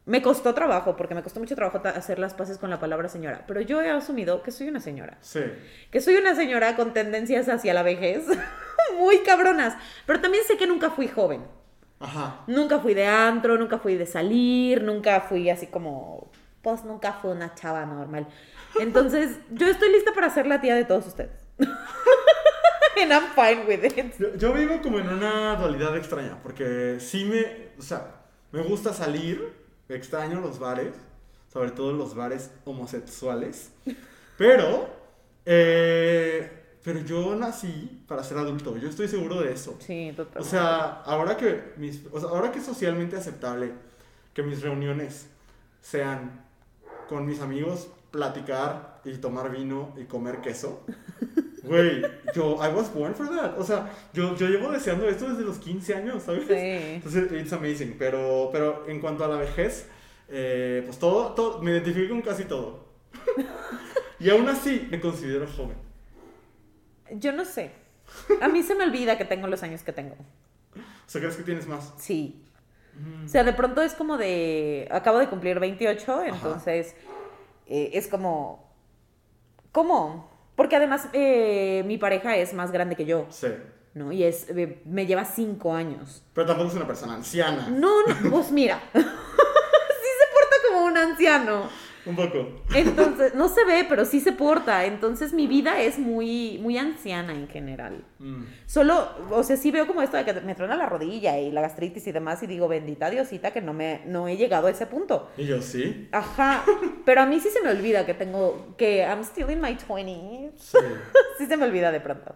me 0.05 0.21
costó 0.21 0.53
trabajo, 0.53 0.95
porque 0.97 1.13
me 1.13 1.21
costó 1.21 1.39
mucho 1.39 1.55
trabajo 1.55 1.81
hacer 1.85 2.17
las 2.17 2.33
paces 2.33 2.57
con 2.57 2.69
la 2.69 2.79
palabra 2.79 3.07
señora, 3.07 3.43
pero 3.47 3.61
yo 3.61 3.81
he 3.81 3.89
asumido 3.89 4.41
que 4.41 4.51
soy 4.51 4.67
una 4.67 4.79
señora. 4.79 5.17
Sí. 5.21 5.41
Que 5.91 6.01
soy 6.01 6.15
una 6.15 6.35
señora 6.35 6.75
con 6.75 6.93
tendencias 6.93 7.47
hacia 7.49 7.73
la 7.73 7.83
vejez 7.83 8.25
muy 8.97 9.19
cabronas, 9.19 9.75
pero 10.05 10.19
también 10.19 10.43
sé 10.45 10.57
que 10.57 10.67
nunca 10.67 10.89
fui 10.89 11.07
joven. 11.07 11.43
Ajá. 11.99 12.43
Nunca 12.47 12.79
fui 12.79 12.95
de 12.95 13.05
antro, 13.05 13.57
nunca 13.57 13.77
fui 13.77 13.95
de 13.95 14.07
salir, 14.07 14.83
nunca 14.83 15.21
fui 15.21 15.49
así 15.51 15.67
como, 15.67 16.31
pues 16.63 16.83
nunca 16.83 17.13
fui 17.13 17.31
una 17.31 17.53
chava 17.53 17.85
normal. 17.85 18.27
Entonces, 18.79 19.37
yo 19.51 19.67
estoy 19.67 19.91
lista 19.91 20.13
para 20.13 20.29
ser 20.31 20.47
la 20.47 20.61
tía 20.61 20.75
de 20.75 20.85
todos 20.85 21.05
ustedes. 21.05 21.31
And 23.01 23.11
I'm 23.11 23.29
fine 23.35 23.65
with 23.67 23.83
it. 23.83 24.17
Yo, 24.19 24.35
yo 24.35 24.53
vivo 24.53 24.81
como 24.81 24.99
en 24.99 25.07
una 25.09 25.55
dualidad 25.55 25.95
extraña, 25.95 26.39
porque 26.41 26.97
sí 26.99 27.25
me, 27.25 27.69
o 27.79 27.81
sea, 27.81 28.15
me 28.51 28.61
gusta 28.61 28.93
salir, 28.93 29.60
extraño 29.95 30.39
los 30.39 30.59
bares, 30.59 30.93
sobre 31.51 31.71
todo 31.71 31.93
los 31.93 32.15
bares 32.15 32.51
homosexuales, 32.65 33.71
pero, 34.37 34.89
eh, 35.45 36.49
pero 36.83 36.99
yo 37.01 37.35
nací 37.35 38.03
para 38.07 38.23
ser 38.23 38.37
adulto, 38.37 38.77
yo 38.77 38.89
estoy 38.89 39.07
seguro 39.07 39.41
de 39.41 39.53
eso. 39.53 39.77
Sí, 39.79 40.13
total. 40.15 40.41
O 40.41 40.45
sea, 40.45 41.01
ahora 41.03 41.37
que, 41.37 41.73
mis, 41.77 42.01
o 42.11 42.19
sea, 42.19 42.29
ahora 42.29 42.51
que 42.51 42.59
es 42.59 42.65
socialmente 42.65 43.15
aceptable 43.15 43.71
que 44.33 44.43
mis 44.43 44.61
reuniones 44.61 45.27
sean 45.81 46.45
con 47.09 47.25
mis 47.25 47.41
amigos, 47.41 47.89
platicar 48.11 49.01
y 49.03 49.17
tomar 49.17 49.51
vino 49.51 49.93
y 49.97 50.05
comer 50.05 50.41
queso. 50.41 50.85
Güey, 51.63 52.01
yo, 52.33 52.55
I 52.55 52.73
was 52.73 52.91
born 52.93 53.13
for 53.13 53.29
that. 53.29 53.57
O 53.57 53.63
sea, 53.63 53.91
yo, 54.13 54.35
yo 54.35 54.47
llevo 54.47 54.71
deseando 54.71 55.07
esto 55.07 55.29
desde 55.29 55.43
los 55.43 55.59
15 55.59 55.95
años, 55.95 56.23
¿sabes? 56.23 56.47
Sí. 56.47 56.53
Entonces, 56.55 57.31
it's 57.31 57.53
amazing. 57.53 57.95
Pero, 57.99 58.49
pero 58.51 58.87
en 58.87 58.99
cuanto 58.99 59.23
a 59.23 59.27
la 59.27 59.35
vejez, 59.35 59.87
eh, 60.27 60.81
pues 60.85 60.97
todo, 60.97 61.33
todo, 61.33 61.61
me 61.61 61.71
identifico 61.71 62.09
con 62.09 62.21
casi 62.21 62.45
todo. 62.45 62.85
y 64.19 64.29
aún 64.29 64.49
así, 64.49 64.87
me 64.89 64.99
considero 64.99 65.45
joven. 65.47 65.77
Yo 67.11 67.31
no 67.31 67.45
sé. 67.45 67.71
A 68.41 68.47
mí 68.47 68.63
se 68.63 68.73
me 68.73 68.83
olvida 68.83 69.17
que 69.17 69.25
tengo 69.25 69.47
los 69.47 69.61
años 69.61 69.83
que 69.83 69.93
tengo. 69.93 70.15
O 70.75 71.09
sea, 71.09 71.21
¿crees 71.21 71.35
que 71.35 71.43
tienes 71.43 71.67
más? 71.67 71.93
Sí. 71.97 72.43
O 73.23 73.27
sea, 73.27 73.43
de 73.43 73.53
pronto 73.53 73.81
es 73.81 73.93
como 73.93 74.17
de. 74.17 74.87
Acabo 74.91 75.19
de 75.19 75.27
cumplir 75.27 75.59
28, 75.59 76.23
entonces 76.23 76.95
eh, 77.67 77.91
es 77.93 78.07
como. 78.07 78.71
¿Cómo? 79.71 80.30
Porque 80.55 80.75
además 80.75 81.07
eh, 81.13 81.83
mi 81.85 81.97
pareja 81.97 82.35
es 82.37 82.53
más 82.53 82.71
grande 82.71 82.95
que 82.95 83.05
yo, 83.05 83.25
Sí. 83.29 83.47
¿no? 83.93 84.11
Y 84.11 84.23
es, 84.23 84.47
eh, 84.49 84.81
me 84.85 85.05
lleva 85.05 85.25
5 85.25 85.73
años. 85.73 86.23
Pero 86.33 86.47
tampoco 86.47 86.69
es 86.69 86.75
una 86.75 86.87
persona 86.87 87.13
anciana. 87.15 87.67
No, 87.69 88.05
no, 88.05 88.29
pues 88.29 88.51
mira. 88.51 88.79
sí 88.93 88.99
se 89.01 90.33
porta 90.33 90.55
como 90.67 90.85
un 90.85 90.97
anciano. 90.97 91.69
Un 92.05 92.15
poco. 92.15 92.63
Entonces, 92.73 93.35
no 93.35 93.47
se 93.47 93.63
ve, 93.63 93.85
pero 93.87 94.05
sí 94.05 94.19
se 94.19 94.31
porta. 94.31 94.85
Entonces 94.85 95.33
mi 95.33 95.47
vida 95.47 95.81
es 95.81 95.99
muy, 95.99 96.57
muy 96.61 96.77
anciana 96.77 97.33
en 97.33 97.47
general. 97.47 98.03
Mm. 98.19 98.43
Solo, 98.65 99.09
o 99.29 99.43
sea, 99.43 99.57
sí 99.57 99.71
veo 99.71 99.87
como 99.87 100.01
esto 100.01 100.17
de 100.17 100.25
que 100.25 100.33
me 100.41 100.55
truena 100.55 100.75
la 100.75 100.87
rodilla 100.87 101.39
y 101.39 101.51
la 101.51 101.61
gastritis 101.61 102.07
y 102.07 102.11
demás 102.11 102.41
y 102.43 102.47
digo, 102.47 102.67
bendita 102.67 103.09
Diosita 103.09 103.51
que 103.51 103.61
no 103.61 103.73
me 103.73 104.01
no 104.05 104.27
he 104.27 104.37
llegado 104.37 104.67
a 104.67 104.71
ese 104.71 104.85
punto. 104.87 105.29
Y 105.37 105.45
yo 105.45 105.61
sí. 105.61 106.07
Ajá, 106.11 106.63
pero 107.05 107.21
a 107.21 107.25
mí 107.25 107.39
sí 107.39 107.49
se 107.49 107.61
me 107.61 107.69
olvida 107.69 108.05
que 108.05 108.13
tengo, 108.13 108.75
que 108.77 108.99
I'm 108.99 109.21
still 109.21 109.49
in 109.49 109.61
my 109.61 109.75
20s. 109.75 110.51
Sí. 110.57 110.77
Sí 111.37 111.47
se 111.47 111.57
me 111.57 111.65
olvida 111.65 111.91
de 111.91 111.99
pronto. 111.99 112.35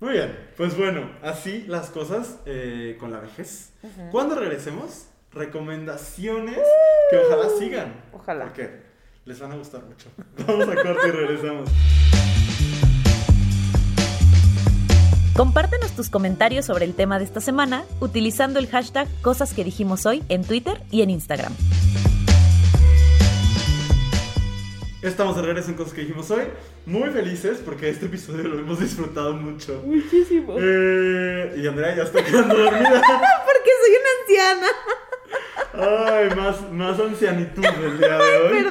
Muy 0.00 0.14
bien, 0.14 0.34
pues 0.56 0.76
bueno, 0.76 1.10
así 1.22 1.64
las 1.68 1.90
cosas 1.90 2.40
eh, 2.46 2.96
con 2.98 3.12
la 3.12 3.20
vejez. 3.20 3.74
Cuando 4.10 4.34
regresemos, 4.34 5.09
recomendaciones 5.32 6.58
que 7.10 7.18
ojalá 7.18 7.48
sigan. 7.58 7.94
Ojalá. 8.12 8.46
Porque 8.46 8.82
les 9.24 9.38
van 9.38 9.52
a 9.52 9.56
gustar 9.56 9.82
mucho. 9.84 10.08
Vamos 10.46 10.68
a 10.68 10.74
corte 10.74 11.08
y 11.08 11.10
regresamos. 11.10 11.70
Compártenos 15.36 15.92
tus 15.92 16.10
comentarios 16.10 16.66
sobre 16.66 16.84
el 16.84 16.94
tema 16.94 17.18
de 17.18 17.24
esta 17.24 17.40
semana 17.40 17.84
utilizando 18.00 18.58
el 18.58 18.68
hashtag 18.68 19.08
Cosas 19.22 19.54
que 19.54 19.64
dijimos 19.64 20.04
hoy 20.04 20.22
en 20.28 20.44
Twitter 20.44 20.82
y 20.90 21.02
en 21.02 21.10
Instagram. 21.10 21.54
Estamos 25.02 25.34
de 25.36 25.42
regreso 25.42 25.70
en 25.70 25.76
cosas 25.76 25.94
que 25.94 26.02
dijimos 26.02 26.30
hoy. 26.30 26.44
Muy 26.84 27.08
felices 27.08 27.62
porque 27.64 27.88
este 27.88 28.04
episodio 28.04 28.48
lo 28.48 28.58
hemos 28.58 28.80
disfrutado 28.80 29.32
mucho. 29.32 29.82
Muchísimo. 29.86 30.56
Eh, 30.58 31.54
y 31.56 31.66
Andrea 31.66 31.96
ya 31.96 32.02
está 32.02 32.22
quedando 32.22 32.54
dormida. 32.54 33.00
Porque 33.46 33.70
soy 33.80 33.92
una 33.96 34.10
anciana. 34.20 34.66
Ay, 35.72 36.30
más, 36.36 36.70
más 36.72 36.98
ancianitud 36.98 37.64
el 37.64 37.98
día 37.98 38.18
de 38.18 38.36
hoy. 38.38 38.66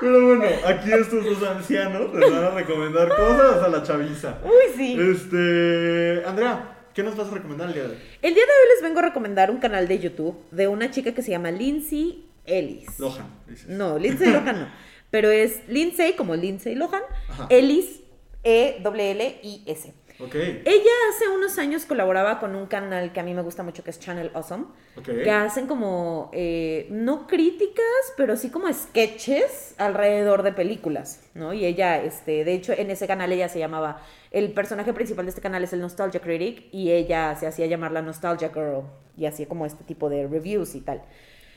Pero 0.00 0.26
bueno, 0.26 0.44
aquí 0.64 0.92
estos 0.92 1.24
dos 1.24 1.42
ancianos 1.42 2.14
les 2.14 2.30
van 2.30 2.44
a 2.44 2.50
recomendar 2.50 3.08
cosas 3.08 3.62
a 3.62 3.68
la 3.68 3.82
chaviza. 3.82 4.38
Uy, 4.44 4.72
sí. 4.76 4.96
Este, 4.98 6.22
Andrea, 6.24 6.76
¿qué 6.94 7.02
nos 7.02 7.16
vas 7.16 7.28
a 7.28 7.34
recomendar 7.34 7.68
el 7.68 7.74
día 7.74 7.82
de 7.84 7.90
hoy? 7.90 7.98
El 8.22 8.34
día 8.34 8.44
de 8.44 8.50
hoy 8.50 8.68
les 8.74 8.82
vengo 8.82 9.00
a 9.00 9.02
recomendar 9.02 9.50
un 9.50 9.58
canal 9.58 9.88
de 9.88 9.98
YouTube 9.98 10.36
de 10.52 10.68
una 10.68 10.90
chica 10.90 11.12
que 11.12 11.22
se 11.22 11.32
llama 11.32 11.50
Lindsay 11.50 12.24
Ellis. 12.44 12.98
Lohan, 12.98 13.26
dices. 13.48 13.68
No, 13.68 13.98
Lindsay 13.98 14.30
Lohan 14.30 14.60
no. 14.60 14.68
Pero 15.10 15.30
es 15.30 15.66
Lindsay 15.68 16.14
como 16.14 16.36
Lindsay 16.36 16.74
Lohan. 16.74 17.02
Ajá. 17.30 17.46
Ellis, 17.50 18.00
E-L-L-I-S. 18.44 19.94
Ok, 20.20 20.34
Ella 20.34 20.90
hace 21.10 21.28
unos 21.28 21.58
años 21.58 21.84
colaboraba 21.84 22.40
con 22.40 22.56
un 22.56 22.66
canal 22.66 23.12
que 23.12 23.20
a 23.20 23.22
mí 23.22 23.34
me 23.34 23.42
gusta 23.42 23.62
mucho 23.62 23.84
que 23.84 23.90
es 23.90 24.00
Channel 24.00 24.32
Awesome. 24.34 24.64
ok. 24.96 25.04
Que 25.04 25.30
hacen 25.30 25.68
como, 25.68 26.30
eh, 26.32 26.88
no 26.90 27.28
críticas, 27.28 27.84
pero 28.16 28.36
sí 28.36 28.50
como 28.50 28.72
sketches 28.72 29.74
alrededor 29.78 30.42
de 30.42 30.52
películas, 30.52 31.22
¿no? 31.34 31.52
Y 31.52 31.64
ella, 31.64 32.02
este, 32.02 32.44
de 32.44 32.52
hecho, 32.52 32.72
en 32.72 32.90
ese 32.90 33.06
canal 33.06 33.30
ella 33.30 33.48
se 33.48 33.60
llamaba, 33.60 34.02
el 34.32 34.52
personaje 34.52 34.92
principal 34.92 35.24
de 35.24 35.30
este 35.30 35.40
canal 35.40 35.62
es 35.62 35.72
el 35.72 35.80
Nostalgia 35.80 36.20
Critic 36.20 36.66
y 36.72 36.90
ella 36.90 37.36
se 37.36 37.46
hacía 37.46 37.66
llamar 37.66 37.92
la 37.92 38.02
Nostalgia 38.02 38.48
Girl 38.48 38.82
y 39.16 39.26
hacía 39.26 39.46
como 39.46 39.66
este 39.66 39.84
tipo 39.84 40.08
de 40.08 40.26
reviews 40.26 40.74
y 40.74 40.80
tal. 40.80 41.02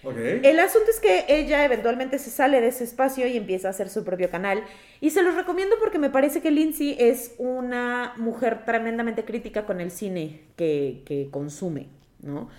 El 0.04 0.60
asunto 0.60 0.90
es 0.90 1.00
que 1.00 1.26
ella 1.28 1.64
eventualmente 1.64 2.18
se 2.18 2.30
sale 2.30 2.60
de 2.60 2.68
ese 2.68 2.84
espacio 2.84 3.28
y 3.28 3.38
empieza 3.38 3.68
a 3.68 3.72
hacer 3.72 3.90
su 3.90 4.04
propio 4.04 4.30
canal. 4.30 4.64
Y 5.00 5.12
se 5.12 5.22
los 5.22 5.36
recomiendo 5.36 5.76
porque 5.80 6.00
me 6.00 6.10
parece 6.10 6.42
que 6.42 6.52
Lindsay 6.52 6.96
es 7.00 7.36
una 7.38 8.14
mujer 8.18 8.66
tremendamente 8.66 9.26
crítica 9.26 9.66
con 9.66 9.80
el 9.80 9.92
cine 9.92 10.42
que, 10.56 11.04
que 11.06 11.30
consume, 11.32 11.90
¿no? 12.22 12.50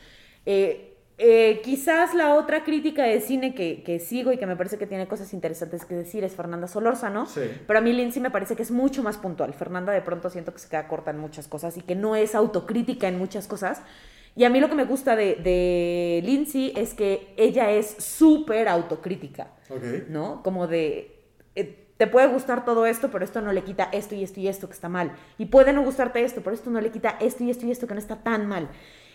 Eh, 0.46 0.88
eh, 1.18 1.60
quizás 1.62 2.14
la 2.14 2.34
otra 2.34 2.64
crítica 2.64 3.04
de 3.04 3.20
cine 3.20 3.54
que, 3.54 3.82
que 3.84 4.00
sigo 4.00 4.32
y 4.32 4.38
que 4.38 4.46
me 4.46 4.56
parece 4.56 4.78
que 4.78 4.86
tiene 4.86 5.06
cosas 5.06 5.32
interesantes 5.34 5.84
que 5.84 5.94
decir 5.94 6.24
es 6.24 6.34
Fernanda 6.34 6.66
Solórzano. 6.66 7.26
Sí. 7.26 7.42
Pero 7.66 7.78
a 7.78 7.82
mí 7.82 7.92
Lindsay 7.92 8.20
me 8.22 8.30
parece 8.30 8.56
que 8.56 8.62
es 8.62 8.70
mucho 8.70 9.02
más 9.02 9.18
puntual. 9.18 9.52
Fernanda 9.52 9.92
de 9.92 10.00
pronto 10.00 10.30
siento 10.30 10.52
que 10.52 10.58
se 10.58 10.68
queda 10.68 10.88
corta 10.88 11.10
en 11.10 11.18
muchas 11.18 11.46
cosas 11.48 11.76
y 11.76 11.82
que 11.82 11.94
no 11.94 12.16
es 12.16 12.34
autocrítica 12.34 13.08
en 13.08 13.18
muchas 13.18 13.46
cosas. 13.46 13.82
Y 14.34 14.44
a 14.44 14.50
mí 14.50 14.60
lo 14.60 14.68
que 14.68 14.74
me 14.74 14.84
gusta 14.84 15.14
de, 15.14 15.34
de 15.36 16.22
Lindsay 16.24 16.72
es 16.74 16.94
que 16.94 17.34
ella 17.36 17.70
es 17.70 17.86
súper 17.98 18.68
autocrítica, 18.68 19.48
Ok. 19.68 20.08
¿no? 20.08 20.42
Como 20.42 20.66
de, 20.66 21.20
eh, 21.54 21.86
te 21.98 22.06
puede 22.06 22.28
gustar 22.28 22.64
todo 22.64 22.86
esto, 22.86 23.10
pero 23.10 23.24
esto 23.24 23.40
no 23.42 23.52
le 23.52 23.62
quita 23.62 23.90
esto 23.92 24.14
y 24.14 24.24
esto 24.24 24.40
y 24.40 24.48
esto 24.48 24.68
que 24.68 24.72
está 24.74 24.88
mal. 24.88 25.12
Y 25.38 25.46
puede 25.46 25.72
no 25.72 25.82
gustarte 25.84 26.22
esto, 26.24 26.40
pero 26.42 26.54
esto 26.54 26.70
no 26.70 26.80
le 26.80 26.90
quita 26.90 27.16
esto 27.20 27.44
y 27.44 27.50
esto 27.50 27.66
y 27.66 27.70
esto 27.70 27.86
que 27.86 27.94
no 27.94 28.00
está 28.00 28.22
tan 28.22 28.46
mal. 28.46 28.68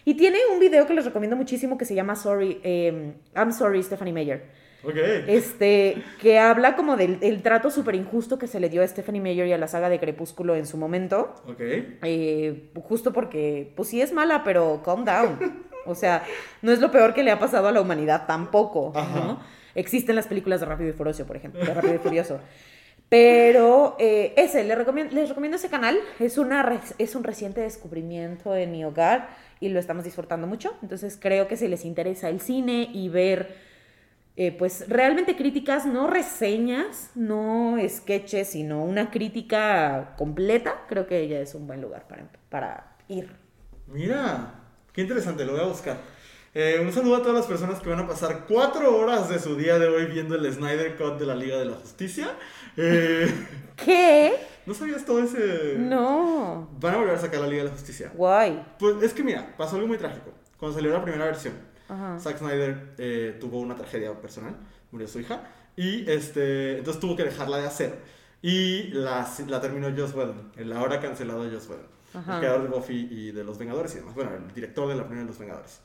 Y 0.05 0.13
tiene 0.13 0.37
un 0.53 0.59
video 0.59 0.85
que 0.87 0.93
les 0.93 1.03
recomiendo 1.03 1.35
muchísimo 1.35 1.77
que 1.77 1.85
se 1.85 1.95
llama 1.95 2.15
Sorry, 2.15 2.61
eh, 2.63 3.13
I'm 3.35 3.51
Sorry, 3.51 3.81
Stephanie 3.83 4.13
Meyer. 4.13 4.66
Ok. 4.87 4.95
Este, 5.27 6.01
que 6.21 6.39
habla 6.39 6.77
como 6.77 6.95
del 6.95 7.17
el 7.21 7.41
trato 7.41 7.69
súper 7.69 7.95
injusto 7.95 8.39
que 8.39 8.47
se 8.47 8.61
le 8.61 8.69
dio 8.69 8.81
a 8.81 8.87
Stephanie 8.87 9.19
Meyer 9.21 9.47
y 9.47 9.53
a 9.53 9.57
la 9.57 9.67
saga 9.67 9.89
de 9.89 9.99
Crepúsculo 9.99 10.55
en 10.55 10.65
su 10.65 10.77
momento. 10.77 11.35
Ok. 11.45 11.59
Eh, 11.59 12.71
justo 12.75 13.11
porque, 13.11 13.73
pues 13.75 13.89
sí 13.89 14.01
es 14.01 14.13
mala, 14.13 14.43
pero 14.43 14.81
calm 14.83 15.03
down. 15.03 15.67
O 15.85 15.95
sea, 15.95 16.23
no 16.61 16.71
es 16.71 16.79
lo 16.79 16.91
peor 16.91 17.13
que 17.13 17.23
le 17.23 17.31
ha 17.31 17.39
pasado 17.39 17.67
a 17.67 17.71
la 17.71 17.79
humanidad 17.79 18.27
tampoco, 18.27 18.91
Ajá. 18.93 19.19
¿no? 19.19 19.39
Existen 19.73 20.15
las 20.15 20.27
películas 20.27 20.59
de 20.59 20.65
Rápido 20.65 20.89
y 20.89 20.93
Furioso, 20.93 21.25
por 21.25 21.37
ejemplo, 21.37 21.63
de 21.63 21.73
Rápido 21.73 21.95
y 21.95 21.99
Furioso. 21.99 22.39
Pero 23.09 23.95
eh, 23.99 24.33
ese, 24.35 24.63
les 24.65 24.77
recomiendo, 24.77 25.15
les 25.15 25.29
recomiendo 25.29 25.55
ese 25.55 25.69
canal. 25.69 25.97
Es, 26.19 26.37
una, 26.37 26.81
es 26.97 27.15
un 27.15 27.23
reciente 27.23 27.61
descubrimiento 27.61 28.55
en 28.55 28.71
mi 28.71 28.83
hogar 28.83 29.29
y 29.61 29.69
lo 29.69 29.79
estamos 29.79 30.03
disfrutando 30.03 30.45
mucho. 30.45 30.75
Entonces 30.81 31.17
creo 31.19 31.47
que 31.47 31.55
si 31.55 31.67
les 31.67 31.85
interesa 31.85 32.29
el 32.29 32.41
cine 32.41 32.89
y 32.93 33.07
ver, 33.07 33.55
eh, 34.39 34.51
pues 34.51 34.87
realmente 34.87 35.35
críticas, 35.35 35.87
no 35.87 36.05
reseñas, 36.05 37.09
no 37.15 37.75
sketches, 37.89 38.51
sino 38.51 38.83
una 38.83 39.09
crítica 39.09 40.13
completa, 40.15 40.85
creo 40.87 41.07
que 41.07 41.19
ella 41.21 41.41
es 41.41 41.55
un 41.55 41.65
buen 41.65 41.81
lugar 41.81 42.07
para, 42.07 42.29
para 42.49 42.95
ir. 43.07 43.31
Mira, 43.87 44.53
qué 44.93 45.01
interesante, 45.01 45.43
lo 45.43 45.53
voy 45.53 45.61
a 45.61 45.65
buscar. 45.65 45.97
Eh, 46.53 46.79
un 46.79 46.93
saludo 46.93 47.15
a 47.15 47.19
todas 47.21 47.33
las 47.33 47.47
personas 47.47 47.79
que 47.79 47.89
van 47.89 47.99
a 47.99 48.07
pasar 48.07 48.45
cuatro 48.47 48.95
horas 48.95 49.27
de 49.27 49.39
su 49.39 49.55
día 49.55 49.79
de 49.79 49.87
hoy 49.87 50.05
viendo 50.05 50.35
el 50.35 50.53
Snyder 50.53 50.95
Cut 50.97 51.17
de 51.17 51.25
la 51.25 51.35
Liga 51.35 51.57
de 51.57 51.65
la 51.65 51.77
Justicia. 51.77 52.29
Eh, 52.77 53.27
¿Qué? 53.75 54.35
¿No 54.67 54.75
sabías 54.75 55.03
todo 55.03 55.23
ese...? 55.23 55.77
No. 55.79 56.69
Van 56.79 56.93
a 56.93 56.97
volver 56.97 57.15
a 57.15 57.19
sacar 57.19 57.41
la 57.41 57.47
Liga 57.47 57.63
de 57.63 57.69
la 57.69 57.75
Justicia. 57.75 58.11
Guay. 58.13 58.63
Pues 58.77 59.01
es 59.01 59.13
que 59.13 59.23
mira, 59.23 59.55
pasó 59.57 59.77
algo 59.77 59.87
muy 59.87 59.97
trágico. 59.97 60.31
Cuando 60.59 60.75
salió 60.75 60.91
la 60.91 61.03
primera 61.03 61.25
versión, 61.25 61.53
Ajá. 61.89 62.19
Zack 62.19 62.37
Snyder 62.39 62.93
eh, 62.97 63.37
tuvo 63.39 63.59
una 63.59 63.75
tragedia 63.75 64.13
personal, 64.21 64.55
murió 64.91 65.07
su 65.07 65.19
hija, 65.19 65.41
y 65.75 66.09
este, 66.09 66.79
entonces 66.79 66.99
tuvo 66.99 67.15
que 67.15 67.23
dejarla 67.23 67.57
de 67.57 67.67
hacer. 67.67 67.95
Y 68.41 68.89
la, 68.89 69.27
la 69.47 69.61
terminó 69.61 69.87
Joss 69.95 70.13
Whedon, 70.13 70.51
el 70.57 70.71
ahora 70.73 70.99
cancelado 70.99 71.49
Joss 71.49 71.67
Whedon, 71.69 71.87
Ajá. 72.13 72.33
el 72.35 72.39
creador 72.39 72.63
de 72.63 72.67
Buffy 72.69 73.07
y 73.09 73.31
de 73.31 73.43
Los 73.43 73.57
Vengadores 73.57 73.93
y 73.95 73.99
demás. 73.99 74.13
Bueno, 74.15 74.31
el 74.35 74.53
director 74.53 74.87
de 74.87 74.95
la 74.95 75.03
primera 75.03 75.21
de 75.23 75.27
Los 75.27 75.39
Vengadores. 75.39 75.79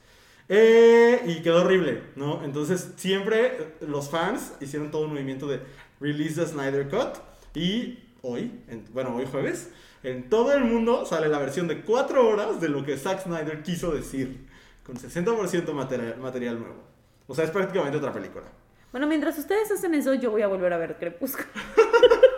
Eh, 0.48 1.22
y 1.26 1.40
quedó 1.42 1.62
horrible, 1.62 2.02
¿no? 2.16 2.44
Entonces 2.44 2.90
siempre 2.96 3.74
los 3.80 4.10
fans 4.10 4.52
hicieron 4.60 4.90
todo 4.90 5.04
un 5.04 5.12
movimiento 5.12 5.46
de 5.46 5.60
release 6.00 6.34
the 6.34 6.46
Snyder 6.46 6.88
Cut 6.88 7.18
y 7.54 8.00
hoy, 8.22 8.50
en- 8.68 8.84
bueno, 8.92 9.14
hoy 9.16 9.24
jueves, 9.30 9.70
en 10.02 10.28
todo 10.28 10.52
el 10.52 10.64
mundo 10.64 11.06
sale 11.06 11.28
la 11.28 11.38
versión 11.38 11.68
de 11.68 11.82
4 11.82 12.28
horas 12.28 12.60
de 12.60 12.68
lo 12.68 12.84
que 12.84 12.98
Zack 12.98 13.22
Snyder 13.22 13.62
quiso 13.62 13.92
decir, 13.92 14.46
con 14.84 14.96
60% 14.96 15.72
material, 15.72 16.18
material 16.18 16.58
nuevo. 16.58 16.82
O 17.26 17.34
sea, 17.34 17.44
es 17.44 17.50
prácticamente 17.50 17.98
otra 17.98 18.12
película. 18.12 18.44
Bueno, 18.90 19.06
mientras 19.06 19.38
ustedes 19.38 19.70
hacen 19.70 19.94
eso, 19.94 20.14
yo 20.14 20.30
voy 20.30 20.42
a 20.42 20.48
volver 20.48 20.72
a 20.72 20.78
ver 20.78 20.96
Crepúsculo. 20.98 21.48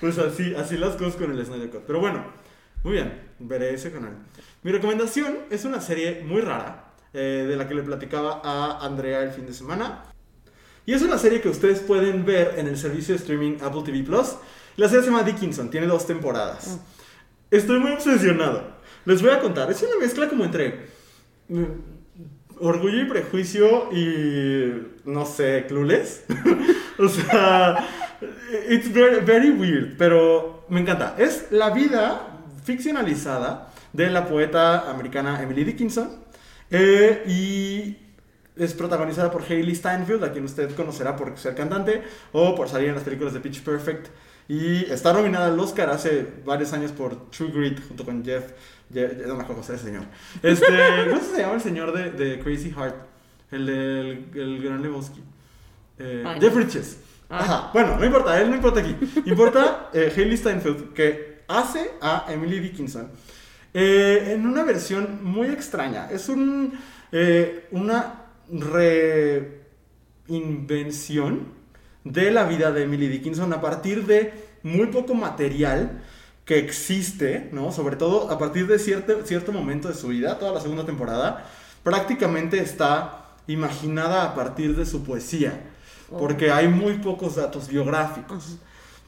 Pues 0.00 0.18
así, 0.18 0.54
así 0.54 0.76
las 0.76 0.94
cosas 0.96 1.16
con 1.16 1.30
el 1.30 1.44
Snyder 1.44 1.70
Cut. 1.70 1.84
Pero 1.86 2.00
bueno, 2.00 2.22
muy 2.84 2.92
bien, 2.92 3.18
veré 3.38 3.72
ese 3.72 3.90
canal. 3.90 4.12
Mi 4.62 4.70
recomendación 4.70 5.38
es 5.50 5.64
una 5.64 5.80
serie 5.80 6.22
muy 6.22 6.42
rara, 6.42 6.92
eh, 7.14 7.46
de 7.48 7.56
la 7.56 7.66
que 7.66 7.74
le 7.74 7.82
platicaba 7.82 8.42
a 8.44 8.84
Andrea 8.84 9.22
el 9.22 9.30
fin 9.30 9.46
de 9.46 9.54
semana. 9.54 10.04
Y 10.84 10.92
es 10.92 11.02
una 11.02 11.18
serie 11.18 11.40
que 11.40 11.48
ustedes 11.48 11.80
pueden 11.80 12.24
ver 12.24 12.54
en 12.58 12.68
el 12.68 12.76
servicio 12.76 13.14
de 13.14 13.20
streaming 13.20 13.56
Apple 13.62 13.82
TV 13.84 14.02
Plus. 14.02 14.36
La 14.76 14.88
serie 14.88 15.02
se 15.02 15.10
llama 15.10 15.22
Dickinson, 15.22 15.70
tiene 15.70 15.86
dos 15.86 16.06
temporadas. 16.06 16.78
Estoy 17.50 17.80
muy 17.80 17.92
obsesionado. 17.92 18.75
Les 19.06 19.22
voy 19.22 19.30
a 19.30 19.40
contar, 19.40 19.70
es 19.70 19.82
una 19.82 19.98
mezcla 20.00 20.28
como 20.28 20.44
entre 20.44 20.86
mm, 21.48 21.64
orgullo 22.60 23.02
y 23.02 23.04
prejuicio 23.04 23.92
y 23.92 24.98
no 25.04 25.24
sé, 25.24 25.64
clueless. 25.68 26.24
o 26.98 27.08
sea, 27.08 27.88
it's 28.68 28.92
very, 28.92 29.24
very 29.24 29.50
weird, 29.50 29.96
pero 29.96 30.64
me 30.68 30.80
encanta. 30.80 31.14
Es 31.18 31.46
la 31.50 31.70
vida 31.70 32.42
ficcionalizada 32.64 33.72
de 33.92 34.10
la 34.10 34.26
poeta 34.26 34.90
americana 34.90 35.40
Emily 35.42 35.64
Dickinson 35.64 36.10
eh, 36.70 37.22
y 37.28 37.96
es 38.56 38.74
protagonizada 38.74 39.30
por 39.30 39.42
Hailey 39.42 39.74
Steinfeld, 39.74 40.24
a 40.24 40.32
quien 40.32 40.44
usted 40.44 40.74
conocerá 40.74 41.14
por 41.14 41.38
ser 41.38 41.54
cantante 41.54 42.02
o 42.32 42.54
por 42.54 42.68
salir 42.68 42.88
en 42.88 42.94
las 42.94 43.04
películas 43.04 43.34
de 43.34 43.40
Pitch 43.40 43.62
Perfect. 43.62 44.08
Y 44.48 44.84
está 44.90 45.12
nominada 45.12 45.46
al 45.46 45.58
Oscar 45.58 45.90
hace 45.90 46.26
varios 46.44 46.72
años 46.72 46.92
por 46.92 47.30
True 47.30 47.50
Grit 47.50 47.86
junto 47.86 48.04
con 48.04 48.24
Jeff. 48.24 48.52
Jeff- 48.92 49.12
no 49.26 49.34
me 49.36 49.42
acuerdo 49.42 49.62
cómo 49.62 49.62
se 49.62 49.72
llama 49.72 49.76
ese 49.76 49.84
señor. 49.86 50.04
Este, 50.42 51.08
¿Cómo 51.10 51.20
se 51.22 51.40
llama 51.40 51.54
el 51.54 51.60
señor 51.60 51.92
de, 51.92 52.10
de 52.12 52.38
Crazy 52.40 52.70
Heart? 52.70 52.96
El 53.50 53.66
del 53.66 54.26
el 54.34 54.62
Gran 54.62 54.82
Lebowski. 54.82 55.22
Eh, 55.98 56.24
Ay, 56.26 56.40
Jeff. 56.40 56.54
Bridges. 56.54 56.98
Ah. 57.28 57.38
Ajá. 57.40 57.70
Bueno, 57.72 57.96
no 57.96 58.04
importa, 58.04 58.40
él 58.40 58.50
no 58.50 58.56
importa 58.56 58.80
aquí. 58.80 58.94
Importa 59.24 59.90
eh, 59.92 60.10
Steinfeld 60.36 60.92
que 60.92 61.42
hace 61.48 61.92
a 62.00 62.26
Emily 62.28 62.60
Dickinson 62.60 63.08
eh, 63.74 64.32
en 64.34 64.46
una 64.46 64.62
versión 64.64 65.24
muy 65.24 65.48
extraña. 65.48 66.08
Es 66.10 66.28
un, 66.28 66.72
eh, 67.12 67.66
una 67.72 68.22
reinvención 70.28 71.54
de 72.04 72.30
la 72.30 72.44
vida 72.44 72.70
de 72.72 72.84
Emily 72.84 73.08
Dickinson 73.08 73.52
a 73.52 73.60
partir 73.60 74.06
de 74.06 74.32
muy 74.62 74.86
poco 74.88 75.14
material 75.14 76.02
que 76.46 76.58
existe, 76.58 77.50
¿no? 77.52 77.72
Sobre 77.72 77.96
todo 77.96 78.30
a 78.30 78.38
partir 78.38 78.68
de 78.68 78.78
cierto, 78.78 79.26
cierto 79.26 79.52
momento 79.52 79.88
de 79.88 79.94
su 79.94 80.08
vida, 80.08 80.38
toda 80.38 80.52
la 80.52 80.60
segunda 80.60 80.86
temporada, 80.86 81.44
prácticamente 81.82 82.60
está 82.60 83.34
imaginada 83.48 84.24
a 84.24 84.34
partir 84.34 84.76
de 84.76 84.86
su 84.86 85.04
poesía, 85.04 85.60
porque 86.08 86.50
hay 86.50 86.68
muy 86.68 86.94
pocos 86.94 87.34
datos 87.34 87.68
biográficos. 87.68 88.58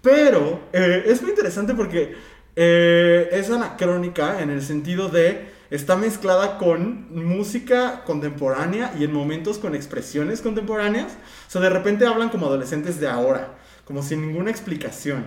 Pero 0.03 0.61
eh, 0.73 1.05
es 1.07 1.23
muy 1.23 1.31
interesante 1.31 1.75
porque 1.75 2.17
eh, 2.57 3.29
es 3.31 3.51
anacrónica 3.51 4.43
en 4.43 4.51
el 4.51 4.61
sentido 4.61 5.09
de 5.09 5.57
está 5.71 5.97
mezclada 5.97 6.59
con 6.59 7.15
música 7.15 8.03
contemporánea 8.05 8.93
y 8.99 9.05
en 9.05 9.13
momentos 9.13 9.59
con 9.59 9.77
expresiones 9.77 10.41
contemporáneas. 10.41 11.13
O 11.47 11.51
sea, 11.51 11.61
de 11.61 11.71
repente 11.71 12.05
hablan 12.05 12.31
como 12.31 12.47
adolescentes 12.47 12.99
de 12.99 13.07
ahora, 13.07 13.55
como 13.85 14.03
sin 14.03 14.27
ninguna 14.27 14.51
explicación. 14.51 15.25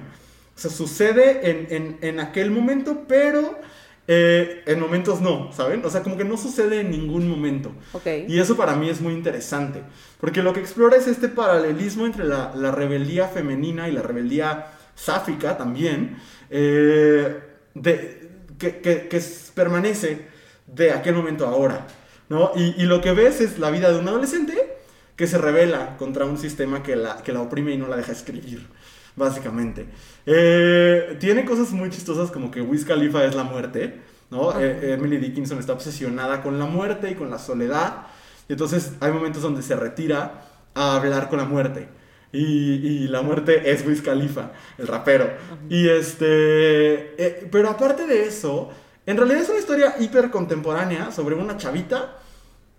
O 0.55 0.59
sea, 0.59 0.69
sucede 0.71 1.49
en, 1.49 1.67
en- 1.69 1.97
en 2.01 2.19
aquel 2.19 2.51
momento, 2.51 3.05
pero 3.07 3.59
eh, 4.07 4.63
en 4.65 4.79
momentos 4.79 5.21
no, 5.21 5.51
¿saben? 5.53 5.83
O 5.85 5.89
sea, 5.89 6.03
como 6.03 6.17
que 6.17 6.23
no 6.25 6.37
sucede 6.37 6.81
en 6.81 6.91
ningún 6.91 7.27
momento. 7.29 7.71
Ok. 7.93 8.07
Y 8.27 8.39
eso 8.39 8.57
para 8.57 8.75
mí 8.75 8.89
es 8.89 8.99
muy 9.01 9.13
interesante, 9.13 9.81
porque 10.19 10.43
lo 10.43 10.53
que 10.53 10.59
explora 10.59 10.97
es 10.97 11.07
este 11.07 11.29
paralelismo 11.29 12.05
entre 12.05 12.25
la, 12.25 12.51
la 12.55 12.71
rebeldía 12.71 13.27
femenina 13.27 13.87
y 13.87 13.91
la 13.93 14.01
rebeldía 14.01 14.67
sáfica 14.95 15.57
también, 15.57 16.17
eh, 16.49 17.39
de, 17.73 18.29
que, 18.59 18.77
que- 18.81 19.07
que 19.07 19.21
permanece 19.55 20.27
de 20.67 20.91
aquel 20.91 21.15
momento 21.15 21.45
a 21.47 21.49
ahora, 21.51 21.87
¿no? 22.29 22.51
Y, 22.55 22.75
y 22.81 22.85
lo 22.85 23.01
que 23.01 23.11
ves 23.13 23.41
es 23.41 23.57
la 23.59 23.71
vida 23.71 23.91
de 23.91 23.99
un 23.99 24.07
adolescente 24.07 24.77
que 25.15 25.27
se 25.27 25.37
revela 25.37 25.97
contra 25.97 26.25
un 26.25 26.37
sistema 26.37 26.83
que 26.83 26.95
la, 26.95 27.17
que 27.23 27.31
la 27.33 27.41
oprime 27.41 27.71
y 27.73 27.77
no 27.77 27.87
la 27.87 27.95
deja 27.97 28.11
escribir, 28.11 28.67
básicamente. 29.15 29.87
Eh, 30.25 31.17
tiene 31.19 31.45
cosas 31.45 31.71
muy 31.71 31.89
chistosas 31.89 32.31
como 32.31 32.51
que 32.51 32.61
Wiz 32.61 32.85
Khalifa 32.85 33.23
es 33.25 33.35
la 33.35 33.43
muerte, 33.43 34.01
¿no? 34.29 34.59
Eh, 34.59 34.93
Emily 34.93 35.17
Dickinson 35.17 35.59
está 35.59 35.73
obsesionada 35.73 36.41
con 36.41 36.59
la 36.59 36.65
muerte 36.65 37.11
y 37.11 37.15
con 37.15 37.29
la 37.29 37.39
soledad. 37.39 38.07
Y 38.47 38.53
entonces 38.53 38.93
hay 38.99 39.11
momentos 39.11 39.41
donde 39.41 39.61
se 39.61 39.75
retira 39.75 40.43
a 40.73 40.95
hablar 40.95 41.29
con 41.29 41.39
la 41.39 41.45
muerte. 41.45 41.89
Y, 42.33 42.45
y 43.03 43.07
la 43.09 43.21
muerte 43.21 43.71
es 43.71 43.85
Wiz 43.85 44.01
Khalifa, 44.01 44.51
el 44.77 44.87
rapero. 44.87 45.29
Y 45.69 45.89
este. 45.89 46.25
eh, 47.21 47.47
pero 47.51 47.69
aparte 47.69 48.07
de 48.07 48.25
eso, 48.25 48.69
en 49.05 49.17
realidad 49.17 49.41
es 49.41 49.49
una 49.49 49.59
historia 49.59 49.95
hiper 49.99 50.31
contemporánea 50.31 51.11
sobre 51.11 51.35
una 51.35 51.57
chavita 51.57 52.17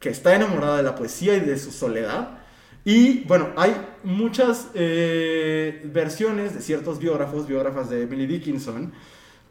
que 0.01 0.09
está 0.09 0.35
enamorada 0.35 0.79
de 0.79 0.83
la 0.83 0.95
poesía 0.95 1.35
y 1.37 1.41
de 1.41 1.59
su 1.59 1.71
soledad. 1.71 2.39
Y 2.85 3.21
bueno, 3.25 3.51
hay 3.57 3.75
muchas 4.03 4.69
eh, 4.75 5.83
versiones 5.85 6.55
de 6.55 6.61
ciertos 6.61 6.99
biógrafos, 6.99 7.47
biógrafas 7.47 7.91
de 7.91 8.03
Emily 8.03 8.27
Dickinson, 8.27 8.93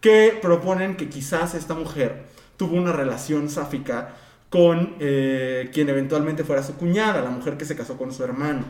que 0.02 0.38
proponen 0.42 0.98
que 0.98 1.08
quizás 1.08 1.56
esta 1.56 1.74
mujer 1.74 2.24
tuvo 2.58 2.76
una 2.76 2.92
relación 2.92 3.50
sáfica 3.50 4.16
con 4.50 4.96
eh, 5.00 5.70
quien 5.74 5.88
eventualmente 5.88 6.44
fuera 6.44 6.62
su 6.62 6.76
cuñada, 6.76 7.22
la 7.22 7.30
mujer 7.30 7.56
que 7.58 7.64
se 7.64 7.76
casó 7.76 7.98
con 7.98 8.12
su 8.14 8.24
hermano. 8.24 8.66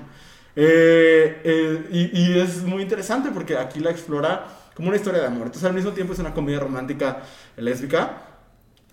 Eh, 0.56 1.88
y 1.91 2.38
es 2.38 2.61
muy 2.64 2.84
interesante 2.84 3.31
porque 3.31 3.57
aquí 3.57 3.80
la 3.80 3.90
explora 3.90 4.45
como 4.76 4.90
una 4.90 4.98
historia 4.98 5.22
de 5.22 5.27
amor. 5.27 5.48
Entonces 5.48 5.64
al 5.64 5.73
mismo 5.73 5.91
tiempo 5.91 6.14
es 6.14 6.19
una 6.19 6.34
comedia 6.34 6.60
romántica 6.60 7.23
lésbica. 7.57 8.31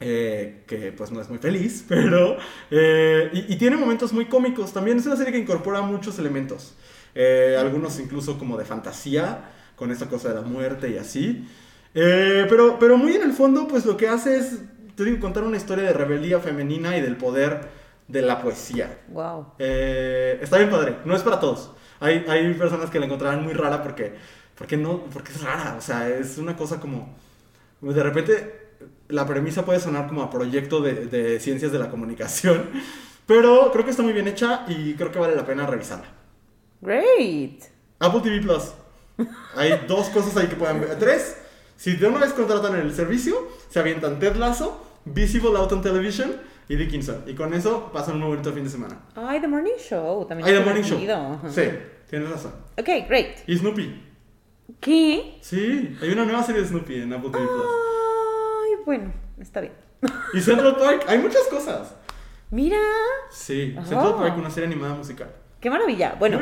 Eh, 0.01 0.65
que 0.67 0.93
pues 0.93 1.11
no 1.11 1.21
es 1.21 1.29
muy 1.29 1.39
feliz, 1.39 1.85
pero... 1.89 2.37
eh, 2.71 3.31
y, 3.33 3.55
y 3.55 3.57
tiene 3.57 3.77
momentos 3.77 4.13
muy 4.13 4.27
cómicos. 4.27 4.73
También 4.73 4.99
es 4.99 5.07
una 5.07 5.17
serie 5.17 5.33
que 5.33 5.39
incorpora 5.39 5.81
muchos 5.83 6.19
elementos. 6.19 6.75
Eh, 7.15 7.57
algunos 7.59 7.99
incluso 7.99 8.39
como 8.39 8.57
de 8.57 8.65
fantasía, 8.65 9.51
con 9.77 9.91
esta 9.91 10.09
cosa 10.09 10.29
de 10.29 10.37
la 10.37 10.43
muerte 10.43 10.91
y 10.91 10.99
así. 10.99 11.49
Eh, 11.95 12.47
pero, 12.49 12.79
pero 12.79 12.97
muy 12.97 13.15
en 13.15 13.23
el 13.23 13.33
fondo, 13.33 13.67
pues 13.67 13.87
lo 13.87 13.97
que 13.97 14.09
hace 14.09 14.37
es, 14.39 14.61
te 14.95 15.05
digo, 15.05 15.19
contar 15.21 15.45
una 15.45 15.57
historia 15.57 15.85
de 15.85 15.93
rebeldía 15.93 16.39
femenina 16.41 16.97
y 16.97 17.01
del 17.01 17.17
poder 17.17 17.69
de 18.07 18.23
la 18.23 18.41
poesía. 18.41 19.01
Wow. 19.09 19.55
Eh, 19.59 20.39
está 20.43 20.59
bien 20.59 20.71
padre, 20.71 20.97
no 21.05 21.17
es 21.17 21.23
para 21.23 21.41
todos. 21.41 21.73
Hay, 22.01 22.25
hay 22.29 22.55
personas 22.55 22.91
que 22.91 23.01
la 23.01 23.07
encontrarán 23.07 23.43
muy 23.43 23.53
rara 23.53 23.83
porque, 23.83 24.15
porque, 24.57 24.77
no, 24.77 25.05
porque 25.07 25.33
es 25.33 25.43
rara, 25.43 25.75
o 25.77 25.81
sea, 25.81 26.09
es 26.09 26.39
una 26.39 26.57
cosa 26.57 26.79
como... 26.81 27.17
De 27.81 28.03
repente 28.03 28.68
la 29.09 29.27
premisa 29.27 29.65
puede 29.65 29.81
sonar 29.81 30.07
como 30.09 30.23
a 30.23 30.31
proyecto 30.31 30.81
de, 30.81 31.07
de 31.07 31.41
ciencias 31.41 31.73
de 31.73 31.79
la 31.79 31.91
comunicación, 31.91 32.71
pero 33.27 33.71
creo 33.73 33.85
que 33.85 33.91
está 33.91 34.03
muy 34.03 34.13
bien 34.13 34.29
hecha 34.29 34.65
y 34.69 34.95
creo 34.95 35.11
que 35.13 35.19
vale 35.19 35.35
la 35.35 35.45
pena 35.45 35.67
revisarla. 35.67 36.07
Great. 36.81 37.63
Apple 37.99 38.21
TV 38.21 38.41
Plus. 38.41 38.73
Hay 39.57 39.85
dos 39.89 40.09
cosas 40.11 40.37
ahí 40.37 40.47
que 40.47 40.57
pueden 40.57 40.81
ver. 40.81 40.99
Tres. 40.99 41.37
Si 41.77 41.97
de 41.97 42.07
una 42.07 42.19
vez 42.19 42.33
contratan 42.33 42.77
el 42.77 42.95
servicio, 42.95 43.49
se 43.69 43.79
avientan 43.79 44.19
Ted 44.19 44.37
Lasso, 44.37 44.85
Visible 45.05 45.57
Out 45.57 45.73
on 45.73 45.83
Television 45.83 46.37
y 46.69 46.77
Dickinson. 46.77 47.25
Y 47.27 47.35
con 47.35 47.55
eso 47.55 47.91
pasan 47.93 48.15
un 48.15 48.21
muy 48.21 48.29
bonito 48.31 48.53
fin 48.53 48.65
de 48.65 48.71
semana. 48.71 49.01
Ay, 49.15 49.41
The 49.41 49.49
Morning 49.49 49.77
Show. 49.79 50.27
También 50.27 50.49
Hay 50.49 50.55
The 50.55 50.65
Morning 50.65 50.83
Show. 50.83 50.99
Sí, 51.51 51.63
tienes 52.09 52.31
razón. 52.31 52.53
Ok, 52.77 52.89
great. 53.09 53.39
Y 53.47 53.57
Snoopy. 53.57 54.03
¿Qué? 54.81 55.39
Sí, 55.41 55.97
hay 56.01 56.11
una 56.11 56.25
nueva 56.25 56.43
serie 56.43 56.63
de 56.63 56.69
Snoopy 56.69 57.03
en 57.03 57.13
Apple 57.13 57.31
TV 57.31 57.45
Plus. 57.45 57.67
Bueno, 58.89 59.13
está 59.39 59.61
bien. 59.61 59.75
Y 60.33 60.41
Central 60.41 60.75
Park, 60.79 61.05
hay 61.09 61.19
muchas 61.19 61.43
cosas. 61.51 61.95
Mira, 62.51 62.79
Sí, 63.31 63.77
Oh. 63.79 63.85
Central 63.85 64.15
Park, 64.17 64.39
una 64.39 64.49
serie 64.51 64.67
animada 64.67 64.95
musical. 64.95 65.29
qué 65.61 65.69
maravilla. 65.69 66.17
Bueno, 66.19 66.41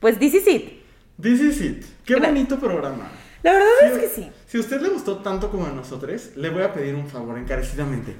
pues 0.00 0.18
this 0.18 0.34
is 0.34 0.48
it. 0.48 0.82
This 1.22 1.40
is 1.40 1.60
it. 1.60 1.84
Qué 2.04 2.16
bonito 2.16 2.58
programa. 2.58 3.08
La 3.44 3.52
verdad 3.52 3.68
es 3.92 3.98
que 3.98 4.08
sí. 4.08 4.28
Si 4.48 4.56
a 4.56 4.60
usted 4.60 4.80
le 4.80 4.88
gustó 4.88 5.18
tanto 5.18 5.52
como 5.52 5.66
a 5.66 5.70
nosotros, 5.70 6.30
le 6.34 6.50
voy 6.50 6.62
a 6.64 6.72
pedir 6.72 6.96
un 6.96 7.06
favor 7.06 7.38
encarecidamente. 7.38 8.16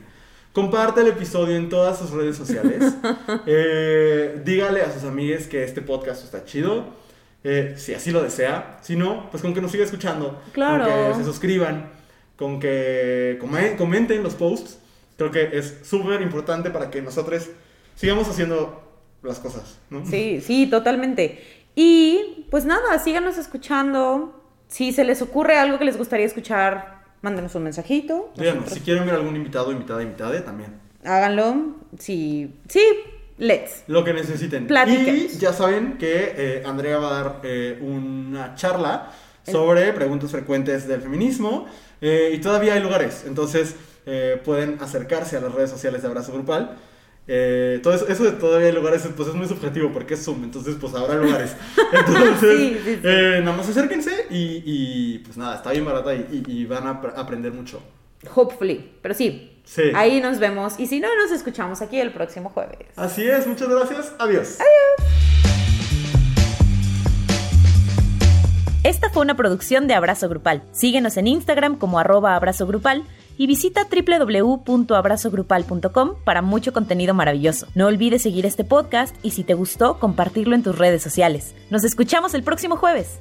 Comparte 0.53 1.01
el 1.01 1.09
episodio 1.09 1.57
en 1.57 1.69
todas 1.69 1.99
sus 1.99 2.11
redes 2.13 2.37
sociales. 2.37 2.95
Eh, 3.47 4.41
dígale 4.45 4.83
a 4.83 4.93
sus 4.93 5.03
amigues 5.03 5.49
que 5.49 5.65
este 5.65 5.83
podcast 5.83 6.23
está 6.23 6.45
chido. 6.45 6.95
eh, 7.43 7.75
si 7.77 7.93
así 7.93 8.13
lo 8.13 8.23
desea. 8.23 8.79
Si 8.83 8.95
no, 8.95 9.29
pues 9.33 9.43
con 9.43 9.53
que 9.53 9.61
nos 9.61 9.73
siga 9.73 9.85
escuchando. 9.85 10.41
Claro. 10.53 10.85
Con 10.85 11.09
que 11.11 11.15
se 11.19 11.25
suscriban. 11.25 11.98
Con 12.39 12.60
que 12.60 13.36
come- 13.40 13.77
comenten 13.77 14.23
los 14.23 14.35
posts. 14.35 14.78
Creo 15.16 15.31
que 15.32 15.51
es 15.59 15.81
súper 15.82 16.23
importante 16.23 16.70
para 16.70 16.90
que 16.90 17.02
nosotros 17.02 17.48
sigamos 17.97 18.28
haciendo 18.28 18.81
las 19.23 19.40
cosas. 19.40 19.78
¿no? 19.90 20.06
Sí, 20.06 20.40
sí, 20.40 20.66
totalmente. 20.69 21.43
Y 21.74 22.47
pues 22.51 22.65
nada, 22.65 22.98
síganos 23.01 23.36
escuchando. 23.39 24.35
Si 24.69 24.93
se 24.93 25.02
les 25.05 25.20
ocurre 25.23 25.59
algo 25.59 25.78
que 25.78 25.85
les 25.85 25.97
gustaría 25.98 26.27
escuchar, 26.27 27.02
mándenos 27.23 27.55
un 27.56 27.65
mensajito. 27.65 28.32
Díganos, 28.36 28.70
si 28.70 28.81
quieren 28.81 29.05
ver 29.06 29.16
algún 29.16 29.35
invitado, 29.35 29.73
invitada, 29.73 30.02
invitada, 30.02 30.44
también. 30.44 30.74
Háganlo. 31.05 31.74
Sí, 31.98 32.55
sí, 32.69 32.82
let's. 33.39 33.82
Lo 33.89 34.05
que 34.05 34.12
necesiten. 34.12 34.66
Platiquemos. 34.69 35.35
Y 35.35 35.39
ya 35.39 35.52
saben 35.52 35.98
que 35.98 36.35
eh, 36.36 36.62
Andrea 36.66 36.98
va 36.98 37.09
a 37.09 37.23
dar 37.23 37.40
eh, 37.43 37.78
una 37.82 38.55
charla 38.55 39.10
sobre 39.44 39.93
preguntas 39.94 40.31
frecuentes 40.31 40.86
del 40.86 41.01
feminismo. 41.01 41.66
Eh, 42.01 42.31
y 42.35 42.39
todavía 42.39 42.75
hay 42.75 42.81
lugares. 42.81 43.25
Entonces 43.27 43.75
eh, 44.07 44.41
pueden 44.45 44.79
acercarse 44.81 45.37
a 45.37 45.41
las 45.41 45.53
redes 45.53 45.70
sociales 45.70 46.03
de 46.03 46.09
Abrazo 46.09 46.33
Grupal. 46.33 46.77
Eh, 47.31 47.81
todo 47.83 47.93
eso, 47.93 48.09
eso 48.09 48.25
de 48.25 48.33
todavía 48.33 48.69
hay 48.69 48.73
lugares 48.73 49.07
pues 49.15 49.29
es 49.29 49.35
muy 49.35 49.47
subjetivo 49.47 49.93
porque 49.93 50.15
es 50.15 50.25
Zoom, 50.25 50.45
entonces 50.45 50.77
pues 50.81 50.95
habrá 50.95 51.15
lugares. 51.16 51.55
Entonces, 51.93 52.59
Sí, 52.59 52.81
sí, 52.83 52.95
sí. 52.95 53.01
eh, 53.05 53.41
nada 53.45 53.55
más 53.55 53.69
acérquense 53.69 54.27
y, 54.31 54.62
y, 54.65 55.19
pues 55.19 55.37
nada, 55.37 55.57
está 55.57 55.73
bien 55.73 55.85
barata 55.85 56.15
y, 56.15 56.43
y- 56.47 56.51
y 56.61 56.65
van 56.65 56.87
a 56.87 56.91
ap- 56.93 57.19
aprender 57.19 57.53
mucho. 57.53 57.83
Hopefully. 58.35 58.93
Pero 59.03 59.12
sí, 59.15 59.61
Sí. 59.65 59.83
ahí 59.95 60.23
nos 60.23 60.39
vemos. 60.39 60.81
Y 60.81 60.87
si 60.87 61.01
no, 61.01 61.09
nos 61.23 61.31
escuchamos 61.31 61.83
aquí 61.83 62.01
el 62.01 62.12
próximo 62.15 62.49
jueves. 62.49 62.79
Así 62.97 63.29
es, 63.29 63.47
muchas 63.47 63.69
gracias. 63.69 64.15
Adiós. 64.19 64.57
Esta 68.89 69.09
fue 69.10 69.23
una 69.23 69.36
producción 69.36 69.86
de 69.86 69.93
Abrazo 69.93 70.31
Grupal. 70.31 70.62
Síguenos 70.73 71.19
en 71.19 71.27
Instagram 71.27 71.77
como 71.77 71.98
arroba 71.98 72.40
grupal 72.60 73.05
y 73.36 73.47
visita 73.47 73.86
www.abrazogrupal.com 73.86 76.15
para 76.24 76.40
mucho 76.40 76.73
contenido 76.73 77.12
maravilloso. 77.12 77.66
No 77.74 77.89
olvides 77.89 78.23
seguir 78.23 78.47
este 78.47 78.65
podcast 78.65 79.15
y 79.23 79.32
si 79.32 79.44
te 79.44 79.52
gustó, 79.52 79.98
compartirlo 79.98 80.55
en 80.55 80.62
tus 80.62 80.78
redes 80.78 81.02
sociales. 81.02 81.55
Nos 81.69 81.85
escuchamos 81.85 82.32
el 82.32 82.43
próximo 82.43 82.78
jueves. 82.78 83.19